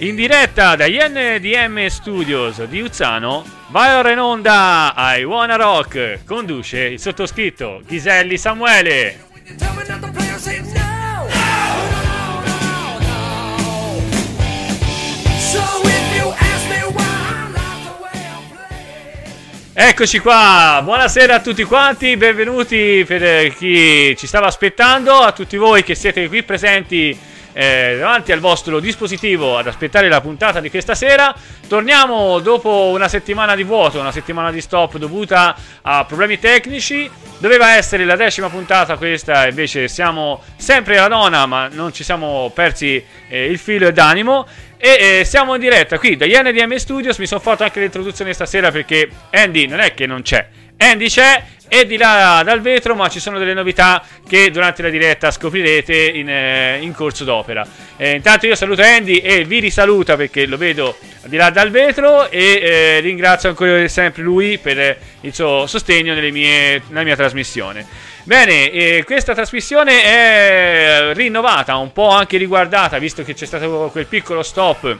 in 0.00 0.14
diretta 0.14 0.76
dagli 0.76 0.96
NDM 0.96 1.86
Studios 1.86 2.62
di 2.64 2.80
Uzzano, 2.80 3.44
vai 3.70 3.96
ora 3.96 4.12
in 4.12 4.20
onda 4.20 4.94
ai 4.94 5.24
Wanna 5.24 5.56
Rock, 5.56 6.20
conduce 6.24 6.84
il 6.84 7.00
sottoscritto 7.00 7.82
Ghiselli 7.84 8.36
Samuele. 8.36 9.26
Eccoci 19.72 20.18
qua, 20.20 20.80
buonasera 20.84 21.36
a 21.36 21.40
tutti 21.40 21.64
quanti, 21.64 22.16
benvenuti 22.16 23.04
per 23.04 23.52
chi 23.54 24.16
ci 24.16 24.26
stava 24.28 24.46
aspettando, 24.46 25.14
a 25.14 25.32
tutti 25.32 25.56
voi 25.56 25.82
che 25.82 25.96
siete 25.96 26.28
qui 26.28 26.44
presenti 26.44 27.26
eh, 27.58 27.96
davanti 27.98 28.30
al 28.30 28.38
vostro 28.38 28.78
dispositivo 28.78 29.58
ad 29.58 29.66
aspettare 29.66 30.08
la 30.08 30.20
puntata 30.20 30.60
di 30.60 30.70
questa 30.70 30.94
sera. 30.94 31.34
Torniamo 31.66 32.38
dopo 32.38 32.92
una 32.94 33.08
settimana 33.08 33.56
di 33.56 33.64
vuoto, 33.64 33.98
una 33.98 34.12
settimana 34.12 34.52
di 34.52 34.60
stop 34.60 34.96
dovuta 34.96 35.56
a 35.82 36.04
problemi 36.04 36.38
tecnici. 36.38 37.10
Doveva 37.38 37.74
essere 37.74 38.04
la 38.04 38.14
decima 38.14 38.48
puntata 38.48 38.96
questa, 38.96 39.48
invece 39.48 39.88
siamo 39.88 40.40
sempre 40.54 40.98
alla 40.98 41.08
nona, 41.08 41.46
ma 41.46 41.66
non 41.66 41.92
ci 41.92 42.04
siamo 42.04 42.48
persi 42.54 43.04
eh, 43.28 43.46
il 43.46 43.58
filo 43.58 43.90
d'animo. 43.90 44.46
E 44.76 45.18
eh, 45.18 45.24
siamo 45.24 45.56
in 45.56 45.60
diretta 45.60 45.98
qui 45.98 46.16
dagli 46.16 46.36
NDM 46.36 46.76
Studios. 46.76 47.18
Mi 47.18 47.26
sono 47.26 47.40
fatto 47.40 47.64
anche 47.64 47.80
l'introduzione 47.80 48.32
stasera 48.34 48.70
perché 48.70 49.10
Andy 49.30 49.66
non 49.66 49.80
è 49.80 49.94
che 49.94 50.06
non 50.06 50.22
c'è. 50.22 50.46
Andy 50.78 51.08
c'è 51.08 51.42
e 51.68 51.86
di 51.86 51.96
là 51.96 52.40
dal 52.44 52.60
vetro, 52.60 52.94
ma 52.94 53.08
ci 53.08 53.20
sono 53.20 53.38
delle 53.38 53.52
novità 53.52 54.02
che 54.26 54.50
durante 54.50 54.80
la 54.80 54.88
diretta 54.88 55.30
scoprirete 55.30 55.94
in, 55.94 56.28
eh, 56.28 56.78
in 56.80 56.94
corso 56.94 57.24
d'opera. 57.24 57.66
Eh, 57.96 58.14
intanto 58.14 58.46
io 58.46 58.54
saluto 58.54 58.82
Andy 58.82 59.18
e 59.18 59.44
vi 59.44 59.58
risaluta 59.58 60.16
perché 60.16 60.46
lo 60.46 60.56
vedo 60.56 60.96
di 61.26 61.36
là 61.36 61.50
dal 61.50 61.70
vetro 61.70 62.30
e 62.30 62.60
eh, 62.62 63.00
ringrazio 63.00 63.50
ancora 63.50 63.86
sempre 63.88 64.22
lui 64.22 64.56
per 64.56 64.98
il 65.20 65.34
suo 65.34 65.66
sostegno 65.66 66.14
mie, 66.14 66.82
nella 66.88 67.02
mia 67.02 67.16
trasmissione. 67.16 67.86
Bene, 68.24 68.70
eh, 68.70 69.04
questa 69.04 69.34
trasmissione 69.34 70.02
è 70.02 71.10
rinnovata, 71.12 71.76
un 71.76 71.92
po' 71.92 72.08
anche 72.08 72.38
riguardata, 72.38 72.98
visto 72.98 73.22
che 73.24 73.34
c'è 73.34 73.46
stato 73.46 73.88
quel 73.92 74.06
piccolo 74.06 74.42
stop 74.42 74.96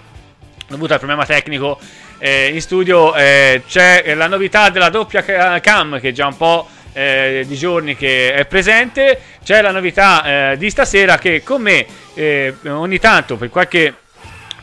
dovuto 0.69 0.93
al 0.93 0.99
problema 0.99 1.25
tecnico 1.25 1.78
eh, 2.19 2.49
in 2.49 2.61
studio 2.61 3.15
eh, 3.15 3.62
c'è 3.67 4.15
la 4.15 4.27
novità 4.27 4.71
della 4.71 4.89
doppia 4.89 5.23
cam 5.61 6.01
che 6.01 6.09
è 6.09 6.12
già 6.12 6.27
un 6.27 6.37
po' 6.37 6.69
eh, 6.93 7.45
di 7.47 7.56
giorni 7.56 7.97
che 7.97 8.33
è 8.33 8.45
presente, 8.47 9.21
c'è 9.45 9.62
la 9.62 9.71
novità 9.71 10.53
eh, 10.53 10.57
di 10.57 10.69
stasera 10.71 11.19
che 11.19 11.43
con 11.43 11.62
me 11.62 11.87
eh, 12.15 12.55
ogni 12.67 12.99
tanto 12.99 13.37
per 13.37 13.51
qualche 13.51 13.95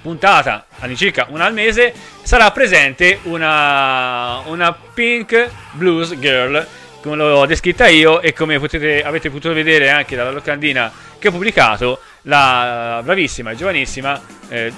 puntata, 0.02 0.66
all'incirca 0.80 1.28
una 1.30 1.46
al 1.46 1.54
mese, 1.54 1.94
sarà 2.22 2.52
presente 2.52 3.20
una, 3.24 4.40
una 4.46 4.72
Pink 4.94 5.50
Blues 5.72 6.18
Girl 6.20 6.68
come 7.02 7.18
l'ho 7.18 7.46
descritta 7.46 7.88
io 7.88 8.20
e 8.20 8.34
come 8.34 8.60
potete, 8.60 9.04
avete 9.04 9.30
potuto 9.30 9.54
vedere 9.54 9.92
anche 9.92 10.16
dalla 10.16 10.32
locandina 10.32 10.92
che 11.20 11.28
ho 11.28 11.32
pubblicato, 11.32 12.00
la 12.24 13.02
bravissima 13.04 13.52
e 13.52 13.56
giovanissima 13.56 14.20
eh, 14.50 14.74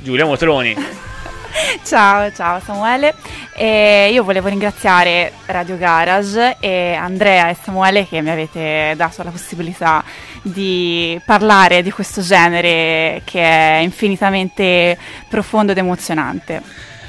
Giulia 0.00 0.24
Motroni. 0.24 0.74
ciao, 1.84 2.32
ciao 2.32 2.60
Samuele. 2.60 3.14
E 3.54 4.10
io 4.12 4.22
volevo 4.22 4.48
ringraziare 4.48 5.32
Radio 5.46 5.76
Garage 5.76 6.56
e 6.60 6.94
Andrea 6.94 7.48
e 7.48 7.56
Samuele 7.60 8.06
che 8.06 8.20
mi 8.20 8.30
avete 8.30 8.94
dato 8.96 9.22
la 9.22 9.30
possibilità 9.30 10.04
di 10.42 11.20
parlare 11.24 11.82
di 11.82 11.90
questo 11.90 12.20
genere 12.20 13.22
che 13.24 13.42
è 13.42 13.78
infinitamente 13.82 14.96
profondo 15.28 15.72
ed 15.72 15.78
emozionante. 15.78 16.62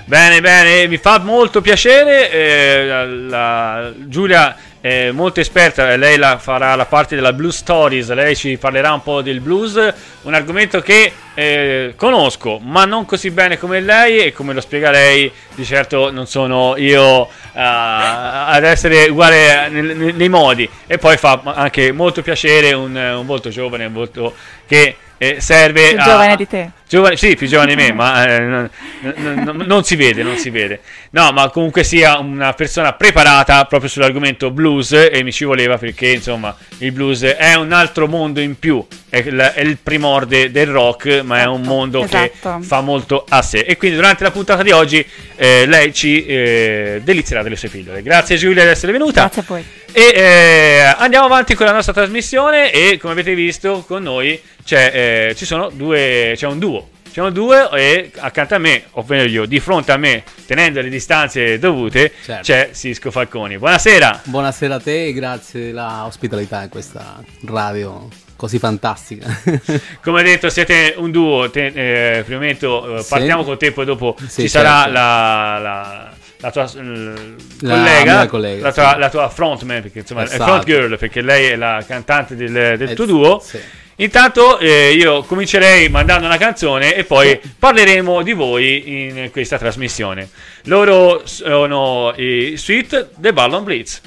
Bene, 0.05 0.39
bene, 0.39 0.87
mi 0.87 0.97
fa 0.97 1.19
molto 1.19 1.59
piacere. 1.59 2.31
Eh, 2.31 2.85
la, 2.85 3.05
la, 3.05 3.93
Giulia 4.05 4.55
è 4.87 5.11
molto 5.11 5.41
esperta, 5.41 5.95
lei 5.97 6.17
la, 6.17 6.37
farà 6.37 6.73
la 6.75 6.85
parte 6.85 7.15
della 7.15 7.33
Blues 7.33 7.57
Stories, 7.57 8.09
lei 8.13 8.35
ci 8.37 8.57
parlerà 8.57 8.93
un 8.93 9.03
po' 9.03 9.21
del 9.21 9.41
blues, 9.41 9.93
un 10.21 10.33
argomento 10.33 10.79
che 10.79 11.11
eh, 11.33 11.93
conosco, 11.97 12.57
ma 12.59 12.85
non 12.85 13.05
così 13.05 13.29
bene 13.31 13.57
come 13.57 13.81
lei 13.81 14.19
e 14.19 14.31
come 14.31 14.53
lo 14.53 14.61
spiega 14.61 14.89
lei, 14.89 15.29
di 15.55 15.65
certo 15.65 16.09
non 16.09 16.25
sono 16.25 16.75
io 16.77 17.21
uh, 17.23 17.27
ad 17.53 18.63
essere 18.63 19.09
uguale 19.09 19.67
nei, 19.67 20.13
nei, 20.13 20.29
modi. 20.29 20.69
E 20.87 20.97
poi 20.97 21.17
fa 21.17 21.41
anche 21.43 21.91
molto 21.91 22.21
piacere 22.21 22.71
un, 22.73 22.95
un 22.95 23.25
volto 23.25 23.49
giovane, 23.49 23.85
un 23.85 23.93
volto 23.93 24.35
che 24.65 24.95
eh, 25.17 25.41
serve 25.41 25.89
più 25.89 25.99
a... 25.99 26.03
giovane 26.03 26.35
di 26.37 26.47
te. 26.47 26.71
Giovane, 26.89 27.17
sì, 27.17 27.35
più 27.35 27.47
giovane 27.47 27.75
di 27.75 27.81
me, 27.81 27.91
ma 27.91 28.25
eh, 28.25 28.39
non, 28.39 28.69
non, 29.01 29.63
non, 29.67 29.83
si 29.83 29.97
vede, 29.97 30.23
non 30.23 30.37
si 30.37 30.49
vede. 30.49 30.79
No, 31.09 31.33
ma 31.33 31.49
comunque 31.49 31.83
sia 31.83 32.17
una 32.17 32.53
persona 32.53 32.93
preparata 32.93 33.65
proprio 33.65 33.89
sull'argomento 33.89 34.51
blues 34.51 34.93
e 34.93 35.21
mi 35.21 35.33
ci 35.33 35.43
voleva 35.43 35.77
perché, 35.77 36.11
insomma, 36.11 36.55
il 36.77 36.93
blues 36.93 37.23
è 37.23 37.55
un 37.55 37.73
altro 37.73 38.07
mondo 38.07 38.39
in 38.39 38.57
più, 38.57 38.85
è 39.09 39.17
il, 39.17 39.35
è 39.35 39.59
il 39.59 39.77
primorde 39.83 40.49
del 40.49 40.67
rock, 40.67 41.23
ma 41.23 41.41
è 41.41 41.45
un 41.45 41.59
esatto, 41.59 41.73
mondo 41.73 42.03
esatto. 42.05 42.57
che 42.59 42.63
fa 42.63 42.79
molto 42.79 43.25
a 43.27 43.41
sé. 43.41 43.59
E 43.59 43.75
quindi 43.75 43.97
durante 43.97 44.23
la 44.23 44.31
puntata 44.31 44.63
di 44.63 44.71
oggi 44.71 45.05
eh, 45.35 45.65
lei 45.65 45.93
ci 45.93 46.25
eh, 46.25 47.01
delizierà 47.03 47.43
delle 47.43 47.57
sue 47.57 47.67
pillole. 47.67 48.01
Grazie 48.01 48.37
Giulia 48.37 48.63
di 48.63 48.69
essere 48.69 48.93
venuta. 48.93 49.23
Grazie 49.23 49.41
a 49.41 49.45
voi. 49.45 49.65
E 49.91 50.11
eh, 50.15 50.95
andiamo 50.97 51.25
avanti 51.25 51.55
con 51.55 51.65
la 51.65 51.71
nostra 51.71 51.91
trasmissione 51.91 52.71
e 52.71 52.97
come 52.97 53.13
avete 53.13 53.33
visto 53.33 53.83
con 53.87 54.03
noi 54.03 54.39
c'è, 54.67 55.29
eh, 55.29 55.35
ci 55.35 55.45
sono 55.45 55.69
due, 55.69 56.33
c'è 56.35 56.45
un 56.45 56.59
duo. 56.59 56.76
Un 57.17 57.33
duo 57.33 57.71
e 57.71 58.11
accanto 58.17 58.53
a 58.53 58.57
me, 58.59 58.83
o 58.91 59.03
meglio 59.07 59.47
di 59.47 59.59
fronte 59.59 59.91
a 59.91 59.97
me, 59.97 60.23
tenendo 60.45 60.81
le 60.81 60.89
distanze 60.89 61.57
dovute, 61.57 62.13
certo. 62.23 62.43
c'è 62.43 62.69
Sisco 62.73 63.09
Falconi. 63.09 63.57
Buonasera. 63.57 64.21
Buonasera 64.25 64.75
a 64.75 64.79
te 64.79 65.07
e 65.07 65.13
grazie 65.13 65.65
dell'ospitalità 65.65 66.61
in 66.61 66.69
questa 66.69 67.23
radio 67.45 68.07
così 68.35 68.59
fantastica. 68.59 69.25
Come 70.03 70.21
detto, 70.21 70.51
siete 70.51 70.93
un 70.95 71.09
duo. 71.09 71.49
Te, 71.49 71.65
eh, 71.65 72.23
prima 72.23 72.39
momento, 72.39 72.99
eh, 72.99 73.05
partiamo 73.09 73.41
sì. 73.41 73.47
con 73.47 73.57
te, 73.57 73.71
poi 73.71 73.85
dopo 73.85 74.15
sì, 74.19 74.43
ci 74.43 74.49
certo. 74.49 74.67
sarà 74.67 74.87
la, 74.87 75.57
la 75.57 76.13
la 76.39 76.51
tua 76.51 76.69
la 76.71 77.73
collega, 77.73 78.27
collega 78.27 78.61
la, 78.61 78.71
tua, 78.71 78.91
sì. 78.93 78.99
la, 78.99 79.09
tua, 79.09 79.29
frontman, 79.29 79.81
perché 79.81 79.99
insomma 79.99 80.23
esatto. 80.23 80.43
front 80.43 80.65
girl, 80.65 80.97
perché 80.99 81.21
lei 81.21 81.47
è 81.47 81.55
la 81.55 81.83
cantante 81.85 82.35
del, 82.35 82.77
del 82.77 82.93
tuo 82.93 83.05
duo. 83.05 83.39
Sì. 83.39 83.59
Intanto 83.99 84.59
eh, 84.59 84.93
io 84.93 85.23
comincerei 85.23 85.89
mandando 85.89 86.27
una 86.27 86.37
canzone 86.37 86.93
e 86.95 87.03
poi 87.03 87.39
parleremo 87.57 88.21
di 88.21 88.33
voi 88.33 89.07
in 89.07 89.29
questa 89.31 89.57
trasmissione. 89.57 90.29
Loro 90.65 91.21
sono 91.25 92.13
i 92.15 92.53
Sweet 92.55 93.09
The 93.17 93.33
Ballon 93.33 93.63
Blitz. 93.63 94.01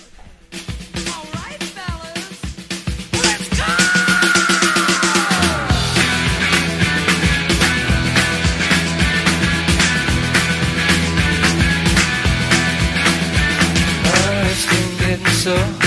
so 15.41 15.80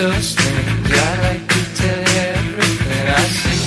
so 0.00 0.10
strange. 0.22 0.92
I 0.92 1.12
like 1.28 1.44
to 1.46 1.60
tell 1.76 2.00
you 2.00 2.20
everything 2.32 3.04
I 3.04 3.24
see. 3.36 3.60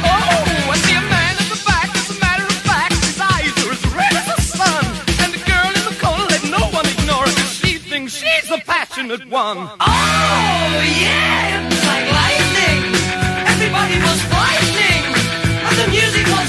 Oh, 0.00 0.72
I 0.72 0.76
see 0.80 0.96
a 0.96 1.04
man 1.12 1.34
in 1.36 1.48
the 1.52 1.60
back. 1.68 1.88
As 1.92 2.08
a 2.08 2.18
matter 2.24 2.46
of 2.48 2.58
fact, 2.64 2.96
his 3.04 3.20
eyes 3.20 3.52
are 3.60 3.72
as 3.76 3.84
red 3.92 4.14
as 4.16 4.26
the 4.32 4.40
sun. 4.40 4.84
And 5.20 5.30
the 5.36 5.42
girl 5.44 5.68
in 5.76 5.84
the 5.90 5.96
corner, 6.00 6.24
let 6.32 6.44
no 6.48 6.62
one 6.72 6.88
ignore. 6.88 7.28
She 7.60 7.76
thinks 7.76 8.16
she's 8.16 8.48
the 8.48 8.62
passionate 8.64 9.28
one. 9.28 9.58
Oh, 9.76 10.68
yeah, 11.04 11.68
it's 11.68 11.84
like 11.84 12.08
lightning. 12.08 12.80
Everybody 13.44 13.96
was 14.08 14.20
fighting, 14.32 15.04
and 15.68 15.76
the 15.76 15.88
music 15.92 16.24
was 16.32 16.48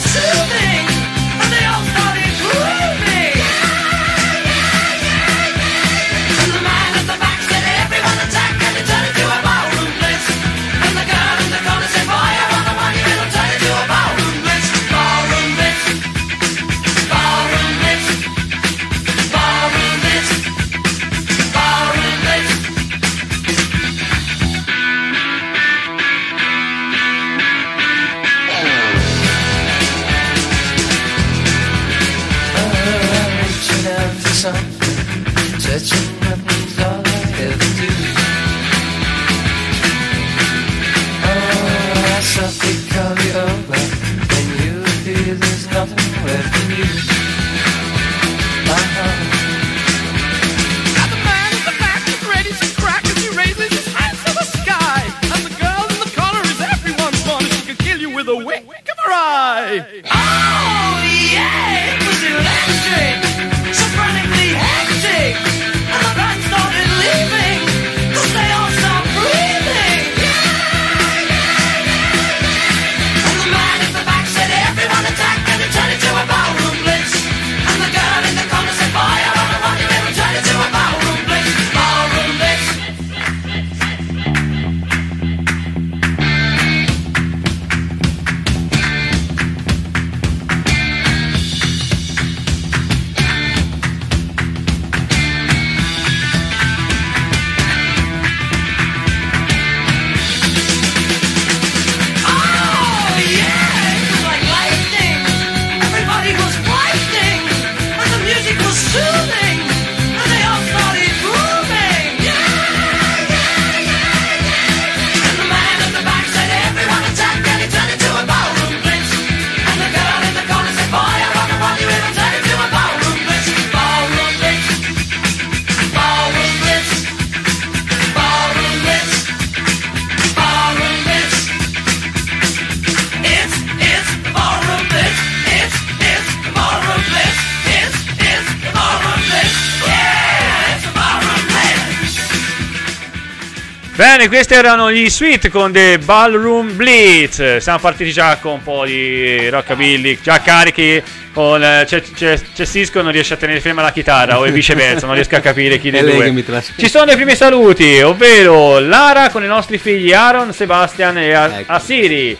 questi 144.49 144.65
erano 144.65 144.91
gli 144.91 145.07
Sweet 145.07 145.49
con 145.49 145.71
The 145.71 145.99
Ballroom 145.99 146.75
Blitz. 146.75 147.57
Siamo 147.57 147.77
partiti 147.77 148.11
già 148.11 148.37
con 148.37 148.53
un 148.53 148.63
po' 148.63 148.83
di 148.83 149.47
rockabilly, 149.47 150.17
già 150.23 150.41
carichi. 150.41 151.01
Con, 151.31 151.63
eh, 151.63 151.83
c'è, 151.85 152.01
c'è, 152.01 152.39
c'è 152.55 152.65
Cisco 152.65 153.01
non 153.03 153.11
riesce 153.11 153.35
a 153.35 153.37
tenere 153.37 153.61
ferma 153.61 153.83
la 153.83 153.91
chitarra 153.91 154.39
o 154.39 154.43
viceversa, 154.45 155.05
non 155.05 155.13
riesco 155.13 155.35
a 155.35 155.39
capire 155.39 155.77
chi 155.77 155.91
dei 155.91 156.01
due. 156.01 156.63
Ci 156.75 156.89
sono 156.89 157.11
i 157.11 157.15
primi 157.15 157.35
saluti, 157.35 158.01
ovvero 158.01 158.79
Lara 158.79 159.29
con 159.29 159.43
i 159.43 159.47
nostri 159.47 159.77
figli 159.77 160.13
Aaron, 160.13 160.51
Sebastian 160.51 161.17
e 161.19 161.27
ecco. 161.29 161.71
Asiri 161.71 162.35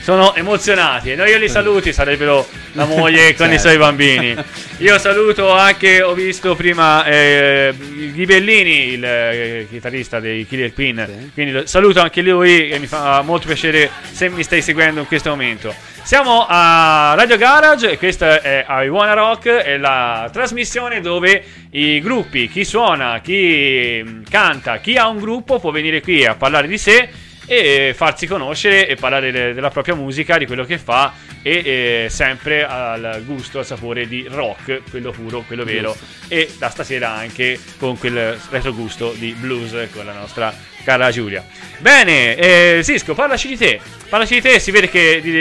sono 0.00 0.34
emozionati. 0.34 1.12
E 1.12 1.14
noi 1.14 1.28
io 1.28 1.38
li 1.38 1.48
saluti, 1.48 1.92
sarebbero 1.92 2.48
la 2.72 2.84
moglie 2.84 3.34
con 3.34 3.46
certo. 3.48 3.54
i 3.54 3.58
suoi 3.58 3.76
bambini. 3.78 4.36
Io 4.78 4.98
saluto 4.98 5.50
anche, 5.52 6.02
ho 6.02 6.14
visto 6.14 6.54
prima 6.54 7.04
eh, 7.04 7.74
Ghibellini, 7.76 8.92
il 8.92 9.04
eh, 9.04 9.66
chitarrista 9.68 10.20
dei 10.20 10.46
Killer 10.46 10.72
Queen. 10.72 11.06
Sì. 11.06 11.30
Quindi 11.34 11.66
saluto 11.66 12.00
anche 12.00 12.22
lui 12.22 12.70
e 12.70 12.78
mi 12.78 12.86
fa 12.86 13.22
molto 13.22 13.46
piacere 13.46 13.90
se 14.10 14.28
mi 14.28 14.42
stai 14.42 14.62
seguendo 14.62 15.00
in 15.00 15.06
questo 15.06 15.30
momento. 15.30 15.74
Siamo 16.02 16.46
a 16.48 17.14
Radio 17.16 17.36
Garage 17.36 17.90
e 17.90 17.98
questa 17.98 18.40
è 18.40 18.64
I 18.68 18.88
Wanna 18.88 19.12
Rock, 19.12 19.48
è 19.48 19.76
la 19.76 20.28
trasmissione 20.32 21.00
dove 21.00 21.44
i 21.72 22.00
gruppi, 22.00 22.48
chi 22.48 22.64
suona, 22.64 23.20
chi 23.20 24.22
canta, 24.28 24.78
chi 24.78 24.96
ha 24.96 25.08
un 25.08 25.18
gruppo 25.18 25.60
può 25.60 25.70
venire 25.70 26.00
qui 26.00 26.24
a 26.24 26.34
parlare 26.34 26.66
di 26.66 26.78
sé 26.78 27.08
e 27.50 27.94
farsi 27.96 28.28
conoscere 28.28 28.86
e 28.86 28.94
parlare 28.94 29.32
de- 29.32 29.52
della 29.52 29.70
propria 29.70 29.96
musica, 29.96 30.38
di 30.38 30.46
quello 30.46 30.64
che 30.64 30.78
fa 30.78 31.12
e 31.42 32.04
eh, 32.04 32.06
sempre 32.08 32.64
al 32.64 33.24
gusto, 33.26 33.58
al 33.58 33.66
sapore 33.66 34.06
di 34.06 34.24
rock, 34.30 34.82
quello 34.88 35.10
puro, 35.10 35.42
quello 35.44 35.64
vero 35.64 35.96
e 36.28 36.48
da 36.58 36.70
stasera 36.70 37.10
anche 37.10 37.58
con 37.76 37.98
quel 37.98 38.38
retrogusto 38.50 39.12
di 39.16 39.34
blues 39.36 39.74
con 39.92 40.04
la 40.04 40.12
nostra 40.12 40.54
cara 40.84 41.10
Giulia. 41.10 41.44
Bene, 41.78 42.36
eh, 42.36 42.80
Sisco, 42.84 43.14
parlaci 43.14 43.48
di 43.48 43.56
te. 43.56 43.80
Parlaci 44.08 44.34
di 44.34 44.40
te, 44.42 44.60
si 44.60 44.70
vede 44.70 44.88
che 44.88 45.20
di, 45.20 45.32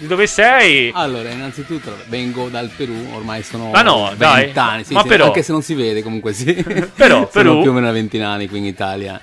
di 0.00 0.06
dove 0.06 0.26
sei. 0.26 0.90
Allora, 0.94 1.30
innanzitutto 1.30 1.96
vengo 2.08 2.48
dal 2.48 2.68
Perù, 2.76 3.08
ormai 3.14 3.42
sono 3.42 3.70
ah 3.72 3.80
no, 3.80 4.12
20 4.14 4.58
anni, 4.58 4.84
sì, 4.84 4.92
Ma 4.92 5.00
sì, 5.00 5.08
però... 5.08 5.26
anche 5.26 5.42
se 5.42 5.52
non 5.52 5.62
si 5.62 5.72
vede 5.74 6.02
comunque 6.02 6.34
sì. 6.34 6.52
però, 6.94 7.26
Perù... 7.26 7.62
più 7.62 7.70
o 7.70 7.72
meno 7.72 7.86
una 7.86 7.92
ventina 7.92 8.28
anni 8.28 8.48
qui 8.48 8.58
in 8.58 8.66
Italia. 8.66 9.20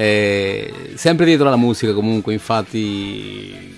Eh, 0.00 0.92
sempre 0.94 1.26
dietro 1.26 1.46
alla 1.46 1.56
musica 1.56 1.92
comunque, 1.92 2.32
infatti 2.32 3.76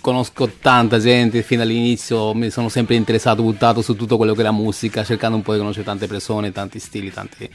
conosco 0.00 0.48
tanta 0.60 1.00
gente 1.00 1.42
fin 1.42 1.58
dall'inizio, 1.58 2.32
mi 2.32 2.48
sono 2.48 2.68
sempre 2.68 2.94
interessato, 2.94 3.42
buttato 3.42 3.82
su 3.82 3.96
tutto 3.96 4.16
quello 4.16 4.34
che 4.34 4.40
è 4.42 4.44
la 4.44 4.52
musica, 4.52 5.02
cercando 5.02 5.34
un 5.34 5.42
po' 5.42 5.54
di 5.54 5.58
conoscere 5.58 5.84
tante 5.84 6.06
persone, 6.06 6.52
tanti 6.52 6.78
stili, 6.78 7.12
tanti... 7.12 7.50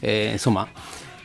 Eh, 0.00 0.30
insomma... 0.32 0.68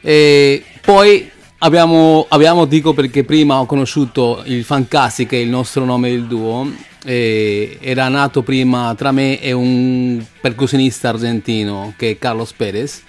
Eh, 0.01 0.63
poi 0.81 1.27
abbiamo, 1.57 2.27
abbiamo, 2.29 2.65
dico 2.65 2.93
perché 2.93 3.23
prima 3.23 3.59
ho 3.59 3.65
conosciuto 3.65 4.43
il 4.45 4.63
Fancassi, 4.63 5.25
che 5.25 5.37
è 5.37 5.41
il 5.41 5.49
nostro 5.49 5.85
nome 5.85 6.11
del 6.11 6.27
duo, 6.27 6.71
era 7.03 8.07
nato 8.09 8.43
prima 8.43 8.93
tra 8.95 9.11
me 9.11 9.41
e 9.41 9.53
un 9.53 10.23
percussionista 10.39 11.09
argentino 11.09 11.95
che 11.97 12.11
è 12.11 12.17
Carlos 12.19 12.53
Perez 12.53 13.01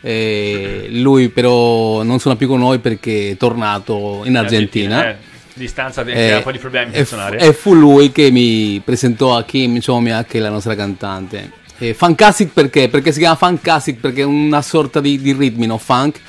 eh, 0.00 0.86
lui 0.90 1.28
però 1.28 2.02
non 2.02 2.18
suona 2.18 2.36
più 2.36 2.48
con 2.48 2.60
noi 2.60 2.78
perché 2.78 3.30
è 3.30 3.36
tornato 3.36 4.22
in 4.24 4.36
Argentina. 4.36 4.96
Argentina 4.96 5.10
eh, 5.10 5.32
distanza 5.54 6.02
eh, 6.02 6.36
un 6.36 6.42
po' 6.42 6.52
di 6.52 6.58
problemi 6.58 6.90
per 6.90 7.06
suonare. 7.06 7.38
E 7.38 7.52
fu 7.52 7.74
lui 7.74 8.12
che 8.12 8.30
mi 8.30 8.80
presentò 8.84 9.36
a 9.36 9.44
Kim 9.44 9.80
Chomia, 9.80 10.24
che 10.24 10.38
è 10.38 10.40
la 10.40 10.50
nostra 10.50 10.74
cantante. 10.74 11.62
Eh, 11.78 11.94
Fancastic 11.94 12.50
perché? 12.52 12.88
Perché 12.88 13.12
si 13.12 13.18
chiama 13.18 13.36
Fancastic 13.36 13.98
perché 13.98 14.22
è 14.22 14.24
una 14.24 14.62
sorta 14.62 15.00
di, 15.00 15.20
di 15.20 15.32
ritmo, 15.32 15.78
funk. 15.78 16.20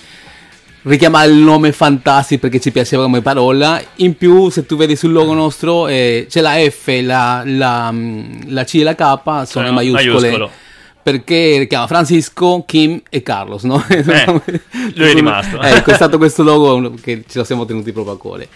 Richiama 0.84 1.24
il 1.24 1.34
nome 1.34 1.72
Fantastic 1.72 2.40
perché 2.40 2.60
ci 2.60 2.72
piaceva 2.72 3.04
come 3.04 3.22
parola. 3.22 3.82
In 3.96 4.16
più, 4.16 4.50
se 4.50 4.68
tu 4.68 4.78
vedi 4.78 4.96
sul 4.96 5.12
logo 5.12 5.34
nostro, 5.34 5.88
eh, 5.88 6.28
c'è 6.30 6.42
la 6.42 6.54
F, 6.58 7.00
la, 7.02 7.42
la, 7.44 7.92
la 8.48 8.64
C 8.64 8.76
e 8.76 8.84
la 8.84 8.94
K, 8.94 9.00
sono, 9.24 9.46
sono 9.46 9.72
maiuscole. 9.72 10.30
Maiuscolo 10.30 10.52
perché 11.06 11.68
chiama 11.70 11.86
Francisco, 11.86 12.64
Kim 12.66 13.00
e 13.12 13.22
Carlos, 13.22 13.62
no? 13.62 13.86
Eh, 13.90 14.02
lui 14.96 15.08
è 15.08 15.14
rimasto. 15.14 15.62
ecco, 15.62 15.92
è 15.92 15.94
stato 15.94 16.18
questo 16.18 16.42
logo 16.42 16.96
che 17.00 17.26
ce 17.28 17.38
lo 17.38 17.44
siamo 17.44 17.64
tenuti 17.64 17.92
proprio 17.92 18.16
a 18.16 18.18
cuore. 18.18 18.48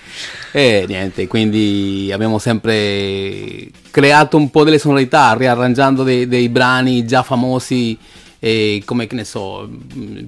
E 0.51 0.85
niente, 0.87 1.27
quindi 1.27 2.09
abbiamo 2.11 2.39
sempre 2.39 3.69
creato 3.91 4.37
un 4.37 4.49
po' 4.49 4.63
delle 4.63 4.79
sonorità, 4.79 5.33
riarrangiando 5.33 6.01
dei, 6.01 6.27
dei 6.27 6.49
brani 6.49 7.05
già 7.05 7.21
famosi, 7.21 7.95
eh, 8.39 8.81
come 8.83 9.05
che 9.05 9.13
ne 9.13 9.25
so, 9.25 9.69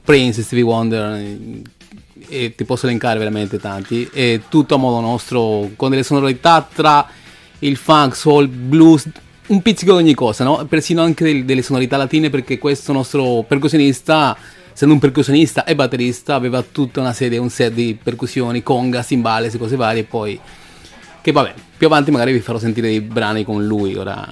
Prince, 0.03 0.43
Stevie 0.43 0.63
Wonder, 0.63 1.25
e 2.29 2.53
ti 2.55 2.63
posso 2.65 2.85
elencare 2.85 3.17
veramente 3.17 3.57
tanti, 3.57 4.07
e 4.13 4.41
tutto 4.47 4.75
a 4.75 4.77
modo 4.77 4.99
nostro, 4.99 5.71
con 5.75 5.89
delle 5.89 6.03
sonorità 6.03 6.69
tra 6.71 7.09
il 7.57 7.77
funk, 7.77 8.15
soul, 8.15 8.47
blues, 8.47 9.07
un 9.51 9.61
pizzico 9.61 9.93
di 9.93 10.03
ogni 10.03 10.13
cosa, 10.13 10.43
no? 10.43 10.65
Persino 10.67 11.03
anche 11.03 11.23
del, 11.23 11.45
delle 11.45 11.61
sonorità 11.61 11.97
latine 11.97 12.29
perché 12.29 12.57
questo 12.57 12.93
nostro 12.93 13.43
percussionista, 13.47 14.35
essendo 14.73 14.93
un 14.93 14.99
percussionista 14.99 15.65
e 15.65 15.75
batterista, 15.75 16.35
aveva 16.35 16.61
tutta 16.61 17.01
una 17.01 17.13
serie, 17.13 17.37
un 17.37 17.49
set 17.49 17.73
di 17.73 17.97
percussioni, 18.01 18.63
conga, 18.63 19.03
cymbales 19.03 19.53
e 19.53 19.57
cose 19.57 19.75
varie, 19.75 20.03
poi... 20.03 20.39
Che 21.21 21.31
vabbè, 21.31 21.53
più 21.77 21.85
avanti 21.85 22.09
magari 22.09 22.31
vi 22.31 22.39
farò 22.39 22.57
sentire 22.57 22.87
dei 22.87 23.01
brani 23.01 23.43
con 23.43 23.65
lui, 23.65 23.95
ora... 23.95 24.27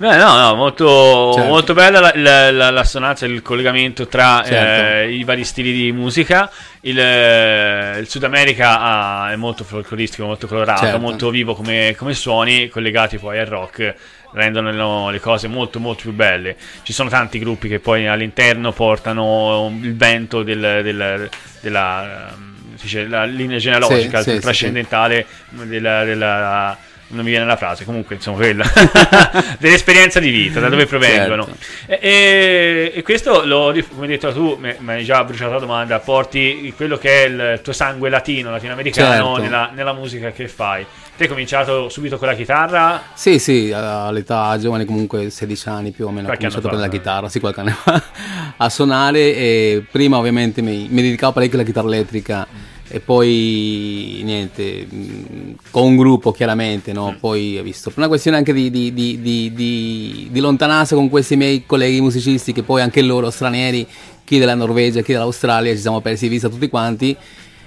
Beh, 0.00 0.16
no, 0.16 0.34
no, 0.34 0.54
molto, 0.54 1.34
certo. 1.34 1.50
molto 1.50 1.74
bella 1.74 2.00
la, 2.00 2.12
la, 2.14 2.50
la, 2.50 2.70
l'assonanza, 2.70 3.26
il 3.26 3.42
collegamento 3.42 4.06
tra 4.06 4.42
certo. 4.42 5.10
eh, 5.10 5.12
i 5.12 5.24
vari 5.24 5.44
stili 5.44 5.72
di 5.74 5.92
musica. 5.92 6.50
Il, 6.80 6.98
eh, 6.98 7.98
il 7.98 8.08
Sud 8.08 8.24
America 8.24 8.80
ha, 8.80 9.30
è 9.30 9.36
molto 9.36 9.62
folcloristico, 9.62 10.24
molto 10.24 10.46
colorato, 10.46 10.84
certo. 10.84 10.98
molto 10.98 11.28
vivo 11.28 11.54
come, 11.54 11.94
come 11.98 12.14
suoni, 12.14 12.68
collegati 12.68 13.18
poi 13.18 13.40
al 13.40 13.44
rock 13.44 13.94
rendono 14.32 15.10
le 15.10 15.20
cose 15.20 15.48
molto 15.48 15.80
molto 15.80 16.02
più 16.02 16.12
belle. 16.12 16.56
Ci 16.82 16.92
sono 16.92 17.08
tanti 17.08 17.38
gruppi 17.38 17.68
che 17.68 17.78
poi 17.78 18.06
all'interno 18.06 18.72
portano 18.72 19.72
il 19.80 19.96
vento 19.96 20.42
del, 20.42 20.80
del, 20.82 21.28
della 21.60 22.48
dice, 22.80 23.06
la 23.06 23.24
linea 23.24 23.58
genealogica, 23.58 24.22
sì, 24.22 24.32
sì, 24.32 24.38
trascendentale 24.40 25.26
sì, 25.56 25.66
della, 25.66 26.04
della 26.04 26.76
non 27.10 27.24
mi 27.24 27.30
viene 27.30 27.44
la 27.44 27.56
frase, 27.56 27.84
comunque 27.84 28.16
insomma 28.16 28.38
quella 28.38 28.64
dell'esperienza 29.58 30.20
di 30.20 30.30
vita, 30.30 30.60
da 30.60 30.68
dove 30.68 30.86
provengono. 30.86 31.44
Certo. 31.46 32.04
E, 32.04 32.92
e, 32.94 33.02
questo, 33.02 33.44
lo, 33.44 33.74
come 33.90 34.02
hai 34.02 34.08
detto 34.08 34.32
tu, 34.32 34.58
mi 34.58 34.92
hai 34.92 35.04
già 35.04 35.24
bruciato 35.24 35.52
la 35.52 35.58
domanda, 35.58 35.98
porti 35.98 36.72
quello 36.76 36.96
che 36.98 37.24
è 37.24 37.28
il 37.28 37.60
tuo 37.62 37.72
sangue 37.72 38.08
latino, 38.08 38.50
latinoamericano 38.50 39.34
certo. 39.34 39.42
nella, 39.42 39.70
nella, 39.74 39.92
musica 39.92 40.30
che 40.30 40.48
fai. 40.48 40.86
Te 41.16 41.24
hai 41.24 41.28
cominciato 41.28 41.88
subito 41.88 42.16
con 42.16 42.28
la 42.28 42.34
chitarra? 42.34 43.02
Sì, 43.12 43.38
sì, 43.38 43.72
all'età 43.74 44.56
giovane 44.58 44.84
comunque 44.84 45.28
16 45.30 45.68
anni 45.68 45.90
più 45.90 46.06
o 46.06 46.10
meno 46.10 46.26
qualche 46.26 46.46
ho 46.46 46.48
cominciato 46.48 46.74
con 46.74 46.80
la 46.80 46.88
chitarra, 46.88 47.28
sì 47.28 47.40
qualche 47.40 47.60
anno 47.60 47.70
fa, 47.70 48.02
a 48.56 48.68
suonare 48.70 49.34
e 49.34 49.84
prima 49.90 50.16
ovviamente 50.16 50.62
mi, 50.62 50.86
mi 50.88 51.02
dedicavo 51.02 51.32
parecchio 51.32 51.58
alla 51.58 51.66
chitarra 51.66 51.88
elettrica 51.88 52.46
e 52.92 52.98
poi 52.98 54.20
niente, 54.24 54.84
mm, 54.92 55.52
con 55.70 55.84
un 55.84 55.96
gruppo 55.96 56.32
chiaramente, 56.32 56.92
no? 56.92 57.12
Mm. 57.12 57.20
poi 57.20 57.56
ho 57.56 57.62
visto, 57.62 57.92
una 57.94 58.08
questione 58.08 58.36
anche 58.36 58.52
di, 58.52 58.68
di, 58.68 58.92
di, 58.92 60.28
di, 60.28 60.40
lontananza 60.40 60.96
con 60.96 61.08
questi 61.08 61.36
miei 61.36 61.64
colleghi 61.66 62.00
musicisti 62.00 62.52
che 62.52 62.64
poi 62.64 62.82
anche 62.82 63.00
loro 63.00 63.30
stranieri, 63.30 63.86
chi 64.24 64.38
della 64.38 64.56
Norvegia, 64.56 65.02
chi 65.02 65.12
dell'Australia, 65.12 65.72
ci 65.72 65.80
siamo 65.80 66.00
persi 66.00 66.24
di 66.24 66.30
vista 66.30 66.48
tutti 66.48 66.68
quanti 66.68 67.16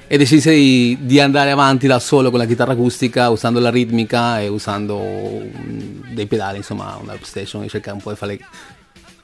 e 0.07 0.17
decisi 0.17 0.97
di, 0.99 1.19
andare 1.21 1.51
avanti 1.51 1.87
da 1.87 1.99
solo 1.99 2.29
con 2.29 2.39
la 2.39 2.45
chitarra 2.45 2.73
acustica 2.73 3.29
usando 3.29 3.61
la 3.61 3.69
ritmica 3.69 4.41
e 4.41 4.49
usando 4.49 4.99
mm, 4.99 6.13
dei 6.13 6.27
pedali, 6.27 6.57
insomma, 6.57 6.99
una 7.01 7.15
station 7.21 7.63
e 7.63 7.69
cercare 7.69 7.95
un 7.95 8.01
po' 8.03 8.11
di 8.11 8.17
fare 8.17 8.39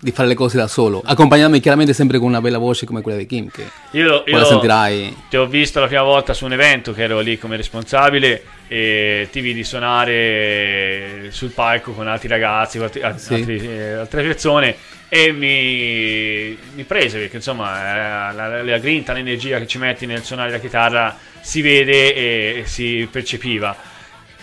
di 0.01 0.11
fare 0.11 0.29
le 0.29 0.33
cose 0.33 0.55
da 0.55 0.67
solo, 0.67 1.01
accompagnarmi 1.05 1.59
chiaramente 1.59 1.93
sempre 1.93 2.19
con 2.19 2.29
una 2.29 2.39
bella 2.39 2.57
voce 2.57 2.85
come 2.85 3.01
quella 3.01 3.17
di 3.17 3.25
Kim, 3.25 3.49
che 3.49 3.67
io, 3.91 4.23
io 4.25 4.37
la 4.37 4.45
sentirai. 4.45 5.23
Ti 5.29 5.35
ho 5.35 5.45
visto 5.45 5.81
la 5.81 5.87
prima 5.87 6.03
volta 6.03 6.33
su 6.33 6.45
un 6.45 6.53
evento 6.53 6.93
che 6.93 7.03
ero 7.03 7.19
lì 7.19 7.37
come 7.37 7.57
responsabile 7.57 8.43
e 8.69 9.27
ti 9.29 9.41
vidi 9.41 9.63
suonare 9.63 11.27
sul 11.31 11.49
palco 11.49 11.91
con 11.91 12.07
altri 12.07 12.29
ragazzi, 12.29 12.77
altri, 12.77 13.01
sì. 13.17 13.33
altri, 13.33 13.57
eh, 13.57 13.91
altre 13.93 14.23
persone 14.23 14.75
e 15.09 15.31
mi, 15.31 16.55
mi, 16.75 16.83
prese 16.83 17.17
perché 17.17 17.37
insomma 17.37 18.29
eh, 18.29 18.33
la, 18.35 18.63
la, 18.63 18.77
grinta, 18.77 19.11
l'energia 19.11 19.57
che 19.57 19.65
ci 19.65 19.79
metti 19.79 20.05
nel 20.05 20.23
suonare 20.23 20.51
la 20.51 20.59
chitarra 20.59 21.17
si 21.41 21.61
vede 21.61 22.13
e, 22.13 22.59
e 22.59 22.65
si 22.67 23.07
percepiva 23.11 23.75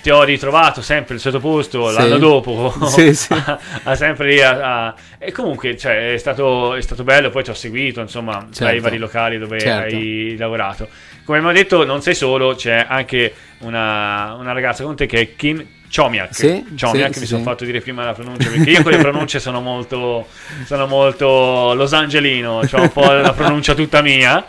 ti 0.06 0.12
ho 0.12 0.22
ritrovato 0.22 0.82
sempre 0.82 1.14
al 1.14 1.20
solito 1.20 1.40
posto 1.40 1.88
sì. 1.88 1.96
l'anno 1.96 2.18
dopo, 2.18 2.72
sì, 2.86 3.12
sì. 3.12 3.32
a, 3.32 3.58
a 3.82 3.94
sempre 3.96 4.28
lì 4.28 4.40
a, 4.40 4.84
a... 4.86 4.94
e 5.18 5.32
comunque 5.32 5.76
cioè, 5.76 6.12
è, 6.12 6.16
stato, 6.16 6.76
è, 6.76 6.80
stato, 6.80 7.02
bello, 7.02 7.28
poi 7.30 7.42
ti 7.42 7.50
ho 7.50 7.54
seguito 7.54 8.00
insomma 8.00 8.38
certo. 8.52 8.64
dai 8.66 8.78
vari 8.78 8.98
locali 8.98 9.36
dove 9.36 9.58
certo. 9.58 9.96
hai 9.96 10.36
lavorato. 10.38 10.86
Come 11.24 11.38
abbiamo 11.38 11.52
detto 11.52 11.84
non 11.84 12.02
sei 12.02 12.14
solo, 12.14 12.54
c'è 12.54 12.86
anche 12.88 13.34
una, 13.62 14.34
una 14.34 14.52
ragazza 14.52 14.84
con 14.84 14.94
te 14.94 15.06
che 15.06 15.20
è 15.22 15.34
Kim 15.34 15.66
Chomiak, 15.92 16.32
sì, 16.32 16.64
Chomiak 16.78 17.12
sì, 17.14 17.18
mi 17.18 17.26
sì. 17.26 17.32
sono 17.32 17.42
fatto 17.42 17.64
dire 17.64 17.80
prima 17.80 18.04
la 18.04 18.12
pronuncia 18.12 18.48
perché 18.48 18.70
io 18.70 18.82
con 18.84 18.92
le 18.92 18.98
pronunce 18.98 19.40
sono 19.40 19.60
molto, 19.60 20.28
sono 20.66 20.86
molto 20.86 21.74
Los 21.74 21.92
Angelino, 21.92 22.60
ho 22.60 22.80
un 22.80 22.92
po' 22.92 23.10
la 23.10 23.32
pronuncia 23.32 23.74
tutta 23.74 24.02
mia 24.02 24.44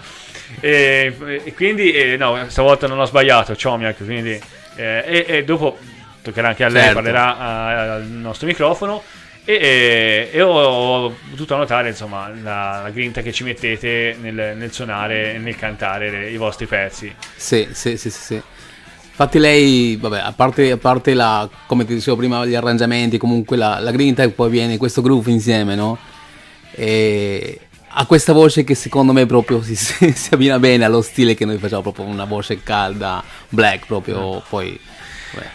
e, 0.60 1.16
e, 1.44 1.54
quindi, 1.56 1.94
eh, 1.94 2.16
no, 2.16 2.46
stavolta 2.48 2.86
non 2.86 3.00
ho 3.00 3.06
sbagliato, 3.06 3.56
Chomiak, 3.60 4.06
quindi... 4.06 4.40
Eh, 4.77 5.03
e, 5.05 5.25
e, 5.27 5.43
dopo 5.43 5.77
toccherà 6.22 6.50
anche 6.50 6.63
a 6.63 6.69
lei, 6.69 6.84
certo. 6.84 6.96
parlerà 6.96 7.38
a, 7.38 7.93
al 7.96 8.03
nostro 8.05 8.48
microfono. 8.48 9.03
E, 9.43 10.29
e, 10.31 10.41
ho 10.41 11.13
potuto 11.29 11.55
notare 11.55 11.89
insomma 11.89 12.29
la, 12.41 12.81
la, 12.84 12.89
grinta 12.89 13.22
che 13.22 13.31
ci 13.31 13.43
mettete 13.43 14.17
nel, 14.19 14.57
nel 14.57 14.72
suonare 14.74 15.36
e 15.36 15.38
nel 15.38 15.55
cantare 15.55 16.10
le, 16.10 16.29
i 16.29 16.38
vostri 16.38 16.65
pezzi. 16.65 17.13
Sì, 17.36 17.67
sì, 17.72 17.98
sì, 17.98 18.10
sì. 18.10 18.24
sì. 18.24 18.41
Infatti 19.19 19.39
lei, 19.39 19.96
vabbè, 19.96 20.19
a 20.19 20.31
parte, 20.31 20.69
a 20.69 20.77
parte 20.77 21.15
la, 21.15 21.50
come 21.65 21.86
ti 21.86 21.96
dicevo 21.96 22.17
prima, 22.17 22.46
gli 22.46 22.53
arrangiamenti, 22.53 23.17
comunque 23.17 23.57
la, 23.57 23.79
la 23.79 23.89
grinta 23.89 24.22
e 24.22 24.29
poi 24.29 24.50
viene 24.50 24.77
questo 24.77 25.01
groove 25.01 25.31
insieme, 25.31 25.74
no? 25.74 25.98
E 26.72 27.66
ha 28.00 28.06
questa 28.06 28.32
voce 28.32 28.63
che 28.63 28.75
secondo 28.75 29.12
me 29.12 29.25
proprio 29.25 29.62
si, 29.63 29.75
si, 29.75 30.30
abbina 30.32 30.60
bene 30.60 30.86
allo 30.86 31.01
stile 31.01 31.34
che 31.34 31.46
noi 31.46 31.58
facciamo, 31.58 31.82
proprio 31.82 32.06
una 32.06 32.25
voce 32.25 32.62
calda, 32.62 33.24
black 33.50 33.88
proprio, 33.88 34.44
poi 34.48 34.80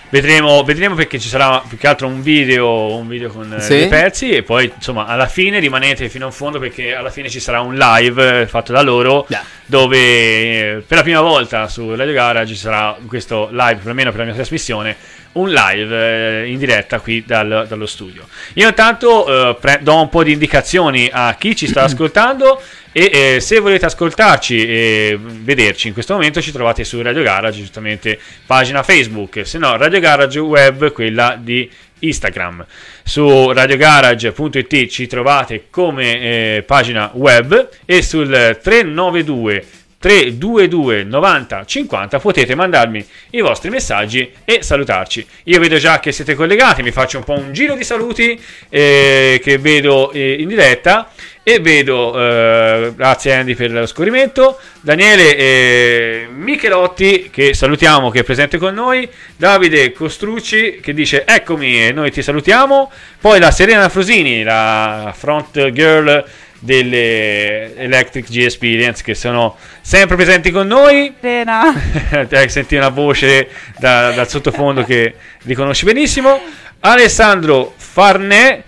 Vedremo, 0.08 0.62
vedremo, 0.62 0.94
perché 0.94 1.18
ci 1.18 1.28
sarà 1.28 1.62
più 1.66 1.78
che 1.78 1.86
altro 1.86 2.06
un 2.06 2.22
video, 2.22 2.94
un 2.96 3.08
video 3.08 3.30
con 3.30 3.52
eh, 3.52 3.60
sì. 3.60 3.74
dei 3.74 3.88
pezzi 3.88 4.30
e 4.30 4.42
poi 4.42 4.70
insomma 4.74 5.06
alla 5.06 5.26
fine 5.26 5.58
rimanete 5.58 6.08
fino 6.08 6.26
in 6.26 6.32
fondo 6.32 6.58
perché 6.58 6.94
alla 6.94 7.10
fine 7.10 7.28
ci 7.28 7.40
sarà 7.40 7.60
un 7.60 7.74
live 7.76 8.46
fatto 8.46 8.72
da 8.72 8.82
loro 8.82 9.26
yeah. 9.28 9.44
dove 9.66 9.96
eh, 9.98 10.84
per 10.86 10.98
la 10.98 11.02
prima 11.02 11.20
volta 11.20 11.68
su 11.68 11.94
Radio 11.94 12.12
Garage 12.12 12.54
ci 12.54 12.60
sarà 12.60 12.96
questo 13.06 13.48
live, 13.50 13.76
perlomeno 13.76 14.10
per 14.10 14.20
la 14.20 14.26
mia 14.26 14.34
trasmissione, 14.34 14.96
un 15.32 15.50
live 15.50 16.42
eh, 16.42 16.50
in 16.50 16.58
diretta 16.58 17.00
qui 17.00 17.24
dal, 17.24 17.66
dallo 17.68 17.86
studio. 17.86 18.26
Io 18.54 18.68
intanto 18.68 19.50
eh, 19.50 19.56
pre- 19.58 19.80
do 19.82 20.00
un 20.00 20.08
po' 20.08 20.22
di 20.22 20.32
indicazioni 20.32 21.08
a 21.10 21.34
chi 21.38 21.56
ci 21.56 21.66
sta 21.66 21.84
ascoltando 21.84 22.60
e 22.92 23.10
eh, 23.12 23.40
se 23.40 23.58
volete 23.58 23.86
ascoltarci 23.86 24.66
e 24.66 25.18
vederci 25.18 25.88
in 25.88 25.94
questo 25.94 26.12
momento 26.12 26.40
ci 26.40 26.52
trovate 26.52 26.84
su 26.84 27.00
Radio 27.00 27.22
Garage, 27.22 27.58
giustamente 27.58 28.18
pagina 28.46 28.82
Facebook, 28.82 29.46
se 29.46 29.58
no 29.58 29.76
Radio 29.76 29.98
Garage 29.98 30.38
Web, 30.38 30.92
quella 30.92 31.38
di 31.40 31.68
Instagram. 32.02 32.64
Su 33.02 33.50
radiogarage.it 33.52 34.86
ci 34.86 35.06
trovate 35.06 35.66
come 35.70 36.20
eh, 36.56 36.62
pagina 36.66 37.10
web 37.14 37.68
e 37.84 38.02
sul 38.02 38.28
392 38.28 39.64
322 40.02 41.04
90 41.04 41.64
50 41.64 42.18
potete 42.18 42.56
mandarmi 42.56 43.06
i 43.30 43.40
vostri 43.40 43.70
messaggi 43.70 44.32
e 44.44 44.60
salutarci. 44.60 45.24
Io 45.44 45.60
vedo 45.60 45.76
già 45.76 46.00
che 46.00 46.10
siete 46.10 46.34
collegati, 46.34 46.82
mi 46.82 46.90
faccio 46.90 47.18
un 47.18 47.24
po' 47.24 47.34
un 47.34 47.52
giro 47.52 47.76
di 47.76 47.84
saluti 47.84 48.38
eh, 48.68 49.40
che 49.40 49.58
vedo 49.58 50.10
eh, 50.10 50.38
in 50.40 50.48
diretta 50.48 51.08
e 51.44 51.58
vedo, 51.58 52.18
eh, 52.18 52.92
grazie 52.94 53.34
Andy 53.34 53.54
per 53.54 53.72
lo 53.72 53.86
scorrimento, 53.86 54.58
Daniele 54.80 55.36
eh, 55.36 56.28
Michelotti 56.32 57.30
che 57.32 57.52
salutiamo 57.52 58.10
che 58.10 58.20
è 58.20 58.22
presente 58.22 58.58
con 58.58 58.74
noi, 58.74 59.08
Davide 59.36 59.92
Costrucci 59.92 60.78
che 60.80 60.94
dice 60.94 61.24
eccomi 61.26 61.86
e 61.86 61.92
noi 61.92 62.12
ti 62.12 62.22
salutiamo, 62.22 62.92
poi 63.20 63.40
la 63.40 63.50
Serena 63.50 63.88
Frosini, 63.88 64.44
la 64.44 65.12
front 65.16 65.70
girl 65.72 66.24
delle 66.60 67.76
Electric 67.76 68.30
G 68.30 68.36
Experience 68.36 69.02
che 69.02 69.16
sono 69.16 69.56
sempre 69.80 70.14
presenti 70.14 70.52
con 70.52 70.68
noi. 70.68 71.12
Serena. 71.20 71.74
Senti 72.46 72.76
una 72.76 72.88
voce 72.88 73.48
da, 73.78 74.12
dal 74.12 74.28
sottofondo 74.28 74.84
che 74.84 75.14
riconosci 75.42 75.84
benissimo. 75.84 76.40
Alessandro 76.78 77.74
Farnè 77.76 78.62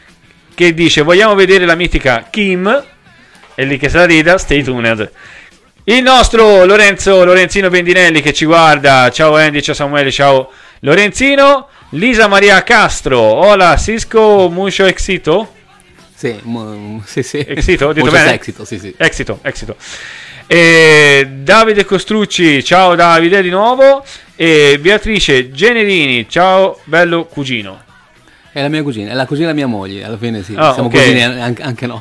che 0.54 0.74
dice 0.74 1.02
vogliamo 1.02 1.34
vedere 1.34 1.66
la 1.66 1.74
mitica 1.74 2.26
Kim 2.30 2.84
e 3.54 3.64
lì 3.64 3.78
che 3.78 3.88
se 3.88 3.96
la 3.98 4.06
rida 4.06 4.38
stay 4.38 4.62
tuned 4.62 5.10
il 5.84 6.02
nostro 6.02 6.64
Lorenzo 6.64 7.24
Lorenzino 7.24 7.68
Bendinelli 7.68 8.22
che 8.22 8.32
ci 8.32 8.44
guarda 8.44 9.10
ciao 9.10 9.36
Andy 9.36 9.60
ciao 9.60 9.74
Samuele 9.74 10.10
ciao 10.10 10.50
Lorenzino 10.80 11.68
Lisa 11.90 12.26
Maria 12.26 12.62
Castro 12.62 13.18
hola 13.20 13.76
Cisco 13.76 14.48
Muscio 14.48 14.84
Exito 14.84 15.54
sì, 16.14 16.38
m- 16.44 17.02
sì, 17.04 17.22
sì. 17.22 17.38
Exito, 17.38 17.92
detto 17.92 18.10
bene? 18.10 18.34
Exito, 18.34 18.64
sì, 18.64 18.78
sì. 18.78 18.94
Exito, 18.96 19.40
Exito. 19.42 19.76
E 20.46 21.26
Davide 21.28 21.84
Costrucci, 21.84 22.64
ciao 22.64 22.94
Davide 22.94 23.42
di 23.42 23.50
nuovo. 23.50 24.04
E 24.36 24.78
Beatrice 24.80 25.50
Generini, 25.50 26.26
ciao 26.28 26.80
bello 26.84 27.24
cugino. 27.24 27.82
È 28.54 28.62
la 28.62 28.68
mia 28.68 28.84
cugina, 28.84 29.10
è 29.10 29.14
la 29.14 29.26
cugina 29.26 29.52
della 29.52 29.66
mia 29.66 29.66
moglie, 29.66 30.04
alla 30.04 30.16
fine 30.16 30.44
sì, 30.44 30.54
oh, 30.54 30.72
siamo 30.74 30.86
okay. 30.86 31.00
cugini 31.00 31.24
anche, 31.24 31.60
anche, 31.60 31.86
noi. 31.88 32.00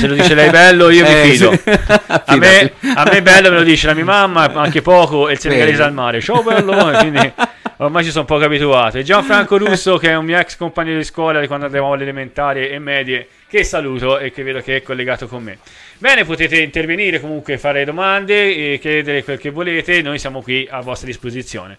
Se 0.00 0.08
lo 0.08 0.14
dice 0.14 0.34
lei 0.34 0.50
bello 0.50 0.90
io 0.90 1.06
eh, 1.06 1.22
mi 1.22 1.30
fido. 1.30 1.52
Sì. 1.52 1.62
A, 2.08 2.36
me, 2.36 2.72
a 2.92 3.08
me 3.08 3.22
bello 3.22 3.50
me 3.50 3.58
lo 3.58 3.62
dice 3.62 3.86
la 3.86 3.94
mia 3.94 4.04
mamma, 4.04 4.52
anche 4.52 4.82
poco, 4.82 5.28
e 5.28 5.34
il 5.34 5.38
senegalese 5.38 5.80
al 5.84 5.92
mare. 5.92 6.20
Ciao 6.20 6.42
bello, 6.42 6.98
quindi 6.98 7.32
ormai 7.76 8.02
ci 8.02 8.10
sono 8.10 8.24
poco 8.24 8.42
abituato. 8.46 8.98
E 8.98 9.04
Gianfranco 9.04 9.58
Russo, 9.64 9.96
che 9.96 10.08
è 10.08 10.16
un 10.16 10.24
mio 10.24 10.38
ex 10.38 10.56
compagno 10.56 10.96
di 10.96 11.04
scuola 11.04 11.38
di 11.38 11.46
quando 11.46 11.66
andavamo 11.66 11.92
alle 11.92 12.02
elementari 12.02 12.68
e 12.68 12.80
medie, 12.80 13.28
che 13.48 13.62
saluto 13.62 14.18
e 14.18 14.32
che 14.32 14.42
vedo 14.42 14.60
che 14.62 14.74
è 14.74 14.82
collegato 14.82 15.28
con 15.28 15.44
me. 15.44 15.58
Bene, 15.98 16.24
potete 16.24 16.60
intervenire 16.60 17.20
comunque, 17.20 17.58
fare 17.58 17.84
domande 17.84 18.72
e 18.72 18.78
chiedere 18.80 19.22
quel 19.22 19.38
che 19.38 19.50
volete, 19.50 20.02
noi 20.02 20.18
siamo 20.18 20.42
qui 20.42 20.66
a 20.68 20.80
vostra 20.80 21.06
disposizione. 21.06 21.78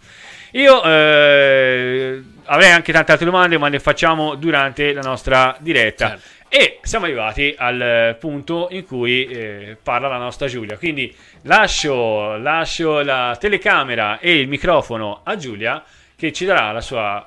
Io 0.52 0.84
eh, 0.84 2.22
avrei 2.52 2.72
anche 2.72 2.92
tante 2.92 3.12
altre 3.14 3.26
domande, 3.26 3.58
ma 3.58 3.70
le 3.70 3.80
facciamo 3.80 4.36
durante 4.36 4.94
la 4.94 5.02
nostra 5.02 5.56
diretta. 5.60 6.10
Certo. 6.10 6.40
E 6.50 6.80
siamo 6.82 7.06
arrivati 7.06 7.56
al 7.58 8.18
punto 8.20 8.68
in 8.72 8.86
cui 8.86 9.26
eh, 9.26 9.78
parla 9.82 10.10
la 10.10 10.18
nostra 10.18 10.48
Giulia. 10.48 10.78
Quindi 10.78 11.16
lascio, 11.44 12.36
lascio 12.36 13.02
la 13.04 13.38
telecamera 13.40 14.20
e 14.20 14.38
il 14.38 14.50
microfono 14.50 15.22
a 15.24 15.38
Giulia 15.38 15.82
che 16.14 16.34
ci 16.34 16.44
darà 16.44 16.74
la 16.74 16.82
sua 16.82 17.26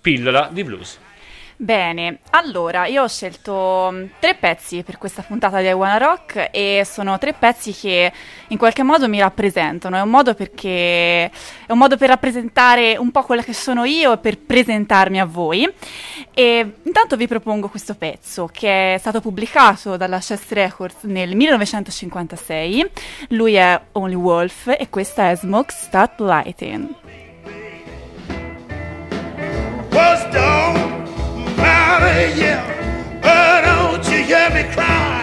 pillola 0.00 0.48
di 0.50 0.64
blues. 0.64 0.98
Bene, 1.58 2.18
allora 2.32 2.84
io 2.84 3.02
ho 3.02 3.08
scelto 3.08 3.88
mm, 3.90 4.04
tre 4.18 4.34
pezzi 4.34 4.82
per 4.82 4.98
questa 4.98 5.22
puntata 5.22 5.60
di 5.60 5.66
I 5.68 5.72
Wanna 5.72 5.96
Rock 5.96 6.50
e 6.52 6.82
sono 6.84 7.16
tre 7.16 7.32
pezzi 7.32 7.72
che 7.72 8.12
in 8.48 8.58
qualche 8.58 8.82
modo 8.82 9.08
mi 9.08 9.18
rappresentano. 9.18 9.96
È 9.96 10.02
un 10.02 10.10
modo 10.10 10.34
perché 10.34 11.24
è 11.24 11.30
un 11.72 11.78
modo 11.78 11.96
per 11.96 12.10
rappresentare 12.10 12.98
un 12.98 13.10
po' 13.10 13.22
quella 13.22 13.42
che 13.42 13.54
sono 13.54 13.84
io 13.84 14.12
e 14.12 14.18
per 14.18 14.38
presentarmi 14.38 15.18
a 15.18 15.24
voi. 15.24 15.66
E 16.34 16.74
intanto 16.82 17.16
vi 17.16 17.26
propongo 17.26 17.70
questo 17.70 17.94
pezzo 17.94 18.50
che 18.52 18.94
è 18.94 18.98
stato 18.98 19.22
pubblicato 19.22 19.96
dalla 19.96 20.18
Chess 20.18 20.50
Records 20.50 21.04
nel 21.04 21.34
1956. 21.34 22.90
Lui 23.28 23.54
è 23.54 23.80
Only 23.92 24.14
Wolf 24.14 24.74
e 24.78 24.90
questa 24.90 25.30
è 25.30 25.36
Smoke 25.36 25.72
Start 25.72 26.20
Lighting. 26.20 26.94
Was 29.90 30.85
done. 31.86 32.38
yeah. 32.38 33.20
But 33.22 33.62
don't 33.62 34.04
you 34.12 34.24
hear 34.24 34.50
me 34.50 34.72
cry? 34.74 35.15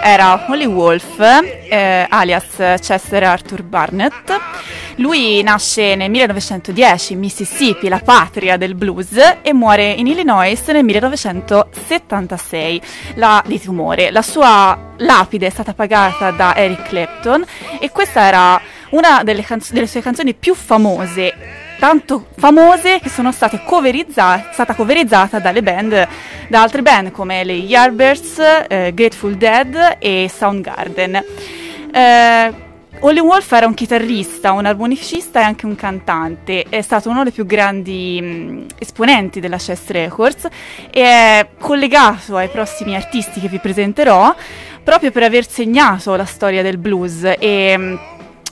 Era 0.00 0.46
Holly 0.48 0.66
Wolf, 0.66 1.18
eh, 1.18 2.06
alias 2.08 2.78
Chester 2.80 3.24
Arthur 3.24 3.62
Barnett. 3.62 4.40
Lui 4.96 5.42
nasce 5.42 5.94
nel 5.94 6.10
1910 6.10 7.14
in 7.14 7.18
Mississippi, 7.18 7.88
la 7.88 7.98
patria 7.98 8.56
del 8.56 8.74
blues, 8.74 9.38
e 9.42 9.52
muore 9.52 9.90
in 9.90 10.06
Illinois 10.06 10.60
nel 10.68 10.84
1976 10.84 12.80
la, 13.14 13.42
di 13.46 13.60
tumore. 13.60 14.10
La 14.10 14.22
sua 14.22 14.92
lapide 14.98 15.46
è 15.46 15.50
stata 15.50 15.74
pagata 15.74 16.30
da 16.30 16.54
Eric 16.54 16.88
Clapton 16.88 17.44
e 17.80 17.90
questa 17.90 18.20
era 18.26 18.60
una 18.90 19.22
delle, 19.24 19.42
canzo- 19.42 19.72
delle 19.74 19.86
sue 19.86 20.00
canzoni 20.00 20.34
più 20.34 20.54
famose 20.54 21.62
tanto 21.78 22.28
famose 22.36 22.98
che 23.00 23.08
sono 23.08 23.32
state 23.32 23.62
coverizzate, 23.64 24.48
stata 24.52 24.74
coverizzata 24.74 25.38
dalle 25.38 25.62
band, 25.62 26.08
da 26.48 26.62
altre 26.62 26.82
band 26.82 27.10
come 27.10 27.44
le 27.44 27.54
Yardbirds, 27.54 28.38
eh, 28.68 28.92
Grateful 28.94 29.36
Dead 29.36 29.96
e 29.98 30.30
Soundgarden. 30.32 31.24
Eh, 31.92 32.62
Holly 33.00 33.18
Wolf 33.20 33.52
era 33.52 33.66
un 33.66 33.74
chitarrista, 33.74 34.52
un 34.52 34.64
armonicista 34.64 35.40
e 35.40 35.42
anche 35.42 35.66
un 35.66 35.74
cantante, 35.74 36.64
è 36.68 36.80
stato 36.80 37.10
uno 37.10 37.22
dei 37.22 37.32
più 37.32 37.44
grandi 37.44 38.20
mh, 38.20 38.66
esponenti 38.78 39.40
della 39.40 39.58
Chess 39.58 39.88
Records 39.88 40.46
e 40.90 41.02
è 41.02 41.48
collegato 41.58 42.36
ai 42.36 42.48
prossimi 42.48 42.94
artisti 42.94 43.40
che 43.40 43.48
vi 43.48 43.58
presenterò 43.58 44.34
proprio 44.82 45.10
per 45.10 45.22
aver 45.22 45.46
segnato 45.48 46.14
la 46.14 46.24
storia 46.24 46.62
del 46.62 46.78
blues 46.78 47.34
e 47.38 47.76
mh, 47.76 47.98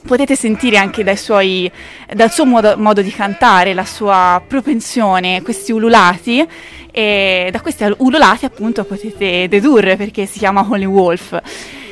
potete 0.05 0.37
sentire 0.37 0.77
anche 0.77 1.17
suoi, 1.17 1.71
dal 2.13 2.31
suo 2.31 2.45
modo, 2.45 2.77
modo, 2.77 3.03
di 3.03 3.11
cantare, 3.11 3.75
la 3.75 3.85
sua 3.85 4.43
propensione, 4.47 5.43
questi 5.43 5.73
ululati 5.73 6.47
e 6.91 7.49
da 7.51 7.61
questi 7.61 7.91
ululati 7.99 8.45
appunto 8.45 8.85
potete 8.85 9.49
dedurre 9.49 9.97
perché 9.97 10.27
si 10.27 10.39
chiama 10.39 10.67
Holy 10.69 10.85
Wolf. 10.85 11.41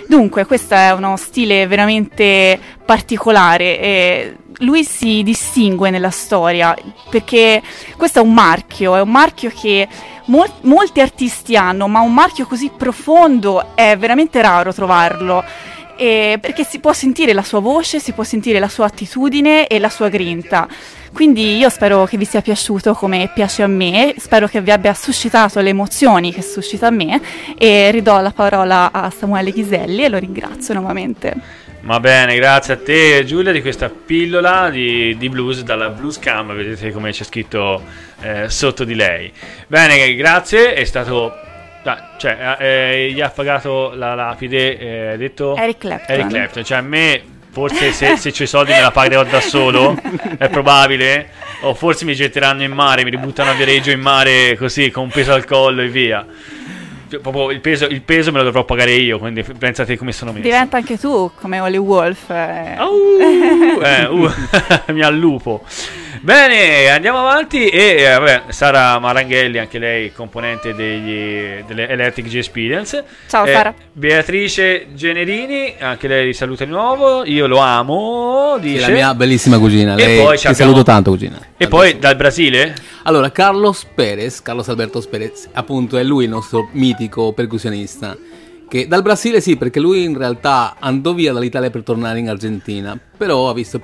Dunque, 0.07 0.44
questo 0.44 0.75
è 0.75 0.90
uno 0.90 1.16
stile 1.16 1.68
veramente 1.68 2.59
particolare 2.85 3.79
e 3.81 4.37
lui 4.59 4.83
si 4.83 5.23
distingue 5.23 5.90
nella 5.90 6.11
storia 6.11 6.77
perché 7.09 7.62
questo 7.96 8.18
è 8.18 8.23
un 8.23 8.35
marchio, 8.35 8.96
è 8.96 9.01
un 9.01 9.09
marchio 9.09 9.53
che 9.55 9.87
mol- 10.27 10.53
molti 10.62 11.01
artisti 11.01 11.57
hanno, 11.57 11.87
ma 11.87 12.01
un 12.01 12.12
marchio 12.12 12.46
così 12.46 12.70
profondo 12.77 13.77
è 13.77 13.96
veramente 13.96 14.42
raro 14.42 14.75
trovarlo 14.75 15.44
eh, 16.01 16.39
perché 16.41 16.65
si 16.65 16.79
può 16.79 16.95
sentire 16.95 17.35
la 17.35 17.43
sua 17.43 17.61
voce, 17.61 18.01
si 18.01 18.13
può 18.13 18.25
sentire 18.25 18.59
la 18.59 18.71
sua 18.71 18.87
attitudine 18.87 19.67
e 19.67 19.79
la 19.79 19.91
sua 19.91 20.09
grinta. 20.09 20.67
Quindi 21.13 21.59
io 21.59 21.69
spero 21.69 22.07
che 22.07 22.17
vi 22.17 22.25
sia 22.25 22.41
piaciuto 22.41 22.95
come 22.95 23.31
piace 23.35 23.63
a 23.63 23.67
me, 23.67 24.15
spero 24.17 24.47
che 24.47 24.63
vi 24.63 24.71
abbia 24.71 24.95
suscitato 24.95 25.61
le 25.61 25.69
emozioni 25.69 26.33
che 26.33 26.41
suscita 26.41 26.87
a 26.87 26.91
me 26.91 27.21
e 27.59 27.91
ridò 27.91 28.19
la 28.23 28.31
parola 28.31 28.91
a 28.93 29.11
Samuele 29.11 29.51
Ghiselli 29.51 30.05
e 30.05 30.09
lo 30.09 30.17
ringrazio 30.17 30.73
nuovamente. 30.73 31.35
Va 31.83 32.01
bene, 32.01 32.35
grazie 32.37 32.75
a 32.75 32.77
te 32.79 33.23
Giulia 33.27 33.53
di 33.53 33.61
questa 33.61 33.91
pillola 33.91 34.71
di, 34.71 35.17
di 35.19 35.29
blues 35.29 35.63
dalla 35.63 35.91
Blues 35.91 36.19
Cam, 36.19 36.55
vedete 36.55 36.93
come 36.93 37.11
c'è 37.11 37.25
scritto 37.25 37.83
eh, 38.23 38.49
sotto 38.49 38.85
di 38.85 38.95
lei. 38.95 39.31
Bene, 39.67 40.15
grazie, 40.15 40.73
è 40.73 40.85
stato 40.85 41.49
cioè, 42.19 42.57
eh, 42.59 43.11
gli 43.12 43.21
ha 43.21 43.31
pagato 43.31 43.93
la 43.95 44.14
lapide, 44.14 45.12
eh, 45.12 45.16
detto 45.16 45.57
Eric 45.57 45.79
Clapton. 45.79 46.14
Eric 46.14 46.29
Clapton. 46.29 46.64
Cioè, 46.64 46.79
a 46.79 46.83
me, 46.83 47.23
forse 47.51 47.93
se, 47.93 48.16
se 48.19 48.33
c'ho 48.33 48.43
i 48.43 48.47
soldi 48.47 48.73
me 48.73 48.81
la 48.81 48.90
pagherò 48.90 49.25
da 49.25 49.40
solo, 49.40 49.97
è 50.38 50.49
probabile. 50.49 51.29
O 51.62 51.75
forse 51.75 52.05
mi 52.05 52.14
getteranno 52.14 52.62
in 52.62 52.73
mare, 52.73 53.05
mi 53.05 53.11
ributtano 53.11 53.51
a 53.51 53.55
viareggio 53.55 53.90
in 53.90 54.01
mare 54.01 54.57
così, 54.57 54.90
con 54.90 55.05
un 55.05 55.11
peso 55.11 55.33
al 55.33 55.45
collo 55.45 55.83
e 55.83 55.88
via. 55.88 56.27
Proprio 57.23 57.51
il 57.51 57.61
peso, 57.61 57.87
il 57.87 58.03
peso 58.03 58.31
me 58.31 58.38
lo 58.38 58.45
dovrò 58.45 58.64
pagare 58.64 58.93
io, 58.93 59.19
quindi 59.19 59.43
pensate 59.43 59.97
come 59.97 60.12
sono 60.12 60.31
messo. 60.31 60.45
Diventa 60.45 60.77
anche 60.77 60.97
tu 60.97 61.31
come 61.35 61.59
Holly 61.59 61.77
Wolf. 61.77 62.31
Eh. 62.31 62.77
Uh, 62.79 63.81
eh, 63.83 64.05
uh, 64.05 64.31
mi 64.93 65.03
allupo. 65.03 65.64
Bene, 66.22 66.90
andiamo 66.90 67.20
avanti 67.20 67.68
e 67.68 68.02
eh, 68.02 68.11
vabbè, 68.11 68.42
Sara 68.48 68.98
Maranghelli, 68.98 69.56
anche 69.56 69.78
lei 69.78 70.12
componente 70.12 70.74
degli, 70.74 71.64
delle 71.66 71.88
Electric 71.88 72.28
G 72.28 72.35
Experience. 72.35 73.02
Ciao 73.26 73.46
eh, 73.46 73.52
Sara. 73.52 73.74
Beatrice 73.90 74.88
Generini, 74.92 75.76
anche 75.78 76.09
lei 76.09 76.26
vi 76.26 76.35
saluta 76.35 76.66
di 76.66 76.72
nuovo, 76.72 77.24
io 77.24 77.46
lo 77.46 77.56
amo, 77.56 78.59
dice. 78.61 78.80
Sì, 78.83 78.88
la 78.88 78.94
mia 78.94 79.14
bellissima 79.14 79.59
cugina, 79.59 79.94
lei, 79.94 80.18
e 80.18 80.22
poi 80.22 80.37
ti 80.37 80.46
abbiamo... 80.46 80.56
saluto 80.56 80.83
tanto 80.83 81.11
cugina. 81.11 81.38
E 81.56 81.68
poi 81.68 81.98
dal 81.98 82.16
Brasile? 82.16 82.74
Allora, 83.04 83.33
Carlos 83.33 83.87
Perez, 83.94 84.42
Carlos 84.42 84.68
Alberto 84.68 85.02
Perez, 85.09 85.48
appunto 85.52 85.96
è 85.96 86.02
lui 86.02 86.24
il 86.24 86.30
nostro 86.30 86.68
mitico 86.72 87.33
percussionista. 87.33 88.14
Che 88.68 88.87
dal 88.87 89.02
Brasile 89.02 89.40
sì, 89.40 89.56
perché 89.56 89.80
lui 89.80 90.04
in 90.04 90.16
realtà 90.18 90.76
andò 90.78 91.14
via 91.14 91.33
dall'Italia 91.33 91.70
per 91.70 91.83
tornare 91.83 92.18
in 92.18 92.28
Argentina, 92.28 92.96
però 93.16 93.48
ha 93.48 93.54
visto 93.54 93.80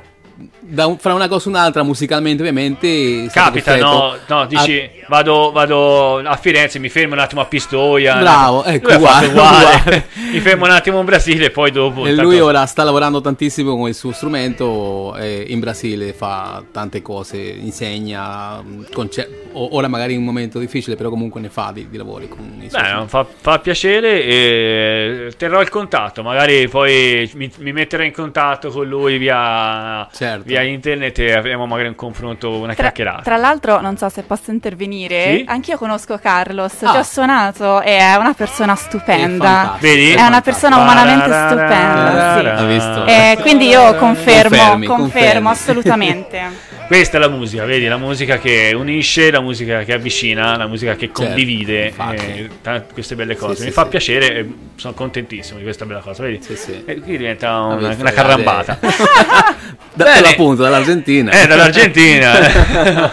un, 0.85 0.99
fra 0.99 1.15
una 1.15 1.29
cosa 1.29 1.47
e 1.47 1.53
un'altra, 1.53 1.83
musicalmente 1.83 2.43
ovviamente. 2.43 3.29
Capita, 3.33 3.77
no, 3.77 4.17
no, 4.27 4.47
dici 4.47 4.81
a... 4.81 5.07
vado, 5.09 5.51
vado, 5.53 6.19
a 6.19 6.37
Firenze, 6.37 6.79
mi 6.79 6.89
fermo 6.89 7.15
un 7.15 7.21
attimo 7.21 7.41
a 7.41 7.47
Pistoia. 7.47 8.17
Bravo, 8.19 8.65
ecco, 8.65 8.93
uguale, 8.95 9.27
uguale. 9.29 9.65
uguale. 9.65 10.07
mi 10.33 10.41
fermo 10.41 10.65
un 10.67 10.73
attimo 10.73 10.99
in 11.01 11.05
Brasile 11.07 11.47
e 11.47 11.51
poi 11.51 11.71
dopo. 11.71 12.05
E 12.05 12.13
lui 12.13 12.39
ora 12.39 12.67
sta 12.67 12.85
lavorando 12.85 13.21
tantissimo 13.21 13.77
con 13.77 13.89
il 13.89 13.95
suo 13.95 14.13
strumento 14.13 15.17
eh, 15.17 15.47
in 15.49 15.61
Brasile, 15.61 16.13
fa 16.13 16.63
tante 16.71 17.01
cose, 17.01 17.39
insegna, 17.39 18.63
concer- 18.93 19.45
ora 19.53 19.89
magari 19.89 20.13
in 20.13 20.19
un 20.19 20.27
momento 20.27 20.59
difficile, 20.59 20.97
però 20.97 21.09
comunque 21.09 21.41
ne 21.41 21.49
fa 21.49 21.71
di, 21.73 21.89
di 21.89 21.97
lavori 21.97 22.29
con 22.29 22.59
i 22.61 22.69
suoi 22.69 22.83
Beh, 22.83 23.07
fa, 23.07 23.27
fa, 23.41 23.59
piacere 23.59 24.23
e 24.23 25.33
terrò 25.39 25.63
il 25.63 25.71
contatto, 25.71 26.23
magari 26.23 26.69
poi 26.69 27.31
mi, 27.35 27.51
mi 27.59 27.73
metterò 27.73 28.03
in 28.03 28.13
contatto 28.13 28.69
con 28.71 28.87
lui 28.87 29.17
via... 29.17 30.07
Certo 30.13 30.26
certo. 30.27 30.45
via 30.45 30.63
internet 30.63 31.19
e 31.19 31.33
avremo 31.33 31.67
magari 31.67 31.89
un 31.89 31.95
confronto, 31.95 32.59
una 32.59 32.75
tra, 32.75 32.85
chiacchierata. 32.85 33.23
Tra 33.23 33.37
l'altro, 33.37 33.81
non 33.81 33.97
so 33.97 34.09
se 34.09 34.23
posso 34.23 34.51
intervenire, 34.51 35.37
sì? 35.39 35.45
anch'io 35.49 35.77
conosco 35.79 36.19
Carlos, 36.19 36.83
ah. 36.83 36.93
ci 36.93 36.97
ho 36.99 37.03
suonato 37.03 37.81
e 37.83 37.97
è 37.99 38.15
una 38.17 38.35
persona 38.35 38.75
stupenda. 38.75 39.77
Vedi? 39.81 40.13
È 40.13 40.27
una 40.27 40.41
persona 40.41 40.77
umanamente 40.77 41.33
stupenda. 41.33 42.59
Sì. 42.59 42.67
visto? 42.67 43.05
E 43.07 43.39
quindi 43.41 43.69
io 43.69 43.95
confermo, 43.97 44.57
confermi, 44.57 44.87
confermo 44.87 44.97
confermi. 44.97 45.49
assolutamente. 45.49 46.75
Questa 46.87 47.17
è 47.17 47.21
la 47.21 47.29
musica, 47.29 47.65
vedi, 47.65 47.87
la 47.87 47.97
musica 47.97 48.39
che 48.39 48.73
unisce, 48.73 49.33
la 49.33 49.41
musica 49.41 49.83
che 49.83 49.93
avvicina, 49.93 50.57
la 50.57 50.69
musica 50.69 50.95
che 50.95 51.07
certo, 51.07 51.25
condivide 51.25 51.89
eh, 51.89 52.49
t- 52.63 52.93
queste 52.93 53.17
belle 53.17 53.35
cose. 53.35 53.57
Sì, 53.57 53.63
Mi 53.63 53.69
sì, 53.69 53.75
fa 53.75 53.83
sì. 53.83 53.89
piacere 53.89 54.37
e 54.37 54.49
sono 54.77 54.95
contentissimo 54.95 55.59
di 55.59 55.65
questa 55.65 55.85
bella 55.85 55.99
cosa, 55.99 56.23
vedi? 56.23 56.41
E 56.85 57.01
qui 57.01 57.17
diventa 57.17 57.59
una, 57.59 57.97
una 57.99 58.13
carrambata. 58.13 58.79
da, 59.95 60.15
appunto, 60.15 60.63
dall'Argentina. 60.63 61.33
Eh, 61.33 61.47
dall'Argentina. 61.49 63.13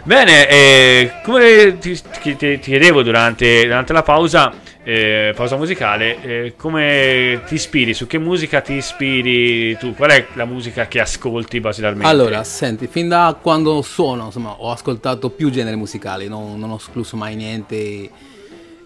Bene, 0.05 0.49
eh, 0.49 1.13
come 1.25 1.79
ti, 1.79 2.01
ti, 2.23 2.37
ti, 2.37 2.59
chiedevo 2.61 3.03
durante, 3.03 3.65
durante 3.65 3.93
la 3.93 4.03
pausa, 4.03 4.53
eh, 4.89 5.35
pausa 5.37 5.57
musicale, 5.57 6.23
eh, 6.23 6.55
come 6.57 7.43
ti 7.47 7.57
ispiri? 7.57 7.93
Su 7.93 8.07
che 8.07 8.17
musica 8.17 8.63
ti 8.63 8.73
ispiri 8.73 9.77
tu? 9.77 9.95
Qual 9.95 10.09
è 10.09 10.29
la 10.33 10.47
musica 10.47 10.89
che 10.89 10.99
ascolti 10.99 11.61
basilarmente? 11.61 12.09
Allora, 12.09 12.43
senti, 12.43 12.87
fin 12.87 13.07
da 13.07 13.37
quando 13.39 13.83
suono, 13.83 14.25
insomma, 14.25 14.53
ho 14.53 14.71
ascoltato 14.71 15.29
più 15.29 15.51
generi 15.51 15.77
musicali, 15.77 16.27
non, 16.27 16.59
non 16.59 16.71
ho 16.71 16.77
escluso 16.77 17.19
mai 17.19 17.37
niente. 17.37 18.11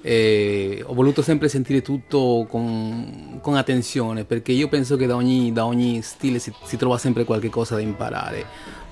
E 0.04 0.82
ho 0.84 0.92
voluto 0.92 1.22
sempre 1.22 1.48
sentire 1.48 1.80
tutto 1.82 2.46
con, 2.48 3.38
con, 3.40 3.54
attenzione 3.54 4.24
perché 4.24 4.50
io 4.50 4.66
penso 4.66 4.96
che 4.96 5.06
da 5.06 5.14
ogni, 5.14 5.52
da 5.52 5.64
ogni 5.64 6.02
stile 6.02 6.40
si, 6.40 6.52
si 6.64 6.76
trova 6.76 6.98
sempre 6.98 7.22
qualche 7.22 7.48
cosa 7.48 7.76
da 7.76 7.80
imparare, 7.80 8.44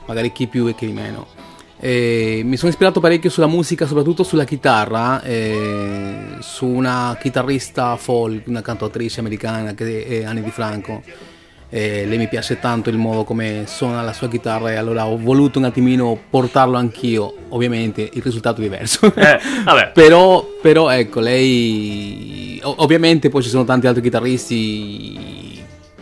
magari 0.06 0.30
chi 0.30 0.46
più 0.46 0.68
e 0.68 0.76
chi 0.76 0.86
meno. 0.92 1.49
Eh, 1.82 2.42
mi 2.44 2.58
sono 2.58 2.70
ispirato 2.70 3.00
parecchio 3.00 3.30
sulla 3.30 3.46
musica, 3.46 3.86
soprattutto 3.86 4.22
sulla 4.22 4.44
chitarra, 4.44 5.22
eh, 5.22 6.36
su 6.40 6.66
una 6.66 7.16
chitarrista 7.18 7.96
folk, 7.96 8.46
una 8.48 8.60
cantautrice 8.60 9.20
americana 9.20 9.72
che 9.72 10.06
è 10.06 10.24
Annie 10.24 10.42
Di 10.42 10.50
Franco. 10.50 11.02
Eh, 11.72 12.04
lei 12.04 12.18
mi 12.18 12.28
piace 12.28 12.58
tanto 12.58 12.90
il 12.90 12.96
modo 12.96 13.22
come 13.22 13.62
suona 13.66 14.02
la 14.02 14.12
sua 14.12 14.28
chitarra 14.28 14.72
e 14.72 14.74
allora 14.74 15.06
ho 15.06 15.16
voluto 15.16 15.58
un 15.58 15.64
attimino 15.64 16.18
portarlo 16.28 16.76
anch'io. 16.76 17.32
Ovviamente 17.50 18.10
il 18.12 18.22
risultato 18.22 18.60
è 18.60 18.64
diverso. 18.64 19.06
Eh, 19.14 19.38
però, 19.94 20.44
però, 20.60 20.90
ecco, 20.90 21.20
lei... 21.20 22.60
ovviamente 22.62 23.30
poi 23.30 23.42
ci 23.42 23.48
sono 23.48 23.64
tanti 23.64 23.86
altri 23.86 24.02
chitarristi 24.02 25.49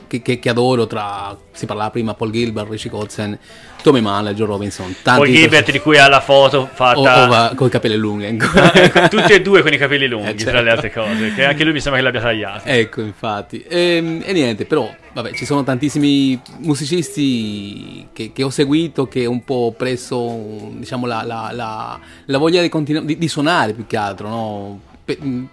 che, 0.08 0.20
che, 0.22 0.38
che, 0.40 0.48
adoro 0.48 0.86
tra 0.88 1.36
si 1.52 1.66
parlava 1.66 1.90
prima 1.90 2.14
Paul 2.14 2.32
Gilbert, 2.32 2.68
Richie 2.68 2.90
Kotzen, 2.90 3.38
Tommy 3.82 4.00
Mann, 4.00 4.26
Joe 4.30 4.46
Robinson 4.46 4.94
Paul 5.02 5.26
Gilbert 5.26 5.70
di 5.70 5.78
cui 5.78 5.98
ha 5.98 6.08
la 6.08 6.20
foto 6.20 6.68
fatta 6.72 7.52
con 7.54 7.68
i 7.68 7.70
capelli 7.70 7.96
lunghi 7.96 8.24
ecco. 8.24 9.08
tutti 9.08 9.32
e 9.32 9.40
due 9.40 9.62
con 9.62 9.72
i 9.72 9.76
capelli 9.76 10.08
lunghi 10.08 10.30
eh, 10.30 10.36
certo. 10.36 10.50
tra 10.50 10.60
le 10.62 10.70
altre 10.70 10.92
cose 10.92 11.32
che 11.34 11.44
anche 11.44 11.62
lui 11.62 11.74
mi 11.74 11.80
sembra 11.80 12.00
che 12.00 12.06
l'abbia 12.06 12.20
tagliato 12.20 12.66
ecco 12.66 13.02
infatti 13.02 13.62
e, 13.62 13.96
ehm, 13.96 14.22
e 14.24 14.32
niente 14.32 14.64
però 14.64 14.92
vabbè 15.12 15.32
ci 15.32 15.44
sono 15.44 15.62
tantissimi 15.62 16.40
musicisti 16.58 18.08
che, 18.12 18.32
che, 18.32 18.42
ho 18.42 18.50
seguito 18.50 19.06
che 19.06 19.26
un 19.26 19.44
po' 19.44 19.54
ho 19.54 19.72
preso 19.72 20.70
diciamo 20.72 21.06
la, 21.06 21.22
la, 21.22 21.50
la, 21.52 22.00
la 22.24 22.38
voglia 22.38 22.62
di, 22.62 22.68
continu- 22.68 23.04
di, 23.04 23.16
di 23.16 23.28
suonare 23.28 23.72
più 23.74 23.86
che 23.86 23.96
altro 23.96 24.28
no? 24.28 24.80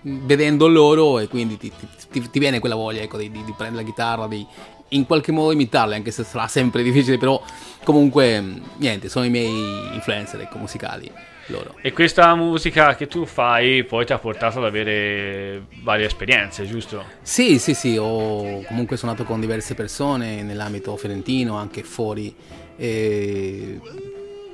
vedendo 0.01 0.67
loro 0.67 1.19
e 1.19 1.27
quindi 1.27 1.57
ti, 1.57 1.71
ti, 1.77 1.87
ti, 2.21 2.39
viene 2.39 2.60
quella 2.60 2.75
voglia 2.75 3.01
ecco, 3.01 3.17
di, 3.17 3.30
di, 3.32 3.43
di, 3.43 3.54
prendere 3.56 3.84
la 3.84 3.89
chitarra, 3.89 4.28
di 4.28 4.45
in 4.89 5.06
qualche 5.06 5.32
modo 5.32 5.51
imitarle, 5.51 5.95
anche 5.95 6.12
se 6.12 6.23
sarà 6.23 6.47
sempre 6.47 6.84
difficile, 6.84 7.17
però 7.17 7.41
comunque 7.84 8.43
niente, 8.78 9.10
sono 9.10 9.25
i 9.25 9.30
miei 9.30 9.93
influencer 9.93 10.41
ecco, 10.41 10.58
musicali. 10.58 11.12
Loro. 11.47 11.75
E 11.82 11.93
questa 11.93 12.34
musica 12.34 12.95
che 12.95 13.08
tu 13.08 13.25
fai 13.25 13.84
poi 13.84 14.04
ti 14.04 14.13
ha 14.13 14.17
portato 14.17 14.58
ad 14.58 14.65
avere 14.65 15.65
varie 15.84 16.08
esperienze, 16.08 16.65
giusto? 16.65 17.04
Sì, 17.21 17.60
sì, 17.60 17.75
sì, 17.75 17.97
ho 17.97 18.63
comunque 18.63 18.97
suonato 18.97 19.25
con 19.25 19.39
diverse 19.39 19.75
persone 19.75 20.41
nell'ambito 20.41 20.95
fiorentino, 20.97 21.56
anche 21.56 21.84
fuori. 21.84 22.36
E 22.78 23.80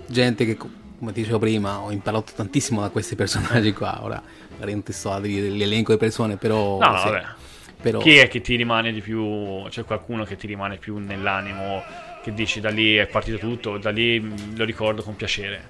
gente 0.06 0.46
che, 0.46 0.58
come 0.58 1.14
ti 1.14 1.22
dicevo 1.22 1.40
prima, 1.40 1.80
ho 1.80 1.92
imparato 1.92 2.34
tantissimo 2.36 2.82
da 2.82 2.90
questi 2.90 3.16
personaggi 3.16 3.72
qua. 3.72 4.00
Ora 4.04 4.22
magari 4.52 4.74
non 4.74 4.84
ti 4.84 4.92
sto 4.92 5.12
a 5.12 5.20
dire 5.22 5.50
l'elenco 5.50 5.94
di 5.94 5.98
persone, 5.98 6.36
però... 6.36 6.78
No, 6.78 6.90
no, 6.90 6.98
sì. 6.98 7.10
vabbè. 7.10 7.26
Però... 7.82 8.00
Chi 8.00 8.18
è 8.18 8.28
che 8.28 8.42
ti 8.42 8.56
rimane 8.56 8.92
di 8.94 9.02
più? 9.02 9.64
C'è 9.70 9.84
qualcuno 9.84 10.24
che 10.24 10.36
ti 10.36 10.48
rimane 10.48 10.78
più 10.78 10.98
nell'animo? 10.98 11.84
Che 12.24 12.34
dici 12.34 12.60
da 12.60 12.70
lì 12.70 12.96
è 12.96 13.08
partito 13.08 13.38
tutto, 13.38 13.78
da 13.78 13.90
lì 13.90 14.22
lo 14.56 14.64
ricordo 14.64 15.02
con 15.02 15.16
piacere. 15.16 15.70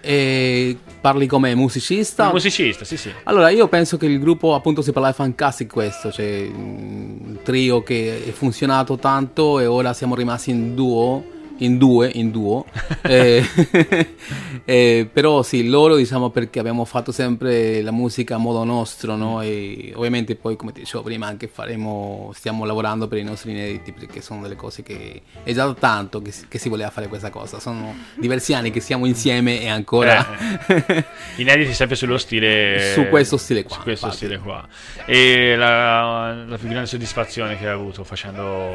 E 0.00 0.76
parli 1.00 1.26
come 1.26 1.54
musicista? 1.54 2.30
Musicista, 2.30 2.84
sì, 2.84 2.96
sì. 2.96 3.12
Allora, 3.24 3.50
io 3.50 3.68
penso 3.68 3.96
che 3.98 4.06
il 4.06 4.18
gruppo, 4.18 4.54
appunto, 4.54 4.82
si 4.82 4.90
parla 4.90 5.08
di 5.08 5.14
Fancastic 5.14 5.70
questo, 5.70 6.10
cioè 6.10 6.48
un 6.52 7.38
trio 7.42 7.82
che 7.82 8.24
è 8.26 8.30
funzionato 8.30 8.96
tanto 8.96 9.60
e 9.60 9.66
ora 9.66 9.92
siamo 9.92 10.14
rimasti 10.14 10.50
in 10.50 10.74
duo 10.74 11.24
in 11.64 11.78
due, 11.78 12.10
in 12.14 12.30
duo. 12.30 12.66
eh, 13.02 13.44
eh, 14.64 15.08
però 15.12 15.42
sì, 15.42 15.68
loro 15.68 15.96
diciamo 15.96 16.30
perché 16.30 16.58
abbiamo 16.58 16.84
fatto 16.84 17.12
sempre 17.12 17.82
la 17.82 17.90
musica 17.90 18.34
a 18.34 18.38
modo 18.38 18.62
nostro, 18.64 19.16
no? 19.16 19.40
E 19.40 19.92
ovviamente 19.94 20.34
poi, 20.34 20.56
come 20.56 20.72
ti 20.72 20.80
dicevo 20.80 21.02
prima, 21.02 21.26
anche 21.26 21.48
faremo, 21.48 22.30
stiamo 22.34 22.64
lavorando 22.64 23.08
per 23.08 23.18
i 23.18 23.24
nostri 23.24 23.52
inediti 23.52 23.92
perché 23.92 24.20
sono 24.20 24.42
delle 24.42 24.56
cose 24.56 24.82
che 24.82 25.22
è 25.42 25.52
già 25.52 25.66
da 25.66 25.74
tanto 25.74 26.20
che 26.20 26.30
si, 26.30 26.46
che 26.48 26.58
si 26.58 26.68
voleva 26.68 26.90
fare 26.90 27.08
questa 27.08 27.30
cosa. 27.30 27.58
Sono 27.58 27.94
diversi 28.16 28.54
anni 28.54 28.70
che 28.70 28.80
siamo 28.80 29.06
insieme 29.06 29.60
e 29.60 29.68
ancora... 29.68 30.26
Eh, 30.66 31.04
inediti 31.36 31.72
sempre 31.72 31.96
sullo 31.96 32.18
stile... 32.18 32.92
Su 32.92 33.08
questo 33.08 33.36
stile 33.36 33.62
qua. 33.62 33.76
Su 33.76 33.82
questo 33.82 34.06
infatti. 34.06 34.24
stile 34.24 34.38
qua. 34.40 34.66
E 35.06 35.56
la, 35.56 36.44
la 36.46 36.58
più 36.58 36.68
grande 36.68 36.86
soddisfazione 36.86 37.56
che 37.56 37.66
hai 37.66 37.72
avuto 37.72 38.04
facendo, 38.04 38.74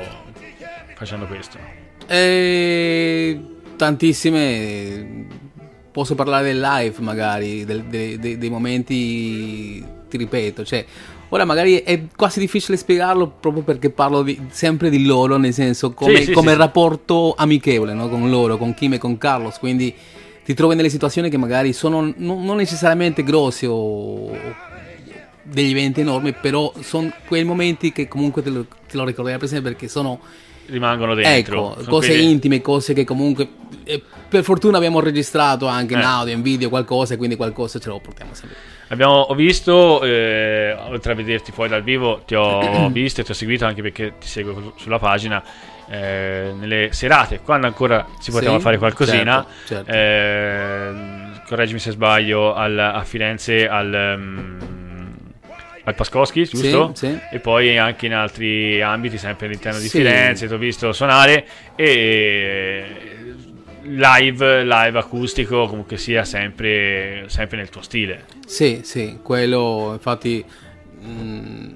facendo 0.96 1.26
questo? 1.26 1.87
Eh, 2.08 3.40
tantissime. 3.76 5.26
Posso 5.92 6.16
parlare 6.16 6.46
del 6.46 6.60
live, 6.60 6.96
magari, 7.00 7.66
del, 7.66 7.84
de, 7.84 8.18
de, 8.20 8.38
dei 8.38 8.50
momenti. 8.50 9.86
Ti 10.10 10.18
ripeto, 10.18 10.64
cioè. 10.64 10.86
Ora 11.30 11.44
magari 11.44 11.82
è 11.82 12.04
quasi 12.16 12.40
difficile 12.40 12.78
spiegarlo 12.78 13.28
proprio 13.28 13.62
perché 13.62 13.90
parlo 13.90 14.24
di, 14.24 14.40
sempre 14.50 14.90
di 14.90 15.04
loro, 15.04 15.36
nel 15.36 15.52
senso 15.52 15.92
come, 15.92 16.20
sì, 16.20 16.24
sì, 16.26 16.32
come 16.32 16.52
sì. 16.52 16.58
rapporto 16.58 17.34
amichevole 17.36 17.94
no? 17.94 18.08
con 18.08 18.30
loro, 18.30 18.58
con 18.58 18.74
Kim 18.74 18.94
e 18.94 18.98
con 18.98 19.18
Carlos, 19.18 19.60
quindi 19.60 19.94
ti 20.46 20.54
trovi 20.54 20.76
nelle 20.76 20.88
situazioni 20.88 21.30
che 21.30 21.36
magari 21.36 21.74
sono 21.74 22.14
non, 22.16 22.46
non 22.46 22.56
necessariamente 22.56 23.24
grossi 23.24 23.66
o 23.70 24.32
degli 25.44 25.72
eventi 25.72 26.00
enormi, 26.00 26.34
però 26.34 26.72
sono 26.80 27.12
quei 27.28 27.44
momenti 27.44 27.92
che 27.92 28.08
comunque 28.08 28.42
te 28.42 28.50
lo, 28.50 28.66
te 28.66 28.96
lo 28.96 29.04
ricorderai 29.04 29.40
per 29.40 29.50
sempre 29.50 29.72
perché 29.72 29.90
sono 29.90 30.20
rimangono 30.68 31.14
dentro. 31.14 31.72
Ecco, 31.72 31.90
cose 31.90 32.10
quelli... 32.10 32.30
intime, 32.30 32.62
cose 32.62 32.94
che 32.94 33.04
comunque 33.04 33.48
eh, 33.84 34.02
per 34.28 34.44
fortuna 34.44 34.78
abbiamo 34.78 35.00
registrato 35.00 35.68
anche 35.68 35.94
in 35.94 36.00
eh. 36.00 36.04
audio, 36.04 36.34
in 36.34 36.42
video, 36.42 36.70
qualcosa, 36.70 37.18
quindi 37.18 37.36
qualcosa 37.36 37.80
ce 37.80 37.90
lo 37.90 38.00
portiamo 38.00 38.34
sempre. 38.34 38.58
Abbiamo 38.90 39.20
ho 39.20 39.36
visto, 39.36 40.02
eh, 40.04 40.76
oltre 40.88 41.12
a 41.12 41.16
vederti 41.16 41.52
poi 41.52 41.68
dal 41.68 41.84
vivo, 41.84 42.22
ti 42.26 42.36
ho 42.36 42.88
visto 42.92 43.22
e 43.22 43.24
ti 43.24 43.32
ho 43.32 43.34
seguito 43.34 43.66
anche 43.66 43.82
perché 43.82 44.14
ti 44.20 44.28
seguo 44.28 44.74
sulla 44.78 45.00
pagina. 45.00 45.44
Eh, 45.90 46.54
nelle 46.60 46.90
serate, 46.92 47.40
quando 47.40 47.66
ancora 47.66 48.06
si 48.20 48.30
poteva 48.30 48.58
sì, 48.58 48.62
fare 48.62 48.78
qualcosina, 48.78 49.46
certo, 49.66 49.90
certo. 49.90 51.42
Correggimi 51.48 51.80
se 51.80 51.92
sbaglio, 51.92 52.54
al, 52.54 52.78
a 52.78 53.04
Firenze 53.06 53.70
al. 53.70 54.16
Um, 54.18 54.77
al 55.88 55.96
Pascoschi, 55.96 56.44
giusto? 56.44 56.92
Sì, 56.94 57.08
sì. 57.08 57.20
E 57.32 57.40
poi 57.40 57.78
anche 57.78 58.08
in 58.08 58.14
altri 58.14 58.82
ambiti, 58.82 59.18
sempre 59.18 59.48
all'interno 59.48 59.80
di 59.80 59.88
sì. 59.88 60.00
Firenze, 60.00 60.46
ti 60.46 60.54
ho 60.54 60.58
visto 60.58 60.92
suonare 60.92 61.48
e 61.76 62.86
live, 63.84 64.66
live 64.66 65.00
acustico, 65.00 65.66
comunque 65.66 65.96
sia 65.96 66.26
sempre, 66.26 67.24
sempre 67.28 67.56
nel 67.56 67.70
tuo 67.70 67.82
stile. 67.82 68.26
Sì, 68.46 68.82
sì, 68.84 69.20
quello 69.24 69.92
infatti... 69.94 70.44
Mh, 71.00 71.10
mm, 71.10 71.70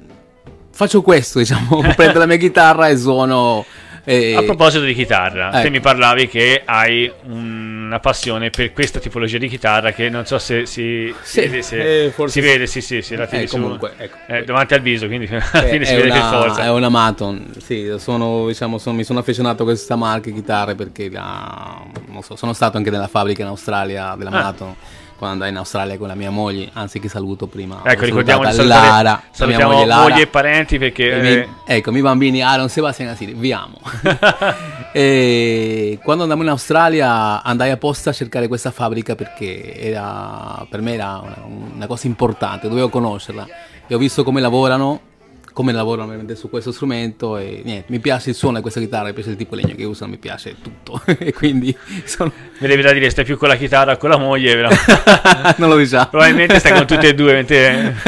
faccio 0.71 1.01
questo, 1.01 1.39
diciamo, 1.39 1.81
prendo 1.95 2.19
la 2.19 2.25
mia 2.25 2.35
chitarra 2.35 2.89
e 2.89 2.97
suono 2.97 3.65
e... 4.03 4.35
A 4.35 4.43
proposito 4.43 4.83
di 4.83 4.93
chitarra, 4.93 5.49
ecco. 5.49 5.61
te 5.61 5.69
mi 5.69 5.79
parlavi 5.79 6.27
che 6.27 6.63
hai 6.65 7.11
una 7.23 7.99
passione 7.99 8.49
per 8.49 8.73
questa 8.73 8.99
tipologia 8.99 9.37
di 9.37 9.47
chitarra 9.47 9.91
che 9.91 10.09
non 10.09 10.25
so 10.25 10.39
se 10.39 10.65
si, 10.65 11.13
sì, 11.21 11.41
vede, 11.41 11.61
se, 11.61 12.05
eh, 12.05 12.13
si 12.25 12.41
vede, 12.41 12.67
sì, 12.67 12.81
sì, 12.81 13.01
sì, 13.01 13.15
la 13.15 13.27
eh, 13.29 13.47
comunque, 13.47 13.93
ecco. 13.97 14.17
eh, 14.27 14.43
davanti 14.43 14.73
al 14.73 14.81
viso, 14.81 15.07
quindi 15.07 15.27
alla 15.29 15.67
fine 15.67 15.85
si 15.85 15.95
vede 15.95 16.09
una, 16.09 16.15
che 16.15 16.35
forza. 16.35 16.63
È 16.63 16.71
una 16.71 16.89
Maton, 16.89 17.53
sì, 17.57 17.93
sono, 17.97 18.47
diciamo, 18.47 18.77
sono, 18.77 18.95
mi 18.95 19.03
sono 19.03 19.19
affezionato 19.19 19.63
a 19.63 19.65
questa 19.65 19.95
marca 19.95 20.29
di 20.29 20.35
chitarre 20.35 20.75
perché 20.75 21.09
la, 21.09 21.83
so, 22.21 22.35
sono 22.35 22.53
stato 22.53 22.77
anche 22.77 22.89
nella 22.89 23.07
fabbrica 23.07 23.41
in 23.41 23.49
Australia 23.49 24.15
della 24.17 24.31
ah. 24.31 24.43
Maton 24.43 24.75
quando 25.21 25.43
andai 25.45 25.51
in 25.51 25.57
Australia 25.57 25.99
con 25.99 26.07
la 26.07 26.15
mia 26.15 26.31
moglie, 26.31 26.71
anzi 26.73 26.99
che 26.99 27.07
saluto 27.07 27.45
prima. 27.45 27.81
Ecco, 27.83 28.05
ricordiamo 28.05 28.43
di 28.43 28.53
salutare, 28.53 28.87
Lara, 28.87 29.21
salutiamo 29.29 29.73
moglie, 29.73 29.85
Lara, 29.85 30.01
moglie 30.01 30.21
e 30.23 30.27
parenti 30.27 30.79
perché... 30.79 31.15
I 31.15 31.21
miei, 31.21 31.37
eh... 31.37 31.75
ecco, 31.75 31.89
i 31.89 31.91
miei 31.91 32.03
bambini 32.03 32.41
Aaron, 32.41 32.67
Sebastian 32.69 33.09
e 33.09 33.11
Asiri, 33.11 33.33
vi 33.33 33.53
amo. 33.53 33.77
e 34.91 35.99
quando 36.03 36.23
andammo 36.23 36.41
in 36.41 36.49
Australia 36.49 37.43
andai 37.43 37.69
apposta 37.69 38.09
a 38.09 38.13
cercare 38.13 38.47
questa 38.47 38.71
fabbrica 38.71 39.13
perché 39.13 39.75
era, 39.79 40.65
per 40.67 40.81
me 40.81 40.93
era 40.93 41.21
una, 41.23 41.37
una 41.75 41.85
cosa 41.85 42.07
importante, 42.07 42.67
dovevo 42.67 42.89
conoscerla. 42.89 43.47
E 43.85 43.93
ho 43.93 43.99
visto 43.99 44.23
come 44.23 44.41
lavorano 44.41 45.01
come 45.53 45.71
lavorano 45.71 46.07
veramente 46.07 46.35
su 46.35 46.49
questo 46.49 46.71
strumento 46.71 47.37
e 47.37 47.61
niente, 47.63 47.91
mi 47.91 47.99
piace 47.99 48.29
il 48.29 48.35
suono 48.35 48.55
di 48.55 48.61
questa 48.61 48.79
chitarra, 48.79 49.07
mi 49.07 49.13
piace 49.13 49.31
il 49.31 49.35
tipo 49.35 49.55
di 49.55 49.63
legno 49.63 49.75
che 49.75 49.83
usano, 49.83 50.11
mi 50.11 50.17
piace 50.17 50.55
tutto 50.61 51.01
e 51.17 51.33
quindi 51.33 51.75
sono... 52.05 52.31
Mi 52.59 52.67
devi 52.67 52.81
da 52.81 52.91
dire, 52.93 53.09
stai 53.09 53.25
più 53.25 53.37
con 53.37 53.47
la 53.49 53.55
chitarra 53.55 53.97
con 53.97 54.09
la 54.09 54.17
moglie, 54.17 54.55
però... 54.55 54.69
non 55.57 55.69
lo 55.69 55.77
diciamo. 55.77 56.07
Probabilmente 56.07 56.59
stai 56.59 56.73
con 56.73 56.87
tutte 56.87 57.09
e 57.09 57.13
due, 57.13 57.33
mentre... 57.33 57.95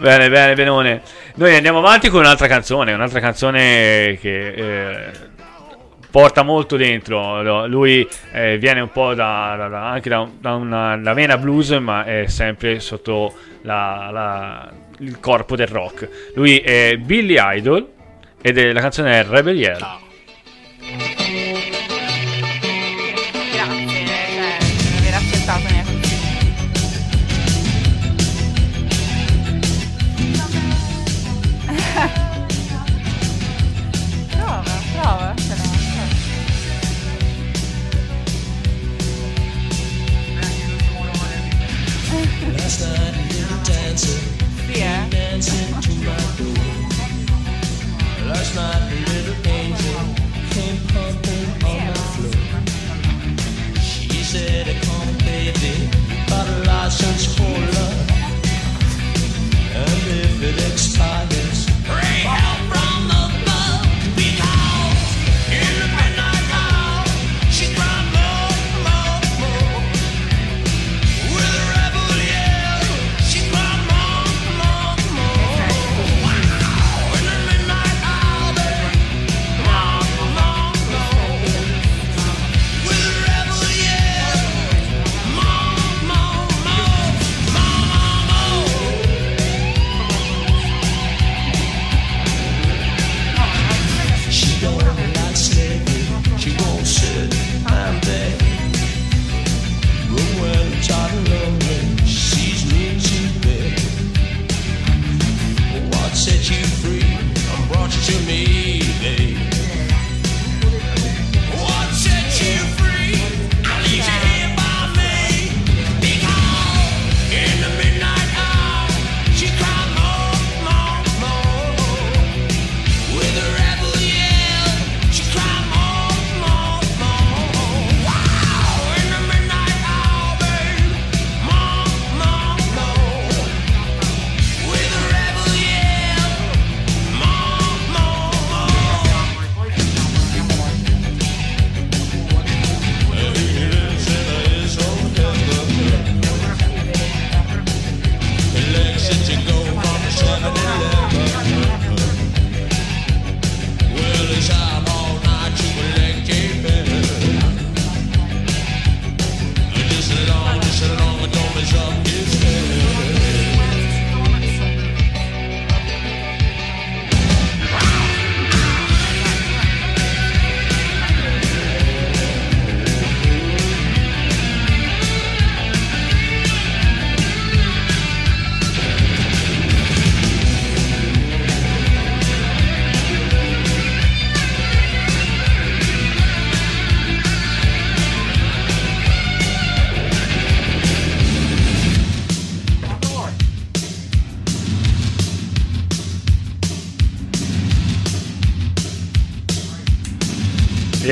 bene, 0.00 0.28
bene, 0.28 0.54
benone. 0.54 1.02
Noi 1.36 1.54
andiamo 1.54 1.78
avanti 1.78 2.08
con 2.08 2.20
un'altra 2.20 2.46
canzone, 2.46 2.92
un'altra 2.92 3.20
canzone 3.20 4.18
che... 4.20 4.48
Eh, 4.48 5.34
porta 6.10 6.42
molto 6.42 6.76
dentro. 6.76 7.66
Lui 7.66 8.06
eh, 8.32 8.58
viene 8.58 8.80
un 8.80 8.90
po' 8.90 9.14
da, 9.14 9.66
da, 9.68 9.90
anche 9.90 10.08
da, 10.08 10.28
da 10.38 10.54
una 10.54 10.96
da 10.96 11.12
vena 11.12 11.36
blues, 11.36 11.70
ma 11.70 12.04
è 12.04 12.26
sempre 12.26 12.80
sotto 12.80 13.34
la, 13.62 14.08
la, 14.12 14.72
il 14.98 15.18
corpo 15.20 15.56
del 15.56 15.68
rock. 15.68 16.32
Lui 16.34 16.58
è 16.58 16.96
Billy 16.96 17.36
Idol 17.38 17.86
ed 18.40 18.58
è, 18.58 18.72
la 18.72 18.80
canzone 18.80 19.20
è 19.20 19.24
Rebel 19.24 19.56
Yell. 19.56 20.04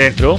Dentro. 0.05 0.38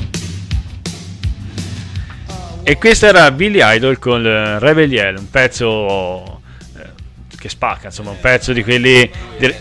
E 2.63 2.77
questo 2.77 3.05
era 3.07 3.31
Billy 3.31 3.59
Idol 3.61 3.99
con 3.99 4.23
Rebel 4.59 4.91
Yell, 4.91 5.17
un 5.17 5.29
pezzo 5.29 6.41
eh, 6.77 6.89
che 7.37 7.49
spacca, 7.49 7.87
insomma, 7.87 8.11
un 8.11 8.19
pezzo 8.19 8.53
di 8.53 8.63
quelli... 8.63 9.09
Di... 9.37 9.53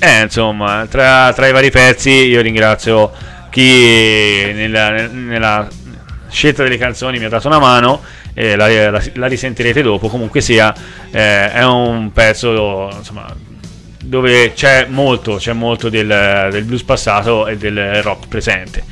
Eh, 0.00 0.22
insomma, 0.22 0.86
tra, 0.88 1.32
tra, 1.32 1.46
i 1.46 1.52
vari 1.52 1.70
pezzi 1.70 2.10
io 2.10 2.40
ringrazio 2.40 3.10
chi 3.50 4.52
nella, 4.54 5.08
nella, 5.08 5.68
scelta 6.28 6.62
delle 6.62 6.78
canzoni 6.78 7.18
mi 7.18 7.24
ha 7.24 7.28
dato 7.28 7.48
una 7.48 7.58
mano, 7.58 8.02
la, 8.34 8.90
la, 8.90 9.02
la 9.14 9.26
risentirete 9.26 9.82
dopo, 9.82 10.08
comunque 10.08 10.40
sia, 10.40 10.72
eh, 11.10 11.50
è 11.50 11.64
un 11.64 12.12
pezzo, 12.12 12.90
insomma, 12.96 13.34
dove 14.08 14.52
c'è 14.54 14.86
molto, 14.88 15.36
c'è 15.36 15.52
molto 15.52 15.88
del, 15.88 16.48
del, 16.50 16.64
blues 16.64 16.82
passato 16.82 17.46
e 17.46 17.56
del 17.56 18.02
rock 18.02 18.26
presente. 18.26 18.82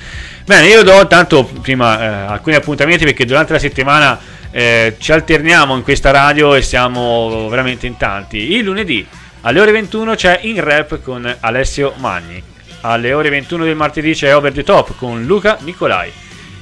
Bene, 0.45 0.69
io 0.69 0.83
do 0.83 1.07
tanto 1.07 1.45
prima 1.45 2.01
eh, 2.01 2.07
alcuni 2.33 2.55
appuntamenti 2.55 3.05
perché 3.05 3.25
durante 3.25 3.55
la 3.55 3.59
settimana 3.59 4.19
eh, 4.51 4.97
ci 4.99 5.13
alterniamo 5.13 5.75
in 5.75 5.83
questa 5.83 6.11
radio 6.11 6.55
e 6.55 6.63
siamo 6.63 7.49
veramente 7.49 7.87
in 7.87 7.97
tanti. 7.97 8.55
Il 8.55 8.65
lunedì 8.65 9.07
alle 9.43 9.61
ore 9.61 9.73
21 9.73 10.15
c'è 10.15 10.41
In 10.43 10.63
Rap 10.63 11.01
con 11.03 11.35
Alessio 11.41 11.95
Magni. 11.97 12.43
Alle 12.83 13.13
ore 13.13 13.31
21 13.31 13.65
del 13.65 13.75
martedì 13.75 14.13
c'è 14.13 14.35
Over 14.35 14.53
the 14.53 14.63
Top 14.63 14.95
con 14.97 15.25
Luca 15.25 15.57
Nicolai. 15.61 16.13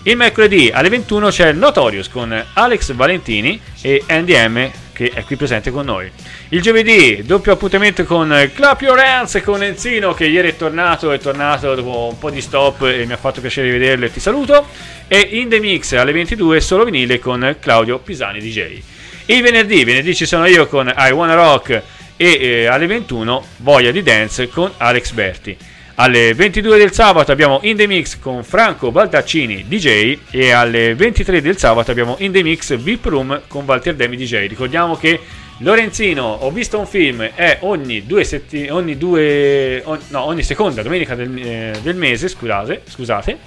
Il 0.05 0.17
mercoledì 0.17 0.71
alle 0.73 0.91
21 0.91 1.29
c'è 1.29 1.53
Notorious 1.53 2.09
con 2.09 2.45
Alex 2.53 2.93
Valentini 2.93 3.61
e 3.81 4.05
Andy 4.07 4.49
M 4.49 4.71
che 4.95 5.11
è 5.13 5.25
qui 5.25 5.37
presente 5.37 5.71
con 5.71 5.85
noi. 5.85 6.11
Il 6.51 6.63
giovedì, 6.63 7.23
doppio 7.25 7.53
appuntamento 7.53 8.05
con 8.05 8.51
Clap 8.55 8.81
Your 8.81 8.99
Hands 8.99 9.43
con 9.45 9.63
Enzino 9.63 10.15
che 10.15 10.25
ieri 10.25 10.49
è 10.49 10.57
tornato, 10.57 11.11
è 11.11 11.19
tornato 11.19 11.75
dopo 11.75 12.09
un 12.11 12.19
po' 12.19 12.31
di 12.31 12.41
stop 12.41 12.85
e 12.85 13.05
mi 13.05 13.13
ha 13.13 13.19
fatto 13.19 13.43
piacere 13.43 13.71
vederlo 13.71 14.07
e 14.07 14.13
ti 14.13 14.21
saluto. 14.21 14.67
E 15.09 15.19
in 15.19 15.51
The 15.51 15.61
Mix 15.61 15.93
alle 15.93 16.13
22 16.13 16.61
solo 16.61 16.85
vinile 16.85 17.19
con 17.19 17.57
Claudio 17.61 17.99
Pisani 17.99 18.41
DJ. 18.41 18.81
Il 19.27 19.43
venerdì, 19.43 19.85
venerdì 19.85 20.15
ci 20.15 20.27
sono 20.27 20.47
io 20.47 20.67
con 20.67 20.91
I 20.97 21.11
Wanna 21.11 21.35
Rock 21.35 21.83
e 22.17 22.39
eh, 22.41 22.67
alle 22.67 22.87
21 22.87 23.45
Voglia 23.59 23.91
di 23.91 24.03
Dance 24.03 24.49
con 24.49 24.71
Alex 24.77 25.11
Berti. 25.11 25.57
Alle 25.97 26.35
22 26.35 26.77
del 26.77 26.93
sabato 26.93 27.31
abbiamo 27.31 27.61
In 27.63 27.77
The 27.77 27.87
Mix 27.87 28.19
con 28.19 28.43
Franco 28.43 28.91
Baldaccini 28.91 29.67
DJ 29.69 30.19
e 30.33 30.51
alle 30.51 30.97
23 30.97 31.41
del 31.41 31.57
sabato 31.57 31.93
abbiamo 31.93 32.17
In 32.19 32.33
The 32.33 32.43
Mix 32.43 32.77
VIP 32.77 33.05
Room 33.05 33.43
con 33.47 33.65
Walter 33.65 33.95
Demi 33.95 34.17
DJ. 34.17 34.49
Ricordiamo 34.49 34.97
che 34.97 35.21
Lorenzino, 35.59 36.25
ho 36.25 36.51
visto 36.51 36.81
un 36.81 36.87
film, 36.89 37.23
è 37.23 37.59
ogni 37.61 38.07
due 38.07 38.25
settimane, 38.25 38.73
ogni 38.73 38.99
due, 38.99 39.83
on, 39.85 40.01
no, 40.09 40.25
ogni 40.25 40.43
seconda 40.43 40.83
domenica 40.83 41.15
del, 41.15 41.33
eh, 41.39 41.75
del 41.81 41.95
mese, 41.95 42.27
scusate, 42.27 42.83
scusate. 42.89 43.39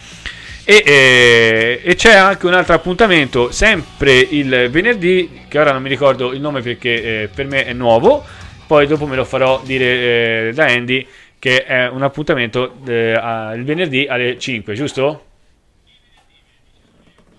E, 0.64 0.84
eh, 0.86 1.82
e, 1.84 1.96
c'è 1.96 2.14
anche 2.14 2.46
un 2.46 2.54
altro 2.54 2.76
appuntamento, 2.76 3.52
sempre 3.52 4.20
il 4.20 4.70
venerdì, 4.72 5.42
che 5.50 5.60
ora 5.60 5.74
non 5.74 5.82
mi 5.82 5.90
ricordo 5.90 6.32
il 6.32 6.40
nome 6.40 6.62
perché 6.62 7.24
eh, 7.24 7.28
per 7.28 7.46
me 7.46 7.66
è 7.66 7.74
nuovo, 7.74 8.24
poi 8.66 8.88
dopo 8.88 9.06
me 9.06 9.18
lo 9.18 9.26
farò 9.26 9.62
dire 9.66 10.48
eh, 10.48 10.54
da 10.54 10.66
Andy, 10.66 11.06
che 11.40 11.64
è 11.64 11.88
un 11.88 12.04
appuntamento 12.04 12.78
eh, 12.86 13.14
a, 13.14 13.54
il 13.54 13.64
venerdì 13.64 14.08
alle 14.08 14.38
5, 14.38 14.74
giusto? 14.74 15.26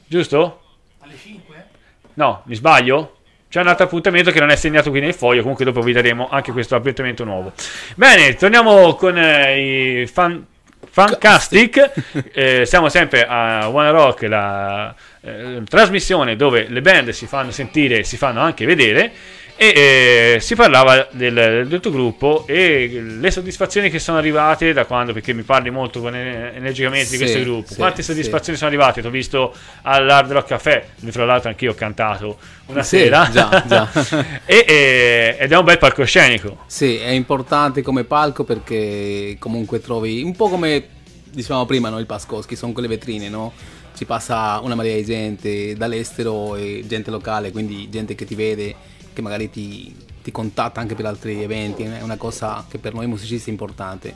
Giusto? 0.06 0.62
Alle 1.00 1.16
5? 1.16 1.66
No, 2.14 2.42
mi 2.46 2.54
sbaglio? 2.54 3.16
C'è 3.48 3.60
un 3.60 3.68
altro 3.68 3.86
appuntamento 3.86 4.30
che 4.30 4.40
non 4.40 4.50
è 4.50 4.56
segnato 4.56 4.90
qui 4.90 5.00
nel 5.00 5.14
foglio, 5.14 5.40
comunque 5.40 5.64
dopo 5.64 5.80
vi 5.80 5.92
daremo 5.92 6.28
anche 6.28 6.52
questo 6.52 6.76
appuntamento 6.76 7.24
nuovo. 7.24 7.52
Bene, 7.94 8.34
torniamo 8.34 8.94
con 8.94 9.16
eh, 9.16 10.00
i 10.00 10.06
fan, 10.06 10.44
Fancastic. 10.90 11.92
eh, 12.32 12.66
siamo 12.66 12.88
sempre 12.88 13.26
a 13.26 13.68
One 13.68 13.90
Rock, 13.90 14.22
la 14.22 14.94
eh, 15.20 15.62
trasmissione 15.68 16.36
dove 16.36 16.66
le 16.68 16.80
band 16.80 17.10
si 17.10 17.26
fanno 17.26 17.50
sentire 17.50 17.98
e 17.98 18.04
si 18.04 18.16
fanno 18.16 18.40
anche 18.40 18.64
vedere 18.66 19.12
e 19.60 20.36
eh, 20.36 20.40
si 20.40 20.54
parlava 20.54 21.08
del, 21.10 21.66
del, 21.66 21.80
tuo 21.80 21.90
gruppo 21.90 22.44
e 22.46 23.02
le 23.02 23.30
soddisfazioni 23.32 23.90
che 23.90 23.98
sono 23.98 24.16
arrivate 24.16 24.72
da 24.72 24.84
quando, 24.84 25.12
perché 25.12 25.32
mi 25.32 25.42
parli 25.42 25.70
molto 25.70 26.06
energicamente 26.06 27.06
sì, 27.06 27.16
di 27.16 27.18
questo 27.18 27.40
gruppo, 27.40 27.72
sì, 27.72 27.74
quante 27.74 28.04
soddisfazioni 28.04 28.56
sì. 28.56 28.64
sono 28.64 28.70
arrivate? 28.70 29.00
Ti 29.00 29.08
ho 29.08 29.10
visto 29.10 29.52
all'Hard 29.82 30.30
Rock 30.30 30.46
Café, 30.46 30.90
dove 30.98 31.10
tra 31.10 31.24
l'altro 31.24 31.48
anch'io 31.48 31.72
ho 31.72 31.74
cantato 31.74 32.38
una 32.66 32.84
sera, 32.84 33.28
già, 33.32 33.64
già. 33.66 33.90
e, 34.46 34.64
e, 34.64 35.36
ed 35.40 35.50
è 35.50 35.56
un 35.56 35.64
bel 35.64 35.78
palcoscenico. 35.78 36.58
Sì, 36.66 36.96
è 36.98 37.10
importante 37.10 37.82
come 37.82 38.04
palco 38.04 38.44
perché 38.44 39.34
comunque 39.40 39.80
trovi 39.80 40.22
un 40.22 40.36
po' 40.36 40.48
come 40.48 40.86
dicevamo 41.32 41.66
prima, 41.66 41.88
no, 41.88 41.98
il 41.98 42.06
Pascoschi, 42.06 42.54
sono 42.54 42.70
quelle 42.70 42.86
vetrine, 42.86 43.28
no? 43.28 43.52
Ci 43.96 44.04
passa 44.04 44.60
una 44.62 44.76
marea 44.76 44.94
di 44.94 45.04
gente 45.04 45.74
dall'estero 45.74 46.54
e 46.54 46.84
gente 46.86 47.10
locale, 47.10 47.50
quindi 47.50 47.88
gente 47.90 48.14
che 48.14 48.24
ti 48.24 48.36
vede 48.36 48.96
che 49.18 49.22
magari 49.22 49.50
ti, 49.50 49.92
ti, 50.22 50.30
contatta 50.30 50.80
anche 50.80 50.94
per 50.94 51.04
altri 51.04 51.42
eventi, 51.42 51.82
è 51.82 52.02
una 52.02 52.16
cosa 52.16 52.64
che 52.68 52.78
per 52.78 52.94
noi 52.94 53.08
musicisti 53.08 53.48
è 53.48 53.52
importante. 53.52 54.14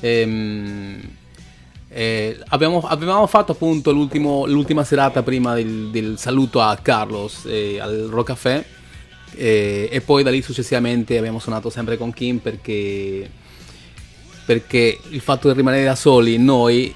Ehm, 0.00 1.00
eh, 1.88 2.38
abbiamo, 2.48 2.80
abbiamo, 2.80 3.26
fatto 3.26 3.52
appunto 3.52 3.92
l'ultima 3.92 4.84
serata 4.84 5.22
prima 5.22 5.54
del, 5.54 5.88
del 5.90 6.18
saluto 6.18 6.60
a 6.60 6.76
Carlos 6.76 7.46
eh, 7.46 7.78
al 7.80 8.08
Rock 8.10 8.26
Café 8.26 8.64
eh, 9.34 9.88
e 9.90 10.00
poi 10.02 10.22
da 10.22 10.30
lì 10.30 10.42
successivamente 10.42 11.16
abbiamo 11.16 11.38
suonato 11.38 11.70
sempre 11.70 11.96
con 11.96 12.12
Kim 12.12 12.38
perché, 12.38 13.30
perché 14.44 14.98
il 15.08 15.20
fatto 15.20 15.48
di 15.48 15.56
rimanere 15.56 15.84
da 15.84 15.94
soli 15.94 16.36
noi 16.36 16.94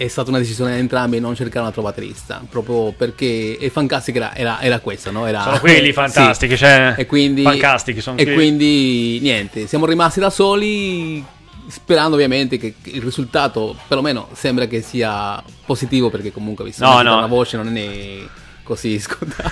è 0.00 0.08
stata 0.08 0.30
una 0.30 0.38
decisione 0.38 0.72
di 0.72 0.78
entrambi 0.78 1.20
non 1.20 1.34
cercare 1.34 1.60
un 1.60 1.66
altro 1.66 1.82
batterista, 1.82 2.42
proprio 2.48 2.90
perché 2.92 3.58
il 3.60 3.70
Fantastic 3.70 4.16
era, 4.16 4.34
era, 4.34 4.58
era 4.62 4.78
questo, 4.80 5.10
no? 5.10 5.26
Era, 5.26 5.42
sono 5.42 5.60
quelli 5.60 5.92
fantastici, 5.92 6.52
sì. 6.52 6.58
cioè, 6.58 6.94
e 6.96 7.04
quindi, 7.04 7.42
fantastici, 7.42 8.00
sono 8.00 8.16
e 8.16 8.22
quelli. 8.22 8.38
quindi 8.38 9.18
niente, 9.20 9.66
siamo 9.66 9.84
rimasti 9.84 10.18
da 10.18 10.30
soli 10.30 11.22
sperando 11.66 12.14
ovviamente 12.14 12.56
che 12.56 12.76
il 12.84 13.02
risultato 13.02 13.76
perlomeno 13.86 14.28
sembra 14.32 14.64
che 14.64 14.80
sia 14.80 15.40
positivo 15.66 16.08
perché 16.08 16.32
comunque 16.32 16.64
visto 16.64 16.82
no, 16.82 17.02
no. 17.02 17.18
una 17.18 17.26
voce 17.26 17.58
non 17.58 17.76
è 17.76 18.20
così 18.62 18.98
scontato. 18.98 19.50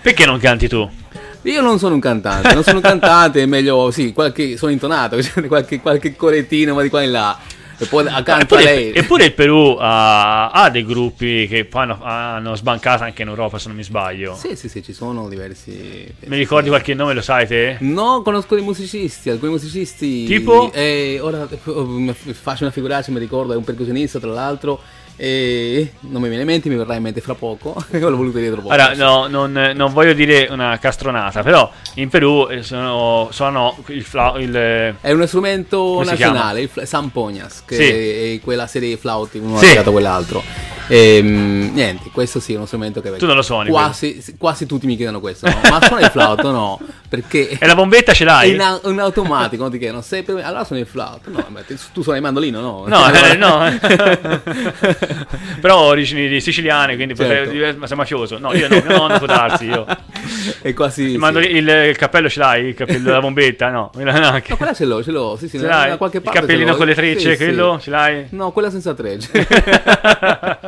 perché 0.00 0.24
non 0.24 0.38
canti 0.38 0.66
tu? 0.66 0.90
Io 1.42 1.60
non 1.60 1.78
sono 1.78 1.94
un 1.94 2.00
cantante, 2.00 2.54
non 2.54 2.64
sono 2.64 2.78
un 2.78 2.82
cantante, 2.82 3.42
è 3.42 3.46
meglio, 3.46 3.90
sì, 3.90 4.14
qualche, 4.14 4.56
sono 4.56 4.72
intonato, 4.72 5.18
qualche, 5.46 5.78
qualche 5.80 6.16
corettino, 6.16 6.72
ma 6.74 6.80
di 6.80 6.88
qua 6.88 7.02
e 7.02 7.06
là. 7.06 7.38
E 7.78 7.86
poi 7.86 8.06
accanto 8.06 8.54
eppure, 8.56 8.60
a 8.62 8.64
lei. 8.64 8.92
Eppure 8.92 9.24
il 9.26 9.32
Perù 9.32 9.76
ha, 9.78 10.50
ha 10.50 10.70
dei 10.70 10.84
gruppi 10.84 11.46
che 11.46 11.64
poi 11.64 11.82
hanno, 11.82 11.98
hanno, 12.02 12.54
sbancato 12.54 13.04
anche 13.04 13.22
in 13.22 13.28
Europa, 13.28 13.58
se 13.58 13.68
non 13.68 13.76
mi 13.76 13.82
sbaglio. 13.82 14.34
Sì, 14.34 14.56
sì, 14.56 14.68
sì, 14.68 14.82
ci 14.82 14.92
sono 14.92 15.28
diversi. 15.28 16.14
Mi 16.26 16.36
ricordi 16.36 16.68
qualche 16.68 16.94
nome, 16.94 17.12
lo 17.14 17.22
sai 17.22 17.46
te? 17.46 17.76
No, 17.80 18.22
conosco 18.22 18.54
dei 18.54 18.64
musicisti, 18.64 19.30
alcuni 19.30 19.52
musicisti. 19.52 20.24
Tipo? 20.24 20.72
Eh, 20.72 21.18
ora 21.20 21.46
faccio 21.46 22.62
una 22.62 22.72
figuraccia, 22.72 23.10
mi 23.12 23.18
ricordo, 23.18 23.52
è 23.52 23.56
un 23.56 23.64
percussionista 23.64 24.18
tra 24.18 24.30
l'altro 24.30 24.80
e 25.16 25.92
non 26.00 26.20
mi 26.20 26.28
viene 26.28 26.42
in 26.42 26.48
mente, 26.48 26.68
mi 26.68 26.76
verrà 26.76 26.94
in 26.94 27.02
mente 27.02 27.20
fra 27.20 27.34
poco. 27.34 27.74
L'ho 27.90 28.16
voluto 28.16 28.38
dire 28.38 28.52
troppo. 28.52 28.68
Allora, 28.68 28.94
no, 28.94 29.26
non, 29.26 29.72
non, 29.74 29.92
voglio 29.92 30.12
dire 30.12 30.48
una 30.50 30.78
castronata, 30.78 31.42
però 31.42 31.70
in 31.94 32.08
Perù 32.08 32.48
sono, 32.60 33.28
sono 33.32 33.76
il, 33.88 34.04
fla, 34.04 34.34
il 34.36 34.96
È 35.00 35.10
uno 35.10 35.26
strumento 35.26 36.02
nazionale, 36.04 36.62
il 36.62 36.70
Sampognas, 36.84 37.62
che 37.64 37.74
sì. 37.74 38.34
è 38.34 38.40
quella 38.42 38.66
serie 38.66 38.90
di 38.90 38.96
flauti, 38.96 39.38
uno 39.38 39.58
sì. 39.58 39.76
a 39.76 39.82
quell'altro. 39.82 40.42
E, 40.88 41.16
ehm, 41.16 41.72
niente, 41.72 42.10
questo 42.12 42.38
sì 42.38 42.52
è 42.52 42.56
uno 42.56 42.66
strumento 42.66 43.00
che 43.00 43.16
tu 43.16 43.26
non 43.26 43.34
lo 43.34 43.42
suoni. 43.42 43.70
Quasi, 43.70 44.22
quasi 44.38 44.66
tutti 44.66 44.86
mi 44.86 44.96
chiedono 44.96 45.20
questo, 45.20 45.48
no? 45.48 45.58
ma 45.68 45.80
suona 45.82 46.02
il 46.02 46.10
flauto? 46.10 46.50
No, 46.50 46.80
perché. 47.08 47.58
E 47.66 47.66
la 47.66 47.74
bombetta 47.74 48.12
ce 48.12 48.24
l'hai? 48.24 48.50
In, 48.50 48.80
in 48.84 49.00
automatico, 49.00 49.62
non 49.62 49.70
ti 49.72 49.78
chiedono, 49.78 50.02
sei 50.02 50.22
per... 50.22 50.36
allora 50.44 50.64
suoni 50.64 50.82
il 50.82 50.86
flauto? 50.86 51.30
No, 51.30 51.44
beh, 51.48 51.64
tu 51.92 52.02
suoni 52.02 52.18
il 52.18 52.24
mandolino? 52.24 52.60
No, 52.60 52.84
no, 52.86 53.10
eh, 53.12 53.34
no. 53.36 53.78
però 55.60 55.80
origini 55.80 56.40
siciliane, 56.40 56.94
quindi 56.94 57.16
certo. 57.16 57.50
potrei. 57.50 57.76
Ma 57.76 57.86
sei 57.86 57.96
mafioso? 57.96 58.38
No, 58.38 58.52
io 58.54 58.68
no, 58.68 58.82
no 58.84 59.06
non 59.08 59.18
può 59.18 59.26
darsi. 59.26 59.64
Io. 59.66 59.86
È 60.60 60.72
quasi. 60.74 61.02
Il, 61.02 61.18
mandolino, 61.18 61.58
il, 61.58 61.88
il, 61.88 61.96
cappello 61.96 62.28
ce 62.28 62.38
l'hai? 62.38 62.66
Il 62.66 62.74
cappello 62.74 63.04
della 63.04 63.20
bombetta? 63.20 63.70
No, 63.70 63.90
no, 63.94 64.18
no 64.18 64.42
quella 64.56 64.74
ce 64.74 64.84
l'ho, 64.84 65.02
ce 65.02 65.10
l'ho. 65.10 65.36
Sì, 65.38 65.48
sì, 65.48 65.58
ce 65.58 65.66
l'hai? 65.66 65.96
qualche 65.96 66.20
parte. 66.20 66.38
Il 66.38 66.46
cappellino 66.46 66.76
con 66.76 66.86
le 66.86 66.94
trecce, 66.94 67.32
sì, 67.32 67.44
quello 67.44 67.76
sì. 67.78 67.84
ce 67.84 67.90
l'hai? 67.90 68.26
No, 68.30 68.52
quella 68.52 68.70
senza 68.70 68.94
trecce. 68.94 69.46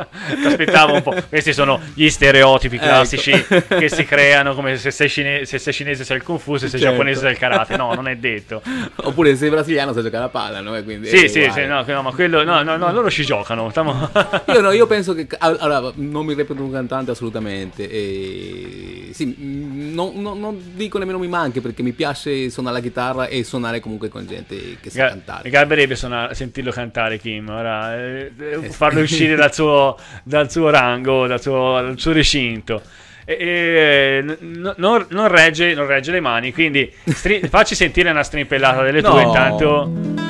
Ti 0.09 0.45
aspettavo 0.45 0.93
un 0.93 1.01
po'. 1.01 1.15
Questi 1.27 1.53
sono 1.53 1.79
gli 1.93 2.09
stereotipi 2.09 2.75
ecco. 2.75 2.85
classici 2.85 3.31
ecco. 3.31 3.77
che 3.77 3.89
si 3.89 4.03
creano 4.05 4.53
come 4.53 4.77
se 4.77 4.91
sei, 4.91 5.09
cine- 5.09 5.45
se 5.45 5.57
sei 5.59 5.73
cinese 5.73 6.03
sei 6.03 6.17
il 6.17 6.23
Fu, 6.23 6.57
se 6.57 6.67
sei 6.67 6.79
certo. 6.79 6.85
giapponese 6.85 7.21
sei 7.21 7.31
il 7.31 7.37
karate. 7.37 7.75
No, 7.77 7.93
non 7.93 8.07
è 8.07 8.15
detto. 8.15 8.61
Oppure 8.95 9.31
se 9.31 9.37
sei 9.37 9.49
brasiliano 9.49 9.93
sai 9.93 10.03
giocare 10.03 10.25
a 10.25 10.29
palla, 10.29 10.61
no? 10.61 10.81
Quindi 10.83 11.07
sì, 11.07 11.27
sì, 11.27 11.49
sì, 11.51 11.65
no, 11.65 11.83
no, 11.85 12.01
ma 12.01 12.11
quello, 12.11 12.43
no, 12.43 12.61
no, 12.63 12.77
no, 12.77 12.91
loro 12.91 13.09
ci 13.09 13.23
giocano. 13.23 13.69
Stiamo... 13.69 14.09
io, 14.47 14.61
no, 14.61 14.71
io 14.71 14.87
penso 14.87 15.13
che, 15.13 15.27
allora, 15.37 15.91
non 15.95 16.25
mi 16.25 16.33
reputo 16.33 16.63
un 16.63 16.71
cantante 16.71 17.11
assolutamente. 17.11 17.89
E, 17.89 19.09
sì, 19.13 19.35
non, 19.37 20.13
non, 20.15 20.39
non, 20.39 20.71
dico 20.73 20.97
nemmeno 20.97 21.19
mi 21.19 21.27
manchi 21.27 21.61
perché 21.61 21.83
mi 21.83 21.91
piace 21.91 22.49
suonare 22.49 22.77
la 22.77 22.81
chitarra 22.81 23.27
e 23.27 23.43
suonare 23.43 23.79
comunque 23.79 24.09
con 24.09 24.25
gente 24.25 24.77
che 24.79 24.89
sa 24.89 24.99
Ga- 24.99 25.07
cantare. 25.09 25.41
Mi 25.43 25.49
garberebbe 25.49 25.95
sentirlo 25.95 26.71
cantare, 26.71 27.17
Kim. 27.17 27.49
Ora, 27.49 27.95
eh, 27.97 28.31
eh 28.37 28.69
farlo 28.69 29.01
uscire 29.01 29.35
dal 29.35 29.53
suo, 29.53 29.97
dal 30.23 30.51
suo 30.51 30.69
rango, 30.69 31.27
dal 31.27 31.41
suo, 31.41 31.81
dal 31.81 31.99
suo 31.99 32.11
recinto. 32.11 32.81
E, 33.25 33.37
e, 33.39 34.37
no, 34.39 34.73
non, 34.77 35.05
non, 35.09 35.27
regge, 35.27 35.73
non, 35.73 35.85
regge, 35.85 36.11
le 36.11 36.19
mani, 36.19 36.51
quindi 36.51 36.91
stri- 37.05 37.45
facci 37.49 37.75
sentire 37.75 38.09
una 38.09 38.23
strimpellata 38.23 38.81
delle 38.81 39.01
no. 39.01 39.11
tue 39.11 39.21
intanto. 39.21 40.27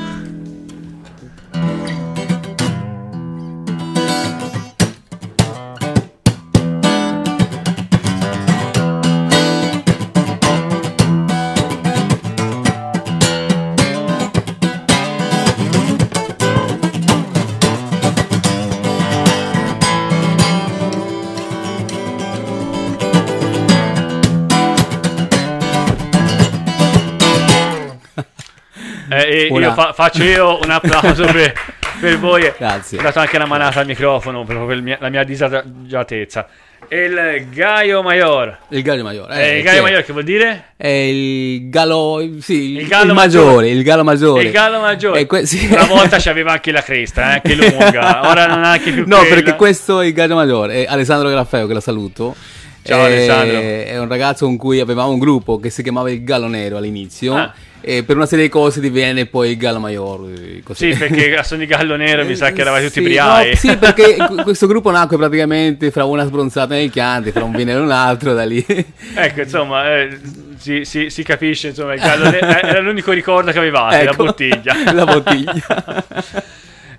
Eh, 29.30 29.48
una... 29.52 29.68
io 29.68 29.74
fa- 29.74 29.94
faccio 29.94 30.24
io 30.24 30.60
un 30.64 30.72
applauso 30.72 31.26
per, 31.26 31.54
per, 32.02 32.18
voi. 32.18 32.52
Grazie. 32.58 32.98
Ho 32.98 33.02
dato 33.02 33.20
anche 33.20 33.36
una 33.36 33.46
manata 33.46 33.80
al 33.80 33.86
microfono 33.86 34.44
proprio 34.44 34.66
per 34.66 34.82
mia, 34.82 34.98
la 35.00 35.10
mia 35.10 35.24
disagiatezza. 35.24 36.48
Il 36.88 37.50
Gaio 37.52 38.02
Maior. 38.02 38.58
Il 38.70 38.82
Gaio 38.82 39.04
Maior. 39.04 39.32
Eh, 39.32 39.58
il 39.58 39.64
Gaio 39.64 39.84
Maior 39.84 40.04
che 40.04 40.12
vuol 40.12 40.24
dire? 40.24 40.72
È 40.76 40.88
il 40.88 41.70
gallo, 41.70 42.28
sì, 42.40 42.78
il, 42.78 42.88
gallo 42.88 43.10
il 43.10 43.14
maggiore, 43.14 43.46
maggiore, 43.46 43.70
il 43.70 43.84
gallo 43.84 44.04
maggiore. 44.04 44.44
Il 44.44 44.52
gallo 44.52 44.80
maggiore. 44.80 45.26
Que- 45.28 45.46
sì. 45.46 45.68
Una 45.70 45.86
volta 45.86 46.18
c'aveva 46.20 46.54
anche 46.54 46.72
la 46.72 46.82
cresta, 46.82 47.36
eh, 47.36 47.42
che 47.42 47.54
lunga. 47.54 48.22
Ora 48.28 48.48
non 48.48 48.64
ha 48.64 48.72
anche 48.72 48.92
più 48.92 49.04
No, 49.06 49.18
quella. 49.18 49.36
perché 49.36 49.56
questo 49.56 50.02
è 50.02 50.08
il 50.08 50.14
Gaio 50.14 50.34
Maggiore. 50.34 50.86
È 50.86 50.86
Alessandro 50.90 51.30
Graffeo 51.30 51.68
che 51.68 51.74
la 51.74 51.82
saluto. 51.82 52.36
Ciao 52.82 53.06
è, 53.06 53.06
Alessandro. 53.06 53.60
È 53.60 54.00
un 54.00 54.08
ragazzo 54.08 54.46
con 54.46 54.58
cui 54.58 54.80
avevamo 54.80 55.12
un 55.12 55.20
gruppo 55.20 55.60
che 55.60 55.70
si 55.70 55.84
chiamava 55.84 56.10
il 56.10 56.24
Gallo 56.24 56.48
Nero 56.48 56.78
all'inizio. 56.78 57.36
Ah 57.36 57.54
e 57.90 58.04
per 58.04 58.18
una 58.18 58.28
serie 58.28 58.46
di 58.46 58.52
cose 58.52 58.80
diviene 58.80 59.26
poi 59.26 59.50
il 59.50 59.58
Gallo 59.58 59.80
Maior. 59.80 60.30
Così. 60.64 60.94
Sì, 60.94 60.98
perché 61.00 61.34
a 61.38 61.42
Sony 61.42 61.66
Gallo 61.66 61.96
Nero 61.96 62.24
mi 62.24 62.36
sa 62.36 62.52
che 62.52 62.62
eravate 62.62 62.84
tutti 62.84 63.00
sì, 63.00 63.02
briai. 63.02 63.50
No, 63.50 63.56
sì, 63.56 63.78
perché 63.78 64.16
questo 64.44 64.68
gruppo 64.68 64.92
nacque 64.92 65.18
praticamente 65.18 65.90
fra 65.90 66.06
una 66.06 66.24
sbronzata 66.24 66.76
nei 66.76 66.92
Chianti, 66.92 67.32
fra 67.32 67.44
un 67.44 67.52
vino 67.52 67.72
e 67.72 67.76
un 67.78 67.90
altro, 67.90 68.36
da 68.36 68.46
lì. 68.46 68.64
Ecco, 69.16 69.42
insomma, 69.42 69.92
eh, 69.92 70.20
si, 70.58 70.86
si, 70.86 71.10
si, 71.10 71.24
capisce, 71.24 71.70
insomma, 71.70 71.96
il 71.96 72.00
Gallo 72.00 72.30
Nero 72.30 72.46
era 72.46 72.80
l'unico 72.80 73.12
ricordo 73.12 73.52
che 73.52 73.58
avevate, 73.58 74.02
ecco, 74.02 74.06
la 74.06 74.16
bottiglia. 74.16 74.94
la 74.94 75.06
bottiglia. 75.06 76.06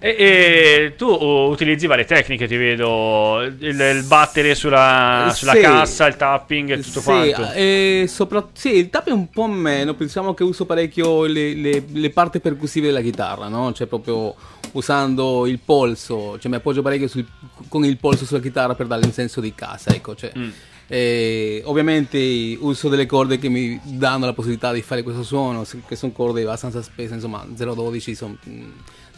E, 0.03 0.17
e, 0.19 0.95
tu 0.97 1.09
utilizzi 1.09 1.87
varie 1.87 2.07
tecniche, 2.07 2.49
ti 2.49 2.57
vedo, 2.57 3.43
il, 3.43 3.79
il 3.79 4.05
battere 4.05 4.55
sulla, 4.55 5.31
sulla 5.35 5.53
sì, 5.53 5.61
cassa, 5.61 6.07
il 6.07 6.17
tapping 6.17 6.71
e 6.71 6.77
tutto 6.79 7.01
sì, 7.01 7.05
quanto. 7.05 7.53
E 7.53 8.07
sopra, 8.09 8.49
sì, 8.55 8.77
il 8.77 8.89
tapping 8.89 9.15
un 9.15 9.29
po' 9.29 9.47
meno, 9.47 9.93
pensiamo 9.93 10.33
che 10.33 10.43
uso 10.43 10.65
parecchio 10.65 11.27
le, 11.27 11.53
le, 11.53 11.85
le 11.87 12.11
parti 12.11 12.41
percussive 12.41 12.87
della 12.87 13.03
chitarra, 13.03 13.49
no? 13.49 13.75
Cioè 13.75 13.87
proprio 13.87 14.35
usando 14.73 15.47
il 15.47 15.59
polso, 15.63 16.39
cioè 16.39 16.51
mi 16.51 16.57
appoggio 16.57 16.81
parecchio 16.81 17.07
sul, 17.07 17.27
con 17.69 17.85
il 17.85 17.99
polso 17.99 18.25
sulla 18.25 18.41
chitarra 18.41 18.75
per 18.75 18.87
dare 18.87 19.05
il 19.05 19.13
senso 19.13 19.43
di 19.43 19.55
casa, 19.55 19.95
ecco, 19.95 20.15
cioè... 20.15 20.33
Mm. 20.37 20.51
Eh, 20.93 21.63
ovviamente 21.67 22.19
uso 22.59 22.89
delle 22.89 23.07
corde 23.07 23.39
che 23.39 23.49
mi 23.49 23.79
danno 23.85 24.27
la 24.27 24.33
possibilità 24.33 24.73
di 24.73 24.83
fare 24.83 25.05
questo 25.05 25.23
suono, 25.23 25.65
che 25.87 25.95
sono 25.95 26.11
corde 26.11 26.43
abbastanza 26.43 26.83
spesse, 26.83 27.15
insomma 27.15 27.47
012 27.47 28.15
sono 28.17 28.37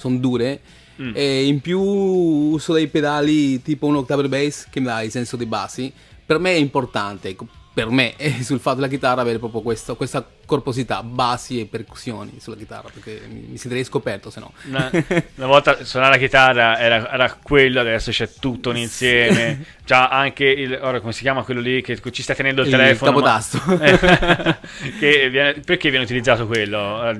son 0.02 0.20
dure. 0.20 0.60
Mm. 1.00 1.12
E 1.14 1.46
in 1.46 1.60
più 1.60 1.80
uso 1.80 2.74
dei 2.74 2.88
pedali 2.88 3.62
tipo 3.62 3.86
un 3.86 3.96
octave 3.96 4.28
bass 4.28 4.66
che 4.68 4.80
mi 4.80 4.86
dà 4.86 5.02
il 5.02 5.10
senso 5.10 5.36
dei 5.36 5.46
bassi. 5.46 5.92
Per 6.24 6.38
me 6.38 6.52
è 6.52 6.58
importante, 6.58 7.28
ecco, 7.28 7.46
per 7.74 7.88
me 7.88 8.14
sul 8.42 8.60
fatto 8.60 8.76
della 8.76 8.88
chitarra 8.88 9.22
avere 9.22 9.38
proprio 9.38 9.62
questo, 9.62 9.96
questa 9.96 10.26
corposità, 10.44 11.02
bassi 11.02 11.60
e 11.60 11.66
percussioni 11.66 12.38
sulla 12.38 12.56
chitarra, 12.56 12.90
perché 12.92 13.22
mi, 13.28 13.46
mi 13.48 13.56
sentirei 13.56 13.84
scoperto 13.84 14.28
se 14.28 14.40
no. 14.40 14.52
Una, 14.64 14.90
una 15.36 15.46
volta 15.46 15.82
suonare 15.84 16.12
la 16.12 16.18
chitarra 16.18 16.78
era, 16.78 17.10
era, 17.10 17.38
quello, 17.42 17.80
adesso 17.80 18.10
c'è 18.10 18.28
tutto 18.28 18.70
un 18.70 18.76
insieme, 18.76 19.64
già 19.84 20.08
anche 20.08 20.44
il, 20.44 20.78
ora 20.80 21.00
come 21.00 21.12
si 21.12 21.22
chiama 21.22 21.42
quello 21.42 21.60
lì 21.60 21.80
che 21.80 21.98
ci 22.10 22.22
sta 22.22 22.34
tenendo 22.34 22.60
il, 22.60 22.68
il 22.68 22.74
telefono. 22.74 23.10
Capotasto. 23.10 23.60
Ma, 23.64 24.58
viene, 25.00 25.54
perché 25.64 25.88
viene 25.90 26.04
utilizzato 26.04 26.46
quello? 26.46 27.16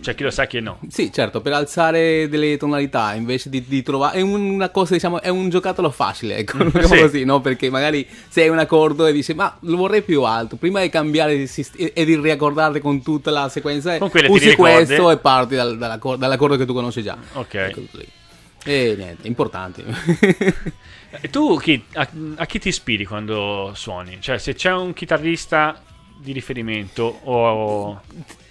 C'è 0.00 0.14
chi 0.14 0.22
lo 0.22 0.30
sa 0.30 0.46
chi 0.46 0.60
no. 0.60 0.78
Sì, 0.88 1.12
certo, 1.12 1.40
per 1.40 1.52
alzare 1.52 2.28
delle 2.28 2.56
tonalità 2.56 3.14
invece 3.14 3.50
di, 3.50 3.64
di 3.66 3.82
trovare... 3.82 4.18
È 4.18 4.20
una 4.20 4.70
cosa, 4.70 4.94
diciamo, 4.94 5.20
è 5.20 5.28
un 5.28 5.48
giocattolo 5.48 5.90
facile, 5.90 6.36
ecco, 6.36 6.64
mm, 6.64 6.68
sì. 6.82 6.98
così, 6.98 7.24
no? 7.24 7.40
Perché 7.40 7.70
magari 7.70 8.06
sei 8.28 8.48
un 8.48 8.58
accordo 8.58 9.06
e 9.06 9.12
dici, 9.12 9.34
ma 9.34 9.56
lo 9.60 9.76
vorrei 9.76 10.02
più 10.02 10.22
alto, 10.22 10.56
prima 10.56 10.80
di 10.80 10.88
cambiare 10.88 11.34
e 11.42 12.04
di 12.04 12.16
riaccordare 12.16 12.68
guardi 12.68 12.80
con 12.80 13.02
tutta 13.02 13.30
la 13.30 13.48
sequenza, 13.48 13.98
usi 14.28 14.54
questo 14.54 15.10
e 15.10 15.18
parti 15.18 15.56
dal, 15.56 15.76
dalla, 15.76 15.98
dall'accordo 16.16 16.56
che 16.56 16.66
tu 16.66 16.74
conosci 16.74 17.02
già. 17.02 17.16
Ok. 17.32 17.54
Ecco 17.54 17.80
e 18.64 18.94
niente, 18.96 19.26
importante. 19.26 19.84
e 21.10 21.30
tu 21.30 21.56
chi, 21.58 21.82
a, 21.94 22.08
a, 22.36 22.46
chi 22.46 22.58
ti 22.58 22.68
ispiri 22.68 23.04
quando 23.04 23.72
suoni? 23.74 24.18
Cioè, 24.20 24.38
se 24.38 24.54
c'è 24.54 24.72
un 24.72 24.92
chitarrista 24.92 25.82
di 26.20 26.32
riferimento 26.32 27.20
o... 27.24 28.00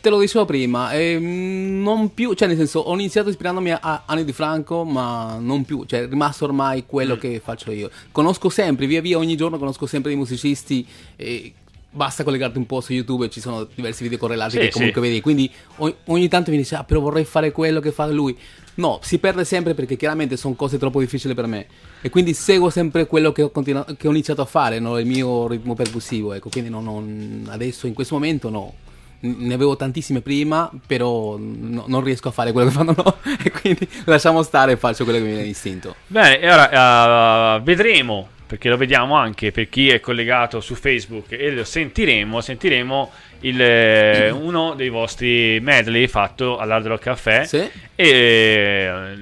Te 0.02 0.10
lo 0.10 0.20
dicevo 0.20 0.46
prima, 0.46 0.94
eh, 0.94 1.20
non 1.20 2.14
più, 2.14 2.34
cioè 2.34 2.48
nel 2.48 2.56
senso 2.56 2.80
ho 2.80 2.94
iniziato 2.94 3.30
ispirandomi 3.30 3.72
a, 3.72 4.04
Anni 4.06 4.24
di 4.24 4.32
Franco, 4.32 4.86
ma 4.86 5.38
non 5.40 5.66
più, 5.66 5.84
cioè 5.86 6.04
è 6.04 6.08
rimasto 6.08 6.46
ormai 6.46 6.86
quello 6.86 7.16
mm. 7.16 7.20
che 7.20 7.42
faccio 7.44 7.72
io. 7.72 7.92
Conosco 8.12 8.50
sempre, 8.50 8.88
via 8.88 9.02
via 9.02 9.18
ogni 9.18 9.36
giorno 9.36 9.58
conosco 9.58 9.86
sempre 9.86 10.10
dei 10.10 10.18
musicisti 10.18 10.88
eh, 11.18 11.54
basta 11.90 12.24
collegarti 12.24 12.58
un 12.58 12.66
po' 12.66 12.80
su 12.80 12.94
YouTube, 12.94 13.30
ci 13.30 13.42
sono 13.42 13.68
diversi 13.74 14.04
video 14.04 14.18
correlati 14.18 14.52
sì, 14.52 14.60
che 14.60 14.70
comunque 14.70 15.02
sì. 15.02 15.08
vedi, 15.08 15.22
quindi 15.22 15.52
ogni, 15.78 15.96
ogni 16.06 16.28
tanto 16.28 16.52
mi 16.52 16.58
dice, 16.58 16.76
ah 16.76 16.84
però 16.84 17.02
vorrei 17.02 17.26
fare 17.26 17.52
quello 17.52 17.80
che 17.82 17.92
fa 17.92 18.06
lui. 18.08 18.38
No, 18.76 19.00
si 19.02 19.18
perde 19.18 19.44
sempre 19.44 19.74
perché 19.74 19.98
chiaramente 19.98 20.38
sono 20.38 20.54
cose 20.54 20.78
troppo 20.78 21.00
difficili 21.00 21.34
per 21.34 21.48
me 21.48 21.66
e 22.02 22.10
quindi 22.10 22.34
seguo 22.34 22.70
sempre 22.70 23.08
quello 23.08 23.32
che 23.32 23.44
ho, 23.44 23.50
continu- 23.50 23.96
che 23.98 24.08
ho 24.08 24.12
iniziato 24.12 24.42
a 24.42 24.46
fare, 24.46 24.80
no? 24.80 24.98
il 25.00 25.06
mio 25.06 25.48
ritmo 25.48 25.74
percussivo, 25.74 26.34
ecco, 26.34 26.50
quindi 26.50 26.70
non, 26.70 26.84
non, 26.84 27.48
adesso 27.50 27.88
in 27.88 27.94
questo 27.94 28.16
momento 28.16 28.50
no 28.50 28.74
ne 29.20 29.54
avevo 29.54 29.76
tantissime 29.76 30.22
prima, 30.22 30.70
però 30.86 31.38
no, 31.38 31.86
non 31.88 32.04
riesco 32.04 32.28
a 32.28 32.32
fare 32.32 32.52
quello 32.52 32.70
che 32.70 32.76
fanno 32.76 32.94
loro. 32.96 33.18
e 33.44 33.50
quindi 33.52 33.88
lasciamo 34.06 34.44
stare 34.44 34.74
e 34.74 34.78
faccio 34.78 35.04
quello 35.04 35.20
che 35.20 35.26
mi 35.26 35.32
viene 35.32 35.48
istinto. 35.48 35.96
Bene, 36.06 36.40
e 36.40 36.52
ora 36.52 37.56
uh, 37.56 37.64
vedremo, 37.64 38.28
perché 38.46 38.70
lo 38.70 38.78
vediamo 38.78 39.16
anche 39.16 39.52
per 39.52 39.70
chi 39.70 39.90
è 39.90 40.00
collegato 40.00 40.62
su 40.62 40.76
Facebook 40.76 41.32
e 41.32 41.52
lo 41.52 41.64
sentiremo, 41.64 42.42
sentiremo 42.42 43.12
il, 43.42 43.62
eh, 43.62 44.30
uno 44.30 44.74
dei 44.76 44.90
vostri 44.90 45.60
medley 45.62 46.08
fatto 46.08 46.58
all'Hard 46.58 46.86
Rock 46.86 47.04
Café. 47.04 47.46
Sì. 47.46 47.58
E 47.58 47.70
eh, 47.96 49.18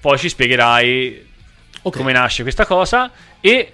poi 0.00 0.18
ci 0.18 0.28
spiegherai 0.28 1.32
okay. 1.88 2.00
come 2.00 2.12
nasce 2.12 2.42
questa 2.42 2.66
cosa 2.66 3.10
e 3.40 3.72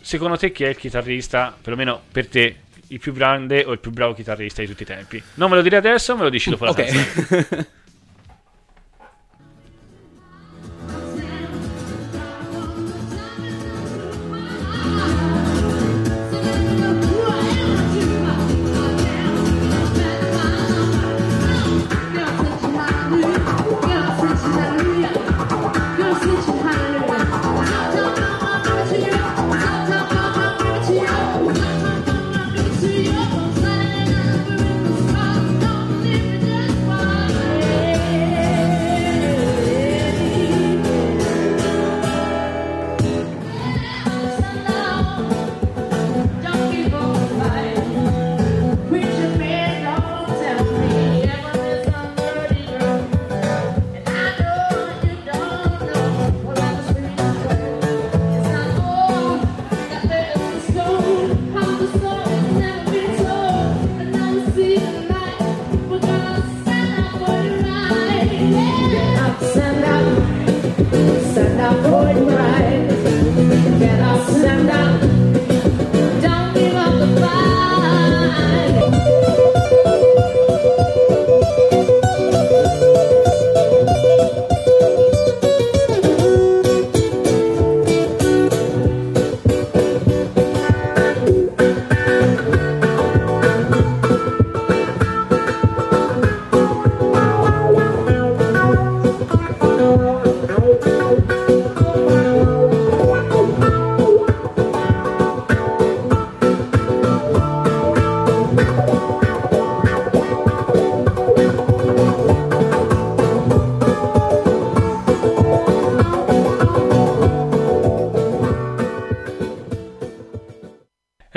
secondo 0.00 0.36
te 0.36 0.52
chi 0.52 0.64
è 0.64 0.68
il 0.68 0.76
chitarrista, 0.76 1.56
perlomeno 1.60 2.00
per 2.10 2.28
te, 2.28 2.56
il 2.88 3.00
più 3.00 3.12
grande 3.12 3.64
o 3.64 3.72
il 3.72 3.78
più 3.78 3.90
bravo 3.90 4.14
chitarrista 4.14 4.62
di 4.62 4.68
tutti 4.68 4.82
i 4.82 4.86
tempi. 4.86 5.22
Non 5.34 5.50
me 5.50 5.56
lo 5.56 5.62
dire 5.62 5.76
adesso, 5.76 6.16
me 6.16 6.22
lo 6.22 6.28
dici 6.28 6.50
dopo 6.50 6.64
la 6.64 6.70
okay. 6.70 6.90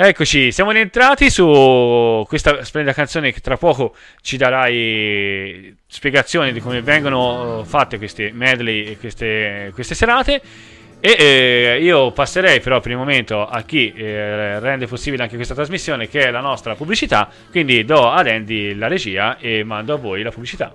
Eccoci, 0.02 0.50
siamo 0.50 0.70
rientrati 0.70 1.28
su 1.28 2.24
questa 2.26 2.64
splendida 2.64 2.94
canzone 2.94 3.32
che 3.32 3.40
tra 3.40 3.58
poco 3.58 3.94
ci 4.22 4.38
darai 4.38 5.76
spiegazioni 5.86 6.52
di 6.52 6.60
come 6.60 6.80
vengono 6.80 7.64
fatte 7.66 7.98
queste 7.98 8.32
medley 8.32 8.86
e 8.86 8.96
queste, 8.96 9.70
queste 9.74 9.94
serate. 9.94 10.40
E 11.00 11.16
eh, 11.18 11.78
io 11.82 12.12
passerei 12.12 12.60
però 12.60 12.80
per 12.80 12.92
il 12.92 12.96
momento 12.96 13.46
a 13.46 13.60
chi 13.60 13.92
eh, 13.92 14.58
rende 14.58 14.86
possibile 14.86 15.22
anche 15.22 15.36
questa 15.36 15.52
trasmissione, 15.52 16.08
che 16.08 16.20
è 16.20 16.30
la 16.30 16.40
nostra 16.40 16.74
pubblicità. 16.74 17.28
Quindi 17.50 17.84
do 17.84 18.10
ad 18.10 18.26
Andy 18.26 18.74
la 18.74 18.88
regia 18.88 19.36
e 19.36 19.64
mando 19.64 19.92
a 19.92 19.96
voi 19.98 20.22
la 20.22 20.30
pubblicità. 20.30 20.74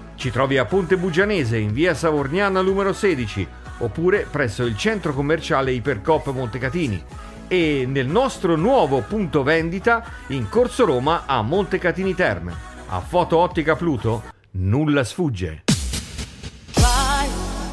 Ci 0.21 0.29
trovi 0.29 0.59
a 0.59 0.65
Ponte 0.65 0.97
Bugianese 0.97 1.57
in 1.57 1.73
via 1.73 1.95
Savorniana 1.95 2.61
numero 2.61 2.93
16 2.93 3.47
oppure 3.79 4.27
presso 4.29 4.63
il 4.65 4.77
centro 4.77 5.15
commerciale 5.15 5.71
Ipercop 5.71 6.31
Montecatini 6.31 7.03
e 7.47 7.87
nel 7.87 8.05
nostro 8.05 8.55
nuovo 8.55 9.01
punto 9.01 9.41
vendita 9.41 10.03
in 10.27 10.47
Corso 10.47 10.85
Roma 10.85 11.23
a 11.25 11.41
Montecatini 11.41 12.13
Terme. 12.13 12.53
A 12.89 12.99
Foto 12.99 13.39
Ottica 13.39 13.75
Pluto 13.75 14.21
nulla 14.51 15.03
sfugge. 15.03 15.63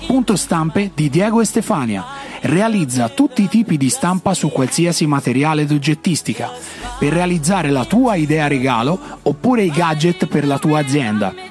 Punto 0.07 0.35
stampe 0.35 0.93
di 0.95 1.11
Diego 1.11 1.43
e 1.43 1.45
Stefania. 1.45 2.03
Realizza 2.41 3.11
tutti 3.11 3.43
i 3.43 3.49
tipi 3.49 3.77
di 3.77 3.91
stampa 3.91 4.33
su 4.33 4.51
qualsiasi 4.51 5.07
materiale 5.07 5.67
d'oggettistica 5.67 6.51
per 6.99 7.13
realizzare 7.13 7.69
la 7.69 7.85
tua 7.85 8.15
idea 8.15 8.47
regalo 8.47 8.99
oppure 9.25 9.65
i 9.65 9.71
gadget 9.71 10.27
per 10.29 10.47
la 10.47 10.59
tua 10.59 10.79
azienda 10.79 11.48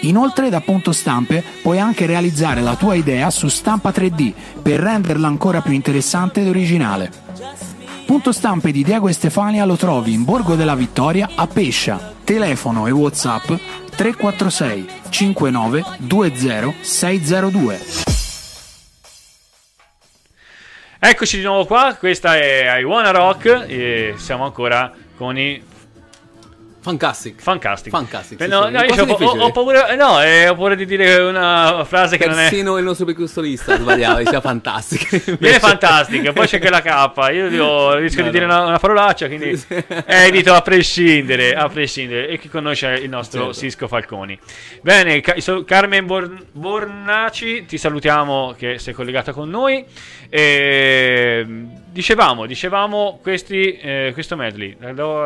Inoltre 0.00 0.50
da 0.50 0.60
Punto 0.60 0.92
Stampe 0.92 1.42
puoi 1.62 1.78
anche 1.78 2.06
realizzare 2.06 2.60
la 2.60 2.76
tua 2.76 2.94
idea 2.94 3.30
su 3.30 3.48
stampa 3.48 3.90
3D 3.90 4.32
per 4.62 4.80
renderla 4.80 5.26
ancora 5.26 5.60
più 5.60 5.72
interessante 5.72 6.42
ed 6.42 6.48
originale. 6.48 7.10
Punto 8.06 8.30
Stampe 8.30 8.70
di 8.70 8.84
Diego 8.84 9.08
e 9.08 9.12
Stefania 9.12 9.64
lo 9.64 9.76
trovi 9.76 10.12
in 10.12 10.24
Borgo 10.24 10.54
della 10.54 10.76
Vittoria 10.76 11.30
a 11.34 11.46
Pescia. 11.46 12.14
Telefono 12.22 12.86
e 12.86 12.92
WhatsApp 12.92 13.52
346 13.96 14.88
59 15.08 15.84
20 15.98 16.74
602. 16.80 17.80
Eccoci 20.98 21.36
di 21.36 21.42
nuovo 21.44 21.66
qua, 21.66 21.94
questa 21.98 22.36
è 22.36 22.78
I 22.78 22.82
Wanna 22.84 23.10
Rock 23.10 23.66
e 23.68 24.14
siamo 24.16 24.44
ancora 24.44 24.92
con 25.16 25.38
i 25.38 25.62
Fantastic. 26.86 27.42
Fantastic. 27.42 27.90
Fantastic. 27.90 28.40
Sì, 28.40 28.48
no, 28.48 28.68
no, 28.68 28.80
io 28.84 28.94
ho, 28.94 29.38
ho, 29.40 29.50
paura, 29.50 29.96
no 29.96 30.22
eh, 30.22 30.46
ho 30.46 30.54
paura 30.54 30.76
di 30.76 30.86
dire 30.86 31.16
una 31.16 31.84
frase 31.84 32.16
che 32.16 32.26
Persino 32.26 32.36
non 32.36 32.44
è. 32.44 32.48
Persino 32.48 32.78
il 32.78 32.84
nostro 32.84 33.04
percussionista 33.04 33.76
sbagliava, 33.76 34.18
diceva 34.18 34.40
fantastic. 34.40 35.34
Viene 35.36 35.58
fantastic, 35.58 36.32
poi 36.32 36.46
c'è 36.46 36.60
quella 36.60 36.80
K. 36.80 37.32
Io 37.32 37.48
devo, 37.50 37.94
rischio 37.96 38.20
no, 38.20 38.26
di 38.26 38.32
dire 38.32 38.44
una, 38.44 38.66
una, 38.66 38.78
parolaccia, 38.78 39.26
quindi 39.26 39.60
evito 40.06 40.54
a 40.54 40.62
prescindere, 40.62 41.54
a 41.56 41.68
prescindere. 41.68 42.28
E 42.28 42.38
chi 42.38 42.48
conosce 42.48 42.92
il 42.92 43.08
nostro 43.08 43.46
certo. 43.46 43.58
Sisco 43.58 43.88
Falconi. 43.88 44.38
Bene, 44.80 45.20
Carmen 45.20 46.06
Bor- 46.06 46.44
Bornaci, 46.52 47.64
ti 47.64 47.78
salutiamo 47.78 48.54
che 48.56 48.78
sei 48.78 48.94
collegata 48.94 49.32
con 49.32 49.50
noi. 49.50 49.84
E 50.28 51.46
dicevamo, 51.96 52.46
dicevamo 52.46 53.18
questi, 53.22 53.72
eh, 53.72 54.10
questo 54.12 54.36
medley, 54.36 54.76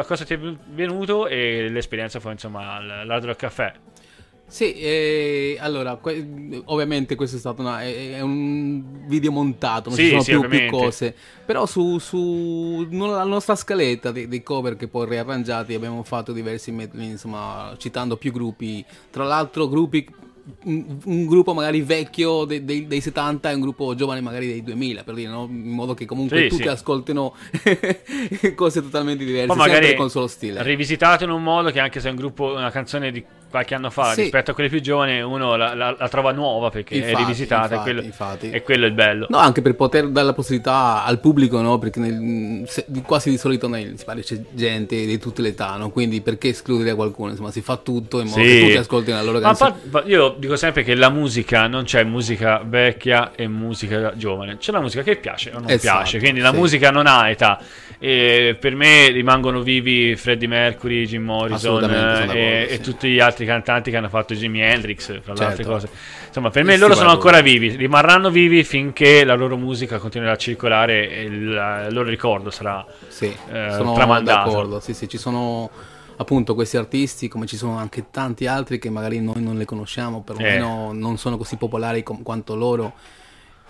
cosa 0.07 0.25
ti 0.25 0.35
è 0.35 0.39
venuto 0.39 1.27
e 1.27 1.69
l'esperienza 1.69 2.21
fu 2.21 2.31
insomma 2.31 2.79
Rock 3.05 3.37
Caffè. 3.37 3.73
Sì, 4.47 4.75
eh, 4.75 5.57
allora, 5.61 5.95
que- 5.95 6.63
ovviamente 6.65 7.15
questo 7.15 7.37
è 7.37 7.39
stato 7.39 7.61
una, 7.61 7.83
è, 7.83 8.15
è 8.15 8.21
un 8.21 9.07
video 9.07 9.31
montato, 9.31 9.91
non 9.91 9.99
sì, 9.99 10.05
ci 10.05 10.09
sono 10.09 10.23
sì, 10.23 10.31
più, 10.33 10.49
più, 10.49 10.71
cose, 10.71 11.15
però 11.47 11.67
su, 11.67 11.99
su 11.99 12.85
la 12.91 13.23
nostra 13.23 13.55
scaletta 13.55 14.11
dei, 14.11 14.27
dei, 14.27 14.43
cover 14.43 14.75
che 14.75 14.89
poi 14.89 15.09
riarrangiati 15.09 15.73
abbiamo 15.73 16.03
fatto 16.03 16.33
diversi 16.33 16.73
medley, 16.73 17.11
insomma, 17.11 17.77
citando 17.79 18.17
più 18.17 18.33
gruppi, 18.33 18.85
tra 19.11 19.23
l'altro 19.23 19.69
gruppi 19.69 20.05
un, 20.65 21.27
gruppo 21.27 21.55
magari 21.55 21.83
vecchio 21.83 22.45
de, 22.45 22.65
de, 22.65 22.87
dei 22.87 23.01
70 23.01 23.51
e 23.51 23.55
un 23.55 23.61
gruppo 23.61 23.95
giovane 23.95 24.21
magari 24.21 24.47
dei 24.47 24.63
2000 24.63 25.05
per 25.05 25.15
dire 25.15 25.31
no? 25.31 25.47
in 25.51 25.71
modo 25.71 25.95
che 25.95 26.07
comunque 26.07 26.43
sì, 26.43 26.49
tutti 26.49 26.63
sì. 26.63 26.69
ascoltino 26.69 27.35
cose 28.55 28.83
totalmente 28.83 29.25
diverse 29.25 29.47
Poi 29.47 29.57
magari 29.57 29.95
con 29.95 30.11
solo 30.11 30.27
stile 30.27 30.63
rivisitato 30.63 31.25
in 31.25 31.31
un 31.31 31.43
modo 31.43 31.71
che 31.71 31.81
anche 31.81 32.01
se 32.01 32.09
è 32.09 32.11
un 32.11 32.17
gruppo 32.17 32.53
una 32.53 32.71
canzone 32.71 33.11
di 33.11 33.25
qualche 33.51 33.75
anno 33.75 33.91
fa 33.91 34.13
sì. 34.13 34.23
rispetto 34.23 34.53
a 34.53 34.55
quelle 34.55 34.69
più 34.69 34.81
giovani 34.81 35.21
uno 35.21 35.57
la, 35.57 35.75
la, 35.75 35.95
la 35.99 36.09
trova 36.09 36.31
nuova 36.31 36.71
perché 36.71 36.95
infatti, 36.95 37.13
è 37.13 37.17
rivisitata 37.17 37.75
infatti, 37.75 37.75
e, 37.75 37.83
quello, 37.83 38.01
infatti. 38.03 38.51
e 38.51 38.63
quello 38.63 38.85
è 38.85 38.89
il 38.89 38.95
bello 38.95 39.27
no 39.29 39.39
anche 39.39 39.61
per 39.61 39.75
poter 39.75 40.09
dare 40.09 40.27
la 40.27 40.33
possibilità 40.33 41.05
al 41.05 41.19
pubblico 41.19 41.61
no 41.61 41.79
perché 41.79 41.99
nel, 41.99 42.69
se, 42.69 42.87
quasi 43.05 43.31
di 43.31 43.37
solito 43.37 43.69
nel, 43.69 43.99
si 43.99 44.05
parla 44.05 44.23
c'è 44.23 44.41
gente 44.53 45.05
di 45.05 45.19
tutte 45.19 45.43
le 45.43 45.49
età 45.49 45.77
no 45.77 45.91
quindi 45.91 46.21
perché 46.21 46.49
escludere 46.49 46.95
qualcuno 46.95 47.31
insomma 47.31 47.51
si 47.51 47.61
fa 47.61 47.77
tutto 47.77 48.21
in 48.21 48.29
modo 48.29 48.41
sì. 48.41 48.49
che 48.49 48.61
tutti 48.61 48.77
ascoltino 48.77 49.17
la 49.17 49.23
loro 49.23 49.41
canzone 49.41 49.75
ma 49.91 50.03
io 50.07 50.37
dico 50.39 50.55
sempre 50.55 50.85
che 50.85 50.95
la 50.95 51.11
musica 51.11 51.67
non 51.67 51.85
c'è 51.85 52.05
musica 52.05 52.63
vecchia 52.65 53.33
e 53.35 53.49
musica 53.49 54.13
giovane 54.15 54.59
c'è 54.59 54.71
la 54.71 54.81
musica 54.81 55.03
che 55.03 55.17
piace 55.17 55.51
o 55.51 55.59
non 55.59 55.71
esatto, 55.71 55.99
piace 55.99 56.19
quindi 56.21 56.41
la 56.41 56.53
sì. 56.53 56.57
musica 56.57 56.91
non 56.91 57.07
ha 57.07 57.29
età 57.29 57.61
e 58.03 58.57
per 58.59 58.75
me 58.75 59.11
rimangono 59.11 59.61
vivi 59.61 60.17
Freddie 60.17 60.49
Mercury, 60.49 61.05
Jim 61.05 61.23
Morrison 61.23 61.85
e, 61.85 62.67
e 62.71 62.81
tutti 62.81 63.11
gli 63.11 63.21
altri 63.21 63.45
cantanti 63.45 63.91
che 63.91 63.99
hanno 63.99 64.09
fatto 64.09 64.35
Jimi 64.35 64.63
Hendrix, 64.63 65.05
fra 65.21 65.35
certo. 65.35 65.35
le 65.35 65.45
altre 65.45 65.65
cose. 65.65 65.89
Insomma, 66.27 66.49
per 66.49 66.65
me 66.65 66.79
loro 66.79 66.95
sono 66.95 67.11
ancora 67.11 67.43
vivi, 67.43 67.77
rimarranno 67.77 68.31
vivi 68.31 68.65
finché 68.65 69.23
la 69.23 69.35
loro 69.35 69.59
musica 69.59 69.99
continuerà 69.99 70.33
a 70.33 70.37
circolare 70.39 71.11
e 71.11 71.23
il, 71.25 71.33
il 71.33 71.89
loro 71.91 72.09
ricordo 72.09 72.49
sarà 72.49 72.87
sì, 73.09 73.27
eh, 73.27 73.71
sono 73.73 73.93
tramandato. 73.93 74.49
D'accordo, 74.49 74.81
sì, 74.81 74.95
sì, 74.95 75.07
ci 75.07 75.19
sono 75.19 75.71
appunto 76.17 76.55
questi 76.55 76.79
artisti, 76.79 77.29
come 77.29 77.45
ci 77.45 77.59
sono 77.59 77.77
anche 77.77 78.07
tanti 78.11 78.47
altri 78.47 78.79
che 78.79 78.89
magari 78.89 79.21
noi 79.21 79.43
non 79.43 79.59
le 79.59 79.67
conosciamo, 79.67 80.23
perlomeno 80.23 80.93
eh. 80.93 80.97
non 80.97 81.19
sono 81.19 81.37
così 81.37 81.57
popolari 81.57 82.03
com- 82.03 82.23
quanto 82.23 82.55
loro 82.55 82.95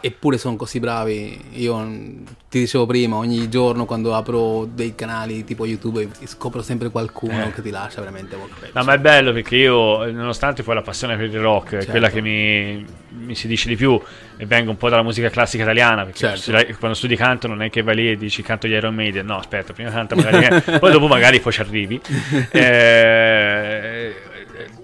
eppure 0.01 0.38
sono 0.38 0.57
così 0.57 0.80
bravi. 0.80 1.38
Io 1.53 1.76
mm, 1.76 2.24
ti 2.48 2.59
dicevo 2.59 2.86
prima, 2.86 3.16
ogni 3.16 3.48
giorno 3.48 3.84
quando 3.84 4.14
apro 4.14 4.64
dei 4.64 4.94
canali 4.94 5.44
tipo 5.44 5.66
YouTube 5.66 6.09
scopro 6.24 6.62
sempre 6.62 6.90
qualcuno 6.90 7.46
eh. 7.46 7.53
che 7.53 7.62
ti 7.62 7.70
lascia 7.70 8.01
veramente 8.01 8.36
molto 8.36 8.57
bello. 8.59 8.72
No, 8.74 8.84
ma 8.84 8.94
è 8.94 8.98
bello 8.98 9.32
perché 9.32 9.57
io, 9.57 10.11
nonostante 10.11 10.62
poi 10.62 10.74
la 10.74 10.82
passione 10.82 11.16
per 11.16 11.26
il 11.26 11.38
rock, 11.38 11.70
certo. 11.70 11.86
è 11.86 11.90
quella 11.90 12.11
che 12.11 12.20
mi, 12.20 12.84
mi, 13.11 13.34
si 13.34 13.46
dice 13.46 13.68
di 13.68 13.76
più, 13.76 14.01
e 14.36 14.46
vengo 14.46 14.70
un 14.70 14.76
po' 14.76 14.88
dalla 14.88 15.03
musica 15.03 15.28
classica 15.28 15.62
italiana, 15.62 16.05
perché 16.05 16.36
certo. 16.36 16.76
quando 16.78 16.96
studi 16.96 17.16
canto 17.16 17.46
non 17.46 17.62
è 17.62 17.70
che 17.70 17.82
vai 17.82 17.94
lì 17.94 18.11
e 18.11 18.16
dici 18.16 18.42
canto 18.42 18.66
gli 18.66 18.72
Iron 18.72 18.94
Maiden, 18.94 19.26
no, 19.26 19.38
aspetta, 19.38 19.72
prima 19.72 19.90
canta 19.90 20.14
magari, 20.16 20.61
poi 20.78 20.90
dopo 20.90 21.07
magari 21.07 21.40
poi 21.40 21.53
ci 21.53 21.61
arrivi. 21.61 22.01
Eh, 22.51 24.14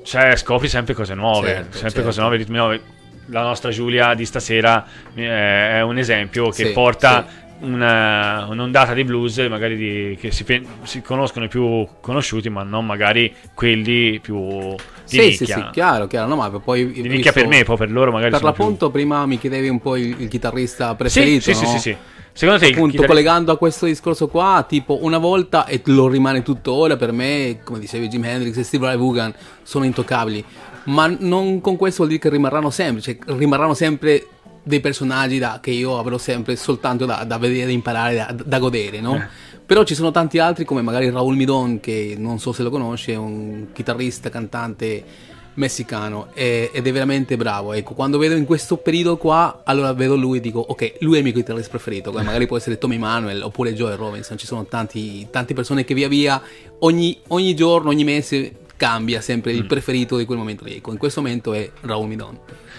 cioè, 0.04 0.36
scopri 0.36 0.68
sempre 0.68 0.94
cose 0.94 1.14
nuove, 1.14 1.48
certo, 1.48 1.72
sempre 1.72 1.90
certo. 1.90 2.02
cose 2.02 2.20
nuove, 2.20 2.36
ritmi 2.36 2.56
nuovi 2.56 2.80
la 3.26 3.42
nostra 3.42 3.70
Giulia 3.70 4.14
di 4.14 4.24
stasera 4.24 4.84
eh, 5.14 5.70
è 5.70 5.82
un 5.82 5.98
esempio 5.98 6.50
che 6.50 6.66
sì, 6.66 6.72
porta 6.72 7.26
sì. 7.28 7.44
Una, 7.58 8.46
un'ondata 8.50 8.92
di 8.92 9.02
blues 9.02 9.38
magari 9.48 9.76
di, 9.76 10.18
che 10.20 10.30
si, 10.30 10.44
si, 10.82 11.00
conoscono 11.00 11.46
i 11.46 11.48
più 11.48 11.88
conosciuti 12.02 12.50
ma 12.50 12.62
non 12.64 12.84
magari 12.84 13.34
quelli 13.54 14.20
più 14.20 14.74
di 14.74 14.76
sì, 15.04 15.20
nicchia. 15.20 15.46
Sì, 15.46 15.52
sì, 15.52 15.64
chiaro, 15.72 16.06
chiaro. 16.06 16.28
No, 16.28 16.36
ma 16.36 16.50
poi 16.50 16.92
di 16.92 17.08
nicchia 17.08 17.32
per 17.32 17.46
me, 17.46 17.64
poi 17.64 17.78
per 17.78 17.90
loro 17.90 18.12
magari 18.12 18.30
Per 18.30 18.42
l'appunto 18.42 18.90
più... 18.90 19.00
prima 19.00 19.24
mi 19.24 19.38
chiedevi 19.38 19.68
un 19.68 19.80
po' 19.80 19.96
il, 19.96 20.14
il 20.18 20.28
chitarrista 20.28 20.94
preferito, 20.96 21.44
Sì, 21.44 21.52
no? 21.52 21.56
sì, 21.56 21.66
sì, 21.66 21.78
sì. 21.78 21.96
Secondo 22.32 22.60
te, 22.60 22.66
appunto, 22.66 22.90
chitarri... 22.90 23.08
collegando 23.08 23.52
a 23.52 23.56
questo 23.56 23.86
discorso 23.86 24.28
qua, 24.28 24.62
tipo 24.68 24.98
una 25.02 25.16
volta, 25.16 25.64
e 25.64 25.80
lo 25.86 26.08
rimane 26.08 26.42
tuttora 26.42 26.96
per 26.96 27.12
me, 27.12 27.60
come 27.64 27.78
dicevi 27.78 28.08
Jim 28.08 28.22
Hendrix 28.22 28.58
e 28.58 28.62
Steve 28.64 28.84
Ray 28.84 28.98
Vaughan, 28.98 29.32
sono 29.62 29.86
intoccabili 29.86 30.44
ma 30.86 31.06
non 31.18 31.60
con 31.60 31.76
questo 31.76 31.98
vuol 31.98 32.08
dire 32.08 32.20
che 32.20 32.30
rimarranno 32.30 32.70
sempre, 32.70 33.02
cioè 33.02 33.16
rimarranno 33.26 33.74
sempre 33.74 34.26
dei 34.62 34.80
personaggi 34.80 35.38
da, 35.38 35.60
che 35.62 35.70
io 35.70 35.98
avrò 35.98 36.18
sempre 36.18 36.56
soltanto 36.56 37.06
da, 37.06 37.22
da 37.24 37.38
vedere, 37.38 37.66
da 37.66 37.72
imparare, 37.72 38.14
da, 38.16 38.34
da 38.44 38.58
godere, 38.58 39.00
no? 39.00 39.14
Eh. 39.14 39.28
Però 39.64 39.84
ci 39.84 39.94
sono 39.94 40.10
tanti 40.10 40.38
altri 40.38 40.64
come 40.64 40.82
magari 40.82 41.10
Raul 41.10 41.36
Midon, 41.36 41.80
che 41.80 42.14
non 42.16 42.38
so 42.38 42.52
se 42.52 42.62
lo 42.62 42.70
conosce, 42.70 43.12
è 43.12 43.16
un 43.16 43.66
chitarrista, 43.72 44.28
cantante 44.28 45.04
messicano 45.56 46.28
ed 46.34 46.86
è 46.86 46.92
veramente 46.92 47.36
bravo. 47.36 47.72
Ecco, 47.72 47.94
quando 47.94 48.18
vedo 48.18 48.34
in 48.34 48.44
questo 48.44 48.76
periodo 48.76 49.16
qua, 49.16 49.62
allora 49.64 49.92
vedo 49.92 50.16
lui 50.16 50.38
e 50.38 50.40
dico, 50.40 50.60
ok, 50.60 50.96
lui 51.00 51.14
è 51.14 51.18
il 51.18 51.24
mio 51.24 51.32
chitarrista 51.32 51.70
preferito. 51.70 52.12
magari 52.12 52.46
può 52.46 52.56
essere 52.56 52.78
Tommy 52.78 52.98
Manuel 52.98 53.42
oppure 53.42 53.74
Joe 53.74 53.96
Robinson. 53.96 54.36
Ci 54.36 54.46
sono 54.46 54.66
tanti, 54.66 55.26
tante 55.30 55.54
persone 55.54 55.84
che 55.84 55.94
via 55.94 56.08
via 56.08 56.40
ogni, 56.80 57.18
ogni 57.28 57.54
giorno, 57.54 57.90
ogni 57.90 58.04
mese 58.04 58.52
cambia 58.76 59.20
sempre 59.20 59.52
il 59.52 59.64
mm. 59.64 59.68
preferito 59.68 60.16
di 60.16 60.24
quel 60.24 60.38
momento 60.38 60.64
lì. 60.64 60.76
Ecco, 60.76 60.92
in 60.92 60.98
questo 60.98 61.20
momento 61.20 61.52
è 61.52 61.70
Raul 61.82 62.08
Midon. 62.08 62.38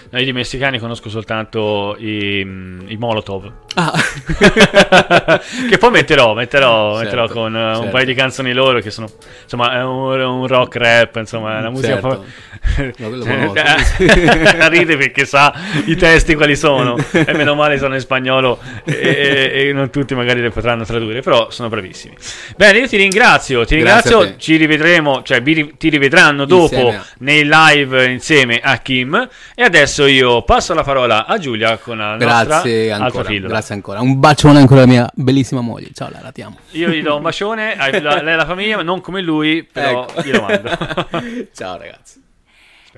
No, 0.10 0.20
io 0.20 0.26
di 0.26 0.34
messicani 0.34 0.80
conosco 0.80 1.10
soltanto 1.10 1.96
i, 2.00 2.40
i 2.40 2.96
Molotov. 2.98 3.52
Ah. 3.76 3.94
che 5.70 5.78
poi 5.78 5.92
metterò, 5.92 6.34
metterò, 6.34 6.98
certo, 6.98 7.04
metterò 7.04 7.28
con 7.28 7.54
uh, 7.54 7.58
certo. 7.58 7.82
un 7.82 7.90
paio 7.92 8.06
di 8.06 8.14
canzoni 8.16 8.54
loro 8.54 8.80
che 8.80 8.90
sono 8.90 9.08
insomma 9.44 9.74
è 9.74 9.84
un, 9.84 10.20
un 10.20 10.48
rock 10.48 10.78
rap, 10.78 11.16
insomma, 11.18 11.58
è 11.58 11.60
una 11.60 11.70
musica 11.70 12.00
certo. 12.00 12.08
po'... 12.08 12.26
Ride 14.70 14.98
perché 14.98 15.26
sa 15.26 15.54
i 15.86 15.96
testi 15.96 16.36
quali 16.36 16.56
sono 16.56 16.96
e 17.12 17.34
meno 17.34 17.54
male 17.54 17.78
sono 17.78 17.94
in 17.94 18.00
spagnolo 18.00 18.60
e, 18.84 18.94
e, 18.94 19.68
e, 19.68 19.74
non 19.74 19.90
tutti 19.90 20.16
magari 20.16 20.42
le 20.42 20.50
potranno 20.50 20.84
tradurre, 20.84 21.22
però 21.22 21.52
sono 21.52 21.70
bravissimi. 21.70 22.16
Bene, 22.56 22.80
io 22.80 22.88
ti 22.88 22.98
ringrazio, 22.98 23.66
ti 23.66 23.76
ringrazio, 23.76 24.38
ci 24.38 24.56
rivedremo, 24.56 25.22
cioè 25.24 25.42
ti 25.44 25.90
rivedranno 25.90 26.46
dopo 26.46 26.76
insieme. 26.76 27.06
nei 27.20 27.48
live 27.48 28.06
insieme 28.06 28.60
a 28.62 28.78
Kim 28.78 29.28
e 29.54 29.64
adesso 29.64 29.97
io 30.06 30.44
passo 30.44 30.74
la 30.74 30.84
parola 30.84 31.26
a 31.26 31.38
Giulia 31.38 31.78
con 31.78 31.98
la 31.98 32.18
grazie 32.18 32.90
nostra 32.90 33.06
ancora, 33.06 33.48
Grazie 33.48 33.76
ancora. 33.76 34.02
Un 34.02 34.20
bacione 34.20 34.60
ancora 34.60 34.82
alla 34.82 34.92
mia 34.92 35.10
bellissima 35.14 35.62
moglie. 35.62 35.90
Ciao, 35.94 36.10
la 36.10 36.32
ti 36.32 36.42
amo. 36.42 36.58
Io 36.72 36.90
gli 36.90 37.02
do 37.02 37.16
un 37.16 37.22
bacione, 37.22 37.74
a 37.78 37.90
lei 37.90 38.02
e 38.04 38.32
alla 38.32 38.46
famiglia, 38.46 38.82
non 38.84 39.02
come 39.02 39.22
lui, 39.22 39.64
però 39.64 40.06
ecco. 40.08 40.22
glielo 40.22 40.42
mando. 40.42 41.48
Ciao 41.54 41.78
ragazzi. 41.78 42.24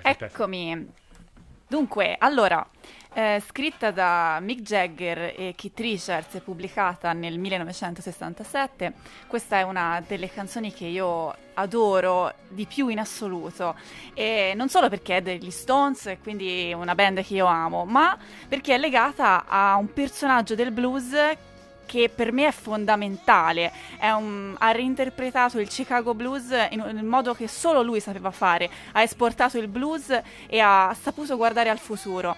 Eccomi. 0.01 0.87
Dunque, 1.67 2.15
allora, 2.17 2.67
eh, 3.13 3.41
scritta 3.45 3.91
da 3.91 4.39
Mick 4.41 4.61
Jagger 4.61 5.33
e 5.35 5.53
Keith 5.55 5.79
Richards 5.79 6.35
e 6.35 6.41
pubblicata 6.41 7.11
nel 7.13 7.39
1967, 7.39 8.93
questa 9.27 9.57
è 9.57 9.61
una 9.63 10.03
delle 10.05 10.29
canzoni 10.29 10.71
che 10.71 10.85
io 10.85 11.35
adoro 11.55 12.33
di 12.47 12.65
più 12.65 12.87
in 12.87 12.99
assoluto 12.99 13.75
e 14.13 14.53
non 14.55 14.69
solo 14.69 14.89
perché 14.89 15.17
è 15.17 15.21
degli 15.21 15.51
Stones, 15.51 16.17
quindi 16.21 16.71
una 16.75 16.95
band 16.95 17.23
che 17.23 17.33
io 17.33 17.45
amo, 17.45 17.83
ma 17.85 18.17
perché 18.47 18.75
è 18.75 18.77
legata 18.77 19.45
a 19.47 19.75
un 19.75 19.91
personaggio 19.91 20.55
del 20.55 20.71
blues 20.71 21.13
che 21.89 22.11
per 22.13 22.31
me 22.31 22.45
è 22.45 22.51
fondamentale. 22.51 23.71
È 23.97 24.11
un, 24.11 24.53
ha 24.59 24.69
reinterpretato 24.69 25.59
il 25.59 25.67
Chicago 25.67 26.13
Blues 26.13 26.51
in 26.69 26.81
un 26.81 27.03
modo 27.05 27.33
che 27.33 27.47
solo 27.47 27.81
lui 27.81 27.99
sapeva 27.99 28.29
fare. 28.29 28.69
Ha 28.91 29.01
esportato 29.01 29.57
il 29.57 29.67
blues 29.67 30.21
e 30.45 30.59
ha 30.59 30.95
saputo 31.01 31.35
guardare 31.35 31.69
al 31.69 31.79
futuro. 31.79 32.37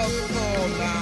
love 0.00 0.12
for. 0.30 0.99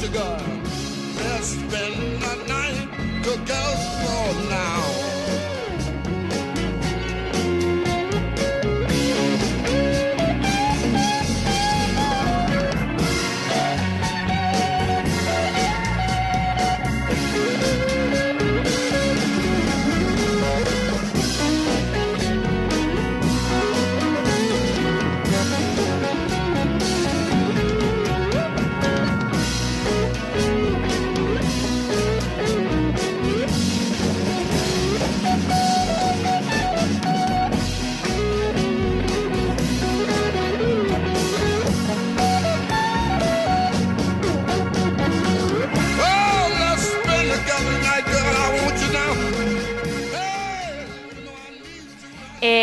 I 0.00 0.02
want 0.02 0.14
you, 0.14 1.68
girl. 1.68 2.19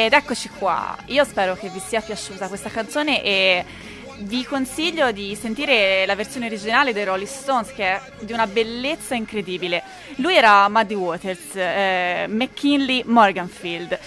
Ed 0.08 0.14
eccoci 0.14 0.48
qua, 0.48 0.96
io 1.08 1.26
spero 1.26 1.54
che 1.56 1.68
vi 1.68 1.80
sia 1.80 2.00
piaciuta 2.00 2.48
questa 2.48 2.70
canzone 2.70 3.22
e 3.22 3.66
vi 4.20 4.46
consiglio 4.46 5.12
di 5.12 5.36
sentire 5.36 6.06
la 6.06 6.16
versione 6.16 6.46
originale 6.46 6.94
dei 6.94 7.04
Rolling 7.04 7.28
Stones 7.28 7.74
che 7.74 7.84
è 7.84 8.02
di 8.22 8.32
una 8.32 8.48
bellezza 8.48 9.16
incredibile. 9.16 9.84
Lui 10.16 10.34
era 10.34 10.70
Muddy 10.70 10.94
Waters, 10.94 11.56
eh, 11.56 12.26
McKinley 12.30 13.04
Morganfield, 13.06 14.00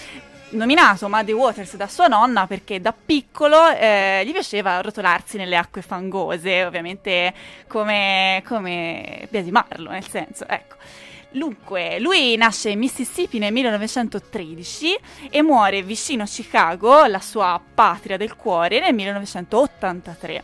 nominato 0.49 1.07
Muddy 1.07 1.33
Waters 1.33 1.75
da 1.75 1.87
sua 1.87 2.07
nonna 2.07 2.47
perché 2.47 2.81
da 2.81 2.93
piccolo 2.93 3.69
eh, 3.69 4.23
gli 4.25 4.31
piaceva 4.31 4.81
rotolarsi 4.81 5.37
nelle 5.37 5.55
acque 5.55 5.83
fangose, 5.83 6.65
ovviamente 6.65 7.31
come, 7.67 8.41
come 8.47 9.27
biasimarlo, 9.29 9.91
nel 9.91 10.07
senso, 10.09 10.47
ecco. 10.47 10.77
Dunque, 11.33 11.97
lui 11.99 12.35
nasce 12.35 12.71
in 12.71 12.79
Mississippi 12.79 13.39
nel 13.39 13.53
1913 13.53 14.97
e 15.29 15.41
muore 15.41 15.81
vicino 15.81 16.23
a 16.23 16.25
Chicago, 16.25 17.05
la 17.05 17.21
sua 17.21 17.59
patria 17.73 18.17
del 18.17 18.35
cuore, 18.35 18.81
nel 18.81 18.93
1983. 18.93 20.43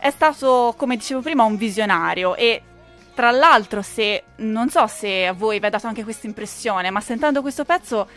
È 0.00 0.10
stato, 0.10 0.74
come 0.76 0.96
dicevo 0.96 1.20
prima, 1.20 1.44
un 1.44 1.56
visionario 1.56 2.34
e 2.34 2.62
tra 3.14 3.30
l'altro, 3.30 3.82
se 3.82 4.22
non 4.36 4.70
so 4.70 4.86
se 4.86 5.26
a 5.26 5.32
voi 5.32 5.60
vi 5.60 5.66
ha 5.66 5.70
dato 5.70 5.86
anche 5.86 6.04
questa 6.04 6.26
impressione, 6.26 6.90
ma 6.90 7.00
sentendo 7.00 7.42
questo 7.42 7.64
pezzo 7.64 8.08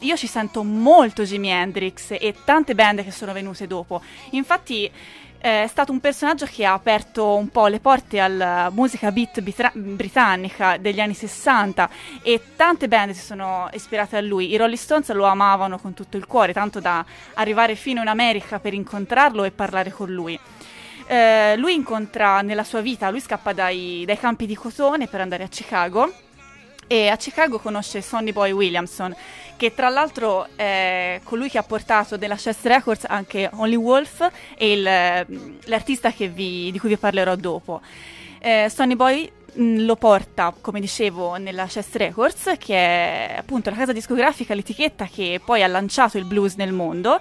io 0.00 0.16
ci 0.16 0.26
sento 0.26 0.64
molto 0.64 1.22
Jimi 1.22 1.48
Hendrix 1.48 2.10
e 2.10 2.34
tante 2.44 2.74
band 2.74 3.04
che 3.04 3.12
sono 3.12 3.32
venute 3.32 3.66
dopo. 3.66 4.02
Infatti 4.30 4.90
è 5.38 5.66
stato 5.68 5.92
un 5.92 6.00
personaggio 6.00 6.46
che 6.46 6.64
ha 6.64 6.72
aperto 6.72 7.36
un 7.36 7.48
po' 7.48 7.66
le 7.66 7.80
porte 7.80 8.18
alla 8.18 8.70
musica 8.70 9.10
beat 9.12 9.40
bitra- 9.40 9.72
britannica 9.74 10.76
degli 10.76 11.00
anni 11.00 11.14
60 11.14 11.88
e 12.22 12.40
tante 12.56 12.88
band 12.88 13.12
si 13.12 13.24
sono 13.24 13.68
ispirate 13.72 14.16
a 14.16 14.20
lui. 14.20 14.52
I 14.52 14.56
Rolling 14.56 14.78
Stones 14.78 15.10
lo 15.12 15.24
amavano 15.24 15.78
con 15.78 15.94
tutto 15.94 16.16
il 16.16 16.26
cuore, 16.26 16.52
tanto 16.52 16.80
da 16.80 17.04
arrivare 17.34 17.74
fino 17.74 18.00
in 18.00 18.08
America 18.08 18.58
per 18.58 18.74
incontrarlo 18.74 19.44
e 19.44 19.50
parlare 19.50 19.90
con 19.90 20.10
lui. 20.10 20.38
Eh, 21.06 21.56
lui 21.56 21.74
incontra 21.74 22.40
nella 22.40 22.64
sua 22.64 22.80
vita, 22.80 23.10
lui 23.10 23.20
scappa 23.20 23.52
dai, 23.52 24.04
dai 24.04 24.18
campi 24.18 24.46
di 24.46 24.56
cotone 24.56 25.06
per 25.06 25.20
andare 25.20 25.44
a 25.44 25.48
Chicago 25.48 26.12
e 26.86 27.08
a 27.08 27.16
Chicago 27.16 27.58
conosce 27.58 28.00
Sonny 28.00 28.32
Boy 28.32 28.52
Williamson 28.52 29.14
che 29.56 29.74
tra 29.74 29.88
l'altro 29.88 30.46
è 30.54 31.20
colui 31.24 31.48
che 31.48 31.58
ha 31.58 31.62
portato 31.62 32.16
della 32.16 32.36
Chess 32.36 32.62
Records 32.62 33.04
anche 33.08 33.48
Only 33.54 33.74
Wolf 33.74 34.28
e 34.56 34.72
il, 34.72 34.82
l'artista 35.64 36.12
vi, 36.16 36.70
di 36.70 36.78
cui 36.78 36.90
vi 36.90 36.96
parlerò 36.98 37.34
dopo. 37.36 37.80
Eh, 38.38 38.70
Sonny 38.72 38.94
Boy 38.94 39.30
mh, 39.54 39.84
lo 39.84 39.96
porta, 39.96 40.54
come 40.60 40.78
dicevo, 40.78 41.36
nella 41.36 41.66
Chess 41.66 41.92
Records, 41.92 42.54
che 42.58 42.74
è 42.74 43.34
appunto 43.38 43.70
la 43.70 43.76
casa 43.76 43.92
discografica, 43.92 44.54
l'etichetta 44.54 45.08
che 45.10 45.40
poi 45.42 45.62
ha 45.62 45.66
lanciato 45.66 46.18
il 46.18 46.26
blues 46.26 46.54
nel 46.56 46.72
mondo 46.72 47.20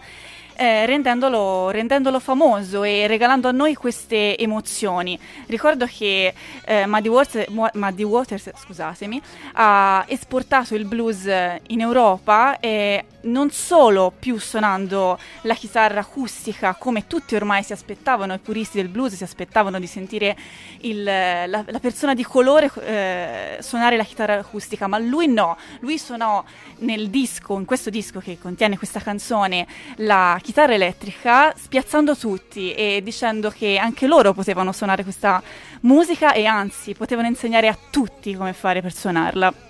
eh, 0.56 0.86
rendendolo, 0.86 1.70
rendendolo, 1.70 2.20
famoso 2.20 2.84
e 2.84 3.08
regalando 3.08 3.48
a 3.48 3.52
noi 3.52 3.76
queste 3.76 4.38
emozioni. 4.38 5.20
Ricordo 5.48 5.86
che 5.86 6.34
eh, 6.66 6.86
Muddy, 6.88 7.08
Waters, 7.08 7.48
Muddy 7.74 8.04
Waters 8.04 8.52
scusatemi, 8.56 9.22
ha 9.54 10.04
esportato 10.08 10.76
il 10.76 10.86
blues 10.86 11.26
in 11.68 11.82
Europa 11.82 12.60
e 12.60 13.04
non 13.26 13.52
solo 13.52 14.12
più 14.18 14.38
suonando 14.40 15.18
la 15.42 15.54
chitarra 15.54 16.02
acustica 16.02 16.76
come 16.76 17.08
tutti 17.08 17.36
ormai 17.36 17.64
si 17.64 17.74
aspettavano, 17.74 18.34
i 18.34 18.40
puristi 18.40 18.78
del 18.78 18.90
blues 18.90 19.14
si 19.14 19.24
aspettavano 19.24 19.80
di 19.80 19.88
sentire 19.88 20.36
il, 20.82 21.04
la, 21.04 21.46
la, 21.46 21.80
persona 21.80 22.14
di 22.14 22.24
colore 22.24 22.72
eh, 22.84 23.58
suonare 23.62 23.98
la 23.98 24.04
chitarra 24.04 24.40
acustica, 24.40 24.88
ma 24.88 24.98
lui 24.98 25.28
no, 25.28 25.58
lui 25.80 25.98
suonò 25.98 26.44
nel 26.80 27.10
disco, 27.10 27.58
in 27.58 27.66
questo 27.66 27.90
disco 27.90 28.20
che 28.20 28.38
contiene 28.40 28.78
questa 28.78 29.00
canzone, 29.00 29.68
la 29.98 30.38
chitarra 30.42 30.74
elettrica, 30.74 31.54
spiazzando 31.56 32.16
tutti 32.16 32.74
e 32.74 33.02
dicendo 33.04 33.50
che 33.50 33.78
anche 33.78 34.08
loro 34.08 34.34
potevano 34.34 34.72
suonare 34.72 35.04
questa 35.04 35.42
musica 35.82 36.34
e 36.34 36.46
anzi 36.46 36.94
potevano 36.94 37.28
insegnare 37.28 37.68
a 37.68 37.78
tutti 37.90 38.36
come 38.36 38.54
fare 38.54 38.82
per 38.82 38.94
suonarla. 38.94 39.65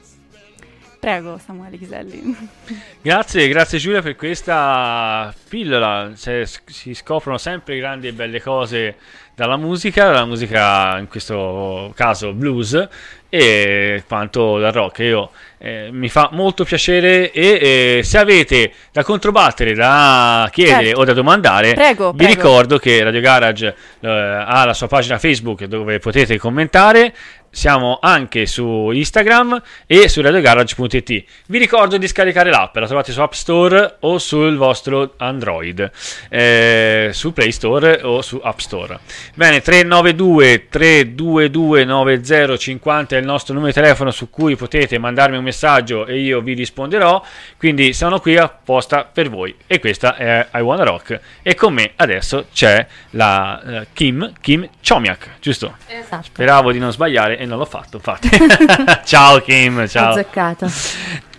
Prego 1.06 1.38
Samuele 1.38 1.78
Ghiselli. 1.78 2.36
Grazie, 2.99 3.47
grazie 3.47 3.78
Giulia 3.78 4.01
per 4.01 4.16
questa 4.16 5.32
pillola. 5.47 6.12
Cioè, 6.18 6.43
si 6.66 6.95
scoprono 6.95 7.38
sempre 7.38 7.78
grandi 7.78 8.08
e 8.08 8.14
belle 8.14 8.41
cose 8.41 8.95
dalla 9.36 9.56
musica, 9.56 10.06
dalla 10.06 10.26
musica 10.26 10.97
in 10.97 11.08
questo 11.08 11.91
caso 11.93 12.34
blues 12.34 12.88
e 13.30 14.03
quanto 14.08 14.58
dal 14.58 14.72
rock. 14.72 14.99
Io 14.99 15.30
eh, 15.60 15.89
mi 15.91 16.10
fa 16.10 16.30
molto 16.32 16.64
piacere 16.64 17.32
e 17.32 17.97
eh, 17.97 18.03
se 18.03 18.18
avete 18.18 18.72
da 18.91 19.03
controbattere, 19.03 19.76
da 19.76 20.49
chiedere 20.51 20.86
certo. 20.86 20.99
o 21.01 21.03
da 21.03 21.14
domandare, 21.14 21.74
prego, 21.74 22.12
vi 22.12 22.26
prego. 22.26 22.34
ricordo 22.34 22.78
che 22.80 23.03
Radio 23.03 23.22
Garage 23.22 23.76
eh, 23.99 24.08
ha 24.08 24.66
la 24.66 24.74
sua 24.74 24.88
pagina 24.88 25.20
Facebook 25.20 25.66
dove 25.66 25.99
potete 25.99 26.39
commentare 26.39 27.14
siamo 27.56 27.99
anche 28.01 28.45
su 28.47 28.91
Instagram 28.91 29.62
e 29.88 30.10
su 30.10 30.20
radiogarage.it. 30.20 31.24
Vi 31.47 31.58
ricordo 31.58 31.95
di 31.97 32.06
scaricare 32.06 32.49
l'app, 32.49 32.76
la 32.76 32.86
trovate 32.86 33.14
su 33.14 33.22
App 33.22 33.32
Store 33.32 33.95
o 34.01 34.18
sul 34.18 34.58
vostro 34.58 35.14
Android, 35.18 35.89
eh, 36.28 37.12
su 37.14 37.32
Play 37.32 37.53
Store 37.53 38.01
o 38.03 38.22
su 38.22 38.41
App 38.43 38.60
Store. 38.60 38.99
Bene, 39.36 39.62
392 39.62 40.68
322 40.68 41.86
9050 41.86 43.16
è 43.16 43.20
il 43.20 43.26
nostro 43.26 43.53
numero 43.53 43.72
di 43.72 43.80
telefono 43.80 44.12
su 44.12 44.30
cui 44.30 44.58
potete 44.58 44.97
mandarmi 44.97 45.38
un 45.38 45.43
messaggio 45.43 46.06
e 46.06 46.20
io 46.20 46.41
vi 46.41 46.53
risponderò, 46.56 47.24
quindi 47.58 47.93
sono 47.93 48.20
qui 48.20 48.36
apposta 48.36 49.06
per 49.06 49.30
voi 49.30 49.56
e 49.66 49.80
questa 49.80 50.18
è 50.18 50.47
I 50.53 50.60
Wanna 50.60 50.84
Rock 50.84 51.20
e 51.41 51.56
con 51.56 51.74
me 51.74 51.93
adesso 51.95 52.47
c'è 52.53 52.86
la 53.12 53.62
uh, 53.64 53.86
Kim, 53.93 54.34
Kim 54.41 54.68
Chomiak, 54.86 55.36
giusto? 55.39 55.78
Esatto. 55.88 56.24
Speravo 56.24 56.74
di 56.74 56.80
non 56.80 56.91
sbagliare 56.91 57.45
non 57.46 57.58
l'ho 57.58 57.66
fatto, 57.66 57.98
infatti. 57.98 58.30
ciao 59.06 59.39
Kim, 59.41 59.88
ciao. 59.88 60.12
Azzeccato. 60.12 60.72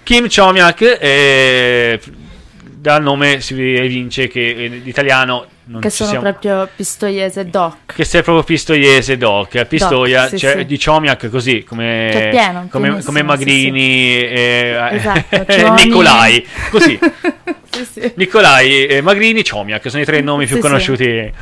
Kim 0.03 0.29
Chomiak, 0.29 0.99
eh, 1.01 2.01
dal 2.87 3.03
nome 3.03 3.41
si 3.41 3.75
evince 3.75 4.29
che 4.29 4.81
l'italiano 4.85 5.45
non 5.65 5.81
che 5.81 5.91
sono 5.91 6.11
siamo... 6.11 6.31
proprio 6.31 6.69
Pistoiese 6.77 7.47
Doc. 7.47 7.95
Che 7.97 8.05
sei 8.05 8.23
proprio 8.23 8.45
Pistoiese 8.45 9.17
Doc. 9.17 9.65
Pistoia, 9.65 10.21
Doc, 10.21 10.31
sì, 10.31 10.39
cioè, 10.39 10.59
sì. 10.59 10.67
di 10.67 10.79
Chomiak 10.79 11.29
così, 11.29 11.65
come, 11.65 12.11
cioè, 12.13 12.29
pieno, 12.31 12.69
come, 12.71 13.03
come 13.03 13.23
Magrini 13.25 13.81
sì, 13.81 14.25
e 14.25 14.89
esatto, 14.93 15.73
Nicolai. 15.83 16.47
Così. 16.71 16.97
Nicolai, 18.15 18.87
eh, 18.87 19.01
Magrini, 19.01 19.43
Chomiak 19.43 19.91
sono 19.91 20.03
i 20.03 20.07
tre 20.07 20.21
nomi 20.21 20.47
più 20.47 20.61
conosciuti. 20.61 21.33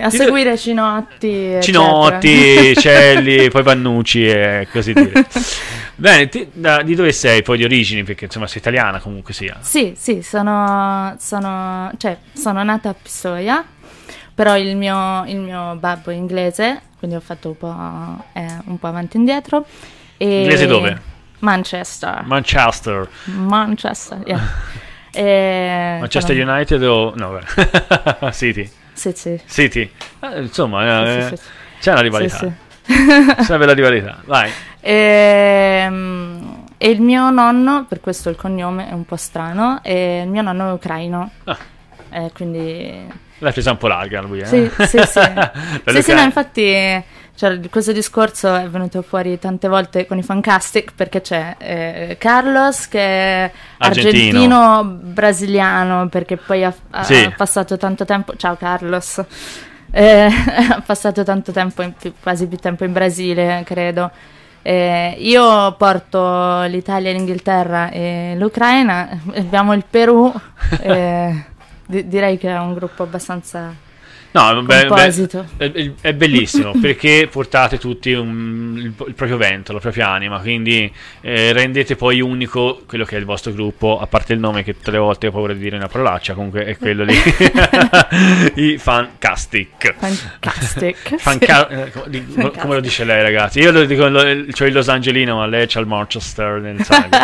A 0.00 0.10
seguire 0.10 0.58
Cinotti. 0.58 1.56
Cinotti, 1.60 2.74
Celli, 2.76 3.48
poi 3.48 3.62
Vannucci 3.62 4.26
e 4.26 4.66
così 4.72 4.92
dire. 4.92 5.12
Bene, 6.00 6.28
ti, 6.30 6.48
da, 6.52 6.80
di 6.82 6.94
dove 6.94 7.12
sei 7.12 7.42
poi 7.42 7.58
di 7.58 7.64
origini? 7.64 8.04
Perché 8.04 8.24
insomma 8.24 8.46
sei 8.46 8.58
italiana 8.60 9.00
comunque 9.00 9.34
sia. 9.34 9.58
Sì, 9.60 9.92
sì, 9.96 10.22
sono, 10.22 11.14
sono, 11.18 11.92
cioè, 11.98 12.16
sono 12.32 12.62
nata 12.62 12.88
a 12.88 12.94
Pistoia, 12.94 13.62
però 14.34 14.56
il 14.56 14.76
mio, 14.78 15.24
il 15.26 15.36
mio 15.36 15.74
babbo 15.76 16.10
è 16.10 16.14
inglese, 16.14 16.80
quindi 16.98 17.16
ho 17.16 17.20
fatto 17.20 17.48
un 17.48 17.56
po', 17.58 18.24
eh, 18.32 18.46
un 18.64 18.78
po 18.78 18.86
avanti 18.86 19.16
e 19.16 19.20
indietro. 19.20 19.66
E 20.16 20.40
Inglese 20.40 20.66
dove? 20.66 21.00
Manchester. 21.40 22.22
Manchester. 22.24 23.08
Manchester, 23.24 24.22
yeah. 24.26 24.40
E 25.12 25.96
Manchester 25.98 26.36
sono- 26.36 26.52
United 26.52 26.82
o... 26.84 27.12
No, 27.16 27.30
beh. 27.30 28.30
City. 28.32 28.70
Sì, 28.92 29.12
sì. 29.14 29.40
City. 29.48 29.90
Eh, 30.20 30.40
insomma, 30.42 31.04
eh, 31.04 31.22
Sì, 31.22 31.28
sì, 31.28 31.36
sì. 31.36 31.42
c'è 31.80 31.90
una 31.90 31.98
Sì, 31.98 32.04
rivalità. 32.04 32.36
sì. 32.36 32.44
C'è 32.46 32.52
una 33.48 33.58
bella 33.58 33.72
rivalità. 33.74 34.18
Vai. 34.24 34.50
Ehm, 34.80 36.64
E, 36.82 36.88
il 36.90 37.02
mio 37.02 37.28
nonno, 37.30 37.84
per 37.88 38.00
questo 38.00 38.30
il 38.30 38.36
cognome 38.36 38.88
è 38.88 38.92
un 38.92 39.04
po' 39.04 39.16
strano, 39.16 39.80
e 39.82 40.22
il 40.22 40.28
mio 40.28 40.40
nonno 40.42 40.70
è 40.70 40.72
ucraino. 40.72 41.30
Ah. 41.44 41.56
Eh, 42.12 42.30
quindi 42.34 43.06
L'hai 43.38 43.52
presa 43.52 43.70
un 43.72 43.76
po' 43.78 43.86
larga 43.86 44.20
lui, 44.22 44.40
eh? 44.40 44.46
Sì, 44.46 44.70
sì, 44.86 44.98
sì. 45.06 45.20
Sì, 45.86 46.02
sì, 46.02 46.14
no, 46.14 46.22
infatti 46.22 47.04
cioè, 47.34 47.58
questo 47.70 47.92
discorso 47.92 48.54
è 48.54 48.68
venuto 48.68 49.00
fuori 49.02 49.38
tante 49.38 49.68
volte 49.68 50.06
con 50.06 50.18
i 50.18 50.22
Fancastic 50.22 50.92
perché 50.94 51.20
c'è 51.22 51.54
eh, 51.58 52.16
Carlos 52.18 52.88
che 52.88 52.98
è 53.00 53.50
Argentino. 53.78 54.38
argentino-brasiliano 54.38 56.08
perché 56.08 56.36
poi 56.36 56.64
ha, 56.64 56.74
ha 56.90 57.02
Sì. 57.04 57.32
passato 57.36 57.76
tanto 57.78 58.04
tempo... 58.04 58.34
Ciao 58.36 58.56
Carlos! 58.56 59.22
Eh, 59.92 60.28
ha 60.70 60.80
passato 60.84 61.22
tanto 61.24 61.52
tempo, 61.52 61.88
più- 61.98 62.12
quasi 62.20 62.46
più 62.46 62.56
tempo 62.58 62.84
in 62.84 62.92
Brasile, 62.92 63.62
credo. 63.64 64.10
Eh, 64.62 65.16
io 65.18 65.72
porto 65.76 66.62
l'Italia, 66.64 67.12
l'Inghilterra 67.12 67.90
e 67.90 68.34
l'Ucraina, 68.36 69.08
abbiamo 69.34 69.72
il 69.72 69.84
Perù, 69.88 70.32
eh, 70.82 71.44
di- 71.86 72.06
direi 72.08 72.36
che 72.38 72.48
è 72.50 72.58
un 72.58 72.74
gruppo 72.74 73.02
abbastanza 73.04 73.74
No, 74.32 74.62
beh, 74.62 74.86
beh, 74.86 75.92
è, 76.02 76.12
bellissimo 76.14 76.72
perché 76.80 77.26
portate 77.28 77.78
tutti 77.78 78.12
un- 78.12 78.74
il, 78.78 78.94
il 79.08 79.14
proprio 79.14 79.36
vento, 79.36 79.72
la 79.72 79.80
propria 79.80 80.08
anima, 80.10 80.38
quindi 80.40 80.90
eh, 81.20 81.52
rendete 81.52 81.96
poi 81.96 82.20
unico 82.20 82.82
quello 82.86 83.04
che 83.04 83.16
è 83.16 83.18
il 83.18 83.24
vostro 83.24 83.52
gruppo, 83.52 83.98
a 83.98 84.06
parte 84.06 84.32
il 84.32 84.38
nome 84.38 84.62
che 84.62 84.76
le 84.84 84.98
volte 84.98 85.26
ho 85.26 85.30
paura 85.32 85.52
di 85.52 85.58
dire 85.58 85.74
una 85.76 85.88
parolaccia, 85.88 86.34
comunque 86.34 86.64
è 86.64 86.76
quello 86.78 87.02
lì, 87.02 87.16
i 88.54 88.78
Fancastic. 88.78 89.94
Fantastic. 89.98 91.16
Fanca- 91.18 91.68
eh, 91.68 91.90
co- 91.90 92.04
di- 92.06 92.24
co- 92.26 92.52
come 92.52 92.74
lo 92.74 92.80
dice 92.80 93.02
lei, 93.04 93.22
ragazzi? 93.22 93.58
Io 93.60 93.72
lo 93.72 93.84
dico, 93.84 94.06
lo, 94.08 94.22
c'ho 94.52 94.64
il 94.64 94.72
Los 94.72 94.88
Angelino, 94.88 95.36
ma 95.36 95.46
lei 95.46 95.66
c'ha 95.66 95.80
il 95.80 95.86
Manchester 95.86 96.60
nel 96.60 96.82
sangue. 96.84 97.18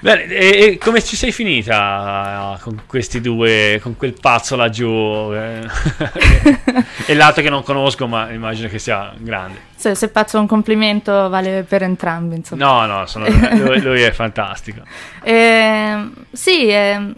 Bene, 0.00 0.24
e, 0.26 0.48
e 0.72 0.78
come 0.78 1.02
ci 1.02 1.14
sei 1.14 1.30
finita 1.32 2.58
con 2.62 2.82
questi 2.86 3.20
due, 3.20 3.78
con 3.80 3.96
quel 3.96 4.14
pazzo 4.20 4.56
laggiù? 4.56 5.32
eh? 5.34 5.68
e 7.06 7.14
l'altro 7.14 7.42
che 7.42 7.50
non 7.50 7.62
conosco, 7.62 8.06
ma 8.06 8.30
immagino 8.30 8.68
che 8.68 8.78
sia 8.78 9.12
grande. 9.18 9.58
Se, 9.76 9.94
se 9.94 10.08
faccio 10.08 10.38
un 10.38 10.46
complimento 10.46 11.28
vale 11.28 11.62
per 11.62 11.82
entrambi, 11.82 12.36
insomma. 12.36 12.64
No, 12.64 12.86
no, 12.86 13.06
sono- 13.06 13.26
lui, 13.28 13.80
lui 13.80 14.02
è 14.02 14.12
fantastico. 14.12 14.82
Ehm, 15.22 16.12
sì, 16.32 16.68
ehm, 16.68 17.14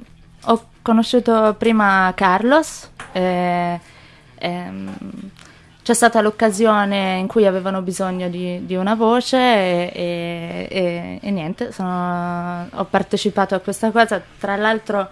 ho 0.46 0.64
conosciuto 0.82 1.54
prima 1.58 2.12
Carlos. 2.16 2.90
eh, 3.12 3.78
ehm, 4.38 4.94
c'è 5.82 5.94
stata 5.94 6.20
l'occasione 6.20 7.16
in 7.18 7.26
cui 7.26 7.44
avevano 7.46 7.82
bisogno 7.82 8.28
di, 8.28 8.64
di 8.64 8.76
una 8.76 8.94
voce 8.94 9.36
e, 9.36 9.90
e- 10.70 11.18
e- 11.20 11.30
niente, 11.30 11.72
sono- 11.72 12.68
ho 12.72 12.84
partecipato 12.84 13.54
a 13.54 13.58
questa 13.58 13.90
cosa. 13.90 14.22
Tra 14.38 14.54
l'altro 14.56 15.08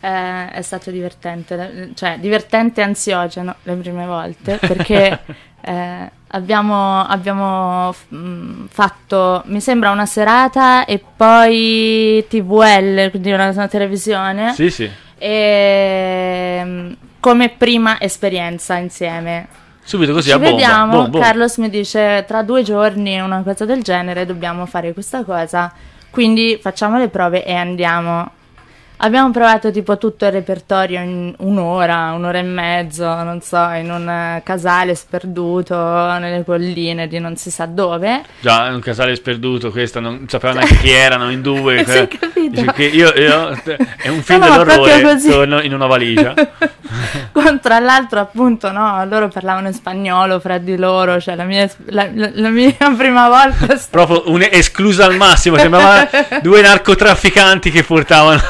eh, 0.00 0.50
è 0.50 0.62
stato 0.62 0.90
divertente, 0.90 1.90
cioè 1.94 2.18
divertente 2.18 2.80
e 2.80 2.84
ansiogeno 2.84 3.54
le 3.64 3.74
prime 3.74 4.06
volte 4.06 4.56
perché 4.58 5.18
eh, 5.60 6.10
abbiamo, 6.28 7.02
abbiamo 7.04 7.94
mm, 8.14 8.64
fatto, 8.70 9.42
mi 9.46 9.60
sembra, 9.60 9.90
una 9.90 10.06
serata 10.06 10.86
e 10.86 11.02
poi 11.16 12.24
TVL, 12.28 13.10
quindi 13.10 13.30
una, 13.30 13.48
una 13.50 13.68
televisione, 13.68 14.52
Sì, 14.54 14.70
sì. 14.70 14.90
e, 15.18 16.96
come 17.20 17.48
prima 17.50 18.00
esperienza 18.00 18.76
insieme. 18.78 19.62
Subito 19.84 20.12
così 20.12 20.28
Ci 20.28 20.34
a 20.34 20.38
bomba. 20.38 20.50
vediamo, 20.50 20.92
boom, 20.92 21.10
boom. 21.10 21.22
Carlos 21.22 21.56
mi 21.58 21.68
dice 21.68 22.24
tra 22.26 22.42
due 22.42 22.62
giorni 22.62 23.20
una 23.20 23.42
cosa 23.42 23.64
del 23.66 23.82
genere, 23.82 24.24
dobbiamo 24.24 24.64
fare 24.66 24.92
questa 24.94 25.22
cosa, 25.24 25.72
quindi 26.10 26.58
facciamo 26.60 26.98
le 26.98 27.08
prove 27.08 27.44
e 27.44 27.52
andiamo. 27.54 28.30
Abbiamo 28.98 29.30
provato 29.32 29.70
tipo 29.70 29.98
tutto 29.98 30.24
il 30.24 30.32
repertorio 30.32 31.00
in 31.00 31.34
un'ora, 31.38 32.12
un'ora 32.12 32.38
e 32.38 32.42
mezzo, 32.42 33.04
non 33.22 33.40
so, 33.42 33.58
in 33.72 33.90
un 33.90 34.08
eh, 34.08 34.42
casale 34.44 34.94
sperduto 34.94 35.74
nelle 35.76 36.42
colline 36.44 37.06
di 37.08 37.18
non 37.18 37.36
si 37.36 37.50
sa 37.50 37.66
dove. 37.66 38.22
Già, 38.40 38.68
un 38.72 38.80
casale 38.80 39.14
sperduto, 39.16 39.70
questa 39.70 40.00
non 40.00 40.26
sapeva 40.28 40.54
neanche 40.60 40.76
chi 40.78 40.90
erano 40.90 41.30
in 41.30 41.42
due. 41.42 41.84
Che 41.84 42.84
io, 42.84 43.12
io- 43.14 43.50
è 43.98 44.08
un 44.08 44.22
film 44.22 44.38
No, 44.40 44.48
dell'orrore, 44.64 45.02
così. 45.02 45.28
torno 45.28 45.60
in 45.60 45.74
una 45.74 45.86
valigia. 45.86 46.32
Tra 47.60 47.78
l'altro, 47.80 48.20
appunto, 48.20 48.70
no, 48.70 49.04
loro 49.06 49.28
parlavano 49.28 49.66
in 49.66 49.74
spagnolo 49.74 50.38
fra 50.40 50.56
di 50.58 50.76
loro, 50.76 51.20
cioè 51.20 51.34
la 51.34 51.44
mia, 51.44 51.68
la- 51.86 52.08
la- 52.12 52.48
mia 52.48 52.72
prima 52.96 53.28
volta... 53.28 53.76
sta- 53.76 53.88
Proprio 53.90 54.22
un 54.30 54.46
esclusa 54.50 55.04
al 55.04 55.16
massimo, 55.16 55.58
sembrava 55.58 56.08
due 56.40 56.62
narcotrafficanti 56.62 57.70
che 57.70 57.82
portavano. 57.82 58.40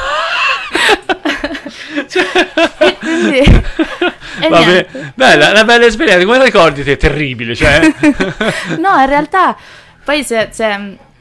E 2.79 2.97
quindi... 2.99 3.39
e 3.39 4.49
Vabbè, 4.49 4.65
niente. 4.65 5.13
bella, 5.15 5.51
una 5.51 5.65
bella 5.65 5.87
esperienza. 5.87 6.25
Come 6.25 6.43
ricordi 6.45 6.83
te? 6.85 6.97
Terribile, 6.97 7.55
cioè. 7.55 7.81
No, 8.79 8.99
in 9.01 9.07
realtà 9.07 9.57
poi 10.05 10.23
si 10.25 10.35
è, 10.35 10.49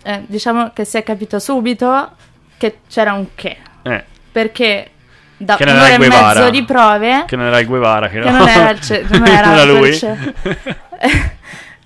eh, 0.03 0.21
diciamo 0.27 0.71
che 0.73 0.85
si 0.85 0.97
è 0.97 1.03
capito 1.03 1.39
subito 1.39 2.11
che 2.57 2.79
c'era 2.89 3.13
un 3.13 3.27
che. 3.35 3.57
Eh, 3.83 4.03
Perché 4.31 4.89
da 5.37 5.55
Che 5.55 5.63
un'ora 5.63 5.89
e 5.89 5.97
mezzo 5.97 6.49
di 6.49 6.63
prove, 6.63 7.23
che 7.27 7.35
non 7.35 7.45
era 7.47 7.59
il 7.59 7.67
Guevara, 7.67 8.07
che, 8.07 8.19
che 8.19 8.29
no. 8.29 8.37
non 8.39 8.47
era, 8.47 8.69
il 8.69 8.81
ce- 8.81 9.05
non 9.09 9.25
era 9.27 9.47
Non 9.47 9.57
era 9.57 9.63
lui. 9.71 9.93
ce- 9.95 10.17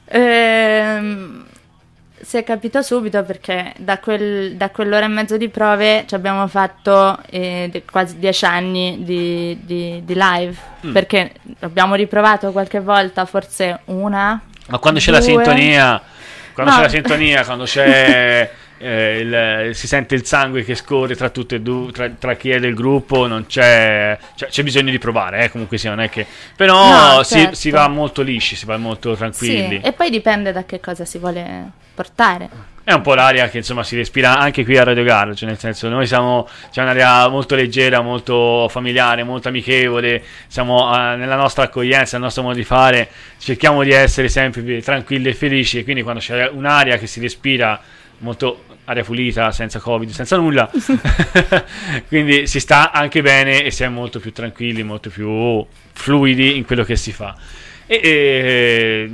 Ehm, 0.10 1.46
si 2.28 2.36
è 2.36 2.44
capito 2.44 2.82
subito 2.82 3.24
perché 3.24 3.72
da, 3.78 4.00
quel- 4.00 4.56
da 4.58 4.70
quell'ora 4.70 5.06
e 5.06 5.08
mezzo 5.08 5.38
di 5.38 5.48
prove 5.48 6.04
ci 6.08 6.14
abbiamo 6.14 6.46
fatto 6.48 7.18
eh, 7.30 7.84
quasi 7.90 8.20
dieci 8.20 8.44
anni 8.44 8.98
di, 9.06 9.58
di- 9.64 10.02
di 10.04 10.14
live. 10.14 10.54
Mm. 10.86 10.92
Perché 10.92 11.32
abbiamo 11.60 11.96
riprovato 11.96 12.52
qualche 12.52 12.82
volta, 12.82 13.24
forse 13.24 13.80
una. 13.86 14.42
Ma 14.68 14.78
quando 14.78 15.00
c'è 15.00 15.12
la 15.12 15.20
due. 15.20 15.28
sintonia, 15.28 16.02
quando 16.52 16.72
No. 16.74 16.78
c'è 16.80 16.84
la 16.84 16.90
sintonia, 16.90 17.46
quando 17.46 17.64
c'è 17.64 18.52
eh, 18.78 19.20
il- 19.20 19.74
si 19.74 19.88
sente 19.88 20.14
il 20.14 20.26
sangue 20.26 20.66
che 20.66 20.76
scorre 20.76 21.16
tra 21.16 21.30
tutte 21.30 21.56
e 21.56 21.62
due, 21.62 21.94
tra, 21.94 22.10
tra 22.10 22.36
chi 22.36 22.50
è 22.50 22.60
del 22.60 22.74
gruppo, 22.74 23.26
non 23.26 23.46
c'è, 23.46 24.18
cioè, 24.36 24.50
c'è 24.50 24.64
bisogno 24.64 24.92
di 24.92 25.00
provare, 25.00 25.46
eh, 25.46 25.50
comunque 25.50 25.78
sia, 25.78 25.92
non 25.92 26.02
è 26.02 26.10
che... 26.10 26.28
Però 26.58 27.16
No, 27.16 27.24
si, 27.24 27.36
certo. 27.40 27.56
si 27.56 27.70
va 27.70 27.88
molto 27.88 28.22
lisci, 28.22 28.58
si 28.58 28.66
va 28.66 28.76
molto 28.76 29.16
tranquilli. 29.16 29.80
Sì, 29.82 29.88
e 29.88 29.94
poi 29.94 30.10
dipende 30.10 30.52
da 30.52 30.66
che 30.66 30.82
cosa 30.82 31.06
si 31.06 31.18
vuole 31.20 31.86
portare. 31.98 32.50
È 32.84 32.94
un 32.94 33.02
po' 33.02 33.16
l'aria 33.16 33.50
che 33.50 33.58
insomma 33.58 33.84
si 33.84 33.98
respira 33.98 34.38
anche 34.38 34.64
qui 34.64 34.78
a 34.78 34.84
Radio 34.84 35.04
Garage, 35.04 35.46
nel 35.46 35.58
senso 35.58 35.90
noi 35.90 36.08
siamo, 36.08 36.48
c'è 36.72 36.82
un'area 36.82 37.28
molto 37.28 37.56
leggera, 37.56 38.02
molto 38.02 38.68
familiare, 38.70 39.24
molto 39.24 39.50
amichevole, 39.50 40.24
siamo 40.48 40.96
eh, 40.96 41.18
nella 41.18 41.36
nostra 41.36 41.64
accoglienza, 41.64 42.16
nel 42.16 42.26
nostro 42.26 42.44
modo 42.44 42.56
di 42.56 42.64
fare, 42.64 43.10
cerchiamo 43.40 43.84
di 43.84 43.92
essere 43.92 44.30
sempre 44.30 44.82
tranquilli 44.82 45.28
e 45.28 45.34
felici 45.34 45.80
e 45.80 45.84
quindi 45.84 46.02
quando 46.02 46.22
c'è 46.22 46.48
un'aria 46.48 46.98
che 46.98 47.08
si 47.08 47.20
respira 47.20 47.78
molto 48.20 48.64
aria 48.86 49.04
pulita, 49.04 49.52
senza 49.52 49.80
covid, 49.80 50.10
senza 50.12 50.38
nulla, 50.38 50.72
quindi 52.08 52.48
si 52.48 52.62
sta 52.62 52.92
anche 52.94 53.22
bene 53.22 53.64
e 53.64 53.72
si 53.72 53.84
è 53.84 53.90
molto 53.90 54.22
più 54.22 54.32
tranquilli, 54.32 54.84
molto 54.84 55.10
più 55.10 55.66
fluidi 55.92 56.56
in 56.56 56.64
quello 56.64 56.86
che 56.86 56.96
si 56.96 57.12
fa. 57.12 57.36
E, 57.86 58.00
e 58.02 59.10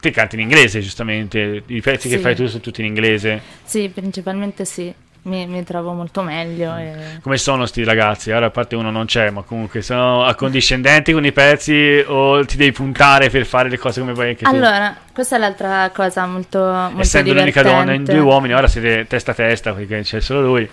te 0.00 0.10
canti 0.10 0.36
in 0.36 0.42
inglese, 0.42 0.80
giustamente, 0.80 1.62
i 1.66 1.80
pezzi 1.80 2.08
che 2.08 2.16
Sì. 2.16 2.22
fai 2.22 2.34
tu 2.34 2.46
sono 2.46 2.60
tutti 2.60 2.80
in 2.80 2.86
inglese. 2.86 3.40
Sì, 3.64 3.88
principalmente 3.92 4.64
sì, 4.64 4.92
mi, 5.22 5.46
mi 5.46 5.64
trovo 5.64 5.92
molto 5.92 6.22
meglio. 6.22 6.76
E... 6.76 7.18
Come 7.20 7.36
sono 7.36 7.66
sti 7.66 7.84
ragazzi? 7.84 8.30
Ora 8.30 8.46
a 8.46 8.50
parte 8.50 8.76
uno 8.76 8.90
non 8.90 9.06
c'è, 9.06 9.30
ma 9.30 9.42
comunque 9.42 9.82
sono 9.82 10.24
accondiscendenti 10.24 11.12
con 11.12 11.24
i 11.24 11.32
pezzi 11.32 12.02
o 12.06 12.44
ti 12.44 12.56
devi 12.56 12.72
puntare 12.72 13.28
per 13.28 13.44
fare 13.44 13.68
le 13.68 13.76
cose 13.78 14.00
come 14.00 14.12
vuoi 14.12 14.28
anche 14.30 14.44
tu? 14.44 14.50
Allora, 14.54 14.96
questa 15.12 15.36
è 15.36 15.38
l'altra 15.38 15.90
cosa 15.92 16.24
molto, 16.26 16.58
molto 16.60 17.00
Essendo 17.00 17.32
l'unica 17.34 17.62
divertente. 17.62 17.84
donna 17.92 17.92
in 17.92 18.04
due 18.04 18.18
uomini, 18.20 18.54
ora 18.54 18.68
siete 18.68 19.06
testa 19.08 19.32
a 19.32 19.34
testa 19.34 19.72
perché 19.72 20.00
c'è 20.02 20.20
solo 20.20 20.42
lui. 20.42 20.70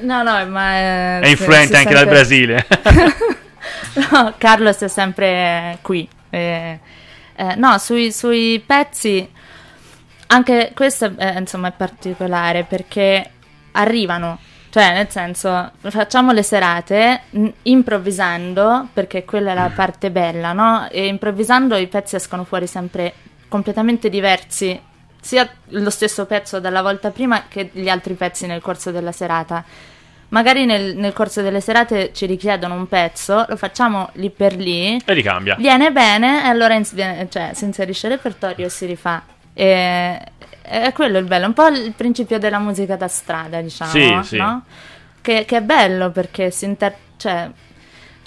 No, 0.00 0.22
no, 0.22 0.46
ma... 0.46 1.18
È 1.20 1.20
si- 1.24 1.30
influente 1.30 1.76
anche 1.78 1.94
dal 1.94 2.08
sente- 2.08 2.14
Brasile. 2.14 2.66
No, 4.12 4.34
Carlos 4.38 4.78
è 4.78 4.88
sempre 4.88 5.78
qui. 5.82 6.08
Eh, 6.30 6.78
eh, 7.40 7.54
no, 7.54 7.78
sui, 7.78 8.12
sui 8.12 8.62
pezzi, 8.64 9.26
anche 10.26 10.72
questo 10.74 11.10
è, 11.16 11.38
insomma, 11.38 11.68
è 11.68 11.72
particolare 11.72 12.64
perché 12.64 13.30
arrivano, 13.72 14.38
cioè 14.68 14.92
nel 14.92 15.08
senso 15.08 15.70
facciamo 15.80 16.32
le 16.32 16.42
serate 16.42 17.22
improvvisando, 17.62 18.88
perché 18.92 19.24
quella 19.24 19.52
è 19.52 19.54
la 19.54 19.72
parte 19.74 20.10
bella, 20.10 20.52
no? 20.52 20.86
E 20.90 21.06
improvvisando 21.06 21.76
i 21.76 21.86
pezzi 21.86 22.16
escono 22.16 22.44
fuori 22.44 22.66
sempre 22.66 23.14
completamente 23.48 24.10
diversi 24.10 24.78
sia 25.22 25.48
lo 25.68 25.90
stesso 25.90 26.26
pezzo 26.26 26.60
dalla 26.60 26.82
volta 26.82 27.10
prima 27.10 27.44
che 27.48 27.70
gli 27.72 27.88
altri 27.88 28.14
pezzi 28.14 28.46
nel 28.46 28.60
corso 28.60 28.90
della 28.90 29.12
serata. 29.12 29.64
Magari 30.30 30.64
nel, 30.64 30.96
nel 30.96 31.12
corso 31.12 31.42
delle 31.42 31.60
serate 31.60 32.12
ci 32.12 32.24
richiedono 32.26 32.74
un 32.74 32.86
pezzo, 32.88 33.44
lo 33.48 33.56
facciamo 33.56 34.10
lì 34.14 34.30
per 34.30 34.54
lì, 34.54 34.96
E 35.04 35.12
ricambia. 35.12 35.56
viene 35.56 35.90
bene 35.92 36.44
e 36.44 36.48
allora 36.48 36.74
ins- 36.74 36.94
viene- 36.94 37.28
cioè, 37.28 37.50
si 37.54 37.64
inserisce 37.64 38.06
il 38.06 38.12
repertorio 38.14 38.66
e 38.66 38.68
si 38.68 38.86
rifà. 38.86 39.22
E, 39.52 40.20
è 40.62 40.92
quello 40.92 41.18
il 41.18 41.24
bello, 41.24 41.46
un 41.46 41.52
po' 41.52 41.66
il 41.66 41.92
principio 41.96 42.38
della 42.38 42.60
musica 42.60 42.94
da 42.94 43.08
strada, 43.08 43.60
diciamo, 43.60 43.90
Sì, 43.90 44.18
sì. 44.22 44.36
no? 44.36 44.62
Che, 45.20 45.44
che 45.44 45.56
è 45.56 45.62
bello 45.62 46.10
perché 46.10 46.50
si 46.52 46.64
inter- 46.64 46.96
cioè, 47.16 47.50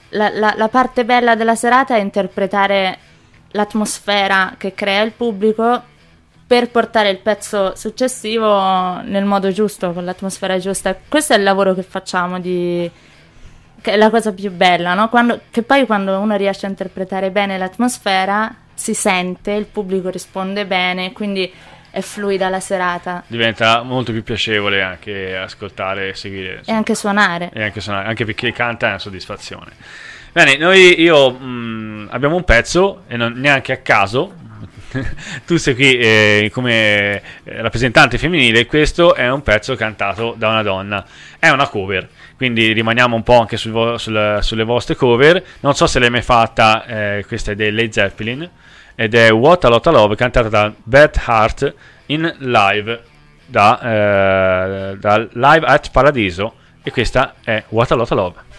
la, 0.09 0.29
la- 0.33 0.53
la 0.57 0.67
parte 0.67 1.05
bella 1.05 1.35
della 1.35 1.55
serata 1.55 1.95
è 1.95 1.99
interpretare 1.99 2.97
l'atmosfera 3.51 4.55
che 4.57 4.73
crea 4.73 5.01
il 5.03 5.11
pubblico 5.11 5.83
per 6.53 6.69
portare 6.69 7.09
il 7.09 7.17
pezzo 7.17 7.73
successivo 7.75 9.01
nel 9.01 9.25
modo 9.25 9.49
giusto, 9.51 9.91
con 9.91 10.05
l'atmosfera 10.05 10.59
giusta. 10.59 10.95
Questo 11.09 11.33
è 11.33 11.37
il 11.37 11.41
lavoro 11.41 11.73
che 11.73 11.81
facciamo 11.81 12.39
di 12.39 12.87
che 13.81 13.91
è 13.93 13.95
la 13.97 14.11
cosa 14.11 14.31
più 14.33 14.51
bella, 14.51 14.93
no? 14.93 15.09
Quando- 15.09 15.41
che 15.49 15.63
poi 15.63 15.87
quando 15.87 16.19
uno 16.19 16.35
riesce 16.35 16.67
a 16.67 16.69
interpretare 16.69 17.31
bene 17.31 17.57
l'atmosfera 17.57 18.55
si 18.71 18.93
sente, 18.93 19.49
il 19.53 19.65
pubblico 19.65 20.09
risponde 20.09 20.67
bene, 20.67 21.11
quindi 21.11 21.51
è 21.89 22.01
fluida 22.01 22.49
la 22.49 22.59
serata 22.59 23.23
Diventa 23.25 23.81
molto 23.81 24.11
più 24.11 24.21
piacevole 24.21 24.83
anche 24.83 25.35
ascoltare 25.35 26.09
e 26.09 26.13
seguire. 26.13 26.61
e 26.65 26.71
anche 26.71 26.93
suonare. 26.93 27.49
e 27.51 27.63
anche 27.63 27.81
suonare, 27.81 28.07
anche 28.09 28.25
perché 28.25 28.51
canta 28.51 28.85
è 28.85 28.89
una 28.89 28.99
soddisfazione. 28.99 29.71
Bene, 30.31 30.55
noi 30.57 31.01
io 31.01 31.31
mh, 31.31 32.09
abbiamo 32.11 32.35
un 32.35 32.43
pezzo 32.43 33.05
e 33.07 33.17
non, 33.17 33.33
neanche 33.37 33.71
a 33.71 33.77
caso. 33.77 34.41
tu 35.45 35.57
sei 35.57 35.75
qui 35.75 35.97
eh, 35.97 36.49
come 36.53 37.21
eh, 37.43 37.61
rappresentante 37.61 38.17
femminile. 38.17 38.65
Questo 38.65 39.15
è 39.15 39.29
un 39.29 39.41
pezzo 39.41 39.75
cantato 39.75 40.35
da 40.37 40.49
una 40.49 40.63
donna, 40.63 41.05
è 41.39 41.49
una 41.49 41.67
cover. 41.67 42.07
Quindi 42.35 42.71
rimaniamo 42.73 43.15
un 43.15 43.23
po' 43.23 43.39
anche 43.39 43.57
sul 43.57 43.71
vo- 43.71 43.97
sul- 43.97 44.39
sulle 44.41 44.63
vostre 44.63 44.95
cover. 44.95 45.43
Non 45.61 45.75
so 45.75 45.87
se 45.87 45.99
l'hai 45.99 46.09
mai 46.09 46.21
fatta, 46.21 46.85
eh, 46.85 47.25
questa 47.27 47.51
è 47.51 47.55
dei 47.55 47.71
Led 47.71 47.91
Zeppelin 47.91 48.49
ed 48.95 49.15
è 49.15 49.31
What 49.31 49.65
a 49.65 49.69
Lot 49.69 49.87
of 49.87 49.93
Love 49.93 50.15
cantata 50.15 50.49
da 50.49 50.71
Beth 50.83 51.21
Hart 51.25 51.73
in 52.07 52.35
live 52.39 53.01
da, 53.45 53.79
eh, 53.81 54.97
da 54.97 55.27
Live 55.33 55.65
at 55.65 55.91
Paradiso 55.91 56.55
e 56.83 56.91
questa 56.91 57.35
è 57.43 57.63
What 57.69 57.91
a 57.91 57.95
Lot 57.95 58.11
of 58.11 58.17
Love. 58.17 58.51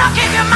Gonna 0.00 0.14
give 0.14 0.32
you 0.32 0.49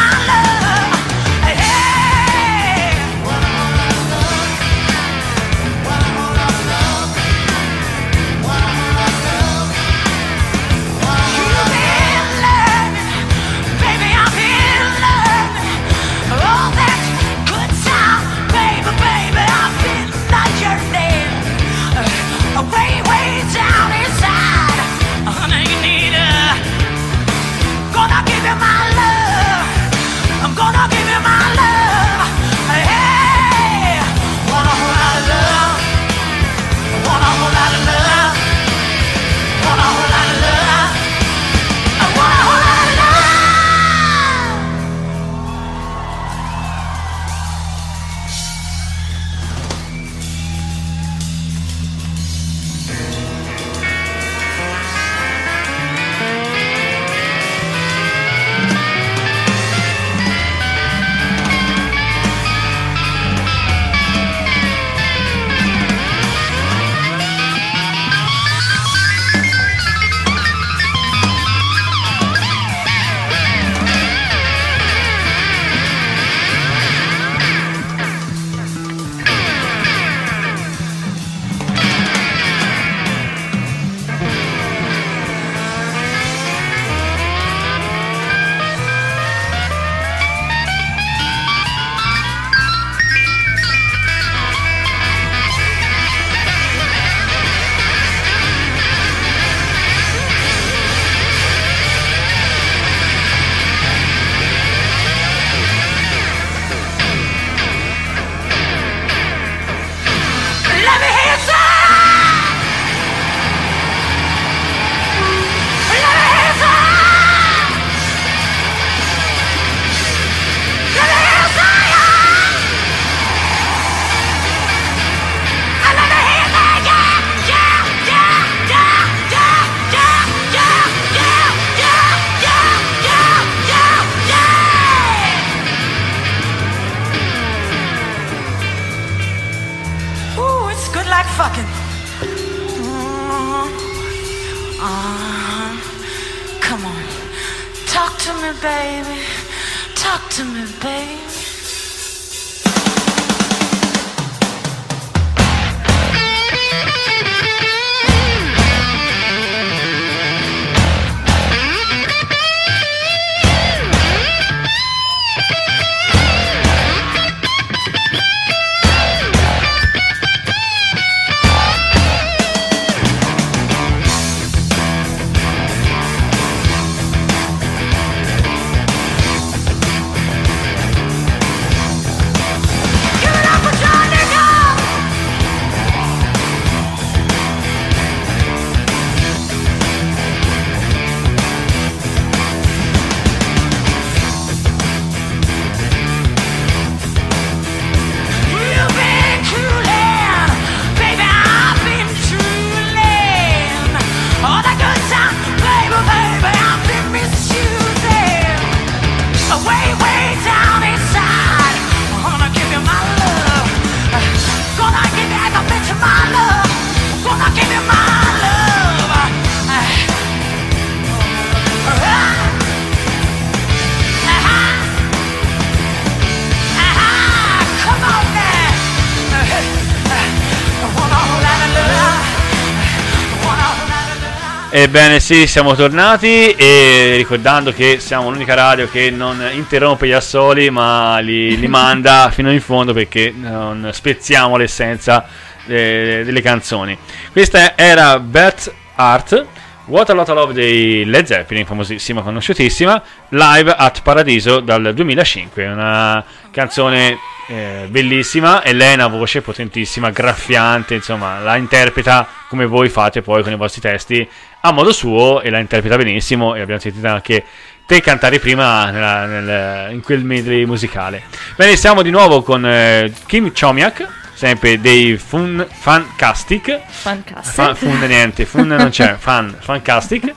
Ebbene 234.97 235.19
sì, 235.19 235.49
siamo 235.49 235.75
tornati 235.75 236.53
e 236.53 237.15
ricordando 237.17 237.73
che 237.73 237.99
siamo 237.99 238.31
l'unica 238.31 238.55
radio 238.55 238.89
che 238.89 239.11
non 239.11 239.45
interrompe 239.53 240.07
gli 240.07 240.13
assoli 240.13 240.71
ma 240.71 241.19
li, 241.19 241.59
li 241.59 241.67
manda 241.67 242.31
fino 242.31 242.53
in 242.53 242.61
fondo 242.61 242.93
perché 242.93 243.35
non 243.37 243.91
spezziamo 243.93 244.57
l'essenza 244.57 245.27
eh, 245.67 246.23
delle 246.25 246.41
canzoni. 246.41 246.97
Questa 247.33 247.77
era 247.77 248.21
Beth 248.21 248.73
Art, 248.95 249.45
What 249.87 250.11
a 250.11 250.13
Lot 250.13 250.29
of 250.29 250.37
Love 250.37 250.53
dei 250.53 251.05
Led 251.05 251.27
Zeppelin, 251.27 251.67
famosissima, 251.67 252.23
conosciutissima, 252.23 253.03
live 253.31 253.75
at 253.77 254.01
Paradiso 254.01 254.61
dal 254.61 254.95
2005, 254.95 255.67
una 255.67 256.25
canzone 256.53 257.19
eh, 257.49 257.87
bellissima 257.91 258.63
e 258.63 258.73
lei 258.73 258.93
ha 258.93 258.95
una 258.95 259.09
voce 259.09 259.43
potentissima, 259.43 260.11
graffiante, 260.11 260.95
insomma, 260.95 261.41
la 261.41 261.57
interpreta 261.57 262.27
come 262.49 262.65
voi 262.65 262.89
fate 262.89 263.23
poi 263.23 263.43
con 263.43 263.53
i 263.53 263.57
vostri 263.57 263.81
testi 263.81 264.29
a 264.67 264.73
modo 264.73 264.93
suo 264.93 265.43
e 265.43 265.51
la 265.51 265.59
interpreta 265.59 265.97
benissimo 265.99 266.55
e 266.55 266.63
abbiamo 266.63 266.81
sentito 266.81 267.07
anche 267.07 267.45
te 267.87 268.01
cantare 268.01 268.39
prima 268.39 268.91
nella- 268.91 269.27
nel- 269.27 269.93
in 269.93 270.01
quel 270.01 270.25
medley 270.25 270.65
musicale. 270.65 271.23
Bene, 271.55 271.77
siamo 271.77 272.01
di 272.01 272.09
nuovo 272.09 272.43
con 272.43 272.65
eh, 272.67 273.13
Kim 273.27 273.53
Chomiak, 273.53 274.09
sempre 274.33 274.81
dei 274.81 275.19
Fun 275.19 275.67
Fancastic. 275.71 276.81
Fantastico. 276.87 277.63
Fa- 277.63 277.75
fun 277.75 277.99
niente, 278.07 278.47
fun 278.47 278.69
non 278.69 278.89
c'è, 278.89 279.17
fan, 279.21 279.55
fantastic. 279.61 280.33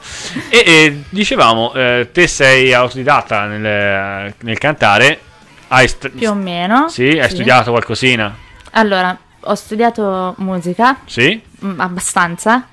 E, 0.50 0.58
e 0.66 1.04
dicevamo, 1.08 1.74
eh, 1.74 2.10
te 2.12 2.28
sei 2.28 2.74
autodidatta 2.74 3.46
nel, 3.46 4.34
nel 4.42 4.58
cantare, 4.58 5.22
hai, 5.70 5.88
st- 5.88 6.10
Più 6.10 6.30
o 6.30 6.34
meno. 6.34 6.90
sì, 6.90 7.18
hai 7.18 7.30
studiato 7.30 7.72
qualcosina, 7.72 8.36
Allora, 8.72 9.18
ho 9.40 9.56
studiato 9.56 10.36
musica, 10.40 10.98
sì? 11.06 11.42
mm, 11.64 11.80
abbastanza. 11.80 12.68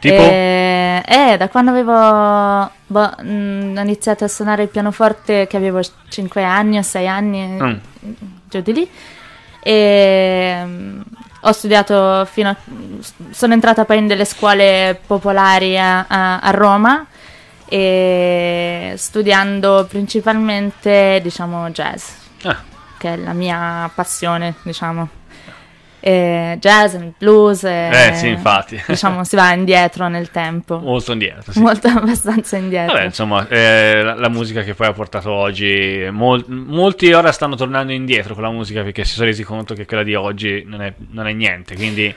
Tipo? 0.00 0.14
E, 0.14 1.02
eh, 1.06 1.36
da 1.36 1.48
quando 1.48 1.70
avevo 1.72 2.70
boh, 2.86 3.14
mm, 3.22 3.76
ho 3.76 3.80
iniziato 3.80 4.24
a 4.24 4.28
suonare 4.28 4.62
il 4.64 4.68
pianoforte 4.68 5.46
che 5.46 5.56
avevo 5.56 5.80
5 6.08 6.42
anni 6.44 6.78
o 6.78 6.82
6 6.82 7.08
anni, 7.08 7.46
Mm. 7.46 7.74
giù 8.48 8.60
di 8.60 8.72
lì. 8.72 8.90
E 9.60 10.62
mm, 10.64 11.00
ho 11.42 11.52
studiato 11.52 12.24
fino 12.30 12.48
a... 12.50 12.56
Sono 13.30 13.52
entrata 13.54 13.84
poi 13.84 13.98
in 13.98 14.06
delle 14.06 14.24
scuole 14.24 15.00
popolari 15.06 15.78
a, 15.78 16.04
a- 16.06 16.38
a 16.40 16.50
Roma 16.50 17.04
e 17.66 18.94
studiando 18.96 19.86
principalmente, 19.88 21.20
diciamo, 21.22 21.68
jazz, 21.70 22.08
Ah, 22.44 22.56
che 22.96 23.12
è 23.12 23.16
la 23.16 23.32
mia 23.32 23.90
passione, 23.94 24.54
diciamo. 24.62 25.08
E 26.00 26.56
jazz, 26.60 26.94
blues, 27.18 27.64
e, 27.64 27.88
Eh, 28.10 28.14
sì, 28.14 28.28
infatti. 28.28 28.80
diciamo 28.86 29.24
si 29.24 29.36
va 29.36 29.52
indietro 29.52 30.08
nel 30.08 30.30
tempo, 30.30 30.78
molto 30.78 31.12
indietro, 31.12 31.52
sì. 31.52 31.60
molto 31.60 31.88
abbastanza 31.94 32.56
indietro. 32.56 32.94
Vabbè, 32.94 33.06
insomma, 33.06 33.46
eh, 33.48 34.02
la, 34.02 34.14
la 34.14 34.28
musica 34.28 34.62
che 34.62 34.74
poi 34.74 34.86
ha 34.86 34.92
portato 34.92 35.30
oggi, 35.32 36.06
mol- 36.10 36.44
molti 36.48 37.12
ora 37.12 37.32
stanno 37.32 37.56
tornando 37.56 37.92
indietro 37.92 38.34
con 38.34 38.42
la 38.44 38.50
musica 38.50 38.82
perché 38.82 39.04
si 39.04 39.14
sono 39.14 39.26
resi 39.26 39.42
conto 39.42 39.74
che 39.74 39.86
quella 39.86 40.02
di 40.02 40.14
oggi 40.14 40.62
non 40.66 40.82
è, 40.82 40.92
non 41.10 41.26
è 41.26 41.32
niente, 41.32 41.74
quindi 41.74 42.14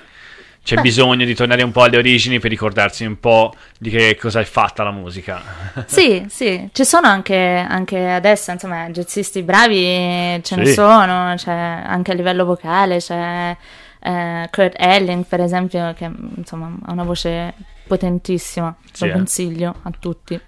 c'è 0.64 0.76
Beh. 0.76 0.82
bisogno 0.82 1.26
di 1.26 1.34
tornare 1.34 1.64
un 1.64 1.72
po' 1.72 1.82
alle 1.84 1.98
origini 1.98 2.40
per 2.40 2.50
ricordarsi 2.52 3.04
un 3.04 3.20
po' 3.20 3.54
di 3.80 3.90
che 3.90 4.16
cosa 4.16 4.40
è 4.40 4.44
fatta 4.44 4.84
la 4.84 4.92
musica. 4.92 5.42
Sì, 5.88 6.26
sì, 6.30 6.70
ci 6.72 6.86
sono 6.86 7.08
anche, 7.08 7.36
anche 7.36 8.10
adesso, 8.10 8.52
insomma, 8.52 8.88
jazzisti 8.90 9.42
bravi 9.44 10.40
ce 10.44 10.56
ne 10.56 10.66
Sì. 10.66 10.74
sono, 10.74 11.34
c'è 11.36 11.52
anche 11.52 12.12
a 12.12 12.14
livello 12.14 12.46
vocale, 12.46 12.98
c'è 12.98 13.56
eh, 14.04 14.48
Kurt 14.52 14.76
Elling, 14.78 15.26
per 15.26 15.42
esempio, 15.42 15.94
che 15.94 16.10
insomma 16.36 16.72
ha 16.86 16.92
una 16.92 17.04
voce 17.04 17.54
potentissima, 17.88 18.74
Sì, 18.92 19.06
lo 19.06 19.12
eh. 19.12 19.14
consiglio 19.14 19.76
a 19.82 19.92
tutti. 19.98 20.40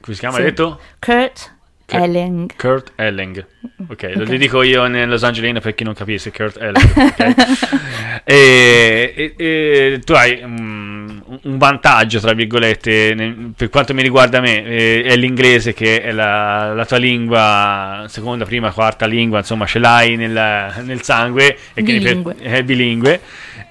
Come 0.00 0.14
si 0.14 0.20
chiama? 0.20 0.36
Sì. 0.36 0.40
Hai 0.42 0.46
detto? 0.48 0.80
Kurt- 0.98 1.54
Elling. 1.94 2.50
Kurt 2.56 2.92
Elling. 2.96 3.44
Ok, 3.88 4.12
lo 4.14 4.24
dico 4.24 4.62
io 4.62 4.86
nel 4.86 5.08
Los 5.08 5.22
Angelino 5.24 5.60
per 5.60 5.74
chi 5.74 5.84
non 5.84 5.94
capisse, 5.94 6.30
Kurt 6.30 6.56
Elling. 6.60 6.92
ok? 6.96 8.22
e, 8.24 9.12
e- 9.16 9.34
e 9.36 10.00
tu 10.04 10.12
hai 10.12 10.40
mm, 10.44 11.08
un 11.42 11.58
vantaggio, 11.58 12.20
tra 12.20 12.32
virgolette, 12.32 13.14
nel- 13.14 13.52
per 13.56 13.68
quanto 13.68 13.94
mi 13.94 14.02
riguarda 14.02 14.40
me, 14.40 14.64
eh, 14.64 15.02
è 15.04 15.16
l'inglese 15.16 15.72
che 15.74 16.02
è 16.02 16.12
la, 16.12 16.72
la 16.74 16.84
tua 16.86 16.98
lingua, 16.98 18.04
seconda, 18.08 18.44
prima, 18.44 18.70
quarta 18.72 19.06
lingua, 19.06 19.38
insomma, 19.38 19.66
ce 19.66 19.78
l'hai 19.78 20.16
nel, 20.16 20.72
nel 20.84 21.02
sangue. 21.02 21.56
E 21.74 21.82
quindi 21.82 22.00
per- 22.02 22.16
Bilingue. 22.16 22.34
è 22.40 22.62
bilingue. 22.62 23.20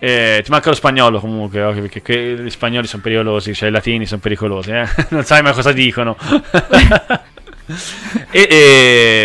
Eh, 0.04 0.42
ti 0.44 0.50
manca 0.50 0.70
lo 0.70 0.76
spagnolo 0.76 1.20
comunque, 1.20 1.62
ok? 1.62 1.80
perché 1.80 2.02
que- 2.02 2.36
gli 2.42 2.50
spagnoli 2.50 2.88
sono 2.88 3.02
pericolosi, 3.04 3.54
cioè 3.54 3.70
i 3.70 3.72
latini 3.72 4.06
sono 4.08 4.20
pericolosi, 4.20 4.72
eh? 4.72 4.88
non 5.10 5.24
sai 5.24 5.42
mai 5.44 5.54
cosa 5.54 5.72
dicono. 5.72 6.18
e, 8.32 8.48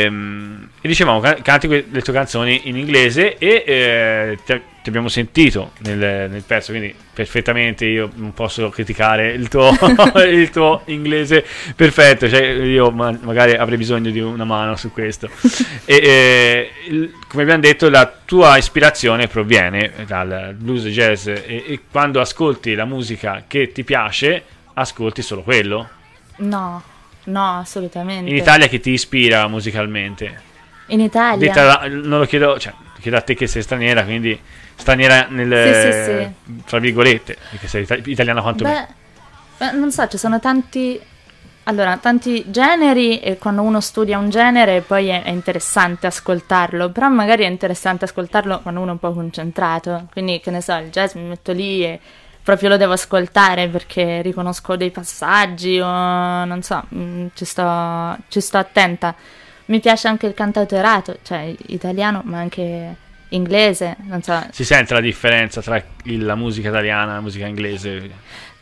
ehm, 0.05 0.69
e 0.81 0.89
dicevamo, 0.89 1.21
ca- 1.21 1.37
canti 1.43 1.67
le 1.69 2.03
tue 2.03 2.13
canzoni 2.13 2.63
in 2.69 2.77
inglese 2.77 3.39
e 3.39 3.65
eh, 3.67 4.39
ti, 4.45 4.61
ti 4.83 4.89
abbiamo 4.89 5.09
sentito 5.09 5.73
nel, 5.79 6.31
nel 6.31 6.43
pezzo, 6.47 6.71
quindi 6.71 6.95
perfettamente 7.13 7.87
io 7.87 8.09
non 8.15 8.33
posso 8.33 8.69
criticare 8.69 9.33
il 9.33 9.49
tuo, 9.49 9.71
il 10.29 10.51
tuo 10.51 10.83
inglese 10.87 11.45
perfetto, 11.75 12.29
cioè 12.29 12.41
io 12.41 12.91
ma- 12.91 13.19
magari 13.23 13.55
avrei 13.55 13.79
bisogno 13.79 14.11
di 14.11 14.21
una 14.21 14.45
mano 14.45 14.77
su 14.77 14.93
questo. 14.93 15.29
E, 15.85 15.97
eh, 15.97 16.71
il- 16.89 17.13
come 17.27 17.43
abbiamo 17.43 17.63
detto, 17.63 17.91
la 17.91 18.13
tua 18.25 18.57
ispirazione 18.57 19.27
proviene 19.27 19.93
dal 20.07 20.55
blues 20.57 20.85
jazz 20.85 21.27
e, 21.27 21.65
e 21.67 21.81
quando 21.91 22.21
ascolti 22.21 22.75
la 22.75 22.85
musica 22.85 23.43
che 23.49 23.73
ti 23.73 23.83
piace, 23.83 24.43
ascolti 24.75 25.21
solo 25.23 25.43
quello. 25.43 25.89
No, 26.37 26.83
no, 27.27 27.59
assolutamente. 27.59 28.31
In 28.31 28.37
Italia 28.37 28.67
che 28.69 28.81
ti 28.81 28.91
ispira 28.91 29.47
musicalmente? 29.49 30.43
In 30.87 31.01
Italia? 31.01 31.37
Detta- 31.53 31.87
non 31.89 32.19
lo 32.21 32.27
chiedo, 32.27 32.59
cioè, 32.59 32.73
chiedo 33.01 33.17
a 33.17 33.21
te 33.21 33.35
che 33.35 33.47
sei 33.47 33.63
straniera, 33.63 34.05
quindi 34.05 34.39
straniera 34.75 35.27
nel, 35.29 36.33
Sì, 36.37 36.53
sì, 36.53 36.61
tra 36.65 36.79
virgolette, 36.79 37.37
perché 37.51 37.67
sei 37.69 37.83
ita- 37.83 37.99
italiana 38.05 38.41
quanto 38.43 38.65
me. 38.65 38.87
Beh, 39.59 39.73
beh, 39.73 39.79
non 39.79 39.91
so, 39.91 40.07
ci 40.09 40.19
sono 40.19 40.41
tanti. 40.41 41.01
Allora, 41.69 41.97
tanti 41.97 42.45
generi 42.49 43.19
e 43.19 43.39
quando 43.39 43.63
uno 43.63 43.81
studia 43.81 44.19
un 44.19 44.31
genere 44.31 44.83
poi 44.83 45.09
è, 45.09 45.25
è 45.25 45.31
interessante 45.31 46.07
ascoltarlo, 46.07 46.91
però 46.91 47.09
magari 47.09 47.43
è 47.43 47.49
interessante 47.49 48.05
ascoltarlo 48.05 48.61
quando 48.61 48.79
uno 48.79 48.91
è 48.91 48.93
un 48.93 48.99
po' 49.01 49.13
concentrato, 49.13 50.07
quindi 50.13 50.39
che 50.39 50.53
ne 50.53 50.61
so, 50.61 50.77
il 50.77 50.91
jazz 50.91 51.15
mi 51.15 51.23
metto 51.25 51.51
lì 51.51 51.83
e 51.83 51.99
proprio 52.47 52.69
lo 52.69 52.77
devo 52.77 52.93
ascoltare 52.93 53.67
perché 53.67 54.23
riconosco 54.23 54.77
dei 54.77 54.93
passaggi 54.93 55.81
o 55.81 56.45
non 56.45 56.63
so, 56.63 56.81
mm, 56.95 57.27
ci 57.35 57.45
sto, 57.45 58.17
ci 58.29 58.41
sto 58.41 58.57
attenta. 58.57 59.13
Mi 59.65 59.81
piace 59.81 60.07
anche 60.07 60.27
il 60.29 60.35
cantautorato, 60.35 61.19
cioè 61.25 61.53
italiano 61.67 62.21
ma 62.25 62.39
anche 62.39 62.95
inglese, 63.31 63.97
non 64.05 64.23
so, 64.23 64.41
Si 64.53 64.65
sente 64.65 64.95
la 64.95 65.01
differenza 65.01 65.61
tra 65.61 65.83
il- 66.05 66.25
la 66.25 66.37
musica 66.37 66.69
italiana 66.69 67.11
e 67.11 67.15
la 67.15 67.21
musica 67.21 67.47
inglese? 67.47 68.11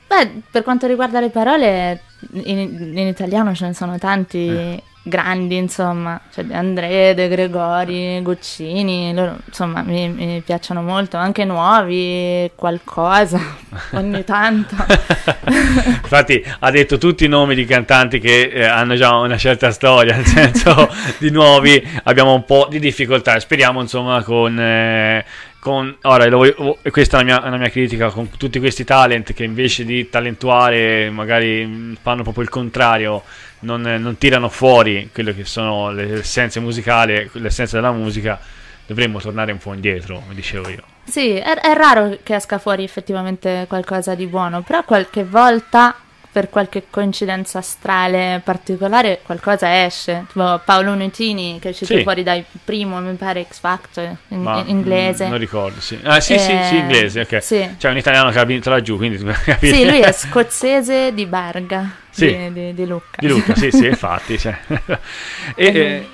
Beh, 0.07 0.31
per 0.51 0.63
quanto 0.63 0.87
riguarda 0.87 1.21
le 1.21 1.29
parole, 1.29 2.01
in, 2.33 2.59
in 2.97 3.07
italiano 3.07 3.55
ce 3.55 3.67
ne 3.67 3.75
sono 3.75 3.99
tanti 3.99 4.49
Eh. 4.49 4.83
Grandi, 5.07 5.57
insomma, 5.57 6.19
cioè 6.33 6.45
De 6.45 6.55
André, 6.55 7.15
De 7.15 7.29
Gregori, 7.29 8.21
Guccini, 8.23 9.13
loro, 9.13 9.37
insomma, 9.45 9.83
mi, 9.83 10.09
mi 10.09 10.43
piacciono 10.45 10.81
molto, 10.81 11.19
anche 11.19 11.45
nuovi, 11.45 12.51
qualcosa, 12.55 13.39
ogni 13.93 14.25
tanto. 14.25 14.75
Infatti 15.45 16.43
ha 16.59 16.71
detto 16.71 16.97
tutti 16.97 17.27
i 17.27 17.29
nomi 17.29 17.55
di 17.55 17.67
cantanti 17.67 18.19
che 18.19 18.51
eh, 18.53 18.65
hanno 18.65 18.95
già 18.95 19.15
una 19.17 19.37
certa 19.37 19.71
storia, 19.71 20.17
nel 20.17 20.25
senso 20.25 20.89
di 21.19 21.31
nuovi 21.31 21.87
abbiamo 22.05 22.33
un 22.33 22.45
po' 22.45 22.67
di 22.71 22.79
difficoltà. 22.79 23.39
Speriamo 23.39 23.81
insomma 23.81 24.23
con... 24.23 24.59
eh, 24.59 25.25
con 25.65 25.97
ora, 26.03 26.29
voglio- 26.29 26.79
questa 26.91 27.17
è 27.17 27.21
la 27.21 27.25
mia, 27.25 27.43
è 27.43 27.49
la 27.49 27.57
mia 27.57 27.71
critica 27.71 28.11
con 28.11 28.29
tutti 28.37 28.59
questi 28.59 28.85
talent 28.85 29.33
che 29.33 29.45
invece 29.45 29.87
di 29.87 30.11
talentuare 30.11 31.09
magari 31.09 31.97
fanno 32.03 32.23
proprio 32.23 32.45
il 32.45 32.51
contrario, 32.51 33.23
non, 33.61 33.81
non 33.81 34.19
tirano 34.19 34.51
fuori 34.51 35.09
quelle 35.11 35.35
che 35.35 35.47
sono 35.47 35.91
le 35.91 36.19
essenze 36.19 36.61
musicali, 36.61 37.31
l'essenza 37.33 37.77
della 37.77 37.93
musica, 37.93 38.39
dovremmo 38.87 39.21
tornare 39.21 39.53
un 39.53 39.59
po' 39.59 39.73
indietro, 39.73 40.19
come 40.19 40.35
dicevo 40.35 40.69
io. 40.69 40.83
Sì, 41.05 41.31
è, 41.31 41.55
è 41.55 41.73
raro 41.73 42.19
che 42.23 42.35
esca 42.35 42.59
fuori 42.59 42.85
effettivamente 42.85 43.65
qualcosa 43.67 44.15
di 44.15 44.27
buono, 44.27 44.61
però 44.61 44.85
qualche 44.85 45.25
volta, 45.25 45.97
per 46.35 46.51
qualche 46.51 46.87
coincidenza 46.91 47.59
astrale 47.59 48.41
particolare, 48.43 49.21
qualcosa 49.23 49.85
esce. 49.85 50.25
Tipo 50.27 50.61
Paolo 50.65 50.93
Nutini, 50.97 51.61
che 51.61 51.69
è 51.69 51.71
uscito 51.71 51.95
Sì. 51.95 52.03
fuori 52.03 52.25
dal 52.25 52.45
primo, 52.65 52.99
mi 52.99 53.15
pare, 53.15 53.47
X 53.49 53.61
Factor, 53.61 54.17
in, 54.29 54.43
Ma, 54.43 54.59
in 54.59 54.69
inglese. 54.71 55.27
mm, 55.27 55.31
non 55.31 55.39
ricordo, 55.39 55.81
sì. 55.81 55.97
Ah, 56.03 56.19
sì, 56.19 56.37
sì, 56.37 56.47
sì, 56.47 56.75
Eh, 56.75 56.79
inglese, 56.79 57.21
ok. 57.21 57.41
sì. 57.41 57.77
C'è 57.79 57.89
un 57.89 57.97
italiano 57.99 58.31
che 58.31 58.41
ha 58.41 58.45
vinto 58.45 58.69
laggiù, 58.69 58.97
quindi 58.97 59.17
capisci. 59.23 59.75
Sì, 59.77 59.85
lui 59.89 60.01
è 60.01 60.11
scozzese 60.11 61.15
di 61.15 61.25
Barga, 61.27 61.89
Sì. 62.11 62.37
di, 62.37 62.53
di- 62.53 62.75
di 62.75 62.85
Lucca. 62.85 63.19
Di 63.21 63.29
Luca, 63.29 63.55
sì, 63.55 63.71
sì, 63.71 63.87
infatti. 63.87 64.37
cioè. 64.37 64.59
e, 65.55 65.67
eh, 65.67 66.09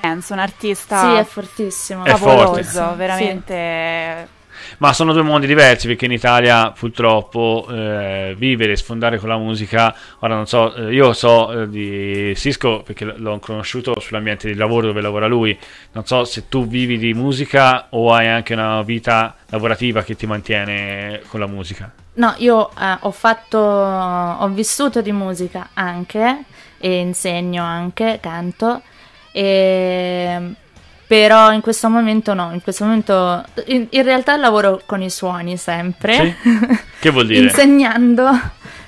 Enzo, 0.00 0.32
un 0.32 0.38
artista 0.38 1.00
Sì, 1.14 1.20
è 1.20 1.24
fortissimo. 1.24 2.04
È 2.06 2.14
forte. 2.14 2.24
favoloso, 2.24 2.96
veramente 2.96 4.28
Ma 4.78 4.92
sono 4.92 5.12
due 5.12 5.22
mondi 5.22 5.46
diversi 5.46 5.86
perché 5.86 6.06
in 6.06 6.12
Italia 6.12 6.70
purtroppo 6.70 7.66
eh, 7.70 8.34
vivere 8.36 8.72
e 8.72 8.76
sfondare 8.76 9.18
con 9.18 9.28
la 9.28 9.38
musica, 9.38 9.94
ora 10.20 10.34
non 10.34 10.46
so, 10.46 10.74
eh, 10.74 10.92
io 10.92 11.12
so 11.12 11.62
eh, 11.62 11.68
di 11.68 12.32
Cisco 12.36 12.82
perché 12.82 13.04
l'ho 13.04 13.38
conosciuto 13.38 13.98
sull'ambiente 13.98 14.48
di 14.48 14.54
lavoro 14.54 14.88
dove 14.88 15.00
lavora 15.00 15.26
lui, 15.26 15.58
non 15.92 16.04
so 16.06 16.24
se 16.24 16.48
tu 16.48 16.66
vivi 16.66 16.98
di 16.98 17.14
musica 17.14 17.86
o 17.90 18.12
hai 18.12 18.28
anche 18.28 18.52
una 18.52 18.82
vita 18.82 19.36
lavorativa 19.46 20.02
che 20.02 20.16
ti 20.16 20.26
mantiene 20.26 21.20
con 21.28 21.40
la 21.40 21.46
musica. 21.46 21.92
No, 22.14 22.34
io 22.38 22.70
eh, 22.70 22.96
ho 23.00 23.10
fatto, 23.12 23.58
ho 23.58 24.48
vissuto 24.48 25.00
di 25.00 25.12
musica 25.12 25.70
anche 25.74 26.44
e 26.78 26.98
insegno 26.98 27.62
anche, 27.62 28.18
canto, 28.20 28.82
e, 29.32 30.54
però 31.08 31.52
in 31.52 31.60
questo 31.62 31.88
momento 31.88 32.34
no, 32.34 32.52
in 32.52 32.62
questo 32.62 32.84
momento 32.84 33.42
in, 33.66 33.86
in 33.90 34.02
realtà 34.04 34.36
lavoro 34.36 34.82
con 34.86 35.02
i 35.02 35.10
suoni 35.10 35.56
sempre, 35.56 36.36
Che 37.00 37.10
vuol 37.10 37.26
dire? 37.26 37.46
insegnando 37.46 38.30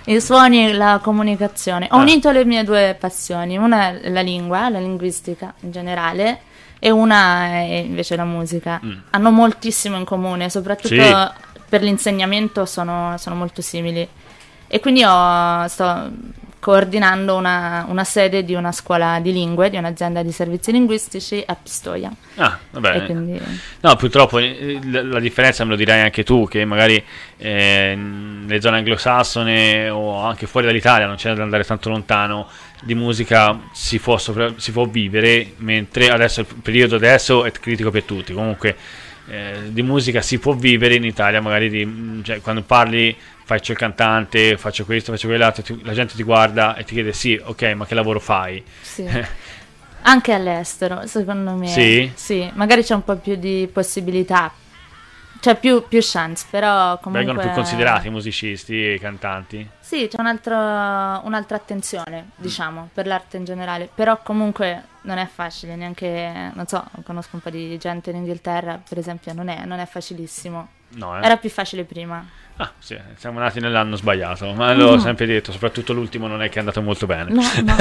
i 0.05 0.21
suoni 0.21 0.69
e 0.69 0.73
la 0.75 1.01
comunicazione. 1.03 1.89
Ho 1.91 1.97
Ah. 1.97 2.01
unito 2.03 2.31
le 2.31 2.45
mie 2.45 2.63
due 2.63 2.97
passioni, 2.99 3.57
una 3.57 3.89
è 4.01 4.11
la 4.11 4.21
lingua, 4.21 4.69
la 4.69 4.79
linguistica 4.81 5.53
in 5.61 5.73
generale. 5.73 6.41
E 6.83 6.91
una 6.91 7.45
è 7.47 7.83
invece 7.87 8.17
la 8.17 8.25
musica. 8.25 8.81
Mm. 8.85 8.93
Hanno 9.11 9.31
moltissimo 9.31 9.97
in 9.99 10.05
comune, 10.05 10.49
soprattutto 10.49 10.95
Sì. 10.95 11.15
per 11.69 11.83
l'insegnamento 11.83 12.65
sono, 12.65 13.15
sono 13.19 13.35
molto 13.37 13.61
simili. 13.61 14.07
E 14.67 14.81
quindi 14.81 15.05
ho- 15.05 15.67
sto 15.69 16.11
coordinando 16.61 17.37
una, 17.37 17.87
una 17.89 18.05
sede 18.05 18.45
di 18.45 18.55
una 18.55 18.71
scuola 18.71 19.19
di 19.21 19.33
lingue, 19.33 19.71
di 19.71 19.79
un'azienda 19.79 20.23
di 20.23 20.31
servizi 20.31 20.71
linguistici 20.71 21.43
a 21.45 21.57
Pistoia. 21.57 22.13
Ah, 22.37 22.59
va 22.71 22.81
bene. 22.81 22.97
E 23.03 23.07
quindi 23.07 23.41
No, 23.81 23.97
purtroppo 23.97 24.39
eh, 24.39 24.79
la, 24.85 25.03
la 25.03 25.21
differenza 25.21 25.65
me 25.65 25.71
lo 25.71 25.77
dirai 25.77 26.03
anche 26.03 26.23
tu, 26.23 26.47
che 26.47 26.65
magari 26.67 27.03
eh, 27.39 27.95
nelle 27.97 28.61
zone 28.61 28.77
anglosassone 28.77 29.89
o 29.89 30.21
anche 30.23 30.47
fuori 30.47 30.67
dall'Italia, 30.67 31.07
non 31.07 31.17
c'è 31.17 31.33
da 31.33 31.43
andare 31.43 31.65
tanto 31.65 31.89
lontano, 31.89 32.47
di 32.83 32.95
musica 32.95 33.59
si 33.73 33.99
può, 33.99 34.19
sopra- 34.19 34.53
si 34.57 34.71
può 34.71 34.85
vivere, 34.85 35.55
mentre 35.57 36.11
adesso 36.11 36.41
il 36.41 36.47
periodo 36.63 36.97
adesso 36.97 37.45
è 37.45 37.51
critico 37.53 37.91
per 37.91 38.03
tutti. 38.05 38.35
Comunque 38.35 38.77
eh, 39.29 39.55
di 39.69 39.83
musica 39.83 40.21
si 40.21 40.39
può 40.39 40.53
vivere 40.53 40.95
in 40.95 41.05
Italia, 41.05 41.41
magari 41.41 41.71
di- 41.71 42.21
cioè, 42.23 42.41
quando 42.43 42.63
parli 42.63 43.17
faccio 43.51 43.73
il 43.73 43.79
cantante, 43.79 44.57
faccio 44.57 44.85
questo, 44.85 45.11
faccio 45.11 45.27
quell'altro, 45.27 45.65
ti- 45.65 45.81
la 45.83 45.93
gente 45.93 46.15
ti 46.15 46.23
guarda 46.23 46.77
e 46.77 46.85
ti 46.85 46.95
chiede 46.95 47.13
sì, 47.13 47.41
ok, 47.43 47.63
ma 47.75 47.85
che 47.85 47.97
lavoro 47.97 48.21
fai? 48.21 48.63
sì. 48.81 49.05
Anche 50.03 50.33
all'estero, 50.33 51.07
secondo 51.07 51.53
me. 51.57 51.67
Sì? 51.67 52.11
Sì, 52.15 52.51
magari 52.55 52.83
c'è 52.83 52.95
un 52.95 53.05
po' 53.05 53.17
più 53.17 53.35
di 53.35 53.69
possibilità. 53.71 54.51
C'è 55.39 55.59
più, 55.59 55.87
più 55.89 55.99
chance, 56.01 56.47
però 56.49 56.99
comunque... 57.01 57.27
Vengono 57.27 57.41
più 57.41 57.51
considerati 57.51 58.07
i 58.07 58.11
musicisti 58.11 58.83
e 58.83 58.95
i 58.95 58.99
cantanti? 58.99 59.69
Sì, 59.79 60.09
c'è 60.09 60.19
un 60.19 60.27
altro- 60.27 61.27
un'altra 61.27 61.57
attenzione, 61.57 62.31
diciamo, 62.37 62.89
per 62.95 63.07
l'arte 63.07 63.37
in 63.37 63.45
generale. 63.45 63.91
Però 63.95 64.19
comunque 64.23 64.85
non 65.03 65.19
è 65.19 65.27
facile, 65.27 65.77
neanche... 65.77 66.51
Non 66.55 66.67
so, 66.67 66.83
conosco 67.05 67.31
un 67.37 67.43
po' 67.43 67.51
di 67.51 67.77
gente 67.77 68.09
in 68.09 68.17
Inghilterra, 68.17 68.81
per 68.89 68.97
esempio, 68.97 69.35
non 69.35 69.49
è, 69.49 69.67
non 69.67 69.81
è 69.81 69.87
facilissimo. 69.87 70.69
No, 70.95 71.19
eh? 71.19 71.25
Era 71.25 71.37
più 71.37 71.51
facile 71.51 71.85
prima. 71.85 72.25
Ah, 72.57 72.73
sì, 72.79 72.95
siamo 73.17 73.39
nati 73.39 73.59
nell'anno 73.59 73.97
sbagliato, 73.97 74.53
ma 74.53 74.75
l'ho 74.75 74.99
sempre 74.99 75.25
detto, 75.25 75.51
soprattutto 75.51 75.95
l'ultimo 75.95 76.27
non 76.27 76.43
è 76.43 76.51
che 76.51 76.57
è 76.57 76.59
andato 76.59 76.83
molto 76.83 77.07
bene. 77.07 77.33
No, 77.33 77.43
no. 77.65 77.77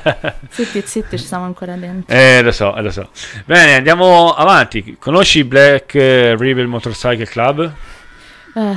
zitti, 0.48 0.82
zitti, 0.86 1.18
ci 1.18 1.24
siamo 1.26 1.44
ancora 1.44 1.74
dentro. 1.74 2.16
Eh, 2.16 2.40
lo 2.40 2.50
so, 2.50 2.74
lo 2.80 2.90
so. 2.90 3.10
Bene, 3.44 3.74
andiamo 3.74 4.32
avanti. 4.32 4.96
Conosci 4.98 5.44
Black 5.44 5.92
Rebel 5.92 6.66
Motorcycle 6.66 7.26
Club? 7.26 7.72
Eh, 8.54 8.76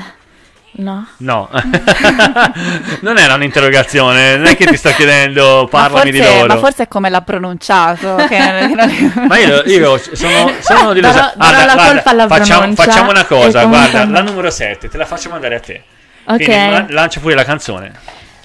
no. 0.77 1.07
No, 1.17 1.49
non 3.01 3.17
era 3.17 3.33
un'interrogazione, 3.35 4.37
non 4.37 4.45
è 4.47 4.55
che 4.55 4.65
ti 4.65 4.77
sto 4.77 4.89
chiedendo 4.91 5.67
parlami 5.71 6.11
ma 6.11 6.11
di 6.11 6.17
forse, 6.23 6.35
loro. 6.37 6.47
ma 6.53 6.57
forse 6.59 6.83
è 6.83 6.87
come 6.87 7.09
l'ha 7.09 7.21
pronunciato. 7.21 8.15
che- 8.15 8.27
che 8.27 8.37
non- 8.75 9.25
Ma 9.27 9.37
io, 9.37 9.63
io 9.65 9.97
sono, 10.13 10.51
sono 10.59 10.93
di 10.93 11.01
Darò- 11.01 11.15
Losa- 11.17 11.33
darò 11.35 11.65
la 11.75 11.85
colpa 11.87 12.09
alla 12.09 12.27
facciamo, 12.27 12.73
facciamo 12.75 13.09
una 13.11 13.25
cosa, 13.25 13.63
guarda, 13.65 14.05
la 14.05 14.21
numero 14.21 14.49
7, 14.49 14.89
te 14.89 14.97
la 14.97 15.05
faccio 15.05 15.29
mandare 15.29 15.55
a 15.55 15.59
te. 15.59 15.83
Ok. 16.25 16.35
Quindi 16.43 16.51
la- 16.71 16.85
lancia 16.89 17.19
pure 17.19 17.35
la 17.35 17.43
canzone. 17.43 17.91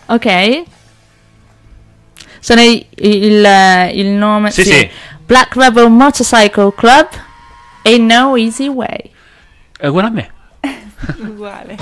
Ok. 0.07 0.62
Sono 2.40 2.61
i- 2.62 2.86
il, 2.97 3.90
il 3.94 4.07
nome... 4.09 4.51
Sì, 4.51 4.65
sì. 4.65 4.90
Black 5.24 5.55
Rebel 5.57 5.90
Motorcycle 5.90 6.73
Club 6.74 7.09
e 7.82 7.98
No 7.98 8.35
Easy 8.36 8.66
Way. 8.66 9.11
È 9.78 9.86
uguale 9.86 10.09
a 10.09 10.11
me. 10.11 10.31
Uguale. 11.01 11.77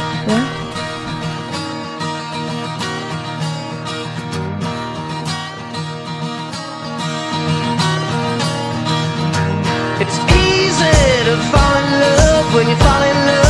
It's 10.01 10.19
easy 10.32 11.24
to 11.24 11.36
fall 11.51 11.74
in 11.77 11.89
love 12.01 12.55
when 12.55 12.69
you 12.69 12.77
fall 12.77 13.03
in 13.03 13.27
love. 13.27 13.48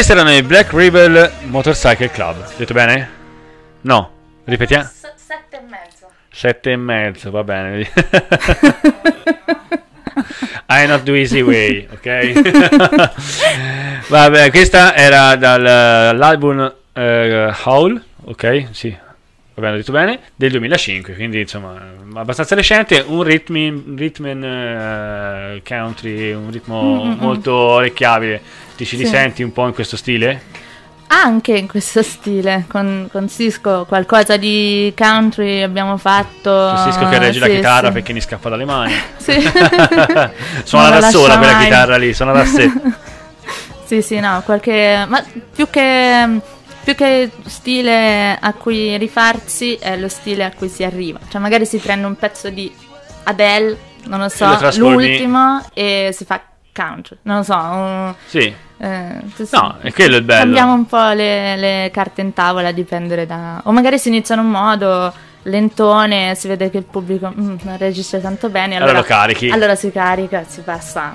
Questi 0.00 0.16
erano 0.16 0.34
i 0.34 0.42
Black 0.42 0.72
Rebel 0.72 1.30
Motorcycle 1.42 2.10
Club. 2.10 2.56
Detto 2.56 2.72
bene? 2.72 3.10
No. 3.82 4.10
Ripetiamo. 4.44 4.88
Sette 5.14 5.58
e 5.58 5.60
mezzo. 5.60 6.10
Sette 6.32 6.70
e 6.70 6.76
mezzo, 6.76 7.30
va 7.30 7.44
bene. 7.44 7.80
I 10.70 10.86
not 10.86 11.02
do 11.02 11.14
easy 11.14 11.42
way, 11.42 11.86
ok? 11.92 13.10
Vabbè, 14.08 14.50
questa 14.50 14.96
era 14.96 15.36
dall'album 15.36 16.74
eh, 16.94 17.54
Howl, 17.64 18.02
ok? 18.24 18.68
Sì, 18.70 18.96
bene, 19.60 19.74
ho 19.74 19.76
detto 19.78 19.92
bene, 19.92 20.18
del 20.34 20.50
2005, 20.50 21.14
quindi 21.14 21.40
insomma 21.40 21.76
abbastanza 22.14 22.54
recente, 22.54 23.04
un 23.06 23.22
rhythm, 23.22 23.96
rhythm 23.96 24.26
eh, 24.26 25.62
country, 25.66 26.32
un 26.32 26.50
ritmo 26.50 27.04
Mm, 27.04 27.08
mm, 27.08 27.12
mm. 27.12 27.18
molto 27.20 27.54
orecchiabile. 27.54 28.40
Ti 28.76 28.84
ci 28.84 28.96
Sì. 28.96 29.02
risenti 29.02 29.42
un 29.42 29.52
po' 29.52 29.66
in 29.66 29.74
questo 29.74 29.96
stile? 29.96 30.42
Anche 31.12 31.56
in 31.56 31.66
questo 31.66 32.02
stile, 32.02 32.64
con, 32.68 33.08
con 33.10 33.28
Cisco 33.28 33.84
qualcosa 33.84 34.36
di 34.36 34.92
country 34.96 35.60
abbiamo 35.62 35.96
fatto. 35.96 36.72
Cisco 36.84 37.08
che 37.08 37.18
regge 37.18 37.40
la 37.40 37.46
sì, 37.46 37.54
chitarra 37.56 37.88
sì. 37.88 37.92
perché 37.94 38.12
mi 38.12 38.20
scappa 38.20 38.48
dalle 38.48 38.64
mani. 38.64 38.92
Sì. 39.18 39.38
suona 40.64 40.88
da 40.88 41.00
la 41.00 41.10
sola 41.10 41.36
quella 41.36 41.52
mai. 41.54 41.64
chitarra 41.64 41.96
lì, 41.96 42.14
suona 42.14 42.32
da 42.32 42.44
sé. 42.44 42.70
Sì, 43.90 44.02
sì, 44.02 44.20
no, 44.20 44.40
qualche... 44.44 45.04
Ma 45.08 45.20
più 45.52 45.68
che, 45.68 46.40
più 46.82 46.94
che 46.94 47.30
stile 47.46 48.36
a 48.40 48.52
cui 48.54 48.96
rifarsi 48.98 49.74
è 49.74 49.96
lo 49.96 50.08
stile 50.08 50.44
a 50.44 50.52
cui 50.52 50.68
si 50.68 50.82
arriva. 50.84 51.18
Cioè 51.28 51.40
magari 51.40 51.66
si 51.66 51.78
prende 51.78 52.06
un 52.06 52.16
pezzo 52.16 52.48
di 52.50 52.72
Adele, 53.24 53.76
non 54.06 54.20
lo 54.20 54.28
so, 54.28 54.46
lo 54.46 54.56
trasformi- 54.56 55.06
l'ultimo 55.08 55.62
e 55.74 56.10
si 56.12 56.24
fa 56.24 56.40
country, 56.72 57.18
non 57.22 57.38
lo 57.38 57.42
so. 57.42 57.56
un- 57.56 58.14
Sì. 58.26 58.54
eh. 58.78 59.20
No, 59.50 59.76
è 59.82 59.92
quello 59.92 60.16
il 60.16 60.22
bello. 60.22 60.40
Cambiamo 60.44 60.72
un 60.72 60.86
po' 60.86 61.10
le, 61.10 61.56
le 61.56 61.90
carte 61.92 62.20
in 62.22 62.32
tavola 62.32 62.68
a 62.68 62.72
dipendere 62.72 63.26
da... 63.26 63.60
O 63.64 63.72
magari 63.72 63.98
si 63.98 64.08
inizia 64.08 64.34
in 64.36 64.40
un 64.40 64.50
modo 64.50 65.12
lentone, 65.42 66.34
si 66.34 66.48
vede 66.48 66.70
che 66.70 66.78
il 66.78 66.84
pubblico 66.84 67.28
mm, 67.34 67.56
non 67.62 67.76
reagisce 67.78 68.20
tanto 68.20 68.48
bene. 68.48 68.76
Allora 68.76 68.90
Allora, 68.92 68.98
lo 69.00 69.06
carichi. 69.06 69.48
Allora 69.50 69.74
si 69.74 69.90
carica, 69.90 70.44
si 70.46 70.60
passa 70.62 71.12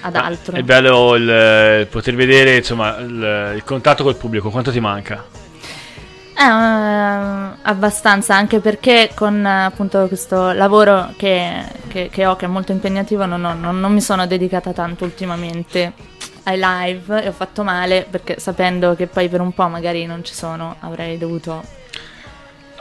ad 0.00 0.16
altro. 0.16 0.56
È 0.56 0.62
bello 0.62 1.14
il, 1.14 1.28
eh, 1.30 1.86
poter 1.90 2.14
vedere 2.14 2.56
insomma 2.56 2.96
il, 2.98 3.52
il 3.56 3.64
contatto 3.64 4.02
col 4.04 4.16
pubblico, 4.16 4.50
quanto 4.50 4.70
ti 4.70 4.80
manca? 4.80 5.24
Eh, 6.36 6.42
eh, 6.42 7.56
abbastanza, 7.62 8.34
anche 8.34 8.58
perché 8.60 9.10
con 9.14 9.44
eh, 9.44 9.64
appunto 9.64 10.06
questo 10.08 10.52
lavoro 10.52 11.12
che, 11.16 11.62
che- 11.88 12.08
che 12.10 12.26
ho, 12.26 12.36
che 12.36 12.44
è 12.46 12.48
molto 12.48 12.72
impegnativo, 12.72 13.24
non, 13.24 13.44
ho- 13.44 13.54
non- 13.54 13.78
non 13.80 13.92
mi 13.92 14.00
sono 14.00 14.26
dedicata 14.26 14.72
tanto 14.72 15.04
ultimamente 15.04 15.92
ai 16.44 16.58
live 16.60 17.22
e 17.22 17.28
ho 17.28 17.32
fatto 17.32 17.62
male 17.62 18.06
perché 18.10 18.38
sapendo 18.38 18.94
che 18.96 19.06
poi 19.06 19.28
per 19.28 19.40
un 19.40 19.52
po' 19.52 19.68
magari 19.68 20.04
non 20.06 20.24
ci 20.24 20.34
sono, 20.34 20.76
avrei 20.80 21.18
dovuto... 21.18 21.82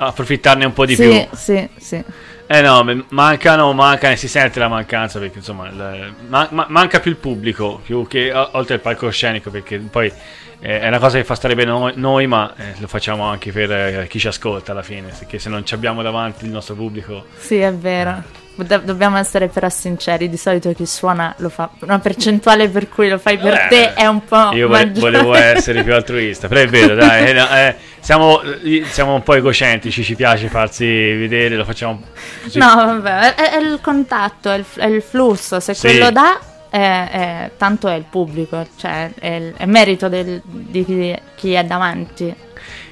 Approfittarne 0.08 0.66
un 0.66 0.74
po' 0.74 0.86
di 0.86 0.96
sì, 0.96 1.04
più. 1.08 1.38
sì, 1.38 1.70
sì. 1.78 2.04
Eh 2.46 2.62
no, 2.62 2.86
mancano, 3.10 3.72
manca 3.74 4.12
e 4.12 4.16
si 4.18 4.28
sente 4.28 4.60
la 4.60 4.68
mancanza 4.68 5.18
perché 5.18 5.38
insomma 5.38 5.68
il- 5.70 6.14
ma- 6.28 6.48
ma- 6.52 6.66
manca 6.70 7.00
più 7.00 7.10
il 7.10 7.18
pubblico, 7.18 7.80
più 7.84 8.06
che 8.08 8.32
oltre 8.34 8.76
al 8.76 8.80
palcoscenico 8.82 9.50
perché 9.50 9.78
poi 9.80 10.12
eh, 10.60 10.80
è 10.82 10.88
una 10.88 11.00
cosa 11.00 11.18
che 11.18 11.24
fa 11.24 11.36
stare 11.36 11.56
bene 11.56 11.72
noi, 11.72 11.94
noi, 11.96 12.28
ma 12.28 12.54
eh, 12.56 12.76
lo 12.80 12.88
facciamo 12.88 13.24
anche 13.26 13.52
per 13.52 13.72
eh, 13.72 14.08
chi 14.10 14.20
ci 14.20 14.28
ascolta 14.28 14.72
alla 14.74 14.84
fine, 14.84 15.12
perché 15.18 15.40
se 15.40 15.50
non 15.50 15.66
ci 15.66 15.74
abbiamo 15.74 16.02
davanti 16.02 16.46
il 16.46 16.52
nostro 16.52 16.76
pubblico... 16.76 17.26
Sì, 17.38 17.58
è 17.58 17.74
vero. 17.74 18.22
Do- 18.56 18.82
dobbiamo 18.84 19.18
essere 19.18 19.48
però 19.48 19.68
sinceri, 19.68 20.30
di 20.30 20.38
solito 20.38 20.72
chi 20.74 20.86
suona 20.86 21.34
lo 21.40 21.50
fa 21.50 21.72
una 21.80 21.98
percentuale 21.98 22.70
per 22.70 22.88
cui 22.88 23.10
lo 23.10 23.18
fai 23.18 23.40
per 23.40 23.54
Eh, 23.54 23.68
te 23.68 23.94
è 23.96 24.06
un 24.06 24.24
po' 24.24 24.52
Io 24.54 24.70
maggiore. 24.70 25.00
volevo 25.12 25.34
essere 25.36 25.84
più 25.84 25.94
altruista, 25.96 26.48
però 26.48 26.62
è 26.62 26.68
vero, 26.68 26.94
dai, 26.94 27.26
eh, 27.32 27.68
eh, 27.68 27.76
siamo, 28.00 28.42
eh, 28.44 28.84
siamo 28.88 29.16
un 29.16 29.24
po' 29.24 29.34
egocentrici, 29.34 30.04
ci 30.04 30.14
piace 30.16 30.50
farsi 30.50 30.86
vedere, 30.86 31.56
lo 31.56 31.66
facciamo 31.66 32.04
così. 32.44 32.60
No, 32.60 32.76
vabbè, 32.76 33.34
è, 33.34 33.50
è 33.54 33.58
il 33.58 33.80
contatto, 33.82 34.52
è 34.52 34.58
il, 34.58 34.66
è 34.76 34.86
il 34.86 35.02
flusso. 35.02 35.60
Se 35.60 35.74
Sì. 35.74 35.88
quello 35.88 36.12
dà, 36.12 36.40
è, 36.70 37.50
tanto 37.58 37.88
è 37.88 37.96
il 37.96 38.06
pubblico, 38.08 38.68
cioè 38.78 39.10
è, 39.18 39.30
il- 39.34 39.54
merito 39.66 40.10
del- 40.10 40.42
di 40.46 40.86
chi, 40.86 41.16
chi 41.36 41.54
è 41.54 41.64
davanti. 41.64 42.34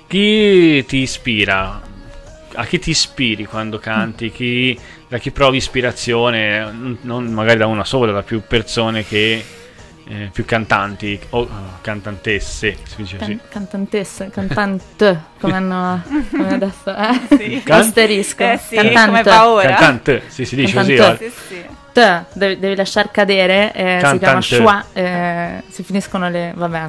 Chi 0.08 0.84
ti 0.88 0.98
ispira? 0.98 1.82
A 2.54 2.66
chi 2.66 2.80
ti 2.80 2.90
ispiri 2.90 3.46
quando 3.46 3.78
canti? 3.80 4.30
Chi, 4.32 4.78
da 5.12 5.18
chi 5.18 5.32
provi 5.32 5.58
ispirazione? 5.58 6.98
Non- 7.02 7.26
magari 7.34 7.58
da 7.58 7.68
una 7.68 7.84
sola, 7.84 8.14
da 8.14 8.24
più 8.24 8.44
persone 8.48 9.06
che... 9.06 9.44
eh, 10.08 10.30
più 10.32 10.46
cantanti 10.46 11.20
o 11.32 11.40
oh, 11.42 11.50
cantantesse, 11.82 12.78
si 12.84 12.96
dice 12.96 13.18
così. 13.18 13.36
Can- 13.36 13.42
cantantessa, 13.50 14.30
cantante, 14.30 15.22
come 15.38 15.56
hanno 15.56 16.02
come 16.32 16.54
adesso, 16.54 16.96
eh? 16.96 17.38
Sì. 17.38 17.62
Can- 17.62 17.80
Asterisco. 17.82 18.44
Eh 18.44 18.58
sì, 18.66 18.76
cantante. 18.76 19.06
come 19.06 19.24
va 19.24 19.50
ora? 19.50 19.68
Cantante, 19.68 20.24
sì, 20.28 20.46
si 20.46 20.56
dice 20.56 20.74
così. 20.76 20.96
Cantante. 20.96 21.26
guarda. 21.28 21.36
Sì, 21.48 21.56
sì. 21.56 21.66
T, 21.92 22.24
devi, 22.34 22.58
devi 22.60 22.76
lasciar 22.76 23.12
cadere, 23.12 23.72
eh, 23.74 24.00
si 24.02 24.18
chiama 24.18 24.20
Cantante. 24.20 24.56
schwa, 24.56 24.86
eh, 24.94 25.64
si 25.70 25.84
finiscono 25.84 26.30
le... 26.30 26.54
vabbè, 26.56 26.82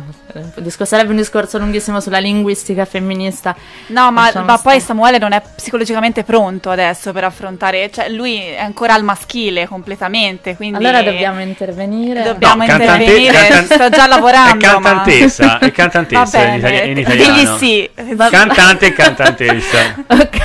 discorso- 0.57 0.95
sarebbe 0.95 1.11
un 1.11 1.17
discorso 1.17 1.59
lunghissimo 1.59 2.01
sulla 2.01 2.19
linguistica 2.19 2.85
femminista. 2.85 3.55
No, 3.89 4.13
ma, 4.13 4.25
Lasciamo 4.27 4.45
ma 4.47 4.59
poi. 4.59 4.81
Samuele 4.81 5.19
non 5.19 5.33
è 5.33 5.43
psicologicamente 5.57 6.23
pronto 6.25 6.71
adesso 6.71 7.13
per 7.13 7.25
affrontare, 7.25 7.91
cioè 7.91 8.09
lui 8.11 8.39
è 8.39 8.61
ancora 8.61 8.95
al 8.95 9.03
maschile 9.03 9.67
completamente, 9.67 10.57
quindi 10.57 10.77
Allora 10.79 11.03
dobbiamo 11.03 11.41
intervenire. 11.41 12.23
dobbiamo 12.23 12.63
No, 12.63 12.69
cantante- 12.69 13.03
intervenire, 13.03 13.49
cantan- 13.49 13.79
sto 13.79 13.89
già 13.91 14.07
lavorando. 14.07 14.65
È 14.65 14.69
cantantessa, 14.69 15.45
ma... 15.47 15.59
è 15.59 15.71
cantantessa 15.73 16.39
Va 16.39 16.45
in, 16.55 16.61
bene, 16.61 16.77
itali- 16.77 16.91
in 16.91 16.99
italiano. 16.99 17.35
Digli 17.35 17.47
sì. 17.59 17.91
Cantante 18.31 18.87
e 18.87 18.93
cantantessa. 18.93 19.79
Ok. 20.13 20.41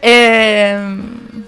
Ehm, 0.00 1.44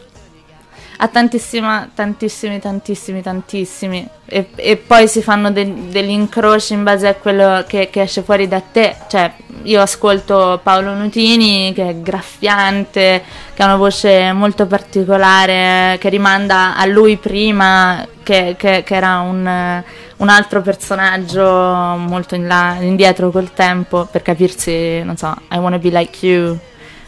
ha 1.01 1.07
tantissima, 1.09 1.89
tantissimi, 1.95 2.59
tantissimi, 2.59 3.23
tantissimi. 3.23 4.09
E, 4.27 4.49
e 4.57 4.77
poi 4.77 5.07
si 5.07 5.23
fanno 5.23 5.51
de- 5.53 5.89
degli 5.91 6.11
incroci 6.11 6.73
in 6.73 6.83
base 6.83 7.07
a 7.07 7.15
quello 7.15 7.65
che, 7.69 7.89
che 7.89 8.03
esce 8.03 8.23
fuori 8.23 8.49
da 8.49 8.61
te. 8.61 8.97
Cioè, 9.09 9.33
io 9.63 9.81
ascolto 9.81 10.59
Paolo 10.63 10.95
Nutini, 10.95 11.73
che 11.73 11.89
è 11.91 11.97
graffiante, 12.01 13.23
che 13.55 13.63
ha 13.63 13.67
una 13.67 13.77
voce 13.77 14.33
molto 14.33 14.67
particolare, 14.67 15.97
che 16.01 16.09
rimanda 16.09 16.77
a 16.77 16.85
lui 16.87 17.17
prima, 17.17 18.05
che, 18.25 18.57
che- 18.59 18.83
che 18.85 18.95
era 18.95 19.21
un, 19.21 19.83
un 20.17 20.29
altro 20.29 20.63
personaggio 20.63 21.45
molto 21.45 22.35
in 22.35 22.49
là, 22.49 22.77
indietro 22.81 23.31
col 23.31 23.53
tempo, 23.53 24.07
per 24.11 24.23
capirsi, 24.23 25.01
non 25.05 25.17
so, 25.17 25.33
I 25.53 25.59
wanna 25.59 25.79
be 25.79 25.91
like 25.91 26.27
you. 26.27 26.59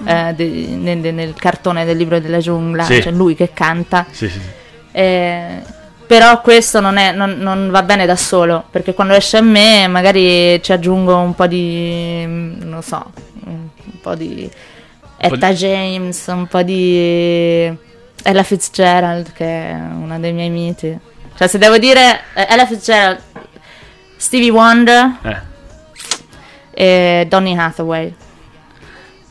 Eh, 0.04 0.32
de- 0.34 0.66
nel, 0.76 0.98
nel 1.14 1.34
cartone 1.34 1.84
del 1.84 1.96
libro 1.96 2.18
della 2.20 2.38
giungla, 2.38 2.84
Sì. 2.84 3.02
cioè 3.02 3.12
lui 3.12 3.34
che 3.34 3.52
canta. 3.52 4.06
Sì, 4.10 4.28
sì. 4.28 4.40
Eh, 4.92 5.62
però 6.06 6.40
questo 6.40 6.80
non, 6.80 6.96
è- 6.96 7.12
non- 7.12 7.38
non 7.38 7.70
va 7.70 7.82
bene 7.82 8.04
da 8.06 8.16
solo, 8.16 8.64
perché 8.70 8.94
quando 8.94 9.14
esce 9.14 9.36
a 9.36 9.42
me 9.42 9.86
magari 9.86 10.60
ci 10.62 10.72
aggiungo 10.72 11.16
un 11.16 11.34
po' 11.34 11.46
di, 11.46 12.22
mm, 12.26 12.62
non 12.62 12.82
so, 12.82 13.12
un 13.44 13.68
po' 14.00 14.14
di 14.16 14.50
Etta 15.18 15.52
James, 15.52 16.26
un 16.28 16.46
po' 16.46 16.62
di 16.62 17.72
Ella 18.22 18.42
Fitzgerald, 18.42 19.32
che 19.32 19.44
è 19.44 19.72
una 19.74 20.18
dei 20.18 20.32
miei 20.32 20.50
miti. 20.50 20.98
Cioè 21.36 21.46
se 21.48 21.58
devo 21.58 21.78
dire 21.78 22.20
eh, 22.34 22.46
Ella 22.50 22.66
Fitzgerald, 22.66 23.20
Stevie 24.16 24.50
Wonder 24.50 25.16
Eh, 25.22 25.48
e 26.72 27.26
Donny 27.28 27.56
Hathaway. 27.56 28.14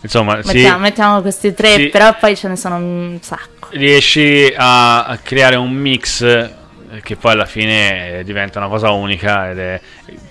Insomma, 0.02 0.42
sì, 0.42 0.54
Mettiamo, 0.54 0.80
mettiamo 0.80 1.22
questi 1.22 1.54
tre, 1.54 1.74
Sì. 1.76 1.88
però 1.88 2.16
poi 2.20 2.36
ce 2.36 2.48
ne 2.48 2.56
sono 2.56 2.76
un 2.76 3.18
sacco. 3.22 3.68
riesci 3.72 4.52
a, 4.56 5.18
creare 5.24 5.56
un 5.56 5.72
mix 5.72 6.24
che 7.04 7.16
poi 7.16 7.34
alla 7.34 7.46
fine 7.46 8.20
eh, 8.20 8.24
diventa 8.24 8.60
una 8.60 8.68
cosa 8.68 8.90
unica 8.92 9.52
ed 9.52 9.60
è, 9.60 9.80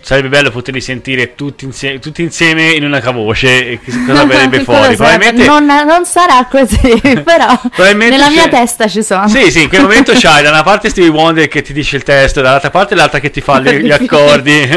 sarebbe 0.01 0.29
bello 0.29 0.51
poterli 0.51 0.81
sentire 0.81 1.35
tutti, 1.35 1.65
insie- 1.65 1.99
tutti 2.01 2.23
insieme 2.23 2.71
in 2.71 2.85
una 2.85 2.99
voce 3.11 3.67
e 3.71 3.81
cosa 4.07 4.25
verrebbe 4.27 4.65
fuori 4.65 4.97
probabilmente 4.97 5.45
non, 5.47 5.65
non 5.65 6.05
sarà 6.05 6.47
così, 6.51 7.01
però 7.25 7.61
nella 7.95 8.29
mia 8.29 8.45
c'è- 8.45 8.49
testa 8.51 8.89
ci 8.89 9.03
sono. 9.03 9.29
Sì, 9.29 9.51
sì, 9.51 9.63
in 9.63 9.69
quel 9.69 9.83
momento 9.83 10.13
c'hai 10.19 10.43
da 10.43 10.51
una 10.51 10.63
parte 10.63 10.89
Stevie 10.89 11.11
Wonder 11.11 11.47
che 11.49 11.63
ti 11.63 11.73
dice 11.73 11.97
il 11.97 12.03
testo, 12.03 12.41
dall'altra 12.41 12.71
parte 12.71 12.95
l'altra 12.95 13.19
che 13.21 13.31
ti 13.31 13.41
fa 13.41 13.61
gli, 13.61 13.71
gli 13.79 13.91
accordi. 13.93 14.69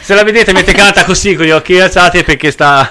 Se 0.00 0.14
la 0.14 0.22
vedete 0.24 0.52
mentre 0.52 0.72
canta 0.72 1.04
così 1.04 1.34
con 1.34 1.44
gli 1.46 1.50
occhi 1.50 1.78
alzati 1.78 2.22
perché 2.22 2.50
sta, 2.50 2.88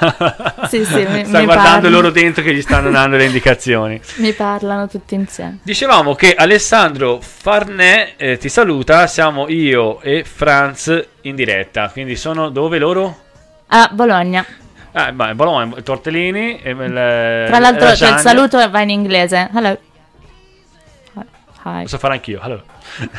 Sì, 0.69 0.85
sì, 0.85 1.05
mi- 1.09 1.25
sta 1.25 1.39
mi 1.39 1.45
guardando 1.45 1.81
parla. 1.81 1.89
loro 1.89 2.09
dentro 2.11 2.43
che 2.43 2.53
gli 2.53 2.61
stanno 2.61 2.89
dando 2.91 3.17
le 3.17 3.25
indicazioni. 3.25 3.99
Mi 4.15 4.33
parlano 4.33 4.87
tutti 4.87 5.15
insieme. 5.15 5.57
Dicevamo 5.63 6.15
che 6.15 6.33
Alessandro 6.35 7.19
Farnè 7.41 8.15
eh, 8.17 8.37
ti 8.37 8.49
saluta, 8.49 9.07
siamo 9.07 9.47
io 9.47 10.01
e 10.01 10.25
Franz 10.25 11.07
in 11.21 11.35
diretta, 11.35 11.87
quindi 11.89 12.17
sono 12.17 12.49
dove 12.49 12.77
loro? 12.79 13.17
A 13.67 13.89
Bologna. 13.93 14.45
Ah, 14.91 15.13
beh, 15.13 15.35
Bologna, 15.35 15.81
tortellini 15.81 16.59
e 16.61 16.71
il, 16.71 17.45
Tra 17.47 17.59
l'altro 17.59 17.85
c'è 17.91 18.07
il 18.07 18.11
lasagne. 18.13 18.19
saluto 18.21 18.69
va 18.69 18.81
in 18.81 18.89
inglese. 18.89 19.49
Hello. 19.55 19.77
Hi. 21.63 21.81
Posso 21.83 21.97
fare 21.97 22.15
anch'io. 22.15 22.41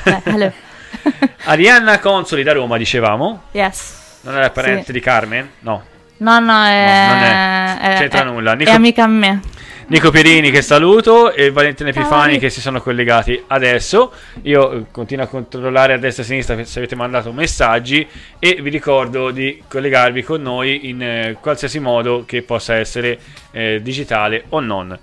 Eh, 0.05 0.20
hello. 0.24 0.52
Arianna 1.44 1.98
Consoli 1.98 2.42
da 2.42 2.52
Roma, 2.52 2.76
dicevamo. 2.76 3.44
Yes. 3.52 4.18
Non 4.22 4.36
è 4.36 4.40
la 4.40 4.51
parente 4.51 4.84
Sì. 4.86 4.92
di 4.92 5.01
Carmen? 5.01 5.51
No. 5.60 5.82
No, 6.18 6.38
no, 6.40 6.64
è, 6.64 7.06
non 7.09 7.22
è- 7.22 7.78
è- 7.78 7.97
c'entra 7.97 8.20
è- 8.20 8.24
nulla. 8.24 8.52
È 8.52 8.56
Nico- 8.56 8.70
amica 8.72 9.05
a 9.05 9.06
me. 9.06 9.40
Nico 9.90 10.12
Pierini 10.12 10.52
che 10.52 10.62
saluto 10.62 11.32
e 11.32 11.50
Valentina 11.50 11.88
Epifani 11.88 12.38
che 12.38 12.48
si 12.48 12.60
sono 12.60 12.80
collegati 12.80 13.42
adesso. 13.48 14.12
Io 14.42 14.70
eh, 14.70 14.84
continuo 14.92 15.24
a 15.24 15.26
controllare 15.26 15.94
a 15.94 15.98
destra 15.98 16.22
e 16.22 16.26
a 16.26 16.28
sinistra 16.28 16.64
se 16.64 16.78
avete 16.78 16.94
mandato 16.94 17.32
messaggi 17.32 18.06
e 18.38 18.60
vi 18.62 18.70
ricordo 18.70 19.32
di 19.32 19.60
collegarvi 19.66 20.22
con 20.22 20.42
noi 20.42 20.88
in 20.88 21.02
eh, 21.02 21.36
qualsiasi 21.40 21.80
modo 21.80 22.22
che 22.24 22.42
possa 22.42 22.76
essere 22.76 23.18
eh, 23.50 23.80
digitale 23.82 24.44
o 24.50 24.60
non. 24.60 24.96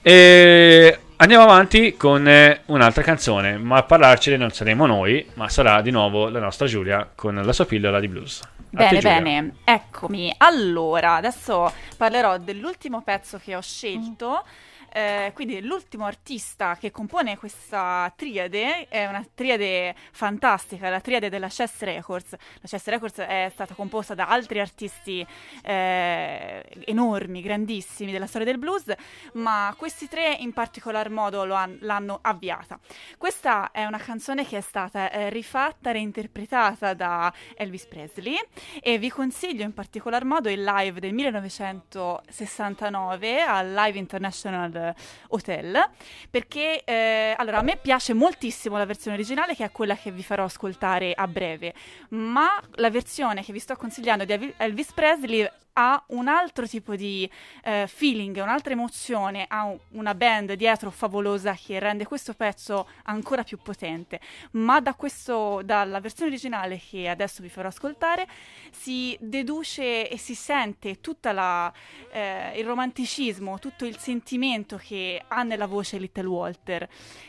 E 0.00 0.98
andiamo 1.20 1.44
avanti 1.44 1.96
con 1.96 2.26
eh, 2.26 2.62
un'altra 2.66 3.02
canzone, 3.02 3.58
ma 3.58 3.78
a 3.78 3.82
parlarcene 3.82 4.36
non 4.36 4.50
saremo 4.50 4.86
noi, 4.86 5.26
ma 5.34 5.48
sarà 5.48 5.80
di 5.82 5.90
nuovo 5.90 6.28
la 6.28 6.40
nostra 6.40 6.66
Giulia 6.66 7.08
con 7.14 7.34
la 7.34 7.52
sua 7.52 7.66
pillola 7.66 8.00
di 8.00 8.08
blues. 8.08 8.40
A 8.42 8.48
Bene, 8.70 9.00
bene, 9.00 9.54
eccomi. 9.64 10.32
Allora, 10.38 11.14
adesso 11.14 11.72
parlerò 11.96 12.38
dell'ultimo 12.38 13.02
pezzo 13.02 13.38
che 13.38 13.54
ho 13.54 13.60
scelto. 13.60 14.44
Eh, 14.92 15.30
quindi 15.34 15.60
l'ultimo 15.60 16.04
artista 16.04 16.76
che 16.76 16.90
compone 16.90 17.38
questa 17.38 18.12
triade 18.16 18.88
è 18.88 19.06
una 19.06 19.24
triade 19.34 19.94
fantastica, 20.10 20.88
la 20.88 21.00
triade 21.00 21.28
della 21.28 21.46
Chess 21.48 21.80
Records. 21.80 22.32
La 22.32 22.68
Chess 22.68 22.86
Records 22.86 23.18
è 23.18 23.48
stata 23.52 23.74
composta 23.74 24.14
da 24.14 24.26
altri 24.26 24.58
artisti 24.60 25.24
eh, 25.62 26.64
enormi, 26.86 27.40
grandissimi 27.40 28.10
della 28.10 28.26
storia 28.26 28.46
del 28.46 28.58
blues, 28.58 28.92
ma 29.34 29.72
questi 29.76 30.08
tre 30.08 30.34
in 30.40 30.52
particolar 30.52 31.08
modo 31.10 31.42
han- 31.52 31.78
l'hanno 31.80 32.18
avviata. 32.22 32.80
Questa 33.16 33.70
è 33.70 33.84
una 33.84 33.98
canzone 33.98 34.44
che 34.44 34.58
è 34.58 34.62
stata 34.62 35.08
eh, 35.10 35.30
rifatta, 35.30 35.92
reinterpretata 35.92 36.94
da 36.94 37.32
Elvis 37.54 37.86
Presley 37.86 38.36
e 38.82 38.98
vi 38.98 39.10
consiglio 39.10 39.62
in 39.62 39.72
particolar 39.72 40.24
modo 40.24 40.48
il 40.48 40.64
live 40.64 40.98
del 41.00 41.12
1969 41.12 43.42
al 43.42 43.72
Live 43.72 43.98
International 43.98 44.78
Hotel 45.28 45.90
perché 46.30 46.82
eh, 46.84 47.34
allora 47.36 47.58
a 47.58 47.62
me 47.62 47.76
piace 47.76 48.14
moltissimo 48.14 48.76
la 48.76 48.86
versione 48.86 49.16
originale 49.16 49.54
che 49.54 49.64
è 49.64 49.70
quella 49.70 49.96
che 49.96 50.10
vi 50.10 50.22
farò 50.22 50.44
ascoltare 50.44 51.12
a 51.14 51.26
breve 51.26 51.74
ma 52.10 52.48
la 52.76 52.90
versione 52.90 53.42
che 53.42 53.52
vi 53.52 53.58
sto 53.58 53.76
consigliando 53.76 54.24
di 54.24 54.32
Elvi- 54.32 54.54
Elvis 54.56 54.92
Presley 54.92 55.48
ha 55.74 56.02
un 56.08 56.28
altro 56.28 56.66
tipo 56.66 56.96
di 56.96 57.30
eh, 57.62 57.86
feeling, 57.86 58.36
un'altra 58.36 58.72
emozione, 58.72 59.44
ha 59.48 59.64
un- 59.64 59.78
una 59.90 60.14
band 60.14 60.52
dietro 60.54 60.90
favolosa 60.90 61.54
che 61.54 61.78
rende 61.78 62.06
questo 62.06 62.34
pezzo 62.34 62.88
ancora 63.04 63.42
più 63.42 63.58
potente. 63.58 64.20
Ma 64.52 64.80
da 64.80 64.94
questo, 64.94 65.62
dalla 65.64 66.00
versione 66.00 66.30
originale 66.30 66.80
che 66.80 67.08
adesso 67.08 67.42
vi 67.42 67.48
farò 67.48 67.68
ascoltare 67.68 68.26
si 68.70 69.16
deduce 69.20 70.08
e 70.08 70.18
si 70.18 70.34
sente 70.34 71.00
tutto 71.00 71.28
il 71.28 72.64
romanticismo, 72.64 73.58
tutto 73.58 73.84
il 73.84 73.96
sentimento 73.98 74.76
che 74.76 75.22
ha 75.28 75.42
nella 75.42 75.66
voce 75.66 75.98
Little 75.98 76.26
Walter. 76.26 76.88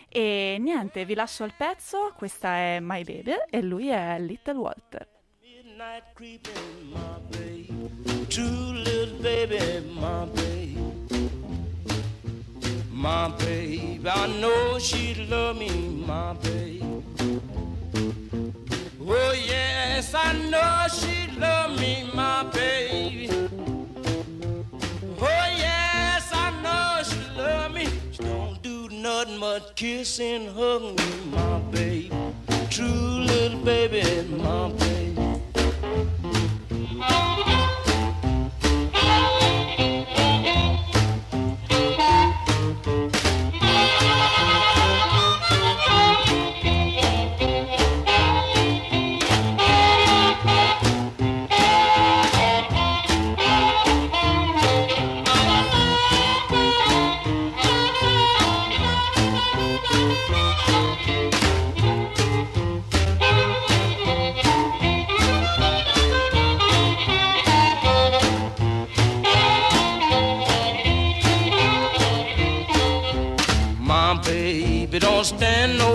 E 0.10 0.58
niente, 0.60 1.06
vi 1.06 1.14
lascio 1.14 1.44
al 1.44 1.54
pezzo, 1.56 2.14
questa 2.18 2.56
è 2.56 2.80
My 2.82 3.04
Baby 3.04 3.36
e 3.50 3.62
lui 3.62 3.88
è 3.90 4.20
Little 4.20 4.58
Walter. 4.58 5.11
Midnight 5.82 6.04
creeping, 6.14 6.94
my 6.94 7.18
babe. 7.32 8.30
True 8.30 8.46
little 8.46 9.18
baby, 9.18 9.84
my 10.00 10.26
babe. 10.26 10.78
My 12.92 13.30
babe, 13.40 14.06
I 14.06 14.28
know 14.40 14.78
she'd 14.78 15.28
love 15.28 15.58
me, 15.58 15.72
my 16.06 16.34
babe. 16.34 17.04
Oh, 19.02 19.34
yes, 19.34 20.14
I 20.14 20.34
know 20.52 20.86
she'd 21.00 21.36
love 21.40 21.80
me, 21.80 22.08
my 22.14 22.44
baby. 22.44 23.30
Oh, 25.20 25.48
yes, 25.58 26.30
I 26.32 26.62
know 26.62 27.02
she'd 27.04 27.38
love 27.38 27.74
me. 27.74 27.88
She 28.12 28.22
don't 28.22 28.62
do 28.62 28.88
nothing 28.90 29.40
but 29.40 29.76
kiss 29.76 30.20
and 30.20 30.50
hug 30.50 30.84
me, 30.84 31.32
my 31.32 31.60
babe. 31.72 32.14
True 32.70 33.26
little 33.32 33.64
baby, 33.64 34.28
my 34.30 34.72
babe. 37.02 37.46
My 37.46 37.51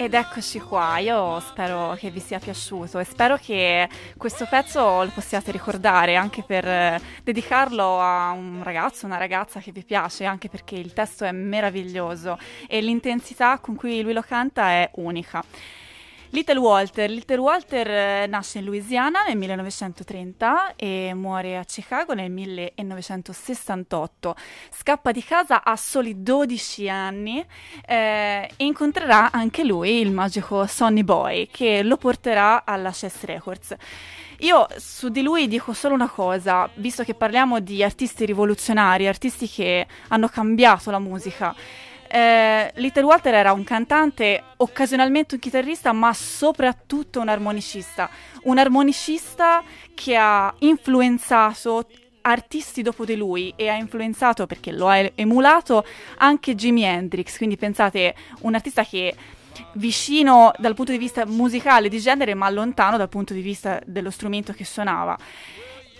Ed 0.00 0.14
eccoci 0.14 0.60
qua, 0.60 0.96
io 0.96 1.38
spero 1.40 1.94
che 1.94 2.08
vi 2.08 2.20
sia 2.20 2.38
piaciuto 2.38 2.98
e 2.98 3.04
spero 3.04 3.36
che 3.36 3.86
questo 4.16 4.46
pezzo 4.48 5.02
lo 5.02 5.10
possiate 5.10 5.52
ricordare 5.52 6.16
anche 6.16 6.42
per 6.42 6.66
eh, 6.66 6.98
dedicarlo 7.22 8.00
a 8.00 8.30
un 8.30 8.62
ragazzo, 8.62 9.04
una 9.04 9.18
ragazza 9.18 9.60
che 9.60 9.72
vi 9.72 9.84
piace, 9.84 10.24
anche 10.24 10.48
perché 10.48 10.76
il 10.76 10.94
testo 10.94 11.26
è 11.26 11.32
meraviglioso 11.32 12.38
e 12.66 12.80
l'intensità 12.80 13.58
con 13.58 13.76
cui 13.76 14.00
lui 14.00 14.14
lo 14.14 14.22
canta 14.22 14.70
è 14.70 14.90
unica. 14.94 15.44
Little 16.32 16.58
Walter. 16.58 17.10
Little 17.10 17.38
Walter 17.38 17.90
eh, 17.90 18.26
nasce 18.28 18.58
in 18.58 18.64
Louisiana 18.64 19.24
nel 19.26 19.36
1930 19.36 20.76
e 20.76 21.12
muore 21.12 21.56
a 21.56 21.64
Chicago 21.64 22.14
nel 22.14 22.30
1968. 22.30 24.36
Scappa 24.70 25.10
di 25.10 25.24
casa 25.24 25.64
a 25.64 25.74
soli 25.74 26.22
12 26.22 26.88
anni 26.88 27.44
eh, 27.84 28.48
e 28.56 28.64
incontrerà 28.64 29.32
anche 29.32 29.64
lui 29.64 30.00
il 30.00 30.12
magico 30.12 30.66
Sonny 30.66 31.02
Boy 31.02 31.48
che 31.48 31.82
lo 31.82 31.96
porterà 31.96 32.64
alla 32.64 32.92
Chess 32.92 33.24
Records. 33.24 33.74
Io 34.42 34.68
su 34.76 35.08
di 35.08 35.22
lui 35.22 35.48
dico 35.48 35.72
solo 35.72 35.94
una 35.94 36.08
cosa, 36.08 36.70
visto 36.74 37.02
che 37.02 37.14
parliamo 37.14 37.58
di 37.58 37.82
artisti 37.82 38.24
rivoluzionari, 38.24 39.08
artisti 39.08 39.48
che 39.48 39.84
hanno 40.08 40.28
cambiato 40.28 40.92
la 40.92 41.00
musica. 41.00 41.52
Eh, 42.12 42.72
Little 42.74 43.04
Walter 43.04 43.34
era 43.34 43.52
un 43.52 43.62
cantante, 43.62 44.42
occasionalmente 44.56 45.34
un 45.36 45.40
chitarrista, 45.40 45.92
ma 45.92 46.12
soprattutto 46.12 47.20
un 47.20 47.28
armonicista. 47.28 48.10
Un 48.44 48.58
armonicista 48.58 49.62
che 49.94 50.16
ha 50.16 50.52
influenzato 50.58 51.86
artisti 52.22 52.82
dopo 52.82 53.04
di 53.04 53.14
lui 53.14 53.52
e 53.54 53.68
ha 53.68 53.76
influenzato, 53.76 54.46
perché 54.46 54.72
lo 54.72 54.88
ha 54.88 54.98
emulato, 55.14 55.84
anche 56.16 56.56
Jimi 56.56 56.82
Hendrix. 56.82 57.36
Quindi 57.36 57.56
pensate, 57.56 58.16
un 58.40 58.54
artista 58.54 58.84
che 58.84 59.14
vicino 59.74 60.52
dal 60.58 60.74
punto 60.74 60.90
di 60.90 60.98
vista 60.98 61.24
musicale 61.26 61.88
di 61.88 62.00
genere, 62.00 62.34
ma 62.34 62.50
lontano 62.50 62.96
dal 62.96 63.08
punto 63.08 63.34
di 63.34 63.40
vista 63.40 63.80
dello 63.86 64.10
strumento 64.10 64.52
che 64.52 64.64
suonava. 64.64 65.16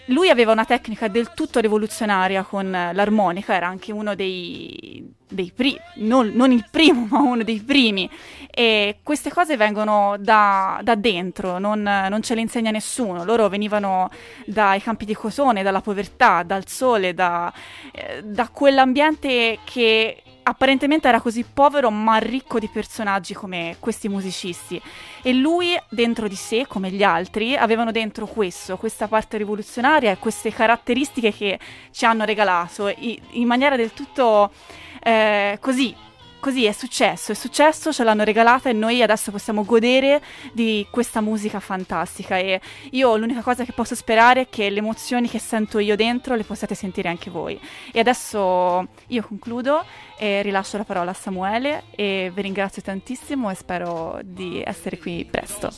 Lui 0.07 0.29
aveva 0.29 0.53
una 0.53 0.65
tecnica 0.65 1.09
del 1.09 1.33
tutto 1.35 1.61
rivoluzionaria 1.61 2.43
con 2.43 2.75
eh, 2.75 2.93
l'armonica, 2.93 3.55
era 3.55 3.67
anche 3.67 3.93
uno 3.93 4.15
dei, 4.15 5.09
dei 5.29 5.53
primi, 5.55 5.79
non, 5.97 6.33
non 6.35 6.53
il 6.53 6.67
primo, 6.71 7.07
ma 7.11 7.21
uno 7.21 7.43
dei 7.43 7.61
primi. 7.61 8.09
E 8.51 8.99
queste 9.03 9.31
cose 9.31 9.57
vengono 9.57 10.17
da, 10.19 10.81
da 10.83 10.95
dentro, 10.95 11.59
non, 11.59 11.83
non 11.83 12.23
ce 12.23 12.35
le 12.35 12.41
insegna 12.41 12.71
nessuno. 12.71 13.25
Loro 13.25 13.49
venivano 13.49 14.11
dai 14.47 14.81
campi 14.81 15.05
di 15.05 15.15
cotone, 15.15 15.63
dalla 15.63 15.81
povertà, 15.81 16.43
dal 16.43 16.67
sole, 16.67 17.15
da, 17.15 17.53
eh, 17.93 18.23
da 18.23 18.49
quell'ambiente 18.49 19.59
che 19.65 20.23
apparentemente 20.51 21.09
era 21.09 21.21
così 21.21 21.45
povero 21.45 21.91
ma 21.91 22.19
ricco 22.19 22.59
di 22.59 22.69
personaggi 22.69 23.35
come 23.35 23.77
questi 23.79 24.09
musicisti. 24.09 24.81
E 25.23 25.33
lui 25.33 25.79
dentro 25.89 26.29
di 26.29 26.35
sé 26.35 26.67
come 26.67 26.91
gli 26.91 27.03
altri 27.03 27.57
avevano 27.57 27.93
dentro 27.93 28.27
questo, 28.27 28.77
questa 28.77 29.07
parte 29.07 29.37
rivoluzionaria 29.39 30.11
e 30.11 30.19
queste 30.19 30.53
caratteristiche 30.53 31.33
che 31.33 31.59
ci 31.93 32.05
hanno 32.05 32.25
regalato 32.25 32.93
in 32.99 33.47
maniera 33.47 33.77
del 33.77 33.93
tutto 33.93 34.51
eh, 35.03 35.57
così 35.61 35.95
così 36.41 36.65
è 36.65 36.73
successo, 36.73 37.33
è 37.33 37.35
successo, 37.35 37.93
ce 37.93 38.03
l'hanno 38.03 38.25
regalata 38.25 38.69
e 38.69 38.73
noi 38.73 39.03
adesso 39.03 39.31
possiamo 39.31 39.65
godere 39.65 40.21
di 40.53 40.87
questa 40.91 41.21
musica 41.21 41.61
fantastica 41.61 42.37
e 42.39 42.61
io 42.91 43.17
l'unica 43.17 43.43
cosa 43.43 43.65
che 43.65 43.73
posso 43.73 43.95
sperare 43.95 44.43
è 44.43 44.47
che 44.49 44.71
le 44.71 44.79
emozioni 44.79 45.29
che 45.29 45.39
sento 45.39 45.79
io 45.79 45.95
dentro 45.95 46.35
le 46.35 46.45
possiate 46.45 46.75
sentire 46.75 47.09
anche 47.09 47.31
voi. 47.31 47.61
E 47.93 48.01
adesso 48.01 48.89
io 49.07 49.23
concludo 49.23 49.85
e 50.19 50.43
rilascio 50.43 50.77
la 50.77 50.85
parola 50.85 51.11
a 51.11 51.15
Samuele 51.15 51.85
e 51.95 52.33
vi 52.35 52.43
ringrazio 52.43 52.83
tantissimo 52.83 53.51
e 53.51 53.55
spero 53.55 54.19
di 54.23 54.63
essere 54.65 54.99
qui 54.99 55.27
presto. 55.31 55.71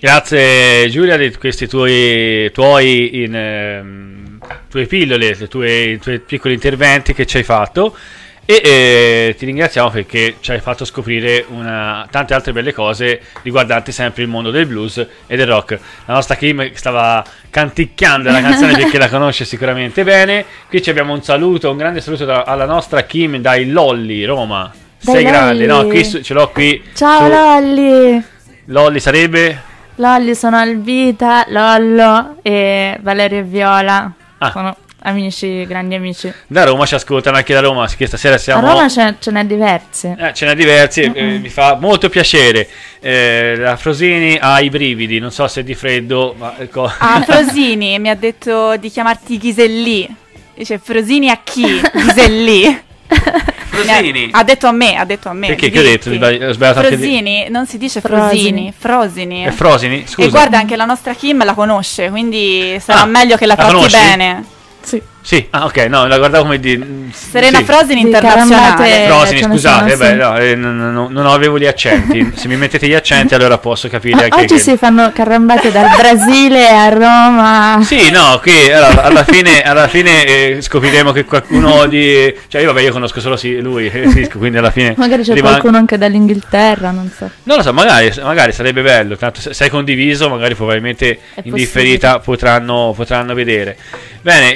Grazie 0.00 0.88
Giulia 0.90 1.16
di 1.16 1.32
questi 1.36 1.68
tuoi, 1.68 2.50
tuoi, 2.52 3.22
in, 3.22 3.34
ehm, 3.34 4.38
tuoi 4.68 4.86
pillole, 4.86 5.28
i 5.28 5.48
tuoi, 5.48 5.98
tuoi 5.98 6.18
piccoli 6.18 6.54
interventi 6.54 7.14
che 7.14 7.26
ci 7.26 7.36
hai 7.36 7.44
fatto. 7.44 7.96
E 8.44 8.60
eh, 8.64 9.34
ti 9.38 9.44
ringraziamo 9.46 9.88
perché 9.90 10.36
ci 10.40 10.50
hai 10.50 10.58
fatto 10.58 10.84
scoprire 10.84 11.44
una- 11.48 12.06
tante 12.10 12.34
altre 12.34 12.52
belle 12.52 12.72
cose 12.72 13.20
riguardanti 13.42 13.92
sempre 13.92 14.22
il 14.24 14.28
mondo 14.28 14.50
del 14.50 14.66
blues 14.66 15.06
e 15.28 15.36
del 15.36 15.46
rock. 15.46 15.78
La 16.06 16.14
nostra 16.14 16.34
Kim 16.34 16.72
stava 16.74 17.24
canticchiando 17.48 18.30
la 18.32 18.40
canzone 18.40 18.74
perché 18.76 18.98
la 18.98 19.08
conosce 19.08 19.44
sicuramente 19.44 20.02
bene. 20.02 20.44
Qui 20.68 20.82
ci 20.82 20.90
abbiamo 20.90 21.12
un 21.12 21.22
saluto, 21.22 21.70
un 21.70 21.76
grande 21.76 22.00
saluto 22.00 22.24
da- 22.24 22.42
alla 22.42 22.66
nostra 22.66 23.02
Kim 23.04 23.36
dai 23.38 23.70
Lolli, 23.70 24.24
Roma. 24.24 24.72
Dai 25.00 25.14
Sei 25.14 25.24
grande, 25.24 25.66
no? 25.66 25.76
Lolli. 25.82 25.90
Qui 25.90 26.04
su- 26.04 26.20
ce 26.20 26.34
l'ho 26.34 26.50
qui. 26.50 26.82
Ciao 26.94 27.20
su- 27.24 27.28
Lolli! 27.30 28.24
Lolli 28.66 29.00
sarebbe? 29.00 29.62
Lolli 29.96 30.34
sono 30.34 30.56
Albita, 30.56 31.44
Lollo 31.48 32.38
e 32.42 32.98
Valerio 33.00 33.38
e 33.38 33.42
Viola. 33.44 34.12
Ah. 34.38 34.50
Sono 34.50 34.76
amici, 35.02 35.64
grandi 35.66 35.94
amici. 35.94 36.32
Da 36.46 36.64
Roma 36.64 36.86
ci 36.86 36.94
ascoltano 36.94 37.36
anche 37.36 37.52
da 37.54 37.60
Roma, 37.60 37.88
che 37.96 38.06
stasera 38.06 38.34
A 38.36 38.38
siamo... 38.38 38.66
Roma 38.66 38.88
ce, 38.88 39.16
ce 39.18 39.30
n'è 39.30 39.44
diversi. 39.44 40.14
Eh, 40.16 40.32
ce 40.34 40.46
n'è 40.46 40.54
diversi, 40.54 41.00
eh, 41.02 41.38
mi 41.38 41.48
fa 41.48 41.76
molto 41.80 42.08
piacere. 42.08 42.68
Eh, 43.00 43.56
la 43.56 43.76
Frosini 43.76 44.38
ha 44.40 44.60
i 44.60 44.68
brividi, 44.70 45.18
non 45.18 45.30
so 45.30 45.46
se 45.48 45.60
è 45.60 45.64
di 45.64 45.74
freddo, 45.74 46.34
ma 46.38 46.54
ecco. 46.58 46.90
Ah, 46.98 47.20
Frosini 47.26 47.98
mi 47.98 48.08
ha 48.10 48.14
detto 48.16 48.76
di 48.76 48.88
chiamarti 48.90 49.38
Ghiselli. 49.38 50.16
Dice 50.54 50.78
Frosini 50.78 51.30
a 51.30 51.40
chi? 51.42 51.80
Ghiselli. 51.92 52.80
Frosini? 53.72 54.28
Ha 54.32 54.44
detto 54.44 54.66
a 54.66 54.72
me, 54.72 54.96
ha 54.96 55.04
detto 55.04 55.28
a 55.28 55.32
me. 55.32 55.46
Perché? 55.48 55.70
Che 55.70 55.78
ho 55.78 55.82
detto? 55.82 56.10
ho 56.10 56.52
sbagliato 56.52 56.80
anche 56.80 56.96
di- 56.96 57.02
Frosini, 57.02 57.46
non 57.48 57.66
si 57.66 57.78
dice 57.78 58.00
Frosini. 58.00 58.72
Frosini, 58.72 58.74
Frosini. 58.76 59.44
È 59.44 59.50
Frosini? 59.50 60.04
Scusa. 60.06 60.28
E 60.28 60.30
guarda, 60.30 60.58
anche 60.58 60.76
la 60.76 60.84
nostra 60.84 61.14
Kim 61.14 61.42
la 61.44 61.54
conosce, 61.54 62.10
quindi 62.10 62.76
sarà 62.80 63.00
Ah, 63.02 63.06
meglio 63.06 63.36
che 63.36 63.46
la 63.46 63.54
la 63.56 63.62
tratti 63.62 63.74
conosci? 63.74 63.96
bene. 63.96 64.44
Sì. 64.82 65.11
Sì, 65.24 65.46
ah, 65.50 65.66
ok, 65.66 65.76
no, 65.88 66.06
la 66.08 66.18
guardavo 66.18 66.42
come 66.44 66.58
di. 66.58 67.10
Serena 67.12 67.58
sì. 67.58 67.64
Frosini 67.64 68.00
Di 68.00 68.06
internazionale. 68.06 69.08
Ce 69.26 69.34
ne 69.34 69.42
scusate, 69.42 69.96
beh, 69.96 70.14
no, 70.14 70.36
eh, 70.36 70.54
non, 70.56 70.76
non- 70.76 71.12
non 71.12 71.26
avevo 71.26 71.58
gli 71.60 71.64
accenti. 71.66 72.32
Se 72.34 72.48
mi 72.48 72.56
mettete 72.56 72.88
gli 72.88 72.92
accenti, 72.94 73.32
allora 73.34 73.56
posso 73.58 73.88
capire 73.88 74.16
Ah, 74.16 74.22
anche 74.24 74.40
oggi 74.40 74.54
che. 74.54 74.60
si 74.60 74.76
fanno 74.76 75.12
carambate 75.14 75.70
dal 75.70 75.86
Brasile 75.96 76.68
a 76.68 76.88
Roma. 76.88 77.78
Sì, 77.84 78.10
no, 78.10 78.40
qui 78.42 78.70
allora, 78.72 79.02
alla 79.04 79.22
fine, 79.24 79.62
alla 79.62 79.86
fine 79.86 80.24
eh, 80.24 80.60
scopriremo 80.60 81.12
che 81.12 81.24
qualcuno 81.24 81.86
di. 81.86 82.34
Cioè, 82.48 82.60
io 82.60 82.66
vabbè, 82.72 82.80
io 82.84 82.92
conosco 82.92 83.20
solo 83.20 83.36
sì, 83.36 83.60
lui, 83.60 83.86
eh, 83.88 84.08
sì, 84.10 84.28
quindi 84.28 84.58
alla 84.58 84.72
fine. 84.72 84.94
Magari 84.96 85.22
c'è 85.22 85.34
rimane- 85.34 85.52
qualcuno 85.52 85.76
anche 85.78 85.98
dall'Inghilterra, 85.98 86.90
non 86.90 87.08
so. 87.16 87.30
Non 87.44 87.58
lo 87.58 87.62
so, 87.62 87.72
magari, 87.72 88.12
magari 88.22 88.50
sarebbe 88.52 88.82
bello. 88.82 89.16
Tanto 89.16 89.40
se 89.40 89.54
se 89.54 89.66
è 89.66 89.70
condiviso, 89.70 90.28
magari 90.28 90.56
probabilmente 90.56 91.18
È 91.34 91.42
in 91.44 91.54
differita 91.54 92.18
potranno, 92.18 92.92
potranno 92.96 93.34
vedere. 93.34 93.76
Bene, 94.22 94.54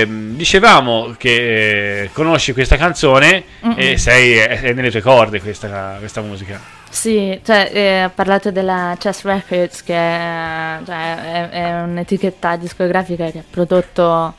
ehm, 0.00 0.34
dicevamo 0.36 1.14
che 1.18 2.02
eh, 2.02 2.10
conosci 2.12 2.52
questa 2.52 2.76
canzone 2.76 3.44
Mm-mm. 3.64 3.74
e 3.76 3.96
sei 3.98 4.36
è, 4.36 4.60
è 4.60 4.72
nelle 4.72 4.90
tue 4.90 5.00
corde 5.02 5.40
questa, 5.40 5.96
questa 5.98 6.20
musica. 6.20 6.60
Sì, 6.88 7.38
cioè, 7.44 7.70
eh, 7.72 7.98
ha 8.00 8.08
parlato 8.10 8.50
della 8.50 8.96
Chess 8.98 9.22
Records, 9.24 9.82
che 9.84 9.94
è, 9.94 10.78
cioè, 10.84 11.32
è- 11.32 11.48
è 11.50 11.82
un'etichetta 11.82 12.56
discografica 12.56 13.30
che 13.30 13.38
ha 13.38 13.44
prodotto 13.48 14.34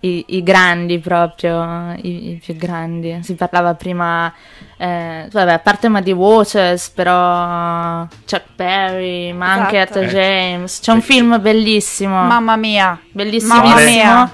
i, 0.00 0.22
i 0.28 0.42
grandi 0.42 0.98
proprio, 0.98 1.94
i, 2.02 2.32
i 2.32 2.40
più 2.44 2.56
grandi. 2.56 3.20
Si 3.22 3.34
parlava 3.36 3.72
prima, 3.72 4.30
eh, 4.76 5.28
vabbè, 5.32 5.52
a 5.52 5.58
parte 5.60 5.88
Muddy 5.88 6.12
Waters, 6.12 6.90
però 6.90 8.06
Chuck 8.30 8.44
Berry, 8.54 9.32
ma 9.32 9.52
anche 9.52 9.80
Esatto. 9.80 10.00
Etta 10.00 10.06
Eh. 10.10 10.12
James. 10.12 10.80
C'è 10.80 10.92
un 10.92 11.00
film 11.00 11.40
bellissimo, 11.40 12.22
Mamma 12.22 12.56
mia. 12.56 13.00
bellissimo, 13.12 13.54
Mamma 13.54 13.80
mia. 13.80 14.30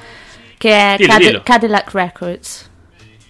Che 0.60 0.70
è 0.92 0.96
Dillo, 0.98 1.08
Cadi- 1.08 1.24
dillo. 1.24 1.40
Cadillac 1.42 1.90
Records. 1.94 2.70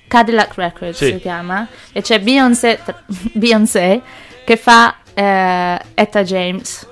Cadillac 0.09 0.55
Records 0.57 0.97
Sì. 0.99 1.13
si 1.13 1.21
chiama 1.21 1.69
e 1.93 2.03
c'è 2.03 2.19
Beyoncé, 2.19 2.81
Beyoncé 3.35 4.01
che 4.45 4.57
fa 4.57 4.97
eh, 5.15 5.79
Etta 5.95 6.25
James 6.25 6.89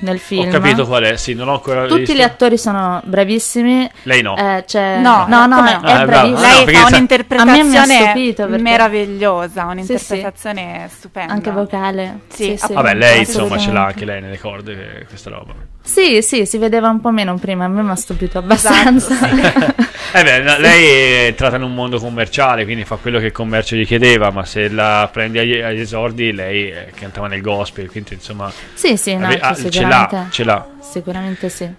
nel 0.00 0.18
film. 0.18 0.48
Ho 0.48 0.50
capito 0.50 0.86
qual 0.86 1.02
è, 1.04 1.16
sì, 1.16 1.34
non 1.34 1.48
ho 1.48 1.54
ancora 1.54 1.86
Tutti 1.86 2.00
visto. 2.00 2.14
gli 2.14 2.20
attori 2.22 2.58
sono 2.58 3.00
bravissimi. 3.04 3.88
Lei 4.02 4.22
no. 4.22 4.36
eh, 4.36 4.64
c'è- 4.66 4.98
No, 4.98 5.24
no, 5.28 5.46
no, 5.46 5.64
è, 5.64 5.78
no? 5.80 5.86
è 5.86 5.92
Ah, 5.92 6.04
bravissima. 6.04 6.40
No, 6.48 6.54
Lei 6.54 6.64
perché 6.64 6.80
fa 6.80 6.88
sa- 6.88 6.94
un'interpretazione 6.96 8.12
perché- 8.34 8.58
meravigliosa, 8.62 9.62
Sì, 9.62 9.66
un'interpretazione 9.70 10.88
stupenda. 10.90 11.32
Anche 11.32 11.50
vocale. 11.50 12.18
Sì, 12.28 12.56
sì, 12.58 12.72
Vabbè, 12.72 12.94
lei 12.94 13.20
insomma 13.20 13.58
ce 13.58 13.72
l'ha 13.72 13.84
anche 13.86 14.04
lei 14.04 14.20
nelle 14.20 14.38
corde, 14.38 15.04
questa 15.08 15.30
roba. 15.30 15.54
Sì, 15.82 16.22
sì, 16.22 16.46
si 16.46 16.56
vedeva 16.56 16.88
un 16.88 17.00
po' 17.00 17.10
meno 17.10 17.36
prima, 17.36 17.66
a 17.66 17.68
me 17.68 17.82
mi 17.82 17.90
ha 17.90 17.94
stupito 17.96 18.38
abbastanza. 18.38 19.14
Eh 20.16 20.22
beh, 20.22 20.40
no, 20.42 20.58
lei 20.58 20.84
è 20.86 21.26
entrata 21.26 21.56
in 21.56 21.62
un 21.62 21.74
mondo 21.74 21.98
commerciale, 21.98 22.62
quindi 22.64 22.84
fa 22.84 22.94
quello 22.96 23.18
che 23.18 23.26
il 23.26 23.32
commercio 23.32 23.74
gli 23.74 23.84
chiedeva, 23.84 24.30
ma 24.30 24.44
se 24.44 24.68
la 24.68 25.08
prendi 25.12 25.38
agli, 25.40 25.58
agli 25.60 25.80
esordi, 25.80 26.30
lei 26.32 26.70
eh, 26.70 26.92
cantava 26.94 27.26
nel 27.26 27.40
gospel, 27.40 27.90
quindi 27.90 28.14
insomma 28.14 28.48
sì, 28.74 28.96
sì, 28.96 29.16
no, 29.16 29.26
ave- 29.26 29.40
ah, 29.40 29.54
sì, 29.54 29.68
ce 29.94 30.00
l'ha, 30.00 30.06
sicuramente. 30.06 30.26
ce 30.30 30.44
l'ha. 30.44 30.66
Sicuramente 30.80 31.48
sì. 31.48 31.74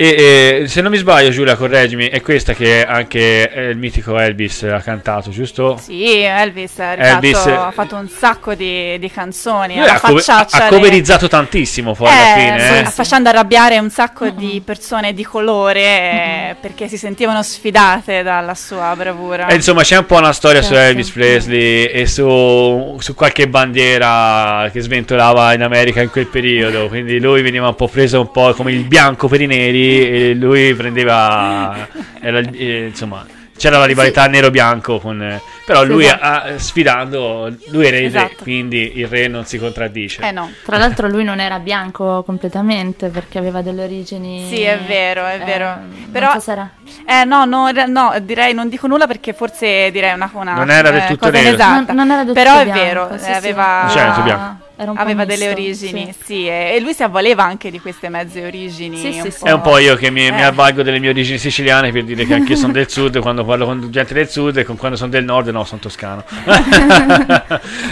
E, 0.00 0.60
e, 0.62 0.68
se 0.68 0.80
non 0.80 0.92
mi 0.92 0.96
sbaglio, 0.96 1.30
Giulia, 1.30 1.56
correggimi, 1.56 2.06
è 2.08 2.20
questa 2.20 2.54
che 2.54 2.86
anche 2.86 3.50
eh, 3.50 3.70
il 3.70 3.76
mitico 3.76 4.16
Elvis 4.16 4.62
ha 4.62 4.80
cantato, 4.80 5.30
giusto? 5.30 5.76
Sì, 5.76 6.20
Elvis, 6.20 6.76
è 6.76 6.84
arrivato- 6.84 7.26
Elvis, 7.26 7.46
eh, 7.46 7.50
ha 7.50 7.72
fatto 7.72 7.96
un 7.96 8.08
sacco 8.08 8.54
di, 8.54 8.96
di 9.00 9.10
canzoni. 9.10 9.74
Lui 9.74 9.82
alla 9.82 9.94
ha, 9.94 9.98
facciaccia 9.98 10.66
ha 10.66 10.68
coverizzato 10.68 11.26
tantissimo 11.26 11.94
poi 11.94 12.12
alla 12.12 12.36
Eh, 12.36 12.38
fine. 12.38 12.60
sì, 12.60 12.74
eh. 12.74 12.90
facendo 12.92 13.28
arrabbiare 13.30 13.76
un 13.80 13.90
sacco 13.90 14.30
di 14.30 14.62
persone 14.64 15.14
di 15.14 15.24
colore 15.24 15.80
eh, 15.80 16.56
perché 16.60 16.86
si 16.86 16.96
sentivano 16.96 17.42
sfidate 17.42 18.22
dalla 18.22 18.54
sua 18.54 18.94
bravura. 18.96 19.48
E 19.48 19.56
insomma, 19.56 19.82
c'è 19.82 19.96
un 19.96 20.06
po' 20.06 20.18
una 20.18 20.32
storia 20.32 20.62
su 20.62 20.74
Certo. 20.74 20.90
Elvis 20.90 21.10
Presley 21.10 21.86
e 21.86 22.06
su, 22.06 22.98
su 23.00 23.14
qualche 23.16 23.48
bandiera 23.48 24.70
che 24.72 24.78
sventolava 24.80 25.54
in 25.54 25.62
America 25.62 26.00
in 26.00 26.10
quel 26.10 26.26
periodo. 26.26 26.86
Quindi 26.86 27.18
lui 27.18 27.42
veniva 27.42 27.66
un 27.66 27.74
po' 27.74 27.88
preso 27.88 28.20
un 28.20 28.30
po' 28.30 28.54
come 28.54 28.70
il 28.70 28.84
bianco 28.84 29.26
per 29.26 29.40
i 29.40 29.46
neri 29.46 29.86
lui 30.34 30.74
prendeva. 30.74 31.88
era 32.20 32.40
eh, 32.40 32.86
insomma, 32.86 33.26
c'era 33.56 33.78
la 33.78 33.84
rivalità 33.84 34.26
nero-bianco. 34.26 34.98
Con, 34.98 35.40
eh, 35.68 35.74
però 35.74 35.82
Sì, 35.82 35.86
lui, 35.88 36.04
esatto. 36.04 36.24
ha- 36.24 36.58
sfidando, 36.58 37.54
lui 37.68 37.86
era 37.86 37.96
il 37.96 38.02
re, 38.02 38.06
Esatto. 38.24 38.42
quindi 38.42 38.92
il 38.98 39.06
re 39.06 39.28
non 39.28 39.44
si 39.44 39.58
contraddice. 39.58 40.22
Eh 40.22 40.30
no. 40.32 40.50
Tra 40.64 40.78
l'altro 40.78 41.08
lui 41.08 41.24
non 41.24 41.40
era 41.40 41.58
bianco 41.58 42.22
completamente 42.24 43.08
perché 43.08 43.38
aveva 43.38 43.62
delle 43.62 43.84
origini... 43.84 44.46
Sì, 44.48 44.62
è 44.62 44.78
vero, 44.86 45.26
è 45.26 45.38
eh, 45.40 45.44
vero. 45.44 45.64
non 45.66 46.08
Però- 46.10 46.38
so 46.38 46.50
era- 46.52 46.70
Eh 47.06 47.24
no, 47.24 47.44
no, 47.44 47.68
re- 47.68 47.86
no, 47.86 48.14
direi 48.22 48.54
non 48.54 48.68
dico 48.68 48.86
nulla 48.86 49.06
perché 49.06 49.32
forse 49.32 49.90
direi 49.90 50.14
una, 50.14 50.30
una 50.32 50.54
Non 50.54 50.70
era 50.70 50.90
del 50.90 51.02
eh, 51.02 51.06
tutto 51.06 51.30
nero. 51.30 51.48
inesatta. 51.48 51.92
Non- 51.92 51.96
non 52.06 52.10
era 52.12 52.24
del 52.24 52.34
Però 52.34 52.50
tutto 52.50 52.60
è 52.60 52.64
bianco, 52.64 52.82
vero, 52.84 53.08
sì, 53.10 53.14
eh, 53.14 53.18
sì. 53.18 53.30
aveva, 53.32 53.82
il 53.84 53.90
suo 54.14 54.22
bianco. 54.22 54.66
Aveva 54.80 55.24
misto, 55.24 55.24
delle 55.24 55.50
origini, 55.50 56.12
sì. 56.16 56.24
sì, 56.24 56.46
e, 56.46 56.74
e 56.76 56.80
lui 56.80 56.94
si 56.94 57.02
avvaleva 57.02 57.42
anche 57.42 57.68
di 57.68 57.80
queste 57.80 58.08
mezze 58.08 58.46
origini. 58.46 58.96
Sì, 58.96 59.12
sì, 59.12 59.18
un 59.24 59.30
sì. 59.32 59.38
po'. 59.40 59.46
È 59.46 59.50
un 59.52 59.60
po' 59.60 59.78
io 59.78 59.96
che 59.96 60.08
mi, 60.10 60.30
mi 60.30 60.38
Eh. 60.38 60.44
avvalgo 60.44 60.84
delle 60.84 61.00
mie 61.00 61.08
origini 61.08 61.36
siciliane 61.36 61.90
per 61.90 62.04
dire 62.04 62.24
che 62.24 62.34
anche 62.34 62.52
io 62.52 62.58
sono 62.58 62.72
del 62.72 62.88
sud, 62.88 63.18
quando 63.18 63.44
parlo 63.44 63.64
con 63.66 63.90
gente 63.90 64.14
del 64.14 64.28
sud 64.28 64.56
e 64.56 64.62
con- 64.62 64.76
quando 64.76 64.96
sono 64.96 65.10
del 65.10 65.24
nord, 65.24 65.48
no, 65.58 65.64
sono 65.64 65.80
toscano. 65.80 66.24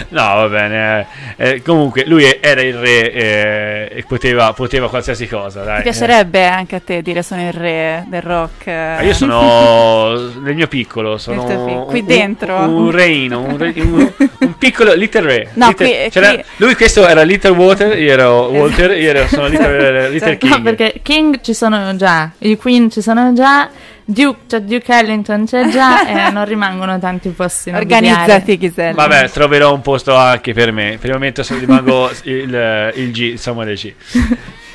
no, 0.09 0.21
va 0.21 0.47
bene. 0.49 1.07
eh, 1.35 1.49
eh, 1.49 1.61
comunque, 1.61 2.03
lui 2.05 2.23
era 2.39 2.61
il 2.61 2.75
re 2.75 3.11
eh, 3.11 3.89
e 3.97 4.03
poteva, 4.07 4.53
poteva 4.53 4.89
qualsiasi 4.89 5.27
cosa. 5.27 5.63
Dai. 5.63 5.77
Ti 5.77 5.83
piacerebbe 5.83 6.45
anche 6.45 6.75
a 6.75 6.79
te 6.83 7.01
dire 7.01 7.21
sono 7.23 7.45
il 7.45 7.53
re 7.53 8.05
del 8.07 8.21
rock? 8.21 8.67
Eh, 8.67 9.05
io 9.05 9.13
sono 9.13 10.13
nel 10.41 10.55
mio 10.55 10.67
piccolo, 10.67 11.17
sono 11.17 11.43
Nel 11.45 11.55
tuo 11.55 11.65
pic- 11.65 11.85
qui 11.87 11.99
un- 12.01 12.05
dentro? 12.05 12.57
un, 12.59 12.73
un 12.73 12.91
reino, 12.91 13.41
un, 13.41 13.57
re- 13.57 13.73
un- 13.77 14.11
un 14.39 14.57
piccolo 14.57 14.93
Little 14.93 15.21
Re. 15.21 15.49
No, 15.53 15.67
Little- 15.69 16.09
qui- 16.09 16.21
qui- 16.21 16.43
Lui 16.57 16.75
questo 16.75 17.05
era 17.07 17.23
Little 17.23 17.51
Water, 17.51 17.97
io 17.99 18.11
ero 18.11 18.47
Walter, 18.49 18.91
io 18.97 19.09
ero, 19.09 19.27
sono 19.27 19.47
Little, 19.47 20.09
Little 20.11 20.27
Cioè, 20.29 20.37
King. 20.37 20.53
No, 20.55 20.61
perché 20.61 20.99
King 21.01 21.41
ci 21.41 21.53
sono 21.53 21.95
già, 21.95 22.31
i 22.39 22.55
Queen 22.57 22.89
ci 22.89 23.01
sono 23.01 23.33
già, 23.33 23.69
Duke, 24.09 24.39
c'è 24.47 24.61
Duke 24.61 24.93
Ellington, 24.93 25.43
c'è 25.45 25.67
già 25.67 26.07
e 26.07 26.31
non 26.31 26.45
rimangono 26.45 26.97
tanti 26.97 27.27
posti. 27.29 27.71
Organizzati, 27.71 28.57
Ghiselli. 28.57 28.95
Vabbè, 28.95 29.29
troverò 29.29 29.73
un 29.73 29.81
posto 29.81 30.15
anche 30.15 30.53
per 30.53 30.71
me. 30.71 30.97
Per 30.97 31.09
il 31.09 31.15
momento 31.15 31.43
se 31.43 31.57
rimango 31.59 32.09
il, 32.23 32.91
il 32.95 33.11
G, 33.11 33.35
Samuele 33.35 33.73
G. 33.73 33.93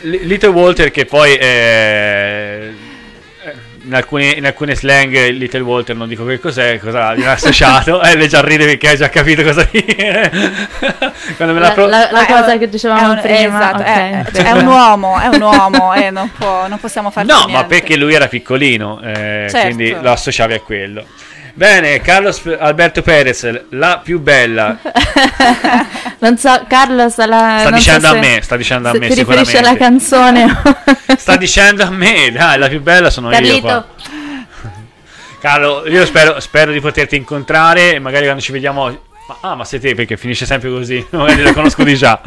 L- 0.03 0.27
Little 0.27 0.51
Walter 0.51 0.91
che 0.91 1.07
poi 1.07 1.35
eh, 1.37 2.73
in, 3.85 3.95
alcune, 3.95 4.27
in 4.31 4.47
alcune 4.47 4.75
slang 4.75 5.13
Little 5.31 5.61
Walter 5.61 5.95
non 5.97 6.09
dico 6.09 6.25
che 6.25 6.39
cos'è, 6.39 6.79
cosa 6.79 7.13
viene 7.15 7.31
associato. 7.33 8.01
eh, 8.05 8.17
lei 8.17 8.29
già 8.29 8.41
ride 8.41 8.65
perché 8.65 8.91
ha 8.91 8.95
già 8.97 9.09
capito 9.09 9.43
cosa 9.43 9.67
dire. 9.71 10.31
Quando 11.37 11.55
me 11.55 11.61
la, 11.61 11.69
La, 11.69 11.73
pro- 11.73 11.87
la- 11.87 12.09
la 12.11 12.27
è 12.27 12.33
cosa 12.33 12.53
un- 12.53 12.59
che 12.59 12.69
dicevamo 12.69 13.01
è 13.01 13.07
un, 13.15 13.21
prima. 13.21 13.59
esatto, 13.59 13.83
ok. 13.83 14.37
è, 14.37 14.43
è 14.45 14.51
un 14.53 14.67
uomo, 14.67 15.19
è 15.21 15.27
un 15.27 15.41
uomo 15.43 15.95
e 15.95 16.11
non, 16.11 16.31
può- 16.31 16.67
non 16.69 16.79
possiamo 16.79 17.11
farci 17.11 17.31
No, 17.31 17.37
niente. 17.39 17.53
ma 17.55 17.65
perché 17.65 17.97
lui 17.97 18.15
era 18.15 18.29
piccolino, 18.29 19.01
eh, 19.03 19.47
Certo. 19.51 19.59
quindi 19.61 19.91
lo 20.01 20.11
associavi 20.13 20.55
a 20.55 20.61
quello. 20.61 21.05
Bene, 21.55 22.01
Carlos 22.01 22.43
Alberto 22.59 23.03
Perez, 23.03 23.67
la 23.71 24.01
più 24.03 24.21
bella. 24.21 24.79
Non 26.23 26.39
so, 26.39 26.65
Carlo 26.69 27.09
sta, 27.09 27.27
la, 27.27 27.57
Sta 27.59 27.71
non 27.71 27.81
so 27.81 27.91
dicendo 27.91 28.07
a 28.07 28.15
me, 28.15 28.41
sta 28.43 28.57
dicendo 28.57 28.89
a 28.91 28.93
me 28.93 29.09
ti 29.09 29.15
riferisci 29.15 29.57
alla 29.57 29.71
sicuramente. 29.71 29.79
canzone. 30.07 30.63
Sta 31.19 31.37
dicendo 31.37 31.83
a 31.83 31.91
me, 31.91 32.31
dai, 32.31 32.61
la 32.61 32.69
più 32.69 32.81
bella 32.81 33.11
sono 33.11 33.27
io 33.27 33.35
Carlito, 33.35 33.61
qua. 33.61 33.87
Carlo, 35.41 35.85
io 35.89 36.07
spero, 36.07 36.39
spero 36.39 36.71
di 36.71 36.79
poterti 36.79 37.17
incontrare 37.17 37.95
e 37.95 37.99
magari 37.99 38.27
quando 38.27 38.41
ci 38.41 38.53
vediamo... 38.53 38.97
Ah, 39.41 39.57
ma 39.57 39.65
sei 39.65 39.81
te 39.81 39.97
perché 39.97 40.17
finisce 40.17 40.47
sempre 40.47 40.71
così, 40.71 41.05
magari 41.11 41.43
lo 41.43 41.53
conosco 41.53 41.83
di 41.83 41.97
già. 41.97 42.21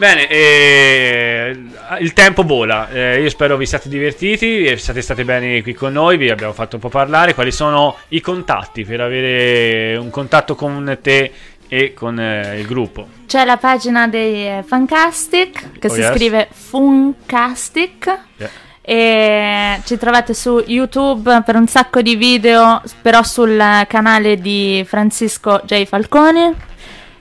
Bene, 0.00 0.28
eh, 0.28 1.54
il 1.98 2.14
tempo 2.14 2.42
vola, 2.42 2.88
eh, 2.88 3.20
io 3.20 3.28
spero 3.28 3.58
vi 3.58 3.66
siate 3.66 3.90
divertiti, 3.90 4.64
e 4.64 4.78
siate 4.78 5.02
stati 5.02 5.24
bene 5.24 5.60
qui 5.60 5.74
con 5.74 5.92
noi, 5.92 6.16
vi 6.16 6.30
abbiamo 6.30 6.54
fatto 6.54 6.76
un 6.76 6.80
po' 6.80 6.88
parlare, 6.88 7.34
quali 7.34 7.52
sono 7.52 7.98
i 8.08 8.22
contatti 8.22 8.86
per 8.86 9.02
avere 9.02 9.98
un 9.98 10.08
contatto 10.08 10.54
con 10.54 10.98
te 11.02 11.30
e 11.68 11.92
con 11.92 12.18
eh, 12.18 12.60
il 12.60 12.66
gruppo? 12.66 13.08
c'è 13.26 13.44
la 13.44 13.58
pagina 13.58 14.08
dei 14.08 14.46
eh, 14.46 14.64
Funcastic 14.66 15.78
che 15.78 15.88
Oh, 15.88 15.92
si 15.92 16.00
yes. 16.00 16.14
scrive 16.14 16.48
Funcastic. 16.50 18.18
Yeah. 18.38 18.50
E 18.80 19.80
ci 19.84 19.98
trovate 19.98 20.32
su 20.32 20.64
YouTube 20.66 21.42
per 21.44 21.56
un 21.56 21.66
sacco 21.66 22.00
di 22.00 22.16
video, 22.16 22.80
però 23.02 23.22
sul 23.22 23.62
canale 23.86 24.36
di 24.36 24.82
Francisco 24.88 25.60
J. 25.66 25.84
Falcone. 25.84 26.68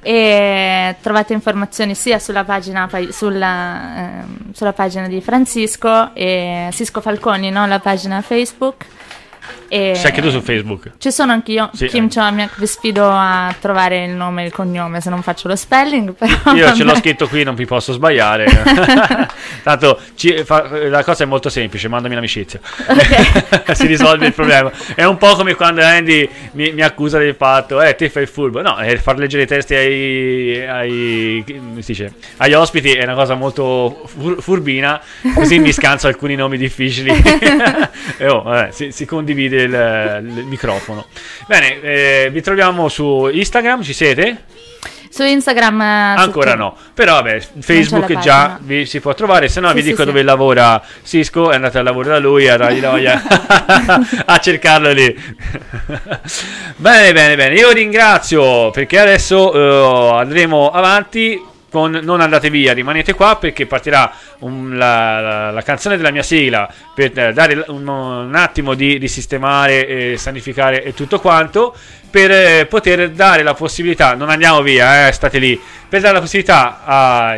E 0.02 0.96
trovate 1.02 1.34
informazioni 1.34 1.94
sia 1.94 2.20
sulla 2.20 2.44
pagina, 2.44 2.90
sulla, 3.10 3.96
ehm, 3.98 4.54
sulla 4.54 4.74
pagina 4.74 5.08
di 5.08 5.20
Francisco 5.22 6.14
e 6.14 6.70
Cisco 6.72 7.02
Falconi, 7.02 7.50
no? 7.50 7.68
la 7.68 7.80
pagina 7.80 8.22
Facebook. 8.22 8.86
E 9.68 9.94
Sei 9.96 10.06
anche 10.06 10.22
tu 10.22 10.30
su 10.30 10.42
Facebook? 10.42 10.92
Ci 10.98 11.12
sono 11.12 11.32
anch'io, 11.32 11.70
Sì, 11.74 11.88
Kim. 11.88 12.10
Chomiak, 12.10 12.58
vi 12.58 12.66
sfido 12.68 13.08
a 13.10 13.54
trovare 13.60 14.06
il 14.06 14.12
nome 14.12 14.44
e 14.44 14.46
il 14.48 14.52
cognome 14.52 15.00
se 15.02 15.10
non 15.10 15.22
faccio 15.22 15.48
lo 15.48 15.56
spelling. 15.56 16.14
Però 16.18 16.54
Io 16.56 16.74
ce 16.74 16.80
l'ho 16.84 16.90
vabbè. 16.90 17.00
scritto 17.00 17.28
qui, 17.28 17.44
non 17.44 17.56
vi 17.56 17.66
posso 17.66 17.94
sbagliare. 17.94 18.46
Tanto 19.64 20.00
ci- 20.16 20.44
fa- 20.44 20.68
la 20.88 21.04
cosa 21.04 21.24
è 21.24 21.28
molto 21.28 21.50
semplice, 21.50 21.88
mandami 21.88 22.16
l'amicizia. 22.16 22.60
si 23.74 23.88
risolve 23.88 24.28
il 24.28 24.34
problema. 24.34 24.72
È 24.96 25.04
un 25.04 25.18
po' 25.18 25.36
come 25.36 25.56
quando 25.56 25.84
Andy 25.84 26.28
mi, 26.54 26.72
mi 26.72 26.82
accusa 26.82 27.18
del 27.18 27.36
fatto, 27.36 27.82
eh, 27.82 27.96
te 27.96 28.10
fai 28.10 28.24
il 28.24 28.28
furbo. 28.30 28.62
No, 28.62 28.80
eh, 28.80 28.98
far 28.98 29.18
leggere 29.18 29.44
i 29.44 29.48
testi 29.48 29.76
ai, 29.76 30.66
ai, 30.68 31.44
dice, 31.76 32.14
agli 32.38 32.54
ospiti 32.54 32.92
è 32.92 33.04
una 33.04 33.16
cosa 33.16 33.36
molto 33.36 34.04
fur- 34.06 34.42
furbina, 34.42 35.00
così 35.36 35.60
mi 35.60 35.72
scanso 35.72 36.08
alcuni 36.08 36.36
nomi 36.36 36.58
difficili. 36.58 37.12
e 38.18 38.28
oh, 38.28 38.42
vabbè, 38.42 38.72
si, 38.72 38.92
si 38.92 39.06
condivide 39.06 39.39
il, 39.46 40.24
il 40.38 40.46
microfono. 40.46 41.06
Bene, 41.48 41.82
eh, 41.82 42.30
vi 42.32 42.42
troviamo 42.42 42.88
su 42.90 43.30
Instagram, 43.32 43.82
ci 43.82 43.94
siete? 43.94 44.44
Su 45.12 45.24
Instagram 45.24 45.82
eh, 45.82 46.14
Ancora 46.18 46.52
tutto. 46.52 46.64
no, 46.64 46.76
però 46.94 47.14
vabbè, 47.16 47.42
Facebook 47.60 48.10
la 48.10 48.20
già 48.20 48.60
vi 48.62 48.86
si 48.86 49.00
può 49.00 49.16
trovare, 49.16 49.50
se 49.50 49.60
no 49.60 49.70
Sì, 49.70 49.74
vi 49.74 49.82
sì, 49.82 49.88
dico 49.88 50.02
sì. 50.02 50.06
dove 50.06 50.22
lavora 50.22 50.82
Cisco, 51.04 51.50
andate 51.50 51.80
al 51.80 51.84
lavoro 51.84 52.10
da 52.10 52.20
lui, 52.20 52.48
a 52.48 52.58
dargli 52.58 52.80
voglia 52.80 53.20
a 54.26 54.38
cercarlo 54.38 54.92
lì. 54.92 55.08
bene, 56.78 57.12
bene, 57.12 57.36
bene, 57.36 57.56
io 57.56 57.72
ringrazio 57.72 58.70
perché 58.70 59.00
adesso 59.00 59.52
eh, 59.52 60.20
andremo 60.20 60.70
avanti 60.70 61.42
con 61.70 61.92
Non 62.04 62.22
andate 62.22 62.50
via, 62.50 62.74
rimanete 62.74 63.14
qua 63.14 63.38
perché 63.38 63.66
partirà 63.66 64.12
un- 64.40 64.78
la, 64.78 65.20
la- 65.22 65.52
la 65.52 65.62
canzone 65.62 65.98
della 65.98 66.12
mia 66.12 66.24
sigla 66.24 66.72
per 66.94 67.18
eh, 67.18 67.34
dare 67.34 67.64
un, 67.68 67.88
un 67.88 68.36
attimo 68.36 68.74
di, 68.74 68.98
sistemare 69.08 69.88
e 69.88 70.18
sanificare 70.18 70.84
e 70.84 70.94
tutto 70.94 71.20
quanto 71.20 71.76
per 72.10 72.32
eh, 72.32 72.66
poter 72.68 73.12
dare 73.12 73.44
la 73.44 73.54
possibilità, 73.54 74.16
non 74.16 74.30
andiamo 74.30 74.62
via, 74.62 75.08
eh, 75.08 75.12
state 75.12 75.38
lì, 75.38 75.60
per 75.90 76.02
dare 76.02 76.14
la 76.14 76.20
possibilità 76.20 76.82
a 76.86 77.36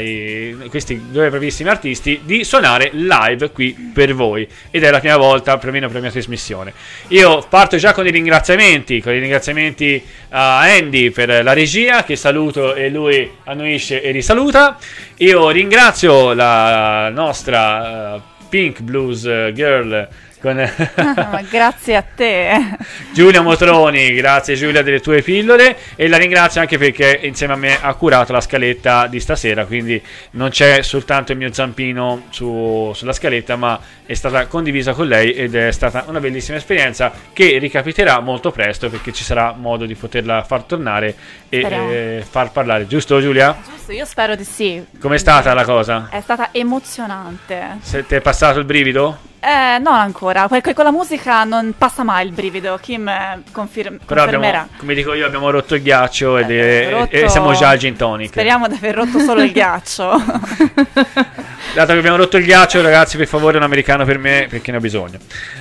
questi 0.69 1.10
due 1.10 1.30
bravissimi 1.30 1.69
artisti 1.69 2.22
di 2.23 2.43
suonare 2.43 2.89
live 2.93 3.52
qui 3.52 3.91
per 3.93 4.14
voi. 4.14 4.48
Ed 4.69 4.84
è 4.84 4.91
la 4.91 4.99
prima 4.99 5.15
volta, 5.18 5.57
perlomeno 5.57 5.88
per 5.88 5.95
la 5.95 6.02
mia 6.02 6.11
trasmissione. 6.11 6.73
Io 7.10 7.45
parto 7.48 7.77
già 7.77 7.93
con 7.93 8.06
i 8.06 8.11
ringraziamenti, 8.11 9.02
con 9.02 9.14
i 9.14 9.19
ringraziamenti 9.19 10.03
a 10.30 10.60
Andy 10.60 11.11
per 11.11 11.43
la 11.43 11.53
regia, 11.53 12.03
che 12.03 12.18
saluto 12.18 12.73
e 12.73 12.89
lui 12.89 13.30
annuisce 13.45 14.02
e 14.02 14.11
risaluta. 14.11 14.77
Io 15.18 15.49
ringrazio 15.49 16.34
la 16.34 17.10
nostra 17.10 18.15
eh, 18.15 18.22
Pink 18.49 18.81
Blues 18.81 19.22
Girl 19.53 20.07
con 20.42 20.60
Ah, 20.60 21.30
ma 21.32 21.42
grazie 21.48 21.96
a 21.96 22.02
te. 22.02 22.78
Giulia 23.14 23.42
Motroni, 23.42 24.12
grazie 24.14 24.56
Giulia 24.56 24.82
delle 24.82 25.00
tue 25.00 25.22
pillole 25.22 25.78
e 25.96 26.08
la 26.08 26.18
ringrazio 26.18 26.60
anche 26.60 26.78
perché 26.78 27.20
insieme 27.22 27.54
a 27.54 27.56
me 27.56 27.78
ha 27.80 27.94
curato 27.94 28.34
la 28.34 28.42
scaletta 28.42 29.08
di 29.08 29.20
stasera, 29.20 29.66
quindi 29.66 30.02
non 30.32 30.50
c'è 30.50 30.82
soltanto 30.82 31.32
il 31.32 31.38
mio 31.38 31.54
zampino 31.54 32.24
su- 32.30 32.92
sulla 32.94 33.14
scaletta, 33.14 33.56
ma 33.56 33.80
è 34.06 34.14
stata 34.14 34.48
condivisa 34.48 34.94
con 34.94 35.08
lei 35.08 35.34
ed 35.34 35.56
è 35.56 35.72
stata 35.72 36.06
una 36.08 36.20
bellissima 36.20 36.58
esperienza 36.58 37.12
che 37.32 37.58
ricapiterà 37.60 38.20
molto 38.20 38.52
presto 38.52 38.90
perché 38.90 39.14
ci 39.14 39.24
sarà 39.24 39.54
modo 39.58 39.86
di 39.86 39.96
poterla 39.96 40.44
far 40.44 40.64
tornare 40.64 41.16
e 41.50 41.60
eh, 41.60 42.26
far 42.28 42.52
parlare, 42.52 42.88
giusto 42.88 43.22
Giulia? 43.22 43.56
Giusto, 43.70 43.92
io 43.92 44.06
spero 44.06 44.36
di 44.36 44.44
sì. 44.44 44.84
Com'è 45.00 45.18
stata 45.18 45.54
la 45.54 45.64
cosa? 45.64 46.08
È 46.10 46.20
stata 46.22 46.50
emozionante. 46.52 47.78
Se 47.82 48.06
ti 48.06 48.16
è 48.16 48.22
passato 48.22 48.60
il 48.60 48.66
brivido? 48.66 49.30
Eh, 49.44 49.80
non 49.80 49.96
ancora, 49.96 50.31
perché 50.48 50.74
con 50.74 50.84
la 50.86 50.91
musica 50.91 51.44
non 51.44 51.74
passa 51.78 52.03
mai 52.03 52.26
il 52.28 52.32
brivido. 52.34 52.78
Kim 52.82 53.08
eh, 53.08 53.41
confir- 53.52 53.99
Però 54.06 54.22
confermerà. 54.24 54.60
abbiamo, 54.62 54.80
come 54.80 54.94
dico 54.94 55.14
io, 55.14 55.26
abbiamo 55.26 55.49
rotto 55.49 55.76
il 55.76 55.82
ghiaccio 55.82 56.38
ed 56.38 56.49
Eh, 56.49 56.88
è- 56.88 56.91
rotto- 56.91 57.16
e 57.16 57.30
siamo 57.30 57.53
già 57.53 57.70
al 57.70 57.78
gin 57.78 57.95
tonic. 57.95 58.30
Speriamo 58.30 58.68
di 58.68 58.76
aver 58.76 58.95
rotto 58.95 59.20
solo 59.20 59.41
il 59.41 59.52
ghiaccio. 59.52 60.10
Dato 61.74 61.94
che 61.94 61.98
abbiamo 61.99 62.18
rotto 62.18 62.38
il 62.38 62.44
ghiaccio, 62.44 62.82
ragazzi, 62.82 63.18
per 63.18 63.28
favore, 63.28 63.58
un 63.58 63.64
americano 63.64 64.03
per 64.06 64.18
me, 64.18 64.48
perché 64.49 64.72
ne 64.72 64.78
ho 64.78 64.82
bisogno. 64.82 65.20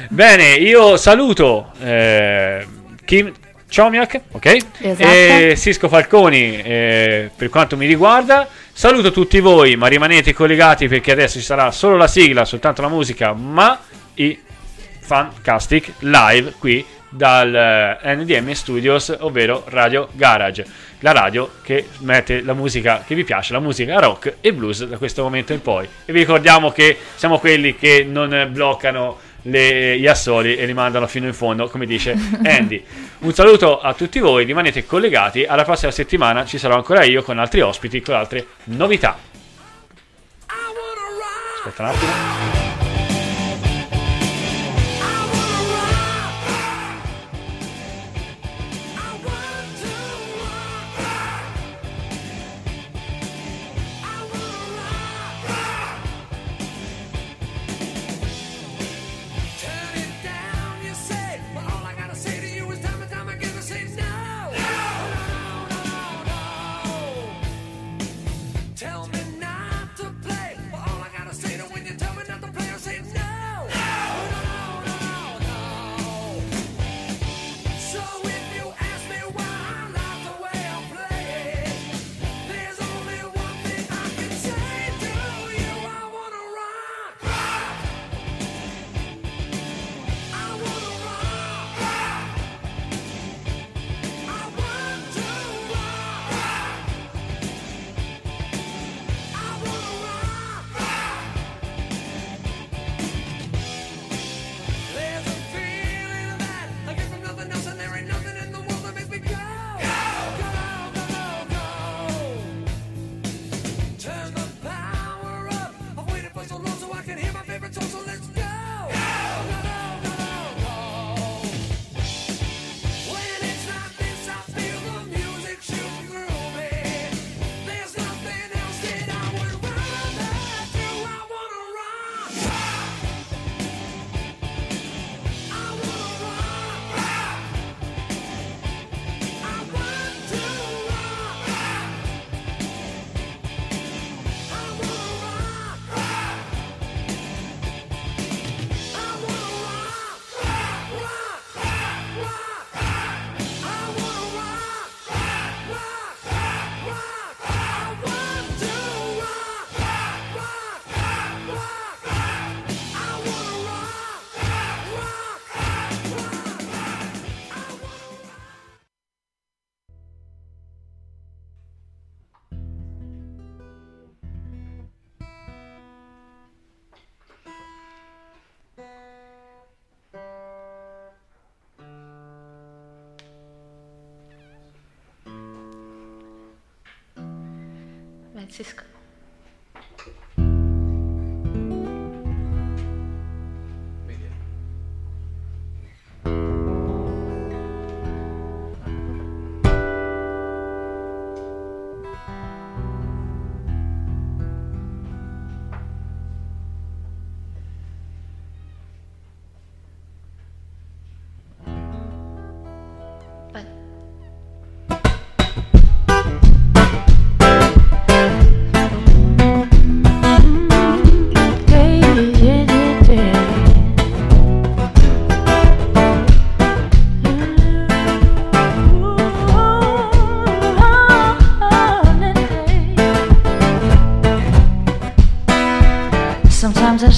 Bene, 0.09 0.55
io 0.55 0.97
saluto 0.97 1.71
eh, 1.83 2.67
Kim 3.05 3.33
Chomiak, 3.73 4.21
ok? 4.33 4.57
Esatto. 4.81 5.09
E 5.09 5.55
Cisco 5.57 5.89
Falconi, 5.89 6.61
eh, 6.61 7.31
per 7.37 7.49
quanto 7.49 7.77
mi 7.77 7.87
riguarda. 7.87 8.49
Saluto 8.73 9.13
tutti 9.13 9.39
voi, 9.41 9.77
ma 9.77 9.87
rimanete 9.87 10.33
collegati 10.33 10.89
perché 10.89 11.13
adesso 11.13 11.39
ci 11.39 11.45
sarà 11.45 11.71
solo 11.71 11.97
la 11.97 12.09
sigla, 12.09 12.45
soltanto 12.45 12.83
la 12.83 12.89
musica, 12.89 13.33
ma 13.33 13.79
i 14.15 14.37
Fancastic 15.11 15.95
live 15.99 16.55
qui 16.57 16.87
dal 17.09 17.53
eh, 17.53 18.15
NDM 18.15 18.53
Studios, 18.53 19.13
ovvero 19.19 19.65
Radio 19.67 20.09
Garage, 20.13 20.65
la 21.01 21.11
radio 21.11 21.51
che 21.65 21.89
mette 22.03 22.43
la 22.43 22.53
musica 22.53 23.03
che 23.05 23.17
vi 23.17 23.25
piace, 23.25 23.53
la 23.53 23.59
musica 23.59 23.99
rock 23.99 24.37
e 24.41 24.53
blues 24.53 24.85
da 24.85 24.99
questo 24.99 25.25
momento 25.25 25.53
in 25.53 25.63
poi. 25.63 25.89
E 26.05 26.13
vi 26.13 26.21
ricordiamo 26.21 26.71
che 26.71 26.97
siamo 27.17 27.41
quelli 27.41 27.75
che 27.75 28.07
non 28.09 28.51
bloccano 28.53 29.19
le- 29.43 29.99
gli 29.99 30.07
assoli 30.07 30.55
e 30.55 30.65
li 30.65 30.75
mandano 30.75 31.09
fino 31.09 31.27
in 31.27 31.35
fondo, 31.35 31.69
come 31.69 31.87
dice 31.87 32.17
Andy. 32.47 32.81
Un 33.19 33.35
saluto 33.35 33.81
a 33.81 33.93
tutti 33.95 34.21
voi, 34.21 34.45
rimanete 34.45 34.87
collegati, 34.87 35.45
alla 35.45 35.65
prossima 35.65 35.91
settimana 35.91 36.45
ci 36.45 36.57
sarò 36.57 36.77
ancora 36.77 37.03
io 37.03 37.25
con 37.25 37.41
altri 37.41 37.63
ospiti, 37.63 38.01
con 38.01 38.15
altre 38.15 38.47
novità. 38.67 39.19
Aspetta 41.57 41.83
un 41.83 41.89
attimo. 41.89 42.50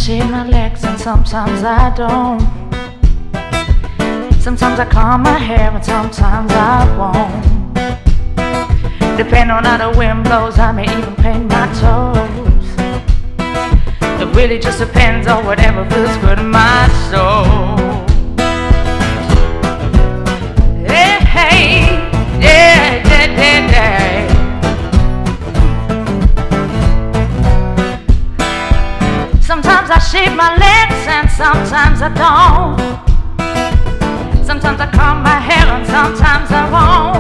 shave 0.03 0.29
my 0.33 0.45
legs 0.49 0.83
and 0.83 0.99
sometimes 0.99 1.62
I 1.62 1.95
don't. 1.95 2.43
Sometimes 4.43 4.81
I 4.81 4.85
comb 4.85 5.23
my 5.23 5.39
hair 5.39 5.70
and 5.70 5.85
sometimes 5.85 6.51
I 6.51 6.81
won't. 6.99 7.74
Depending 9.16 9.53
on 9.53 9.65
how 9.65 9.79
the 9.79 9.97
wind 9.97 10.24
blows, 10.24 10.59
I 10.59 10.73
may 10.73 10.91
even 10.99 11.15
paint 11.15 11.49
my 11.49 11.66
toes. 11.81 12.66
It 14.20 14.35
really 14.35 14.59
just 14.59 14.81
depends 14.81 15.29
on 15.29 15.47
whatever 15.47 15.89
feels 15.89 16.16
good 16.16 16.41
in 16.41 16.51
my 16.51 16.89
soul. 17.09 17.45
Hey, 20.85 21.20
hey, 21.37 21.87
yeah. 22.41 22.72
shape 30.13 30.37
my 30.37 30.53
lips 30.53 31.07
and 31.09 31.31
sometimes 31.31 32.03
I 32.03 32.11
don't. 32.13 32.77
Sometimes 34.45 34.79
I 34.79 34.87
comb 34.91 35.23
my 35.23 35.41
hair 35.41 35.67
and 35.73 35.87
sometimes 35.87 36.51
I 36.51 36.69
won't. 36.71 37.12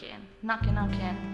knocking, 0.00 0.16
knocking, 0.42 0.74
knocking. 0.74 1.29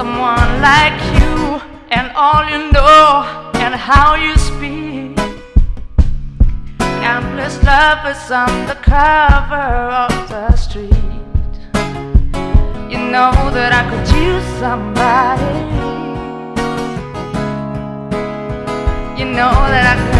someone 0.00 0.62
like 0.62 0.98
you 1.20 1.60
and 1.90 2.10
all 2.14 2.42
you 2.48 2.72
know 2.72 3.52
and 3.56 3.74
how 3.74 4.14
you 4.14 4.34
speak. 4.38 5.14
Countless 7.04 7.62
lovers 7.62 8.30
on 8.30 8.52
the 8.66 8.78
cover 8.80 9.66
of 10.04 10.12
the 10.30 10.56
street. 10.56 11.52
You 12.92 12.98
know 13.12 13.34
that 13.56 13.72
I 13.80 13.82
could 13.90 14.08
use 14.28 14.48
somebody. 14.64 15.58
You 19.20 19.26
know 19.26 19.52
that 19.72 19.84
I 19.98 20.12
could. 20.12 20.19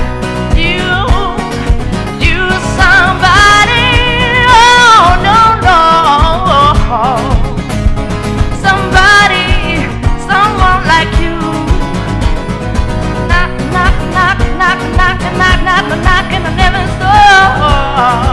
heart. 17.97 18.30